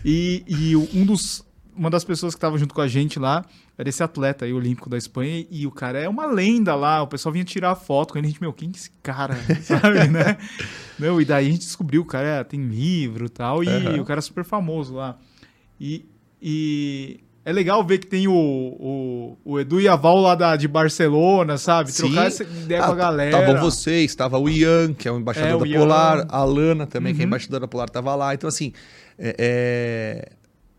E, 0.04 0.44
e 0.48 0.76
um 0.76 1.06
dos. 1.06 1.46
Uma 1.76 1.90
das 1.90 2.04
pessoas 2.04 2.34
que 2.34 2.42
tava 2.42 2.58
junto 2.58 2.74
com 2.74 2.82
a 2.82 2.88
gente 2.88 3.20
lá 3.20 3.46
era 3.82 3.90
esse 3.90 4.04
atleta 4.04 4.46
aí, 4.46 4.54
olímpico 4.54 4.88
da 4.88 4.96
Espanha, 4.96 5.44
e 5.50 5.66
o 5.66 5.72
cara 5.72 5.98
é 5.98 6.08
uma 6.08 6.28
lenda 6.28 6.76
lá. 6.76 7.02
O 7.02 7.08
pessoal 7.08 7.34
vinha 7.34 7.44
tirar 7.44 7.74
foto 7.74 8.14
com 8.14 8.20
ele, 8.20 8.28
a 8.28 8.30
gente, 8.30 8.40
meu, 8.40 8.54
quem 8.54 8.70
é 8.70 8.72
esse 8.78 8.92
cara? 9.02 9.36
Sabe, 9.64 10.08
né? 10.08 10.38
Não, 11.00 11.20
e 11.20 11.26
daí 11.26 11.48
a 11.48 11.50
gente 11.50 11.62
descobriu, 11.62 12.04
o 12.04 12.06
cara 12.06 12.44
tem 12.44 12.64
livro 12.64 13.26
e 13.26 13.30
tal, 13.30 13.64
e 13.64 13.68
uhum. 13.68 14.02
o 14.02 14.06
cara 14.06 14.20
é 14.20 14.22
super 14.22 14.44
famoso 14.44 14.94
lá. 14.94 15.18
E, 15.80 16.06
e 16.40 17.22
é 17.44 17.52
legal 17.52 17.84
ver 17.84 17.98
que 17.98 18.06
tem 18.06 18.28
o, 18.28 18.34
o, 18.34 19.38
o 19.44 19.60
Edu 19.60 19.82
e 19.82 19.88
a 19.88 19.96
Val 19.96 20.22
lá 20.22 20.36
da, 20.36 20.56
de 20.56 20.68
Barcelona, 20.68 21.58
sabe? 21.58 21.92
Sim. 21.92 22.04
Trocar 22.04 22.28
essa 22.28 22.44
ideia 22.44 22.84
ah, 22.84 22.86
com 22.86 22.92
a 22.92 22.96
galera. 22.96 23.40
Estavam 23.40 23.62
vocês, 23.62 24.12
estava 24.12 24.38
o 24.38 24.48
Ian, 24.48 24.94
que 24.94 25.08
é 25.08 25.12
o 25.12 25.18
embaixador 25.18 25.66
é, 25.66 25.72
da 25.72 25.80
o 25.80 25.82
Polar, 25.82 26.28
a 26.30 26.44
Lana 26.44 26.86
também, 26.86 27.14
uhum. 27.14 27.18
que 27.18 27.24
é 27.24 27.26
uhum. 27.26 27.30
embaixadora 27.30 27.62
da 27.62 27.68
Polar, 27.68 27.88
estava 27.88 28.14
lá. 28.14 28.32
Então, 28.36 28.48
assim, 28.48 28.74
é, 29.18 29.36
é, 29.40 30.32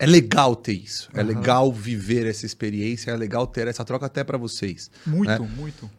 é 0.02 0.06
legal 0.06 0.56
ter 0.56 0.72
isso. 0.72 1.08
É 1.14 1.22
legal 1.22 1.72
viver 1.72 2.26
essa 2.26 2.44
experiência, 2.44 3.10
é 3.12 3.16
legal 3.16 3.46
ter 3.46 3.68
essa 3.68 3.84
troca 3.84 4.06
até 4.06 4.24
para 4.24 4.36
vocês. 4.36 4.90
Muito, 5.06 5.28
né? 5.28 5.38
muito 5.38 5.90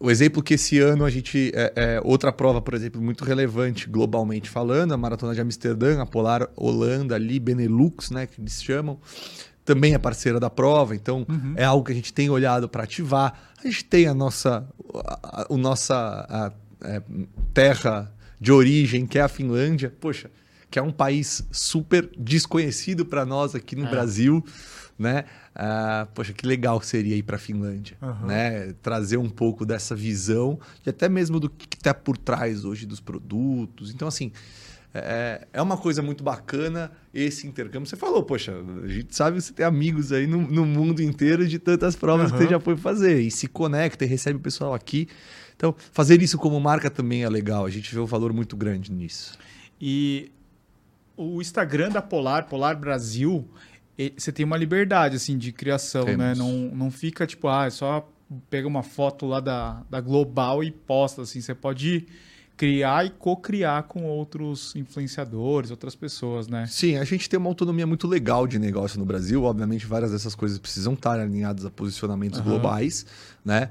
o 0.00 0.10
exemplo 0.10 0.42
que 0.42 0.54
esse 0.54 0.78
ano 0.78 1.04
a 1.04 1.10
gente. 1.10 1.50
É, 1.54 1.72
é, 1.74 2.00
outra 2.04 2.32
prova, 2.32 2.60
por 2.60 2.74
exemplo, 2.74 3.00
muito 3.00 3.24
relevante 3.24 3.88
globalmente 3.88 4.48
falando, 4.48 4.92
a 4.92 4.96
Maratona 4.96 5.34
de 5.34 5.40
Amsterdã, 5.40 6.00
a 6.00 6.06
Polar 6.06 6.48
Holanda 6.56 7.14
ali, 7.14 7.38
Benelux, 7.38 8.10
né, 8.10 8.26
que 8.26 8.40
eles 8.40 8.62
chamam, 8.62 8.98
também 9.64 9.94
é 9.94 9.98
parceira 9.98 10.38
da 10.38 10.50
prova, 10.50 10.94
então 10.94 11.26
uhum. 11.28 11.54
é 11.56 11.64
algo 11.64 11.84
que 11.84 11.92
a 11.92 11.94
gente 11.94 12.12
tem 12.12 12.30
olhado 12.30 12.68
para 12.68 12.84
ativar. 12.84 13.52
A 13.58 13.66
gente 13.66 13.84
tem 13.84 14.06
a 14.06 14.14
nossa, 14.14 14.68
a, 14.94 15.20
a, 15.22 15.46
a 15.50 15.56
nossa 15.56 15.94
a, 15.96 16.52
é, 16.86 17.02
terra 17.52 18.12
de 18.40 18.52
origem, 18.52 19.06
que 19.06 19.18
é 19.18 19.22
a 19.22 19.28
Finlândia, 19.28 19.92
poxa, 20.00 20.30
que 20.70 20.78
é 20.78 20.82
um 20.82 20.92
país 20.92 21.46
super 21.50 22.10
desconhecido 22.18 23.06
para 23.06 23.24
nós 23.24 23.54
aqui 23.54 23.74
no 23.74 23.86
é. 23.86 23.90
Brasil 23.90 24.44
né? 24.98 25.24
Ah, 25.54 26.08
poxa, 26.12 26.32
que 26.32 26.46
legal 26.46 26.80
seria 26.82 27.14
ir 27.14 27.22
para 27.22 27.36
a 27.36 27.38
Finlândia, 27.38 27.96
uhum. 28.02 28.26
né? 28.26 28.74
Trazer 28.82 29.16
um 29.16 29.28
pouco 29.28 29.64
dessa 29.64 29.94
visão 29.94 30.58
e 30.84 30.90
até 30.90 31.08
mesmo 31.08 31.38
do 31.38 31.48
que 31.48 31.76
está 31.76 31.94
por 31.94 32.18
trás 32.18 32.64
hoje 32.64 32.84
dos 32.84 32.98
produtos. 32.98 33.94
Então, 33.94 34.08
assim, 34.08 34.32
é, 34.92 35.46
é 35.52 35.62
uma 35.62 35.76
coisa 35.76 36.02
muito 36.02 36.24
bacana 36.24 36.90
esse 37.14 37.46
intercâmbio. 37.46 37.88
Você 37.88 37.96
falou, 37.96 38.24
poxa, 38.24 38.52
a 38.82 38.88
gente 38.88 39.14
sabe 39.14 39.36
que 39.36 39.42
você 39.42 39.52
tem 39.52 39.64
amigos 39.64 40.10
aí 40.10 40.26
no, 40.26 40.40
no 40.42 40.66
mundo 40.66 41.00
inteiro 41.00 41.46
de 41.46 41.58
tantas 41.60 41.94
provas 41.94 42.32
uhum. 42.32 42.38
que 42.38 42.44
você 42.44 42.50
já 42.50 42.58
foi 42.60 42.76
fazer 42.76 43.20
e 43.20 43.30
se 43.30 43.46
conecta 43.46 44.04
e 44.04 44.08
recebe 44.08 44.38
o 44.38 44.42
pessoal 44.42 44.74
aqui. 44.74 45.06
Então, 45.56 45.74
fazer 45.92 46.20
isso 46.22 46.38
como 46.38 46.58
marca 46.60 46.90
também 46.90 47.22
é 47.22 47.28
legal. 47.28 47.64
A 47.64 47.70
gente 47.70 47.92
vê 47.94 48.00
um 48.00 48.06
valor 48.06 48.32
muito 48.32 48.56
grande 48.56 48.92
nisso. 48.92 49.38
E 49.80 50.30
o 51.18 51.42
Instagram 51.42 51.90
da 51.90 52.00
Polar, 52.00 52.46
Polar 52.46 52.76
Brasil, 52.78 53.46
você 54.16 54.30
tem 54.30 54.46
uma 54.46 54.56
liberdade 54.56 55.16
assim 55.16 55.36
de 55.36 55.50
criação, 55.52 56.04
né? 56.04 56.12
Temos. 56.12 56.26
né? 56.26 56.34
Não, 56.36 56.52
não 56.76 56.90
fica 56.90 57.26
tipo, 57.26 57.48
ah, 57.48 57.66
é 57.66 57.70
só 57.70 58.08
pega 58.48 58.68
uma 58.68 58.82
foto 58.82 59.26
lá 59.26 59.40
da, 59.40 59.82
da 59.90 60.00
Global 60.00 60.62
e 60.62 60.70
posta 60.70 61.22
assim. 61.22 61.40
Você 61.40 61.54
pode 61.54 62.06
criar 62.56 63.06
e 63.06 63.10
co-criar 63.10 63.84
com 63.84 64.04
outros 64.04 64.74
influenciadores, 64.76 65.70
outras 65.70 65.94
pessoas, 65.94 66.48
né? 66.48 66.66
Sim, 66.66 66.96
a 66.96 67.04
gente 67.04 67.28
tem 67.28 67.38
uma 67.38 67.48
autonomia 67.48 67.86
muito 67.86 68.06
legal 68.06 68.46
de 68.46 68.58
negócio 68.58 68.98
no 68.98 69.04
Brasil. 69.04 69.42
Obviamente, 69.42 69.86
várias 69.86 70.12
dessas 70.12 70.34
coisas 70.34 70.58
precisam 70.58 70.94
estar 70.94 71.18
alinhadas 71.18 71.64
a 71.64 71.70
posicionamentos 71.70 72.38
uhum. 72.38 72.44
globais, 72.44 73.06
né? 73.44 73.70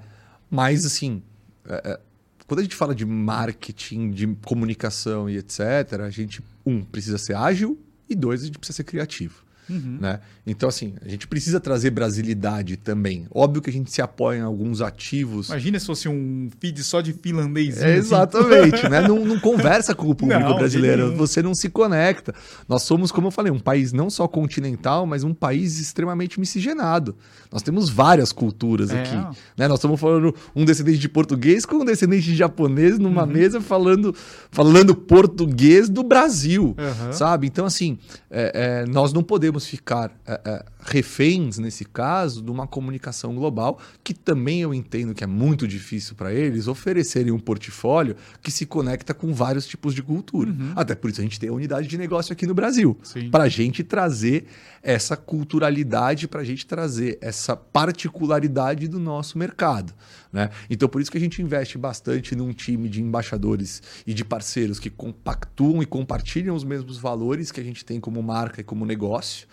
Mas 0.49 0.85
assim, 0.85 1.21
é, 1.67 1.81
é, 1.91 1.99
quando 2.47 2.61
a 2.61 2.63
gente 2.63 2.75
fala 2.75 2.95
de 2.95 3.05
marketing, 3.05 4.09
de 4.11 4.25
comunicação 4.45 5.29
e 5.29 5.37
etc, 5.37 5.99
a 6.05 6.09
gente 6.09 6.41
um 6.65 6.83
precisa 6.83 7.17
ser 7.17 7.35
ágil 7.35 7.77
e 8.09 8.15
dois 8.15 8.41
a 8.41 8.45
gente 8.45 8.57
precisa 8.57 8.77
ser 8.77 8.85
criativo. 8.85 9.43
Uhum. 9.69 9.97
Né? 9.99 10.19
Então, 10.45 10.69
assim, 10.69 10.95
a 11.05 11.09
gente 11.09 11.27
precisa 11.27 11.59
trazer 11.59 11.89
brasilidade 11.89 12.77
também. 12.77 13.25
Óbvio 13.31 13.61
que 13.61 13.69
a 13.69 13.73
gente 13.73 13.91
se 13.91 14.01
apoia 14.01 14.39
em 14.39 14.41
alguns 14.41 14.81
ativos. 14.81 15.49
Imagina 15.49 15.79
se 15.79 15.85
fosse 15.85 16.07
um 16.07 16.49
feed 16.59 16.83
só 16.83 17.01
de 17.01 17.13
finlandês. 17.13 17.81
É, 17.81 17.95
exatamente, 17.95 18.87
né? 18.89 19.01
Não, 19.07 19.23
não, 19.23 19.39
conversa 19.39 19.93
com 19.95 20.09
o 20.09 20.15
público 20.15 20.41
não, 20.41 20.57
brasileiro, 20.57 21.15
você 21.15 21.41
não 21.41 21.53
se 21.53 21.69
conecta. 21.69 22.33
Nós 22.67 22.83
somos, 22.83 23.11
como 23.11 23.27
eu 23.27 23.31
falei, 23.31 23.51
um 23.51 23.59
país 23.59 23.93
não 23.93 24.09
só 24.09 24.27
continental, 24.27 25.05
mas 25.05 25.23
um 25.23 25.33
país 25.33 25.79
extremamente 25.79 26.39
miscigenado. 26.39 27.15
Nós 27.51 27.61
temos 27.61 27.89
várias 27.89 28.31
culturas 28.31 28.91
é. 28.91 29.01
aqui. 29.01 29.15
Né? 29.57 29.67
Nós 29.67 29.77
estamos 29.77 29.99
falando 29.99 30.33
um 30.55 30.65
descendente 30.65 30.99
de 30.99 31.09
português 31.09 31.65
com 31.65 31.77
um 31.77 31.85
descendente 31.85 32.25
de 32.25 32.35
japonês 32.35 32.99
numa 32.99 33.23
uhum. 33.23 33.31
mesa 33.31 33.61
falando, 33.61 34.13
falando 34.51 34.95
português 34.95 35.89
do 35.89 36.03
Brasil, 36.03 36.75
uhum. 36.77 37.13
sabe? 37.13 37.47
Então, 37.47 37.65
assim, 37.65 37.97
é, 38.29 38.83
é, 38.83 38.85
nós 38.89 39.13
não 39.13 39.23
podemos 39.23 39.56
ficar 39.65 40.11
é, 40.25 40.41
é, 40.45 40.65
reféns, 40.81 41.57
nesse 41.57 41.85
caso, 41.85 42.41
de 42.41 42.51
uma 42.51 42.67
comunicação 42.67 43.33
global, 43.33 43.79
que 44.03 44.13
também 44.13 44.61
eu 44.61 44.73
entendo 44.73 45.13
que 45.13 45.23
é 45.23 45.27
muito 45.27 45.67
difícil 45.67 46.15
para 46.15 46.33
eles 46.33 46.67
oferecerem 46.67 47.31
um 47.31 47.39
portfólio 47.39 48.15
que 48.41 48.51
se 48.51 48.65
conecta 48.65 49.13
com 49.13 49.33
vários 49.33 49.65
tipos 49.65 49.95
de 49.95 50.03
cultura. 50.03 50.51
Uhum. 50.51 50.73
Até 50.75 50.93
por 50.95 51.09
isso 51.09 51.21
a 51.21 51.23
gente 51.23 51.39
tem 51.39 51.49
a 51.49 51.53
unidade 51.53 51.87
de 51.87 51.97
negócio 51.97 52.33
aqui 52.33 52.45
no 52.45 52.53
Brasil, 52.53 52.97
para 53.31 53.45
a 53.45 53.49
gente 53.49 53.83
trazer 53.83 54.45
essa 54.83 55.17
culturalidade, 55.17 56.27
para 56.27 56.41
a 56.41 56.45
gente 56.45 56.65
trazer 56.65 57.17
essa 57.21 57.55
particularidade 57.55 58.87
do 58.87 58.99
nosso 58.99 59.37
mercado. 59.37 59.93
Né? 60.31 60.49
Então, 60.69 60.89
por 60.89 61.01
isso 61.01 61.11
que 61.11 61.17
a 61.17 61.21
gente 61.21 61.41
investe 61.41 61.77
bastante 61.77 62.35
num 62.35 62.51
time 62.51 62.89
de 62.89 63.01
embaixadores 63.01 63.81
e 64.05 64.13
de 64.13 64.25
parceiros 64.25 64.79
que 64.79 64.89
compactuam 64.89 65.81
e 65.81 65.85
compartilham 65.85 66.55
os 66.55 66.63
mesmos 66.63 66.97
valores 66.97 67.51
que 67.51 67.59
a 67.59 67.63
gente 67.63 67.85
tem 67.85 67.99
como 67.99 68.21
marca 68.21 68.61
e 68.61 68.63
como 68.63 68.85
negócio 68.85 69.47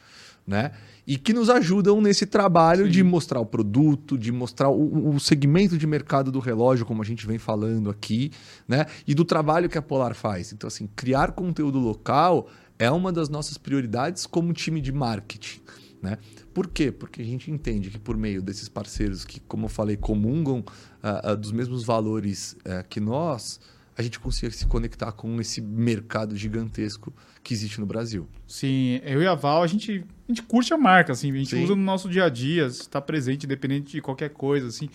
né? 0.46 0.72
E 1.06 1.16
que 1.16 1.32
nos 1.32 1.50
ajudam 1.50 2.00
nesse 2.00 2.26
trabalho 2.26 2.86
Sim. 2.86 2.90
de 2.90 3.02
mostrar 3.02 3.40
o 3.40 3.46
produto, 3.46 4.16
de 4.16 4.30
mostrar 4.32 4.68
o, 4.68 5.14
o, 5.14 5.20
segmento 5.20 5.76
de 5.76 5.86
mercado 5.86 6.30
do 6.30 6.38
relógio, 6.38 6.86
como 6.86 7.02
a 7.02 7.04
gente 7.04 7.26
vem 7.26 7.38
falando 7.38 7.90
aqui, 7.90 8.30
né? 8.66 8.86
E 9.06 9.14
do 9.14 9.24
trabalho 9.24 9.68
que 9.68 9.78
a 9.78 9.82
Polar 9.82 10.14
faz. 10.14 10.52
Então, 10.52 10.68
assim, 10.68 10.88
criar 10.94 11.32
conteúdo 11.32 11.78
local 11.78 12.48
é 12.78 12.90
uma 12.90 13.12
das 13.12 13.28
nossas 13.28 13.58
prioridades 13.58 14.26
como 14.26 14.52
time 14.52 14.80
de 14.80 14.92
marketing. 14.92 15.60
Né? 16.04 16.18
Por 16.52 16.68
quê? 16.68 16.92
Porque 16.92 17.22
a 17.22 17.24
gente 17.24 17.50
entende 17.50 17.88
que 17.88 17.98
por 17.98 18.14
meio 18.14 18.42
desses 18.42 18.68
parceiros 18.68 19.24
que, 19.24 19.40
como 19.40 19.64
eu 19.64 19.68
falei, 19.70 19.96
comungam 19.96 20.58
uh, 20.58 21.32
uh, 21.32 21.36
dos 21.36 21.50
mesmos 21.50 21.82
valores 21.82 22.58
uh, 22.60 22.86
que 22.90 23.00
nós, 23.00 23.58
a 23.96 24.02
gente 24.02 24.20
consiga 24.20 24.52
se 24.52 24.66
conectar 24.66 25.12
com 25.12 25.40
esse 25.40 25.62
mercado 25.62 26.36
gigantesco 26.36 27.10
que 27.42 27.54
existe 27.54 27.80
no 27.80 27.86
Brasil. 27.86 28.28
Sim, 28.46 29.00
eu 29.02 29.22
e 29.22 29.26
a 29.26 29.34
Val, 29.34 29.62
a 29.62 29.66
gente, 29.66 30.04
a 30.28 30.30
gente 30.30 30.42
curte 30.42 30.74
a 30.74 30.76
marca, 30.76 31.12
assim, 31.12 31.32
a 31.32 31.36
gente 31.36 31.56
Sim. 31.56 31.64
usa 31.64 31.74
no 31.74 31.82
nosso 31.82 32.06
dia 32.06 32.24
a 32.24 32.28
dia, 32.28 32.66
está 32.66 33.00
presente, 33.00 33.46
independente 33.46 33.92
de 33.92 34.02
qualquer 34.02 34.28
coisa, 34.28 34.66
assim. 34.66 34.90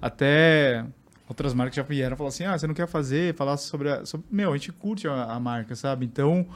Até 0.00 0.86
outras 1.28 1.52
marcas 1.52 1.76
já 1.76 1.82
vieram 1.82 2.16
falar 2.16 2.30
assim, 2.30 2.44
ah, 2.44 2.56
você 2.56 2.66
não 2.66 2.74
quer 2.74 2.88
fazer, 2.88 3.34
falar 3.34 3.58
sobre, 3.58 3.90
a, 3.90 4.06
sobre... 4.06 4.26
Meu, 4.30 4.50
a 4.50 4.56
gente 4.56 4.72
curte 4.72 5.06
a, 5.06 5.24
a, 5.24 5.38
marca, 5.38 5.76
sabe? 5.76 6.06
Então, 6.06 6.46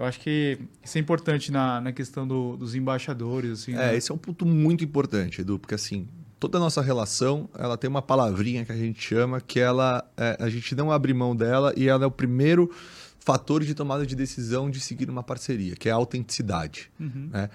eu 0.00 0.06
acho 0.06 0.18
que 0.18 0.58
isso 0.82 0.96
é 0.96 1.00
importante 1.00 1.52
na, 1.52 1.78
na 1.78 1.92
questão 1.92 2.26
do, 2.26 2.56
dos 2.56 2.74
embaixadores, 2.74 3.50
assim. 3.50 3.72
É, 3.74 3.76
né? 3.76 3.96
esse 3.96 4.10
é 4.10 4.14
um 4.14 4.18
ponto 4.18 4.46
muito 4.46 4.82
importante, 4.82 5.42
Edu, 5.42 5.58
porque 5.58 5.74
assim, 5.74 6.08
toda 6.38 6.56
a 6.56 6.60
nossa 6.60 6.80
relação, 6.80 7.50
ela 7.54 7.76
tem 7.76 7.88
uma 7.88 8.00
palavrinha 8.00 8.64
que 8.64 8.72
a 8.72 8.76
gente 8.76 8.98
chama 8.98 9.42
que 9.42 9.60
ela 9.60 10.02
é, 10.16 10.38
a 10.40 10.48
gente 10.48 10.74
não 10.74 10.90
abre 10.90 11.12
mão 11.12 11.36
dela 11.36 11.74
e 11.76 11.86
ela 11.86 12.04
é 12.04 12.06
o 12.06 12.10
primeiro 12.10 12.74
fator 13.18 13.62
de 13.62 13.74
tomada 13.74 14.06
de 14.06 14.16
decisão 14.16 14.70
de 14.70 14.80
seguir 14.80 15.10
uma 15.10 15.22
parceria, 15.22 15.76
que 15.76 15.86
é 15.86 15.92
a 15.92 15.96
autenticidade. 15.96 16.90
Uhum. 16.98 17.28
Né? 17.30 17.50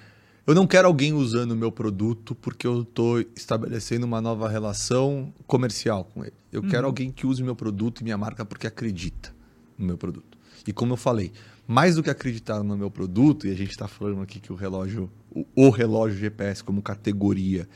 Eu 0.45 0.53
não 0.53 0.67
quero 0.67 0.87
alguém 0.87 1.13
usando 1.13 1.53
o 1.53 1.55
meu 1.55 1.71
produto 1.71 2.35
porque 2.35 2.67
eu 2.67 2.83
estou 2.83 3.21
estabelecendo 3.35 4.05
uma 4.05 4.21
nova 4.21 4.47
relação 4.47 5.33
comercial 5.47 6.05
com 6.13 6.23
ele. 6.23 6.33
Eu 6.53 6.61
uhum. 6.61 6.69
quero 6.69 6.85
alguém 6.85 7.11
que 7.11 7.25
use 7.25 7.41
meu 7.41 7.55
produto 7.55 8.01
e 8.01 8.03
minha 8.03 8.19
marca 8.19 8.45
porque 8.45 8.67
acredita 8.67 9.33
no 9.75 9.87
meu 9.87 9.97
produto. 9.97 10.37
E 10.67 10.71
como 10.71 10.93
eu 10.93 10.97
falei, 10.97 11.31
mais 11.67 11.95
do 11.95 12.03
que 12.03 12.09
acreditar 12.09 12.61
no 12.63 12.77
meu 12.77 12.91
produto, 12.91 13.47
e 13.47 13.51
a 13.51 13.55
gente 13.55 13.71
está 13.71 13.87
falando 13.87 14.21
aqui 14.21 14.39
que 14.39 14.51
o 14.51 14.55
relógio, 14.55 15.11
o, 15.31 15.45
o 15.55 15.69
relógio 15.69 16.17
GPS 16.17 16.63
como 16.63 16.81
categoria, 16.81 17.67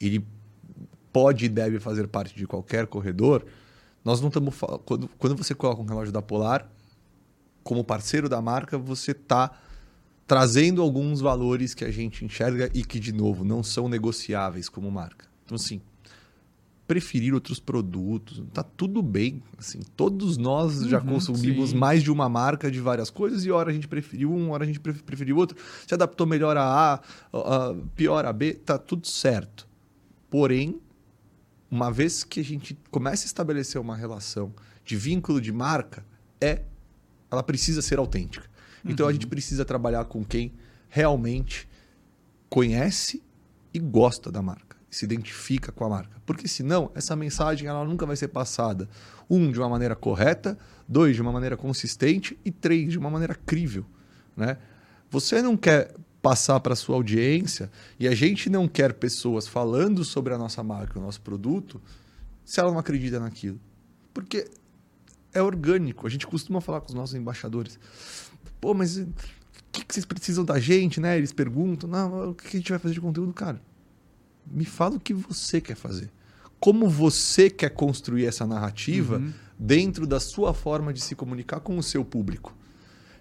ele 0.00 0.24
pode 1.12 1.44
e 1.44 1.48
deve 1.48 1.78
fazer 1.78 2.08
parte 2.08 2.34
de 2.34 2.46
qualquer 2.46 2.86
corredor, 2.86 3.44
nós 4.04 4.20
não 4.20 4.28
estamos 4.28 4.54
quando, 4.84 5.08
quando 5.18 5.36
você 5.36 5.54
coloca 5.54 5.80
um 5.80 5.86
relógio 5.86 6.12
da 6.12 6.20
Polar 6.20 6.68
como 7.62 7.82
parceiro 7.82 8.28
da 8.28 8.42
marca, 8.42 8.76
você 8.76 9.12
está 9.12 9.50
trazendo 10.26 10.82
alguns 10.82 11.20
valores 11.20 11.74
que 11.74 11.84
a 11.84 11.90
gente 11.90 12.24
enxerga 12.24 12.70
e 12.74 12.84
que 12.84 13.00
de 13.00 13.12
novo 13.12 13.44
não 13.44 13.62
são 13.62 13.88
negociáveis 13.88 14.68
como 14.68 14.90
marca. 14.90 15.26
Então 15.44 15.54
assim, 15.54 15.80
preferir 16.86 17.32
outros 17.32 17.58
produtos, 17.58 18.42
tá 18.52 18.62
tudo 18.62 19.02
bem, 19.02 19.42
assim, 19.58 19.80
todos 19.96 20.36
nós 20.36 20.86
já 20.86 21.00
uhum, 21.00 21.14
consumimos 21.14 21.70
sim. 21.70 21.76
mais 21.76 22.02
de 22.02 22.10
uma 22.10 22.28
marca 22.28 22.70
de 22.70 22.78
várias 22.78 23.08
coisas 23.08 23.44
e 23.44 23.50
hora 23.50 23.70
a 23.70 23.72
gente 23.72 23.88
preferiu 23.88 24.30
um, 24.30 24.50
hora 24.50 24.64
a 24.64 24.66
gente 24.66 24.80
preferiu 24.80 25.36
outro, 25.36 25.56
se 25.86 25.94
adaptou 25.94 26.26
melhor 26.26 26.56
a 26.56 26.62
A, 26.62 26.94
a 27.32 27.74
pior 27.94 28.26
a 28.26 28.32
B, 28.32 28.54
tá 28.54 28.76
tudo 28.76 29.06
certo. 29.06 29.66
Porém, 30.28 30.78
uma 31.70 31.90
vez 31.90 32.22
que 32.22 32.40
a 32.40 32.44
gente 32.44 32.78
começa 32.90 33.24
a 33.24 33.26
estabelecer 33.26 33.80
uma 33.80 33.96
relação 33.96 34.52
de 34.84 34.96
vínculo 34.96 35.40
de 35.40 35.52
marca, 35.52 36.04
é 36.40 36.62
ela 37.30 37.42
precisa 37.42 37.80
ser 37.80 37.98
autêntica. 37.98 38.48
Então 38.84 39.06
uhum. 39.06 39.10
a 39.10 39.12
gente 39.12 39.26
precisa 39.26 39.64
trabalhar 39.64 40.04
com 40.04 40.24
quem 40.24 40.52
realmente 40.88 41.66
conhece 42.48 43.22
e 43.72 43.78
gosta 43.78 44.30
da 44.30 44.40
marca, 44.40 44.73
se 44.94 45.04
identifica 45.04 45.72
com 45.72 45.84
a 45.84 45.88
marca. 45.88 46.20
Porque 46.24 46.46
senão 46.46 46.90
essa 46.94 47.14
mensagem 47.16 47.68
ela 47.68 47.84
nunca 47.84 48.06
vai 48.06 48.16
ser 48.16 48.28
passada, 48.28 48.88
um 49.28 49.50
de 49.50 49.58
uma 49.58 49.68
maneira 49.68 49.96
correta, 49.96 50.58
dois 50.88 51.16
de 51.16 51.22
uma 51.22 51.32
maneira 51.32 51.56
consistente 51.56 52.38
e 52.44 52.50
três 52.50 52.92
de 52.92 52.98
uma 52.98 53.10
maneira 53.10 53.34
crível, 53.34 53.84
né? 54.36 54.58
Você 55.10 55.40
não 55.40 55.56
quer 55.56 55.94
passar 56.20 56.58
para 56.60 56.74
sua 56.74 56.96
audiência 56.96 57.70
e 58.00 58.08
a 58.08 58.14
gente 58.14 58.48
não 58.48 58.66
quer 58.66 58.94
pessoas 58.94 59.46
falando 59.46 60.04
sobre 60.04 60.32
a 60.32 60.38
nossa 60.38 60.62
marca, 60.62 60.98
o 60.98 61.02
nosso 61.02 61.20
produto, 61.20 61.80
se 62.44 62.60
ela 62.60 62.70
não 62.70 62.78
acredita 62.78 63.20
naquilo. 63.20 63.60
Porque 64.12 64.48
é 65.32 65.42
orgânico. 65.42 66.06
A 66.06 66.10
gente 66.10 66.26
costuma 66.26 66.60
falar 66.60 66.80
com 66.80 66.88
os 66.88 66.94
nossos 66.94 67.14
embaixadores. 67.14 67.78
Pô, 68.60 68.72
mas 68.72 68.96
o 68.96 69.06
que, 69.70 69.84
que 69.84 69.92
vocês 69.92 70.06
precisam 70.06 70.44
da 70.44 70.58
gente, 70.58 71.00
né? 71.00 71.18
Eles 71.18 71.32
perguntam, 71.32 71.90
não, 71.90 72.30
o 72.30 72.34
que 72.34 72.56
a 72.56 72.60
gente 72.60 72.70
vai 72.70 72.78
fazer 72.78 72.94
de 72.94 73.00
conteúdo? 73.00 73.32
Cara, 73.32 73.60
me 74.46 74.64
fala 74.64 74.96
o 74.96 75.00
que 75.00 75.14
você 75.14 75.60
quer 75.60 75.76
fazer. 75.76 76.10
Como 76.60 76.88
você 76.88 77.50
quer 77.50 77.70
construir 77.70 78.26
essa 78.26 78.46
narrativa 78.46 79.18
uhum. 79.18 79.32
dentro 79.58 80.06
da 80.06 80.18
sua 80.20 80.54
forma 80.54 80.92
de 80.92 81.00
se 81.00 81.14
comunicar 81.14 81.60
com 81.60 81.76
o 81.76 81.82
seu 81.82 82.04
público. 82.04 82.54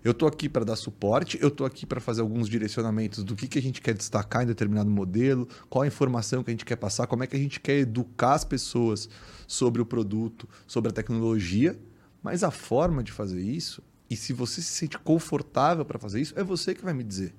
Eu 0.04 0.12
estou 0.12 0.28
aqui 0.28 0.50
para 0.50 0.66
dar 0.66 0.76
suporte, 0.76 1.38
eu 1.42 1.48
estou 1.48 1.66
aqui 1.66 1.86
para 1.86 2.02
fazer 2.02 2.22
alguns 2.22 2.50
direcionamentos 2.50 3.24
do 3.24 3.36
que, 3.38 3.48
que 3.48 3.58
a 3.58 3.62
gente 3.62 3.82
quer 3.82 3.94
destacar 3.94 4.44
em 4.44 4.48
determinado 4.48 4.90
modelo, 4.90 5.48
qual 5.70 5.84
a 5.84 5.88
informação 5.88 6.44
que 6.44 6.52
a 6.52 6.54
gente 6.54 6.66
quer 6.66 6.76
passar, 6.76 7.08
como 7.08 7.24
é 7.24 7.28
que 7.28 7.38
a 7.38 7.40
gente 7.40 7.60
quer 7.62 7.80
educar 7.80 8.34
as 8.34 8.44
pessoas 8.44 9.08
sobre 9.48 9.82
o 9.82 9.86
produto, 9.86 10.48
sobre 10.68 10.90
a 10.90 10.94
tecnologia, 10.94 11.80
mas 12.22 12.44
a 12.44 12.52
forma 12.52 13.02
de 13.02 13.14
fazer 13.14 13.42
isso, 13.42 13.82
e 14.10 14.18
se 14.18 14.34
você 14.34 14.62
se 14.62 14.74
sente 14.74 15.00
confortável 15.00 15.86
para 15.86 15.98
fazer 15.98 16.20
isso, 16.20 16.38
é 16.38 16.44
você 16.44 16.76
que 16.76 16.84
vai 16.84 16.94
me 16.94 17.04
dizer. 17.04 17.34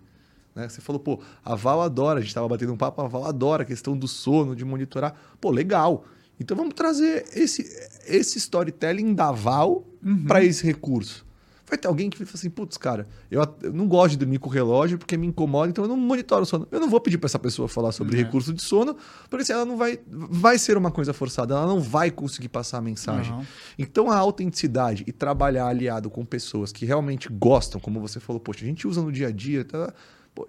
Né? 0.55 0.69
Você 0.69 0.81
falou, 0.81 1.01
pô, 1.01 1.21
a 1.45 1.55
Val 1.55 1.83
adora, 1.83 2.19
a 2.19 2.21
gente 2.21 2.29
estava 2.29 2.49
batendo 2.49 2.73
um 2.73 2.77
papo, 2.77 3.03
a 3.03 3.09
Val 3.09 3.27
adora 3.27 3.63
a 3.63 3.67
questão 3.67 3.97
do 3.97 4.07
sono, 4.07 4.55
de 4.55 4.65
monitorar. 4.65 5.15
Pô, 5.41 5.51
legal. 5.51 6.05
Então 6.39 6.57
vamos 6.57 6.75
trazer 6.75 7.25
esse, 7.33 7.63
esse 8.07 8.39
storytelling 8.39 9.15
da 9.15 9.31
Val 9.33 9.85
uhum. 10.05 10.25
para 10.25 10.45
esse 10.45 10.65
recurso. 10.65 11.25
Vai 11.67 11.79
ter 11.79 11.89
alguém 11.89 12.11
que 12.11 12.19
vai 12.19 12.27
falar 12.27 12.39
assim, 12.39 12.51
putz, 12.51 12.77
cara, 12.77 13.09
eu, 13.31 13.43
eu, 13.63 13.73
não 13.73 13.89
gosto 13.89 14.11
de 14.11 14.19
dormir 14.19 14.39
com 14.39 14.51
o 14.51 14.53
relógio 14.53 14.99
porque 14.99 15.17
me 15.17 15.27
incomoda, 15.27 15.71
então 15.71 15.85
eu 15.85 15.89
não 15.89 15.97
monitoro 15.97 16.43
o 16.43 16.47
sono. 16.47 16.69
Eu 16.71 16.79
não 16.79 16.91
vou 16.91 17.01
pedir 17.01 17.17
para 17.17 17.27
essa 17.27 17.39
pessoa 17.39 17.67
falar 17.67 17.91
sobre 17.91 18.17
uhum. 18.17 18.25
recurso 18.25 18.53
de 18.53 18.63
sono, 18.63 18.95
porque 19.31 19.43
assim, 19.43 19.55
ela 19.55 19.65
não 19.65 19.77
vai. 19.77 19.99
Vai 20.07 20.59
ser 20.59 20.77
uma 20.77 20.91
coisa 20.91 21.15
forçada, 21.15 21.55
ela 21.55 21.67
não 21.67 21.81
vai 21.81 22.11
conseguir 22.11 22.51
passar 22.51 22.79
a 22.79 22.81
mensagem. 22.83 23.33
Uhum. 23.33 23.45
Então 23.79 24.11
a 24.11 24.17
autenticidade 24.17 25.05
e 25.07 25.13
trabalhar 25.13 25.67
aliado 25.67 26.11
com 26.11 26.23
pessoas 26.23 26.71
que 26.71 26.85
realmente 26.85 27.31
gostam, 27.31 27.81
como 27.81 27.99
você 27.99 28.21
falou, 28.21 28.39
poxa, 28.39 28.63
a 28.63 28.69
gente 28.69 28.87
usa 28.87 29.01
no 29.01 29.11
dia 29.11 29.29
a 29.29 29.33
dia, 29.33 29.65
tá? 29.65 29.93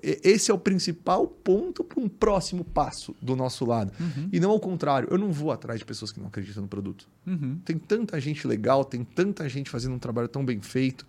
Esse 0.02 0.49
é 0.49 0.53
o 0.53 0.57
principal 0.57 1.28
ponto 1.28 1.84
para 1.84 1.99
um 1.99 2.10
próximo 2.10 2.64
passo 2.64 3.16
do 3.22 3.36
nosso 3.36 3.66
lado. 3.66 3.91
Uhum. 3.99 4.30
E 4.32 4.40
não 4.40 4.49
ao 4.49 4.60
contrário. 4.60 5.07
Eu 5.12 5.18
não 5.18 5.32
vou 5.32 5.52
atrás 5.52 5.80
de 5.80 5.86
pessoas 5.86 6.12
que 6.12 6.20
não 6.20 6.28
acreditam 6.28 6.64
no 6.64 6.68
produto. 6.68 7.07
Uhum. 7.26 7.60
Tem 7.64 7.78
tanta 7.78 8.20
gente 8.20 8.48
legal, 8.48 8.84
tem 8.84 9.03
tanta 9.03 9.48
gente 9.48 9.70
fazendo 9.70 9.94
um 9.94 9.99
trabalho 9.99 10.28
tão 10.28 10.44
bem 10.44 10.60
feito. 10.62 11.06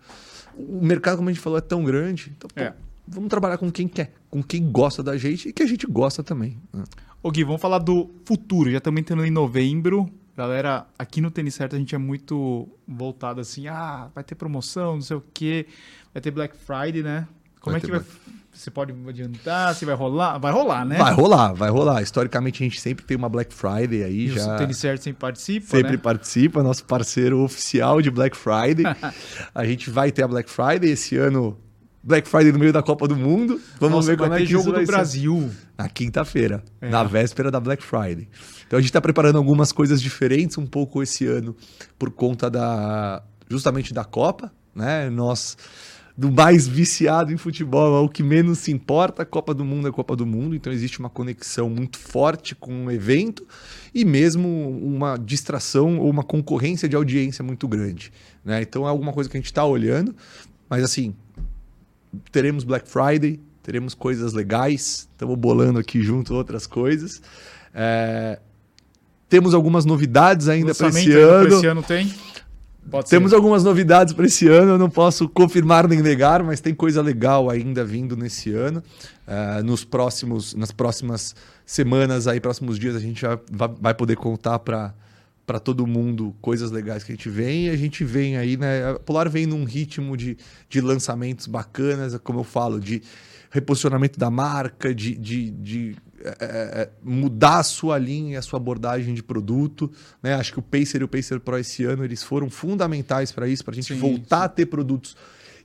O 0.55 0.85
mercado, 0.85 1.17
como 1.17 1.29
a 1.29 1.31
gente 1.31 1.41
falou, 1.41 1.57
é 1.57 1.61
tão 1.61 1.83
grande. 1.83 2.31
Então, 2.37 2.49
é. 2.55 2.69
pô, 2.69 2.77
vamos 3.07 3.29
trabalhar 3.29 3.57
com 3.57 3.71
quem 3.71 3.87
quer, 3.87 4.13
com 4.29 4.43
quem 4.43 4.71
gosta 4.71 5.01
da 5.01 5.17
gente 5.17 5.49
e 5.49 5.53
que 5.53 5.63
a 5.63 5.67
gente 5.67 5.87
gosta 5.87 6.23
também. 6.23 6.57
Né? 6.71 6.83
Ô 7.23 7.31
Gui, 7.31 7.43
vamos 7.43 7.61
falar 7.61 7.79
do 7.79 8.09
futuro. 8.25 8.69
Já 8.69 8.77
estamos 8.77 8.99
entrando 8.99 9.25
em 9.25 9.31
novembro. 9.31 10.07
Galera, 10.35 10.85
aqui 10.99 11.19
no 11.19 11.31
Tênis 11.31 11.55
Certo 11.55 11.75
a 11.75 11.79
gente 11.79 11.95
é 11.95 11.97
muito 11.97 12.69
voltado 12.87 13.41
assim, 13.41 13.67
ah, 13.67 14.11
vai 14.13 14.23
ter 14.23 14.35
promoção, 14.35 14.93
não 14.93 15.01
sei 15.01 15.17
o 15.17 15.23
quê, 15.33 15.65
vai 16.13 16.21
ter 16.21 16.29
Black 16.29 16.55
Friday, 16.55 17.01
né? 17.01 17.27
Como 17.59 17.71
vai 17.71 17.81
é 17.81 17.83
que 17.83 17.89
vai... 17.89 18.05
Você 18.57 18.71
pode 18.71 18.91
adiantar? 19.07 19.75
Se 19.75 19.85
vai 19.85 19.93
rolar? 19.93 20.39
Vai 20.39 20.51
rolar, 20.51 20.83
né? 20.83 20.97
Vai 20.97 21.13
rolar, 21.13 21.53
vai 21.53 21.69
rolar. 21.69 22.01
Historicamente, 22.01 22.63
a 22.63 22.65
gente 22.65 22.81
sempre 22.81 23.05
tem 23.05 23.15
uma 23.15 23.29
Black 23.29 23.53
Friday 23.53 24.03
aí. 24.03 24.25
E 24.25 24.29
já... 24.29 24.55
o 24.55 24.57
Tênis 24.57 24.77
Certo 24.77 25.03
sempre 25.03 25.19
participa, 25.19 25.67
Sempre 25.67 25.91
né? 25.91 25.97
participa, 25.97 26.63
nosso 26.63 26.83
parceiro 26.83 27.43
oficial 27.43 28.01
de 28.01 28.09
Black 28.09 28.35
Friday. 28.35 28.83
a 29.53 29.63
gente 29.63 29.91
vai 29.91 30.11
ter 30.11 30.23
a 30.23 30.27
Black 30.27 30.49
Friday 30.49 30.89
esse 30.89 31.15
ano. 31.17 31.55
Black 32.03 32.27
Friday 32.27 32.51
no 32.51 32.57
meio 32.57 32.73
da 32.73 32.81
Copa 32.81 33.07
do 33.07 33.15
Mundo. 33.15 33.61
Vamos 33.79 33.97
Nossa, 33.97 34.07
ver 34.07 34.17
como 34.17 34.33
é 34.33 34.39
que 34.39 34.45
jogo 34.47 34.71
do 34.71 34.85
Brasil. 34.85 35.51
Na 35.77 35.87
quinta-feira, 35.87 36.63
é. 36.81 36.89
na 36.89 37.03
véspera 37.03 37.51
da 37.51 37.59
Black 37.59 37.83
Friday. 37.83 38.27
Então 38.65 38.79
a 38.79 38.81
gente 38.81 38.89
está 38.89 39.01
preparando 39.01 39.37
algumas 39.37 39.71
coisas 39.71 40.01
diferentes 40.01 40.57
um 40.57 40.65
pouco 40.65 41.03
esse 41.03 41.27
ano 41.27 41.55
por 41.99 42.09
conta 42.09 42.49
da 42.49 43.21
justamente 43.47 43.93
da 43.93 44.03
Copa, 44.03 44.51
né? 44.73 45.09
Nós 45.11 45.57
do 46.17 46.31
mais 46.31 46.67
viciado 46.67 47.31
em 47.31 47.37
futebol 47.37 47.93
ao 47.95 48.09
que 48.09 48.23
menos 48.23 48.57
se 48.57 48.71
importa, 48.71 49.21
a 49.21 49.25
Copa 49.25 49.53
do 49.53 49.63
Mundo 49.63 49.85
é 49.85 49.91
a 49.91 49.93
Copa 49.93 50.15
do 50.15 50.25
Mundo, 50.25 50.55
então 50.55 50.73
existe 50.73 50.99
uma 50.99 51.11
conexão 51.11 51.69
muito 51.69 51.99
forte 51.99 52.55
com 52.55 52.87
o 52.87 52.91
evento 52.91 53.45
e 53.93 54.03
mesmo 54.03 54.47
uma 54.81 55.15
distração 55.15 55.99
ou 55.99 56.09
uma 56.09 56.23
concorrência 56.23 56.89
de 56.89 56.95
audiência 56.95 57.43
muito 57.43 57.67
grande. 57.67 58.11
Né? 58.43 58.63
Então 58.63 58.87
é 58.87 58.89
alguma 58.89 59.13
coisa 59.13 59.29
que 59.29 59.37
a 59.37 59.39
gente 59.39 59.45
está 59.45 59.63
olhando, 59.63 60.15
mas 60.67 60.83
assim, 60.83 61.13
teremos 62.31 62.63
Black 62.63 62.89
Friday, 62.89 63.39
teremos 63.61 63.93
coisas 63.93 64.33
legais, 64.33 65.07
estamos 65.11 65.37
bolando 65.37 65.77
aqui 65.77 66.01
junto 66.01 66.33
outras 66.33 66.65
coisas. 66.65 67.21
É... 67.75 68.39
Temos 69.29 69.53
algumas 69.53 69.85
novidades 69.85 70.47
ainda 70.47 70.73
para 70.73 70.87
esse 70.87 71.11
ano. 71.11 71.57
Esse 71.57 71.67
ano 71.67 71.83
tem? 71.83 72.11
Pode 72.89 73.09
Temos 73.09 73.31
ser. 73.31 73.35
algumas 73.35 73.63
novidades 73.63 74.13
para 74.13 74.25
esse 74.25 74.47
ano, 74.47 74.71
eu 74.71 74.77
não 74.77 74.89
posso 74.89 75.27
confirmar 75.27 75.87
nem 75.87 76.01
negar, 76.01 76.41
mas 76.41 76.61
tem 76.61 76.73
coisa 76.73 77.01
legal 77.01 77.49
ainda 77.49 77.83
vindo 77.83 78.15
nesse 78.15 78.53
ano. 78.53 78.81
Uh, 79.27 79.63
nos 79.63 79.83
próximos, 79.83 80.53
nas 80.53 80.71
próximas 80.71 81.35
semanas, 81.65 82.27
aí, 82.27 82.39
próximos 82.39 82.79
dias, 82.79 82.95
a 82.95 82.99
gente 82.99 83.21
já 83.21 83.37
vai 83.79 83.93
poder 83.93 84.15
contar 84.15 84.59
para 84.59 84.93
para 85.45 85.61
todo 85.61 85.87
mundo 85.87 86.35
coisas 86.41 86.71
legais 86.71 87.05
que 87.05 87.13
a 87.13 87.15
gente 87.15 87.29
vem 87.29 87.67
e 87.67 87.69
a 87.69 87.77
gente 87.77 88.03
vem 88.03 88.35
aí, 88.35 88.57
né? 88.57 88.89
A 88.89 88.99
Polar 88.99 89.29
vem 89.29 89.45
num 89.45 89.63
ritmo 89.63 90.17
de, 90.17 90.37
de 90.67 90.81
lançamentos 90.81 91.47
bacanas, 91.47 92.19
como 92.21 92.41
eu 92.41 92.43
falo, 92.43 92.81
de 92.81 93.01
reposicionamento 93.49 94.19
da 94.19 94.29
marca, 94.29 94.93
de, 94.93 95.15
de, 95.15 95.49
de 95.51 95.95
é, 96.39 96.45
é, 96.45 96.81
é, 96.81 96.89
mudar 97.03 97.59
a 97.59 97.63
sua 97.63 97.97
linha, 97.97 98.39
a 98.39 98.41
sua 98.41 98.57
abordagem 98.57 99.13
de 99.13 99.23
produto. 99.23 99.91
Né? 100.21 100.33
Acho 100.33 100.53
que 100.53 100.59
o 100.59 100.61
Pacer 100.61 101.01
e 101.01 101.03
o 101.03 101.07
Pacer 101.07 101.39
Pro 101.39 101.57
esse 101.57 101.83
ano 101.83 102.03
eles 102.03 102.23
foram 102.23 102.49
fundamentais 102.49 103.31
para 103.31 103.47
isso, 103.47 103.63
para 103.63 103.73
a 103.73 103.75
gente 103.75 103.93
sim, 103.93 103.99
voltar 103.99 104.39
sim. 104.39 104.45
a 104.45 104.49
ter 104.49 104.65
produtos 104.65 105.15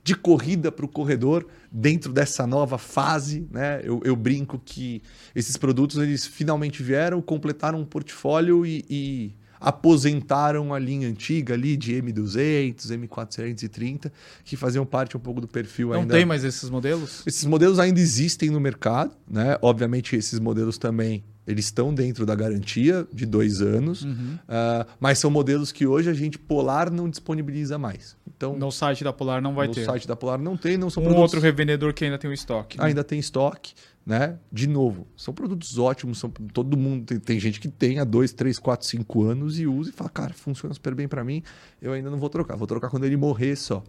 de 0.03 0.15
corrida 0.15 0.71
para 0.71 0.85
o 0.85 0.89
corredor 0.89 1.47
dentro 1.71 2.11
dessa 2.11 2.45
nova 2.45 2.77
fase. 2.77 3.47
Né? 3.49 3.81
Eu, 3.83 4.01
eu, 4.03 4.15
brinco 4.15 4.61
que 4.63 5.01
esses 5.33 5.55
produtos 5.55 5.97
eles 5.97 6.25
finalmente 6.25 6.83
vieram, 6.83 7.21
completaram 7.21 7.79
um 7.79 7.85
portfólio 7.85 8.65
e, 8.65 8.83
e 8.89 9.35
aposentaram 9.63 10.73
a 10.73 10.79
linha 10.79 11.07
antiga 11.07 11.53
ali 11.53 11.75
de 11.77 11.93
M200, 12.01 12.87
M430, 13.07 14.11
que 14.43 14.55
faziam 14.55 14.85
parte 14.85 15.15
um 15.15 15.19
pouco 15.19 15.39
do 15.41 15.47
perfil 15.47 15.89
Não 15.89 16.01
ainda. 16.01 16.13
tem 16.15 16.25
mais 16.25 16.43
esses 16.43 16.69
modelos? 16.69 17.23
Esses 17.25 17.45
modelos 17.45 17.79
ainda 17.79 17.99
existem 17.99 18.49
no 18.49 18.59
mercado, 18.59 19.11
né? 19.29 19.57
Obviamente, 19.61 20.15
esses 20.15 20.39
modelos 20.39 20.77
também 20.77 21.23
eles 21.45 21.65
estão 21.65 21.93
dentro 21.93 22.25
da 22.25 22.33
garantia 22.35 23.05
de 23.11 23.25
dois 23.25 23.59
anos, 23.61 24.03
Uhum. 24.03 24.37
ah, 24.47 24.87
mas 24.97 25.19
são 25.19 25.29
modelos 25.29 25.73
que 25.73 25.85
hoje 25.85 26.09
a 26.09 26.13
gente 26.13 26.39
Polar 26.39 26.89
não 26.89 27.09
disponibiliza 27.09 27.77
mais. 27.77 28.15
Então, 28.25 28.57
No 28.57 28.71
site 28.71 29.03
da 29.03 29.11
Polar 29.11 29.41
não 29.41 29.53
vai 29.53 29.67
no 29.67 29.73
ter. 29.73 29.83
site 29.83 30.07
da 30.07 30.15
Polar 30.15 30.39
não 30.39 30.55
tem, 30.55 30.77
não 30.77 30.89
são 30.89 31.03
um 31.03 31.07
produtos 31.07 31.33
outro 31.33 31.41
revendedor 31.41 31.93
que 31.93 32.05
ainda 32.05 32.17
tem 32.17 32.29
o 32.29 32.33
estoque. 32.33 32.77
né? 32.77 32.85
ainda 32.85 33.03
tem 33.03 33.19
estoque, 33.19 33.73
né? 34.05 34.37
De 34.51 34.67
novo, 34.67 35.07
são 35.15 35.33
produtos 35.33 35.77
ótimos, 35.77 36.17
são 36.17 36.29
todo 36.29 36.75
mundo 36.75 37.05
tem, 37.05 37.19
tem 37.19 37.39
gente 37.39 37.59
que 37.59 37.67
tem 37.67 37.99
há 37.99 38.03
2, 38.03 38.33
3, 38.33 38.59
4, 38.59 38.85
5 38.85 39.23
anos 39.23 39.59
e 39.59 39.65
usa 39.65 39.89
e 39.89 39.93
fala, 39.93 40.09
cara, 40.09 40.33
funciona 40.33 40.73
super 40.73 40.93
bem 40.93 41.07
para 41.07 41.23
mim, 41.23 41.41
eu 41.81 41.93
ainda 41.93 42.09
não 42.09 42.17
vou 42.17 42.29
trocar, 42.29 42.55
vou 42.55 42.67
trocar 42.67 42.89
quando 42.89 43.05
ele 43.05 43.17
morrer 43.17 43.55
só. 43.55 43.83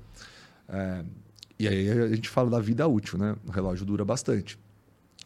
É, 0.68 1.04
e 1.58 1.68
aí 1.68 1.90
a 1.90 2.08
gente 2.14 2.28
fala 2.28 2.50
da 2.50 2.60
vida 2.60 2.86
útil, 2.86 3.18
né? 3.18 3.36
O 3.46 3.50
relógio 3.50 3.84
dura 3.84 4.04
bastante. 4.04 4.58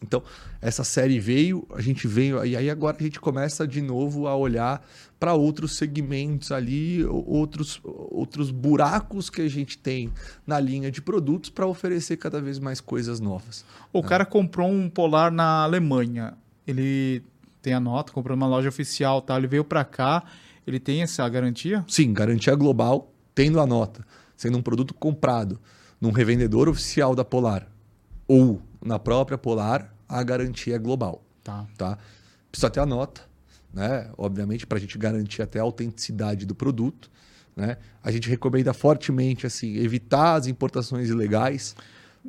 Então, 0.01 0.23
essa 0.61 0.83
série 0.83 1.19
veio, 1.19 1.67
a 1.73 1.81
gente 1.81 2.07
veio, 2.07 2.43
e 2.45 2.55
aí 2.55 2.69
agora 2.69 2.95
a 2.99 3.03
gente 3.03 3.19
começa 3.19 3.67
de 3.67 3.81
novo 3.81 4.27
a 4.27 4.35
olhar 4.35 4.85
para 5.19 5.33
outros 5.33 5.75
segmentos 5.75 6.51
ali, 6.51 7.03
outros, 7.05 7.81
outros 7.83 8.49
buracos 8.49 9.29
que 9.29 9.41
a 9.41 9.49
gente 9.49 9.77
tem 9.77 10.09
na 10.47 10.59
linha 10.59 10.89
de 10.89 11.01
produtos 11.01 11.49
para 11.49 11.67
oferecer 11.67 12.15
cada 12.15 12.41
vez 12.41 12.59
mais 12.59 12.79
coisas 12.79 13.19
novas. 13.19 13.65
O 13.91 14.01
cara 14.01 14.25
comprou 14.25 14.69
um 14.69 14.89
Polar 14.89 15.31
na 15.31 15.63
Alemanha. 15.63 16.37
Ele 16.65 17.21
tem 17.61 17.73
a 17.73 17.79
nota, 17.79 18.13
comprou 18.13 18.37
numa 18.37 18.47
loja 18.47 18.69
oficial, 18.69 19.21
tá? 19.21 19.35
Ele 19.37 19.47
veio 19.47 19.65
pra 19.65 19.83
cá, 19.83 20.23
ele 20.65 20.79
tem 20.79 21.01
essa 21.01 21.27
garantia? 21.27 21.83
Sim, 21.87 22.13
garantia 22.13 22.55
global, 22.55 23.11
tendo 23.35 23.59
a 23.59 23.65
nota, 23.65 24.05
sendo 24.37 24.57
um 24.57 24.61
produto 24.61 24.93
comprado 24.93 25.59
num 25.99 26.11
revendedor 26.11 26.69
oficial 26.69 27.13
da 27.13 27.25
Polar 27.25 27.67
ou 28.25 28.61
na 28.83 28.97
própria 28.99 29.37
Polar, 29.37 29.93
a 30.07 30.21
garantia 30.23 30.75
é 30.75 30.79
global. 30.79 31.23
Tá. 31.43 31.65
tá? 31.77 31.97
Precisa 32.51 32.69
ter 32.69 32.79
a 32.79 32.85
nota, 32.85 33.21
né? 33.73 34.09
Obviamente, 34.17 34.65
para 34.67 34.77
a 34.77 34.81
gente 34.81 34.97
garantir 34.97 35.41
até 35.41 35.59
a 35.59 35.63
autenticidade 35.63 36.45
do 36.45 36.55
produto. 36.55 37.09
Né? 37.55 37.77
A 38.03 38.11
gente 38.11 38.29
recomenda 38.29 38.73
fortemente 38.73 39.45
assim, 39.45 39.75
evitar 39.77 40.35
as 40.35 40.47
importações 40.47 41.09
ilegais. 41.09 41.75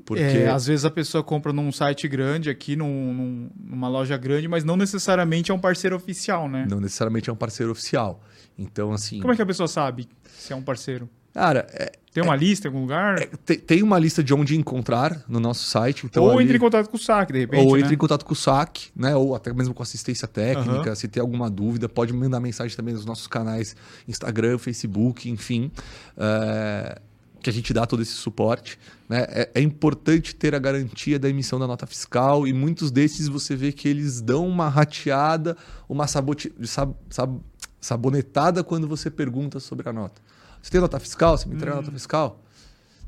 Porque 0.05 0.23
É, 0.23 0.49
às 0.49 0.67
vezes 0.67 0.85
a 0.85 0.91
pessoa 0.91 1.23
compra 1.23 1.53
num 1.53 1.71
site 1.73 2.07
grande 2.09 2.49
aqui, 2.49 2.77
num- 2.77 3.13
num- 3.13 3.51
numa 3.59 3.89
loja 3.89 4.17
grande, 4.17 4.47
mas 4.49 4.63
não 4.65 4.77
necessariamente 4.77 5.51
é 5.51 5.55
um 5.55 5.59
parceiro 5.59 5.97
oficial, 5.97 6.49
né? 6.49 6.67
não 6.69 6.81
necessariamente 6.81 7.29
é 7.29 7.33
um 7.33 7.37
parceiro 7.37 7.73
oficial. 7.73 8.23
Então, 8.57 8.93
assim. 8.93 9.21
Como 9.21 9.33
é 9.33 9.37
que 9.37 9.43
a 9.43 9.47
pessoa 9.47 9.67
sabe 9.67 10.09
se 10.29 10.53
é 10.53 10.57
um 10.57 10.63
parceiro? 10.63 11.09
Cara, 11.33 11.67
é- 11.73 11.93
Tem 12.13 12.25
uma 12.25 12.35
lista 12.35 12.67
em 12.67 12.71
algum 12.71 12.81
lugar? 12.81 13.23
é- 13.23 13.27
te- 13.45 13.57
tem 13.57 13.83
uma 13.85 13.97
lista 13.99 14.23
de 14.23 14.35
onde 14.35 14.57
encontrar 14.59 15.23
no 15.29 15.39
nosso 15.39 15.65
site. 15.69 16.05
Então 16.07 16.25
Ou 16.25 16.33
ali- 16.33 16.43
entre 16.45 16.57
em 16.57 16.61
contato 16.61 16.89
com 16.91 16.97
o 16.97 17.01
saque, 17.01 17.33
de 17.33 17.39
repente, 17.39 17.65
ou 17.65 17.77
né? 17.77 17.83
entre 17.83 17.95
em 17.95 17.99
contato 17.99 18.25
com 18.25 18.33
o 18.33 18.37
SAC, 18.37 18.91
né? 18.97 19.15
Ou 19.15 19.35
até 19.37 19.53
mesmo 19.53 19.73
com 19.73 19.83
assistência 19.83 20.27
técnica. 20.27 20.71
Aham. 20.89 20.95
Se 20.97 21.07
tem 21.07 21.21
alguma 21.21 21.49
dúvida, 21.49 21.89
pode 21.89 22.13
mandar 22.13 22.41
mensagem 22.41 22.77
também 22.77 22.95
nos 22.95 23.05
nossos 23.05 23.29
canais 23.29 23.77
Instagram, 24.09 24.59
Facebook, 24.59 25.31
enfim. 25.31 25.71
é, 26.17 27.01
que 27.43 27.49
a 27.49 27.53
gente 27.53 27.73
dá 27.73 27.87
todo 27.87 28.03
esse 28.03 28.13
suporte. 28.13 28.79
Né? 29.09 29.25
É, 29.31 29.51
é 29.55 29.61
importante 29.63 30.35
ter 30.35 30.55
a 30.55 30.59
garantia 30.59 31.19
da 31.19 31.27
emissão 31.29 31.59
da 31.59 31.67
nota 31.67 31.87
fiscal 31.87 32.47
e 32.47 32.53
muitos 32.53 32.91
desses 32.91 33.29
você 33.29 33.57
vê 33.57 33.73
que 33.73 33.89
eles 33.89 34.21
dão 34.21 34.47
uma 34.47 34.69
rateada, 34.69 35.57
uma 35.89 36.07
sabote, 36.07 36.53
sab- 36.65 36.93
sab- 37.09 37.41
sabonetada 37.81 38.63
quando 38.63 38.87
você 38.87 39.11
pergunta 39.11 39.59
sobre 39.59 39.89
a 39.89 39.93
nota. 39.93 40.21
Você 40.63 40.71
tem 40.71 40.81
nota 40.81 41.01
fiscal? 41.01 41.37
Você 41.37 41.49
me 41.49 41.55
entrega 41.55 41.77
nota 41.77 41.91
fiscal? 41.91 42.41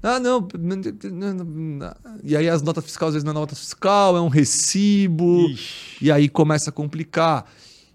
Ah, 0.03 0.19
não. 0.19 0.49
E 2.25 2.37
aí 2.37 2.49
as 2.49 2.61
notas 2.61 2.85
fiscais, 2.85 3.09
às 3.11 3.15
vezes 3.15 3.25
não 3.25 3.31
é 3.31 3.35
nota 3.35 3.55
fiscal, 3.55 4.17
é 4.17 4.21
um 4.21 4.29
recibo. 4.29 5.49
Ixi. 5.49 6.05
E 6.05 6.11
aí 6.11 6.29
começa 6.29 6.71
a 6.71 6.73
complicar. 6.73 7.47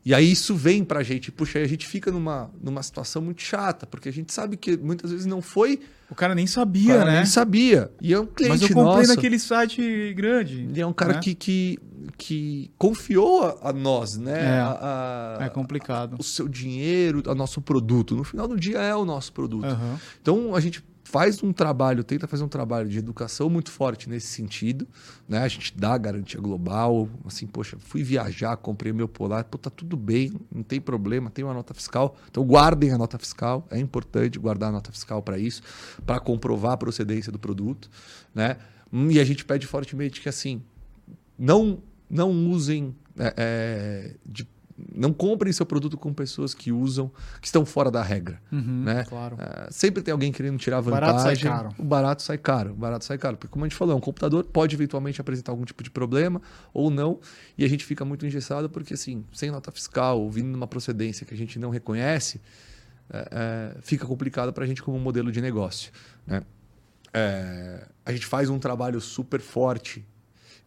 E 0.08 0.14
aí 0.14 0.32
isso 0.32 0.56
vem 0.56 0.86
pra 0.86 1.04
gente. 1.04 1.34
Puxa, 1.34 1.60
aí 1.60 1.66
a 1.66 1.68
gente 1.68 1.86
fica 1.86 2.10
numa, 2.10 2.50
numa 2.64 2.82
situação 2.82 3.22
muito 3.22 3.42
chata, 3.42 3.86
porque 3.86 4.08
a 4.08 4.14
gente 4.14 4.32
sabe 4.32 4.56
que 4.56 4.78
muitas 4.78 5.12
vezes 5.12 5.26
não 5.26 5.42
foi. 5.42 5.82
O 6.10 6.16
cara 6.16 6.34
nem 6.34 6.48
sabia, 6.48 7.00
cara 7.00 7.12
né? 7.12 7.18
nem 7.18 7.26
sabia. 7.26 7.92
E 8.02 8.14
é 8.14 8.20
um 8.20 8.26
cliente 8.26 8.52
Mas 8.54 8.62
eu 8.62 8.68
comprei 8.70 9.00
nosso. 9.00 9.16
naquele 9.16 9.38
site 9.38 10.14
grande. 10.16 10.66
E 10.74 10.80
é 10.80 10.88
um 10.88 10.94
cara 10.94 11.16
né? 11.16 11.20
que, 11.20 11.36
que, 11.36 11.78
que 12.18 12.72
confiou 12.78 13.60
a, 13.62 13.74
nós, 13.74 14.16
né? 14.16 14.40
É. 14.46 14.60
A- 14.62 15.38
a- 15.42 15.46
É 15.46 15.50
complicado. 15.50 16.16
o 16.18 16.24
seu 16.24 16.48
dinheiro, 16.48 17.22
o 17.28 17.36
nosso 17.36 17.60
produto. 17.60 18.16
No 18.16 18.24
final 18.24 18.48
do 18.48 18.58
dia 18.58 18.78
é 18.78 18.96
o 18.96 19.04
nosso 19.04 19.34
produto. 19.34 19.66
Aham. 19.66 20.00
Então 20.22 20.56
a 20.56 20.62
gente 20.62 20.82
faz 21.08 21.42
um 21.42 21.54
trabalho, 21.54 22.04
tenta 22.04 22.28
fazer 22.28 22.44
um 22.44 22.48
trabalho 22.50 22.90
de 22.90 22.98
educação 22.98 23.50
muito 23.50 23.72
forte 23.72 24.10
nesse 24.10 24.28
sentido, 24.28 24.86
né? 25.28 25.40
A 25.40 25.48
gente 25.48 25.74
dá 25.78 25.98
garantia 25.98 26.40
global, 26.40 27.10
assim, 27.26 27.48
poxa, 27.48 27.78
fui 27.80 28.04
viajar, 28.04 28.58
comprei 28.58 28.92
meu 28.92 29.08
polar, 29.08 29.46
pô, 29.46 29.58
tá 29.58 29.70
tudo 29.70 29.96
bem, 29.96 30.34
não 30.54 30.64
tem 30.64 30.82
problema, 30.82 31.30
tem 31.30 31.46
uma 31.46 31.54
nota 31.54 31.74
fiscal. 31.74 32.16
Então 32.30 32.44
guardem 32.44 32.92
a 32.92 32.98
nota 32.98 33.18
fiscal, 33.18 33.66
é 33.72 33.80
importante 33.80 34.38
guardar 34.38 34.70
a 34.70 34.72
nota 34.74 34.92
fiscal 34.92 35.22
para 35.22 35.38
isso, 35.40 35.62
para 36.06 36.20
comprovar 36.20 36.74
a 36.74 36.78
procedência 36.78 37.32
do 37.32 37.40
produto, 37.40 37.90
né? 38.36 38.58
Hum, 38.92 39.10
E 39.10 39.20
a 39.20 39.24
gente 39.24 39.46
pede 39.46 39.66
fortemente 39.66 40.20
que 40.22 40.28
assim, 40.30 40.62
não 41.38 41.80
não 42.10 42.32
usem 42.50 42.96
é, 43.18 43.34
é, 43.36 44.16
de- 44.26 44.48
não 44.96 45.12
comprem 45.12 45.52
seu 45.52 45.66
produto 45.66 45.98
com 45.98 46.14
pessoas 46.14 46.54
que 46.54 46.72
usam, 46.72 47.12
que 47.42 47.48
estão 47.48 47.66
fora 47.66 47.90
da 47.90 48.04
regra. 48.04 48.40
Uhum, 48.52 48.84
Né? 48.84 49.04
Claro. 49.06 49.38
É, 49.40 49.68
sempre 49.72 50.04
tem 50.04 50.12
alguém 50.12 50.32
querendo 50.32 50.58
tirar 50.58 50.80
O 50.80 50.84
vantagem. 50.84 51.02
barato 51.08 51.22
sai 51.24 51.38
caro. 51.38 51.70
O 51.80 51.84
barato 51.84 52.22
sai 52.24 52.38
caro. 52.38 52.72
O 52.72 52.76
barato 52.76 53.06
sai 53.06 53.18
caro. 53.18 53.38
Porque, 53.38 53.52
como 53.52 53.66
a 53.66 53.68
gente 53.68 53.78
falou, 53.78 53.98
um 53.98 54.00
computador 54.00 54.44
pode 54.46 54.76
eventualmente 54.76 55.20
apresentar 55.20 55.52
algum 55.52 55.66
tipo 55.66 55.82
de 55.84 55.90
problema 55.90 56.42
ou 56.74 56.90
não. 56.90 57.20
E 57.58 57.66
a 57.66 57.68
gente 57.68 57.84
fica 57.84 58.06
muito 58.06 58.26
engessado 58.26 58.70
porque, 58.70 58.94
assim, 58.94 59.26
sem 59.34 59.50
nota 59.50 59.72
fiscal, 59.72 60.22
ou 60.22 60.30
vindo 60.32 60.48
numa 60.50 60.68
procedência 60.68 61.26
que 61.26 61.34
a 61.34 61.38
gente 61.38 61.58
não 61.58 61.70
reconhece, 61.70 62.40
é, 63.10 63.28
é, 63.32 63.78
fica 63.82 64.06
complicado 64.06 64.54
para 64.54 64.64
a 64.64 64.68
gente 64.68 64.84
como 64.84 65.00
modelo 65.00 65.32
de 65.32 65.42
negócio. 65.42 65.92
Né? 66.26 66.44
É, 67.14 67.88
a 68.06 68.12
gente 68.12 68.26
faz 68.26 68.50
um 68.50 68.60
trabalho 68.60 69.02
super 69.02 69.40
forte 69.40 70.06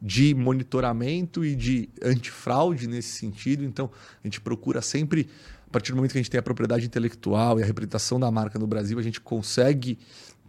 de 0.00 0.34
monitoramento 0.34 1.44
e 1.44 1.54
de 1.54 1.88
antifraude 2.02 2.86
nesse 2.86 3.10
sentido. 3.18 3.64
Então, 3.64 3.90
a 4.22 4.26
gente 4.26 4.40
procura 4.40 4.80
sempre, 4.80 5.28
a 5.66 5.70
partir 5.70 5.92
do 5.92 5.96
momento 5.96 6.12
que 6.12 6.18
a 6.18 6.22
gente 6.22 6.30
tem 6.30 6.38
a 6.38 6.42
propriedade 6.42 6.86
intelectual 6.86 7.58
e 7.60 7.62
a 7.62 7.66
representação 7.66 8.18
da 8.18 8.30
marca 8.30 8.58
no 8.58 8.66
Brasil, 8.66 8.98
a 8.98 9.02
gente 9.02 9.20
consegue 9.20 9.98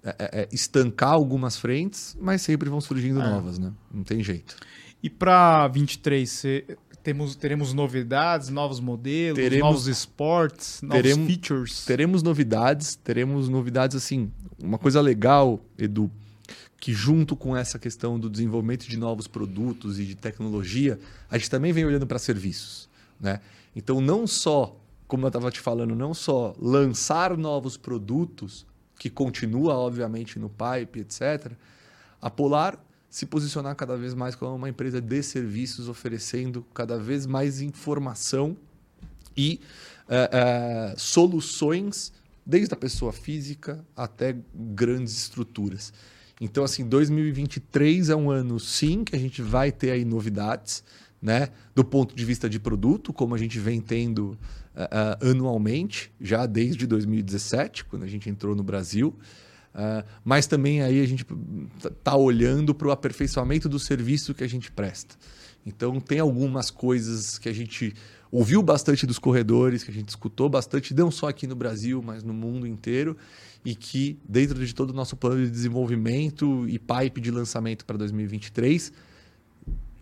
é, 0.04 0.16
é, 0.20 0.50
estancar 0.52 1.12
algumas 1.12 1.58
frentes, 1.58 2.18
mas 2.20 2.42
sempre 2.42 2.68
vão 2.70 2.82
surgindo 2.82 3.22
É. 3.22 3.24
novas, 3.30 3.60
né? 3.60 3.72
Não 3.94 4.04
tem 4.04 4.24
jeito. 4.24 4.56
E 5.04 5.10
para 5.12 5.68
23, 5.68 6.28
cê- 6.28 6.66
temos, 7.04 7.36
teremos 7.36 7.72
novidades, 7.74 8.50
novos 8.50 8.80
modelos, 8.80 9.38
Teremos- 9.38 9.68
novos 9.68 9.88
esportes, 9.88 10.82
novos 10.82 10.96
teremos- 11.04 11.28
features. 11.28 11.86
Teremos 11.86 12.24
novidades, 12.24 12.96
teremos 12.96 13.48
novidades 13.48 13.96
assim. 13.96 14.32
Uma 14.62 14.78
coisa 14.80 15.00
legal, 15.02 15.60
Edu, 15.78 16.10
que 16.82 16.92
junto 16.94 17.36
com 17.36 17.56
essa 17.56 17.78
questão 17.78 18.20
do 18.20 18.28
desenvolvimento 18.28 18.90
de 18.90 18.98
novos 18.98 19.28
produtos 19.28 20.00
e 20.00 20.04
de 20.04 20.16
tecnologia, 20.16 21.00
a 21.30 21.38
gente 21.38 21.48
também 21.48 21.72
vem 21.72 21.86
olhando 21.86 22.08
para 22.08 22.18
serviços, 22.18 22.90
né? 23.20 23.40
Então 23.76 24.02
não 24.02 24.26
só, 24.26 24.76
como 25.08 25.24
eu 25.24 25.28
estava 25.28 25.52
te 25.52 25.60
falando, 25.60 25.96
não 25.96 26.12
só 26.12 26.56
lançar 26.60 27.38
novos 27.38 27.78
produtos, 27.78 28.66
que 28.98 29.12
continua 29.12 29.76
obviamente 29.76 30.40
no 30.40 30.50
pipe, 30.50 31.02
etc. 31.02 31.52
A 32.20 32.32
Polar 32.32 32.84
se 33.12 33.28
posicionar 33.28 33.76
cada 33.76 33.96
vez 33.96 34.16
mais 34.16 34.34
como 34.34 34.56
uma 34.56 34.68
empresa 34.68 35.00
de 35.00 35.22
serviços, 35.22 35.88
oferecendo 35.88 36.66
cada 36.74 36.98
vez 36.98 37.28
mais 37.28 37.62
informação 37.62 38.58
e 39.38 39.62
eh, 40.10 40.30
eh, 40.32 40.96
soluções, 40.98 42.12
desde 42.44 42.74
a 42.74 42.78
pessoa 42.78 43.14
física 43.14 43.86
até 43.96 44.36
grandes 44.56 45.16
estruturas. 45.16 45.94
Então, 46.42 46.64
assim, 46.64 46.84
2023 46.86 48.10
é 48.10 48.16
um 48.16 48.32
ano, 48.32 48.60
sim, 48.60 49.04
que 49.04 49.16
a 49.16 49.20
gente 49.20 49.42
vai 49.42 49.72
ter 49.72 49.92
aí 49.92 50.04
novidades, 50.04 50.84
né? 51.22 51.50
Do 51.76 51.86
ponto 51.86 52.16
de 52.16 52.26
vista 52.26 52.50
de 52.50 52.60
produto, 52.60 53.14
como 53.14 53.36
a 53.36 53.38
gente 53.38 53.60
vem 53.60 53.80
tendo 53.80 54.36
eh, 54.76 54.90
eh, 54.92 55.30
anualmente, 55.30 56.12
já 56.20 56.48
desde 56.48 56.88
2017, 56.88 57.86
quando 57.86 58.04
a 58.04 58.08
gente 58.08 58.28
entrou 58.28 58.56
no 58.56 58.64
Brasil. 58.64 59.16
Ah, 59.74 60.04
mas 60.24 60.48
também 60.48 60.82
aí 60.82 61.02
a 61.02 61.08
gente 61.08 61.26
está 61.84 62.16
olhando 62.16 62.76
para 62.76 62.88
o 62.88 62.92
aperfeiçoamento 62.92 63.70
do 63.70 63.80
serviço 63.80 64.34
que 64.34 64.44
a 64.44 64.50
gente 64.50 64.72
presta. 64.72 65.16
Então 65.66 66.00
tem 66.00 66.20
algumas 66.20 66.70
coisas 66.70 67.38
que 67.38 67.48
a 67.48 67.54
gente 67.54 67.94
ouviu 68.32 68.62
bastante 68.62 69.06
dos 69.06 69.20
corredores, 69.20 69.84
que 69.84 69.92
a 69.92 69.94
gente 69.94 70.10
escutou 70.10 70.50
bastante, 70.50 70.94
não 70.94 71.12
só 71.12 71.30
aqui 71.30 71.46
no 71.46 71.56
Brasil, 71.56 72.02
mas 72.04 72.24
no 72.24 72.34
mundo 72.34 72.66
inteiro, 72.66 73.16
e 73.64 73.76
que 73.76 74.18
dentro 74.28 74.66
de 74.66 74.74
todo 74.74 74.90
o 74.90 74.94
nosso 74.94 75.16
plano 75.16 75.44
de 75.44 75.50
desenvolvimento 75.50 76.68
e 76.68 76.80
pipe 76.80 77.22
de 77.22 77.32
lançamento 77.32 77.86
para 77.86 77.98
2023, 77.98 78.92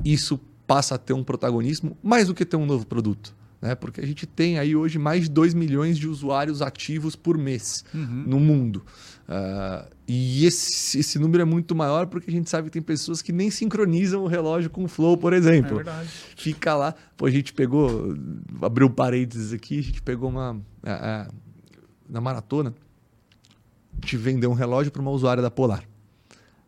isso 0.03 0.39
passa 0.65 0.95
a 0.95 0.97
ter 0.97 1.13
um 1.13 1.23
protagonismo 1.23 1.97
mais 2.01 2.27
do 2.27 2.33
que 2.33 2.45
ter 2.45 2.55
um 2.55 2.65
novo 2.65 2.85
produto. 2.85 3.35
né? 3.61 3.75
Porque 3.75 3.99
a 3.99 4.05
gente 4.05 4.25
tem 4.25 4.57
aí 4.57 4.75
hoje 4.75 4.97
mais 4.97 5.23
de 5.23 5.29
2 5.29 5.53
milhões 5.53 5.97
de 5.97 6.07
usuários 6.07 6.61
ativos 6.61 7.15
por 7.15 7.37
mês 7.37 7.83
uhum. 7.93 8.23
no 8.25 8.39
mundo. 8.39 8.83
Uh, 9.27 9.87
e 10.07 10.45
esse, 10.45 10.99
esse 10.99 11.19
número 11.19 11.41
é 11.41 11.45
muito 11.45 11.75
maior 11.75 12.07
porque 12.07 12.29
a 12.31 12.33
gente 12.33 12.49
sabe 12.49 12.69
que 12.69 12.71
tem 12.71 12.81
pessoas 12.81 13.21
que 13.21 13.31
nem 13.31 13.51
sincronizam 13.51 14.23
o 14.23 14.27
relógio 14.27 14.69
com 14.69 14.85
o 14.85 14.87
Flow, 14.87 15.17
por 15.17 15.33
exemplo. 15.33 15.73
É 15.73 15.83
verdade. 15.83 16.09
Fica 16.35 16.75
lá. 16.75 16.95
Pô, 17.17 17.25
a 17.25 17.29
gente 17.29 17.53
pegou, 17.53 18.15
abriu 18.61 18.89
parênteses 18.89 19.53
aqui, 19.53 19.79
a 19.79 19.83
gente 19.83 20.01
pegou 20.01 20.29
uma. 20.29 20.53
Uh, 20.53 21.27
uh, 21.29 21.33
na 22.09 22.19
maratona, 22.19 22.73
te 23.99 24.17
vendeu 24.17 24.49
um 24.49 24.53
relógio 24.53 24.91
para 24.91 25.01
uma 25.01 25.11
usuária 25.11 25.41
da 25.41 25.51
Polar. 25.51 25.83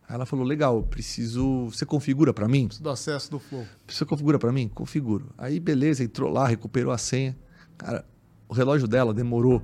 Aí 0.08 0.16
ela 0.16 0.26
falou: 0.26 0.45
legal, 0.45 0.84
preciso. 0.84 1.66
Você 1.66 1.86
configura 1.86 2.34
para 2.34 2.48
mim? 2.48 2.70
Do 2.80 2.90
acesso 2.90 3.32
do 3.32 3.40
Flow. 3.40 3.66
Você 3.88 4.06
configura 4.06 4.38
para 4.38 4.52
mim? 4.52 4.68
Configuro. 4.68 5.30
Aí, 5.38 5.60
beleza, 5.60 6.03
entrou 6.03 6.30
lá, 6.30 6.45
recuperou 6.48 6.91
a 6.91 6.98
senha. 6.98 7.38
Cara, 7.78 8.06
o 8.49 8.53
relógio 8.53 8.88
dela 8.88 9.14
demorou 9.14 9.64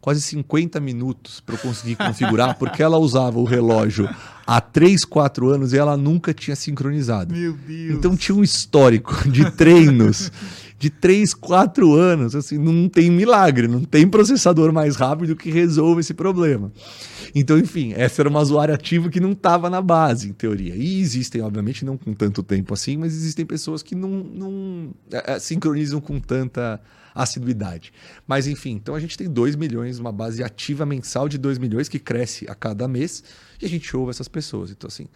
quase 0.00 0.22
50 0.22 0.80
minutos 0.80 1.40
para 1.40 1.54
eu 1.54 1.58
conseguir 1.58 1.96
configurar, 1.96 2.56
porque 2.58 2.82
ela 2.82 2.96
usava 2.96 3.38
o 3.38 3.44
relógio 3.44 4.08
há 4.46 4.60
3, 4.60 5.04
4 5.04 5.50
anos 5.50 5.72
e 5.74 5.78
ela 5.78 5.96
nunca 5.96 6.32
tinha 6.32 6.56
sincronizado. 6.56 7.34
Meu 7.34 7.52
Deus. 7.52 7.98
Então 7.98 8.16
tinha 8.16 8.36
um 8.36 8.42
histórico 8.42 9.28
de 9.28 9.50
treinos 9.50 10.32
de 10.78 10.90
3, 10.90 11.34
4 11.34 11.94
anos. 11.94 12.34
Assim, 12.34 12.56
não 12.56 12.88
tem 12.88 13.10
milagre, 13.10 13.66
não 13.66 13.82
tem 13.82 14.06
processador 14.06 14.72
mais 14.72 14.96
rápido 14.96 15.34
que 15.34 15.50
resolva 15.50 16.00
esse 16.00 16.14
problema. 16.14 16.72
Então, 17.34 17.58
enfim, 17.58 17.92
essa 17.96 18.22
era 18.22 18.28
uma 18.28 18.40
usuária 18.40 18.74
ativa 18.74 19.10
que 19.10 19.20
não 19.20 19.32
estava 19.32 19.68
na 19.68 19.82
base, 19.82 20.28
em 20.28 20.32
teoria. 20.32 20.74
E 20.74 21.00
existem, 21.00 21.42
obviamente, 21.42 21.84
não 21.84 21.96
com 21.96 22.14
tanto 22.14 22.42
tempo 22.42 22.72
assim, 22.72 22.96
mas 22.96 23.14
existem 23.14 23.44
pessoas 23.44 23.82
que 23.82 23.94
não, 23.94 24.08
não 24.08 24.90
é, 25.12 25.34
é 25.34 25.38
sincronizam 25.38 26.00
com 26.00 26.20
tanta 26.20 26.80
assiduidade. 27.14 27.92
Mas, 28.26 28.46
enfim, 28.46 28.72
então 28.72 28.94
a 28.94 29.00
gente 29.00 29.18
tem 29.18 29.28
2 29.28 29.56
milhões, 29.56 29.98
uma 29.98 30.12
base 30.12 30.42
ativa 30.42 30.86
mensal 30.86 31.28
de 31.28 31.36
2 31.36 31.58
milhões 31.58 31.88
que 31.88 31.98
cresce 31.98 32.46
a 32.48 32.54
cada 32.54 32.86
mês 32.86 33.24
e 33.60 33.66
a 33.66 33.68
gente 33.68 33.94
ouve 33.96 34.10
essas 34.10 34.28
pessoas. 34.28 34.70
Então, 34.70 34.86
assim, 34.86 35.06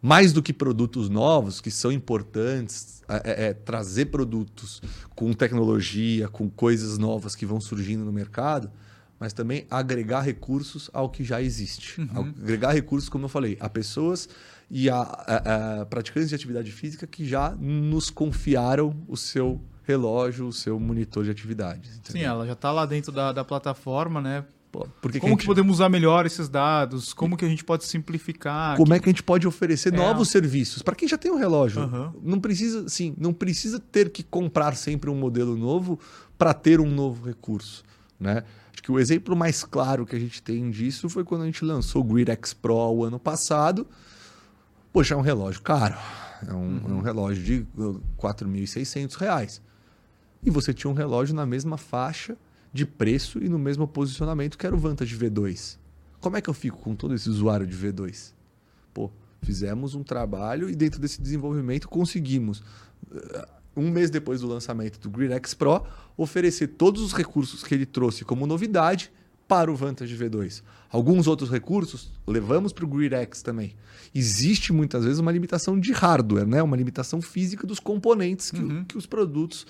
mais 0.00 0.32
do 0.32 0.42
que 0.42 0.52
produtos 0.52 1.08
novos, 1.08 1.60
que 1.60 1.70
são 1.70 1.90
importantes, 1.90 3.02
é, 3.08 3.14
é, 3.24 3.46
é, 3.48 3.54
trazer 3.54 4.06
produtos 4.06 4.80
com 5.14 5.32
tecnologia, 5.32 6.28
com 6.28 6.48
coisas 6.48 6.98
novas 6.98 7.34
que 7.34 7.44
vão 7.44 7.60
surgindo 7.60 8.04
no 8.04 8.12
mercado, 8.12 8.70
mas 9.18 9.32
também 9.32 9.66
agregar 9.68 10.20
recursos 10.20 10.88
ao 10.92 11.08
que 11.08 11.24
já 11.24 11.42
existe. 11.42 12.00
Uhum. 12.00 12.32
Agregar 12.40 12.72
recursos, 12.72 13.08
como 13.08 13.24
eu 13.24 13.28
falei, 13.28 13.56
a 13.58 13.68
pessoas 13.68 14.28
e 14.70 14.88
a, 14.88 15.00
a, 15.00 15.80
a, 15.80 15.86
praticantes 15.86 16.28
de 16.28 16.34
atividade 16.34 16.70
física 16.70 17.06
que 17.06 17.26
já 17.26 17.50
nos 17.56 18.10
confiaram 18.10 18.94
o 19.08 19.16
seu 19.16 19.60
relógio, 19.82 20.46
o 20.46 20.52
seu 20.52 20.78
monitor 20.78 21.24
de 21.24 21.30
atividades. 21.30 21.96
Entendeu? 21.96 22.22
Sim, 22.22 22.28
ela 22.28 22.46
já 22.46 22.52
está 22.52 22.70
lá 22.70 22.86
dentro 22.86 23.10
da, 23.10 23.32
da 23.32 23.44
plataforma, 23.44 24.20
né? 24.20 24.44
Porque 25.00 25.18
como 25.18 25.30
que, 25.30 25.34
gente... 25.34 25.40
que, 25.40 25.46
podemos 25.46 25.76
usar 25.76 25.88
melhor 25.88 26.26
esses 26.26 26.48
dados? 26.48 27.12
Como 27.12 27.36
que 27.36 27.44
a 27.44 27.48
gente 27.48 27.64
pode 27.64 27.84
simplificar? 27.84 28.76
Como 28.76 28.92
é 28.94 28.98
que 28.98 29.08
a 29.08 29.12
gente 29.12 29.22
pode 29.22 29.46
oferecer 29.46 29.92
é. 29.92 29.96
novos 29.96 30.28
serviços 30.28 30.82
para 30.82 30.94
quem 30.94 31.08
já 31.08 31.16
tem 31.16 31.30
um 31.30 31.38
relógio? 31.38 31.82
Uhum. 31.82 32.12
Não 32.22 32.40
precisa, 32.40 32.88
sim, 32.88 33.14
não 33.18 33.32
precisa 33.32 33.78
ter 33.78 34.10
que 34.10 34.22
comprar 34.22 34.76
sempre 34.76 35.10
um 35.10 35.14
modelo 35.14 35.56
novo 35.56 35.98
para 36.36 36.54
ter 36.54 36.80
um 36.80 36.90
novo 36.90 37.26
recurso, 37.26 37.82
né? 38.18 38.44
Acho 38.72 38.82
que 38.82 38.92
o 38.92 38.98
exemplo 38.98 39.34
mais 39.34 39.64
claro 39.64 40.06
que 40.06 40.14
a 40.14 40.20
gente 40.20 40.40
tem 40.40 40.70
disso 40.70 41.08
foi 41.08 41.24
quando 41.24 41.42
a 41.42 41.46
gente 41.46 41.64
lançou 41.64 42.02
o 42.02 42.04
Grid 42.04 42.30
X 42.30 42.54
Pro 42.54 42.74
o 42.74 43.04
ano 43.04 43.18
passado. 43.18 43.86
Poxa, 44.92 45.14
é 45.14 45.16
um 45.16 45.20
relógio 45.20 45.62
caro. 45.62 45.96
É 46.46 46.52
um, 46.52 46.56
uhum. 46.56 46.82
é 46.86 46.92
um 46.92 47.00
relógio 47.00 47.42
de 47.42 47.56
R$ 47.76 47.98
4.600. 48.16 49.60
E 50.42 50.50
você 50.50 50.72
tinha 50.72 50.90
um 50.90 50.94
relógio 50.94 51.34
na 51.34 51.44
mesma 51.44 51.76
faixa 51.76 52.36
de 52.78 52.86
preço 52.86 53.42
e 53.42 53.48
no 53.48 53.58
mesmo 53.58 53.88
posicionamento 53.88 54.56
que 54.56 54.64
era 54.64 54.74
o 54.74 54.78
Vantage 54.78 55.16
V2. 55.16 55.76
Como 56.20 56.36
é 56.36 56.40
que 56.40 56.48
eu 56.48 56.54
fico 56.54 56.78
com 56.78 56.94
todo 56.94 57.14
esse 57.14 57.28
usuário 57.28 57.66
de 57.66 57.76
V2? 57.76 58.32
Pô, 58.94 59.10
fizemos 59.42 59.94
um 59.94 60.04
trabalho 60.04 60.70
e 60.70 60.76
dentro 60.76 61.00
desse 61.00 61.20
desenvolvimento 61.20 61.88
conseguimos 61.88 62.62
um 63.76 63.90
mês 63.90 64.10
depois 64.10 64.40
do 64.40 64.46
lançamento 64.46 64.98
do 65.00 65.10
Grid 65.10 65.32
X 65.34 65.54
Pro, 65.54 65.84
oferecer 66.16 66.68
todos 66.68 67.02
os 67.02 67.12
recursos 67.12 67.62
que 67.62 67.74
ele 67.74 67.86
trouxe 67.86 68.24
como 68.24 68.46
novidade 68.46 69.10
para 69.46 69.72
o 69.72 69.76
Vantage 69.76 70.16
V2. 70.16 70.62
Alguns 70.90 71.26
outros 71.26 71.50
recursos 71.50 72.12
levamos 72.26 72.72
para 72.72 72.84
o 72.84 72.88
Grid 72.88 73.14
X 73.14 73.42
também. 73.42 73.74
Existe 74.14 74.72
muitas 74.72 75.04
vezes 75.04 75.18
uma 75.18 75.32
limitação 75.32 75.78
de 75.78 75.92
hardware, 75.92 76.46
né? 76.46 76.62
uma 76.62 76.76
limitação 76.76 77.20
física 77.20 77.66
dos 77.66 77.80
componentes 77.80 78.50
que, 78.50 78.60
uhum. 78.60 78.84
que 78.84 78.96
os 78.96 79.06
produtos 79.06 79.66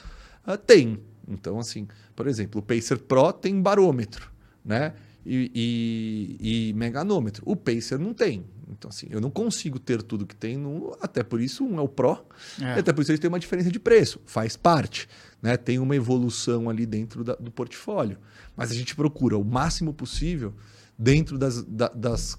uh, 0.47 0.57
têm. 0.57 0.99
Então, 1.29 1.59
assim, 1.59 1.87
por 2.17 2.27
exemplo, 2.27 2.61
o 2.61 2.63
Pacer 2.63 2.99
Pro 2.99 3.33
tem 3.33 3.61
barômetro 3.61 4.31
né? 4.65 4.95
e, 5.25 6.39
e, 6.41 6.71
e 6.71 6.73
meganômetro. 6.73 7.43
O 7.47 7.55
Pacer 7.55 7.99
não 7.99 8.15
tem. 8.15 8.45
Então, 8.71 8.89
assim, 8.91 9.07
eu 9.11 9.21
não 9.21 9.31
consigo 9.31 9.79
ter 9.79 10.03
tudo 10.03 10.27
que 10.27 10.37
tem 10.37 10.57
no. 10.57 10.97
Até 11.01 11.23
por 11.23 11.41
isso, 11.41 11.65
um 11.65 11.79
é 11.79 11.81
o 11.81 11.89
Pro, 11.89 12.25
é. 12.61 12.77
e 12.77 12.79
até 12.81 12.93
por 12.93 13.03
isso 13.03 13.11
ele 13.11 13.19
tem 13.19 13.29
uma 13.29 13.39
diferença 13.39 13.71
de 13.71 13.79
preço, 13.79 14.21
faz 14.27 14.57
parte. 14.57 15.09
Né? 15.41 15.57
Tem 15.57 15.79
uma 15.79 15.97
evolução 15.97 16.69
ali 16.69 16.85
dentro 16.85 17.25
da, 17.25 17.35
do 17.35 17.51
portfólio. 17.51 18.19
Mas 18.57 18.71
a 18.71 18.75
gente 18.75 18.95
procura 18.95 19.39
o 19.39 19.45
máximo 19.45 19.93
possível 19.93 20.55
dentro 20.99 21.39
das, 21.39 21.63
da, 21.63 21.89
das 21.89 22.39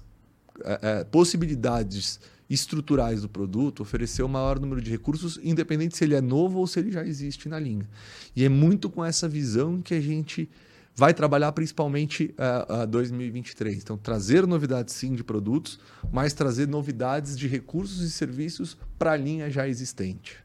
é, 0.64 0.78
é, 0.82 1.04
possibilidades 1.04 2.20
estruturais 2.50 3.22
do 3.22 3.28
produto, 3.28 3.80
oferecer 3.80 4.24
o 4.24 4.28
maior 4.28 4.58
número 4.58 4.82
de 4.82 4.90
recursos, 4.90 5.38
independente 5.42 5.96
se 5.96 6.02
ele 6.02 6.16
é 6.16 6.20
novo 6.20 6.58
ou 6.58 6.66
se 6.66 6.80
ele 6.80 6.90
já 6.90 7.06
existe 7.06 7.48
na 7.48 7.60
linha. 7.60 7.88
E 8.34 8.44
é 8.44 8.48
muito 8.48 8.90
com 8.90 9.04
essa 9.04 9.28
visão 9.28 9.80
que 9.80 9.94
a 9.94 10.00
gente 10.00 10.50
vai 10.96 11.14
trabalhar 11.14 11.52
principalmente 11.52 12.34
uh, 12.36 12.82
uh, 12.82 12.86
2023. 12.88 13.78
Então, 13.78 13.96
trazer 13.96 14.46
novidades 14.46 14.94
sim 14.94 15.14
de 15.14 15.22
produtos, 15.22 15.78
mas 16.12 16.34
trazer 16.34 16.66
novidades 16.66 17.38
de 17.38 17.46
recursos 17.46 18.00
e 18.00 18.10
serviços 18.10 18.76
para 18.98 19.12
a 19.12 19.16
linha 19.16 19.48
já 19.48 19.68
existente. 19.68 20.36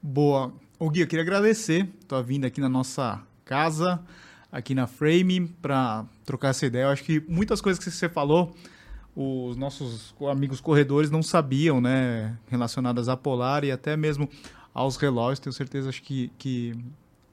Boa. 0.00 0.52
O 0.78 0.90
Gui, 0.90 1.00
eu 1.00 1.06
queria 1.06 1.22
agradecer 1.22 1.88
tua 2.06 2.22
vinda 2.22 2.46
aqui 2.46 2.60
na 2.60 2.68
nossa 2.68 3.22
casa, 3.44 4.00
aqui 4.52 4.74
na 4.74 4.86
Frame, 4.86 5.48
para 5.62 6.04
trocar 6.24 6.50
essa 6.50 6.66
ideia. 6.66 6.84
Eu 6.84 6.88
acho 6.90 7.02
que 7.02 7.20
muitas 7.26 7.60
coisas 7.60 7.82
que 7.82 7.90
você 7.90 8.08
falou, 8.08 8.54
os 9.16 9.56
nossos 9.56 10.14
amigos 10.30 10.60
corredores 10.60 11.10
não 11.10 11.22
sabiam, 11.22 11.80
né, 11.80 12.36
relacionadas 12.48 13.08
à 13.08 13.16
Polar 13.16 13.64
e 13.64 13.70
até 13.70 13.96
mesmo 13.96 14.28
aos 14.72 14.96
relógios. 14.96 15.38
Tenho 15.38 15.52
certeza 15.52 15.88
acho 15.88 16.02
que, 16.02 16.32
que 16.36 16.74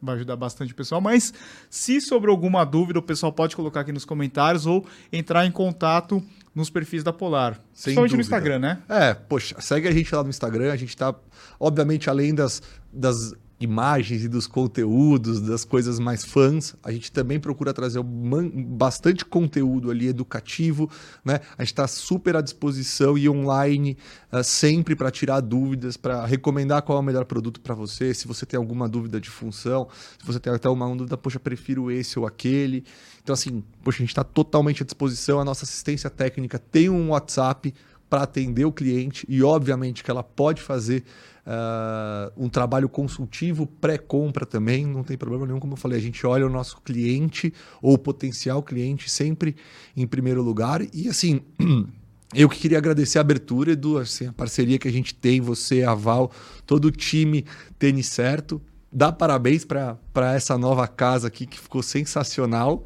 vai 0.02 0.16
ajudar 0.16 0.36
bastante 0.36 0.74
o 0.74 0.76
pessoal. 0.76 1.00
Mas 1.02 1.34
se 1.70 2.02
sobre 2.02 2.30
alguma 2.30 2.64
dúvida, 2.64 3.00
o 3.00 3.02
pessoal 3.02 3.32
pode 3.32 3.56
colocar 3.56 3.82
aqui 3.82 3.92
nos 3.92 4.06
comentários 4.06 4.66
ou 4.66 4.86
entrar 5.12 5.46
em 5.46 5.52
contato 5.52 6.24
nos 6.54 6.70
perfis 6.70 7.04
da 7.04 7.14
Polar. 7.14 7.54
Sem 7.74 7.96
Principalmente 7.96 8.16
no 8.16 8.22
Instagram, 8.22 8.60
né? 8.60 8.82
É, 8.90 9.14
poxa, 9.14 9.60
segue 9.62 9.88
a 9.88 9.92
gente 9.92 10.14
lá 10.14 10.24
no 10.24 10.30
Instagram. 10.30 10.72
A 10.72 10.76
gente 10.76 10.96
tá, 10.96 11.16
obviamente, 11.60 12.10
além 12.10 12.36
das, 12.36 12.62
das 12.92 13.34
imagens 13.62 14.24
e 14.24 14.28
dos 14.28 14.48
conteúdos, 14.48 15.40
das 15.40 15.64
coisas 15.64 16.00
mais 16.00 16.26
fãs. 16.26 16.76
A 16.84 16.92
gente 16.92 17.12
também 17.12 17.40
procura 17.40 17.74
trazer 17.74 18.02
bastante 18.04 19.24
conteúdo 19.24 19.92
ali 19.92 20.08
educativo, 20.08 20.90
né? 21.24 21.40
A 21.58 21.64
gente 21.64 21.74
está 21.74 21.88
super 21.88 22.36
à 22.36 22.42
disposição 22.42 23.18
e 23.18 23.30
online 23.30 23.98
uh, 24.32 24.44
sempre 24.44 24.96
para 24.96 25.12
tirar 25.12 25.40
dúvidas, 25.42 25.96
para 25.96 26.26
recomendar 26.26 26.82
qual 26.82 26.98
é 26.98 27.02
o 27.02 27.04
melhor 27.04 27.26
produto 27.26 27.62
para 27.62 27.76
você. 27.76 28.14
Se 28.14 28.28
você 28.28 28.46
tem 28.46 28.58
alguma 28.58 28.90
dúvida 28.90 29.20
de 29.20 29.30
função, 29.30 29.88
se 30.20 30.26
você 30.26 30.40
tem 30.40 30.52
até 30.52 30.68
uma 30.68 30.88
dúvida, 30.96 31.18
poxa, 31.18 31.40
prefiro 31.40 31.92
esse 31.92 32.18
ou 32.18 32.26
aquele. 32.26 32.84
Então, 33.24 33.34
assim, 33.34 33.64
poxa, 33.84 33.98
a 33.98 34.02
gente 34.02 34.10
está 34.10 34.24
totalmente 34.24 34.82
à 34.82 34.86
disposição. 34.86 35.40
A 35.40 35.46
nossa 35.46 35.64
assistência 35.64 36.10
técnica 36.10 36.58
tem 36.58 36.90
um 36.90 37.10
WhatsApp 37.10 37.74
para 38.12 38.24
atender 38.24 38.66
o 38.66 38.74
cliente 38.74 39.26
e, 39.30 39.42
obviamente, 39.42 40.04
que 40.04 40.12
ela 40.12 40.22
pode 40.22 40.62
fazer 40.62 41.04
Uh, 41.44 42.32
um 42.38 42.48
trabalho 42.48 42.88
consultivo 42.88 43.66
pré-compra 43.66 44.46
também, 44.46 44.86
não 44.86 45.04
tem 45.04 45.18
problema 45.18 45.48
nenhum. 45.48 45.60
Como 45.60 45.74
eu 45.74 45.78
falei, 45.78 45.98
a 45.98 46.02
gente 46.02 46.24
olha 46.24 46.46
o 46.46 46.50
nosso 46.50 46.80
cliente 46.82 47.52
ou 47.82 47.98
potencial 47.98 48.62
cliente 48.62 49.10
sempre 49.10 49.56
em 49.98 50.06
primeiro 50.06 50.44
lugar. 50.44 50.84
E 50.94 51.10
assim, 51.10 51.42
eu 52.32 52.48
que 52.48 52.60
queria 52.60 52.78
agradecer 52.78 53.18
a 53.18 53.22
abertura, 53.22 53.72
Edu, 53.72 53.98
assim, 53.98 54.28
a 54.28 54.32
parceria 54.32 54.78
que 54.78 54.88
a 54.88 54.92
gente 54.92 55.16
tem, 55.16 55.42
você, 55.42 55.82
a 55.82 55.96
Val, 55.96 56.32
todo 56.64 56.86
o 56.86 56.92
time 56.92 57.44
Tênis 57.80 58.06
Certo. 58.06 58.62
Dá 58.94 59.12
parabéns 59.12 59.66
para 59.66 59.98
essa 60.36 60.56
nova 60.60 60.88
casa 60.88 61.28
aqui 61.28 61.48
que 61.48 61.60
ficou 61.60 61.82
sensacional. 61.82 62.86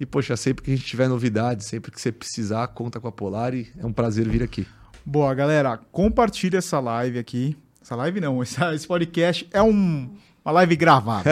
E, 0.00 0.06
poxa, 0.06 0.34
sempre 0.36 0.64
que 0.64 0.72
a 0.72 0.74
gente 0.74 0.86
tiver 0.86 1.08
novidade, 1.08 1.62
sempre 1.62 1.92
que 1.92 2.00
você 2.00 2.10
precisar, 2.10 2.66
conta 2.68 2.98
com 2.98 3.06
a 3.06 3.12
Polar 3.12 3.54
e 3.54 3.70
é 3.78 3.84
um 3.84 3.92
prazer 3.92 4.26
vir 4.26 4.42
aqui. 4.42 4.66
Boa, 5.04 5.32
galera. 5.34 5.78
Compartilha 5.92 6.58
essa 6.58 6.80
live 6.80 7.18
aqui 7.18 7.56
essa 7.90 7.96
live 7.96 8.20
não, 8.20 8.40
esse 8.42 8.86
podcast 8.86 9.48
é 9.52 9.60
um, 9.60 10.08
uma 10.44 10.52
live 10.52 10.76
gravada. 10.76 11.30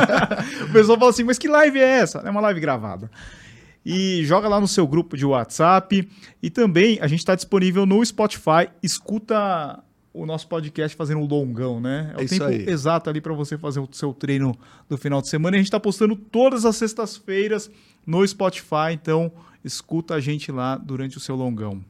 o 0.68 0.72
pessoal 0.72 0.98
fala 0.98 1.10
assim, 1.10 1.22
mas 1.22 1.38
que 1.38 1.46
live 1.46 1.78
é 1.78 2.00
essa? 2.00 2.18
É 2.18 2.30
uma 2.30 2.40
live 2.40 2.58
gravada. 2.58 3.08
E 3.86 4.24
joga 4.24 4.48
lá 4.48 4.60
no 4.60 4.66
seu 4.66 4.88
grupo 4.88 5.16
de 5.16 5.24
WhatsApp. 5.24 6.08
E 6.42 6.50
também 6.50 6.98
a 7.00 7.06
gente 7.06 7.20
está 7.20 7.34
disponível 7.34 7.86
no 7.86 8.04
Spotify. 8.04 8.70
Escuta 8.82 9.84
o 10.12 10.26
nosso 10.26 10.48
podcast 10.48 10.96
fazendo 10.96 11.20
um 11.20 11.26
longão, 11.26 11.80
né? 11.80 12.12
É, 12.16 12.20
o 12.20 12.24
isso 12.24 12.38
tempo 12.38 12.46
aí. 12.46 12.68
exato 12.68 13.10
ali 13.10 13.20
para 13.20 13.34
você 13.34 13.58
fazer 13.58 13.80
o 13.80 13.88
seu 13.92 14.12
treino 14.12 14.56
do 14.88 14.96
final 14.96 15.20
de 15.20 15.28
semana. 15.28 15.56
E 15.56 15.58
a 15.58 15.60
gente 15.60 15.68
está 15.68 15.78
postando 15.78 16.16
todas 16.16 16.64
as 16.64 16.74
sextas-feiras 16.76 17.70
no 18.06 18.26
Spotify, 18.26 18.92
então 18.92 19.30
escuta 19.64 20.14
a 20.14 20.20
gente 20.20 20.52
lá 20.52 20.76
durante 20.76 21.16
o 21.16 21.20
seu 21.20 21.36
longão. 21.36 21.84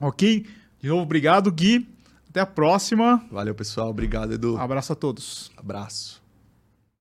Ok? 0.00 0.46
De 0.80 0.88
novo, 0.88 1.02
obrigado, 1.02 1.50
Gui. 1.50 1.88
Até 2.30 2.40
a 2.40 2.46
próxima. 2.46 3.24
Valeu, 3.30 3.54
pessoal. 3.54 3.90
Obrigado, 3.90 4.32
Edu. 4.34 4.56
Abraço 4.58 4.92
a 4.92 4.96
todos. 4.96 5.50
Abraço. 5.56 6.17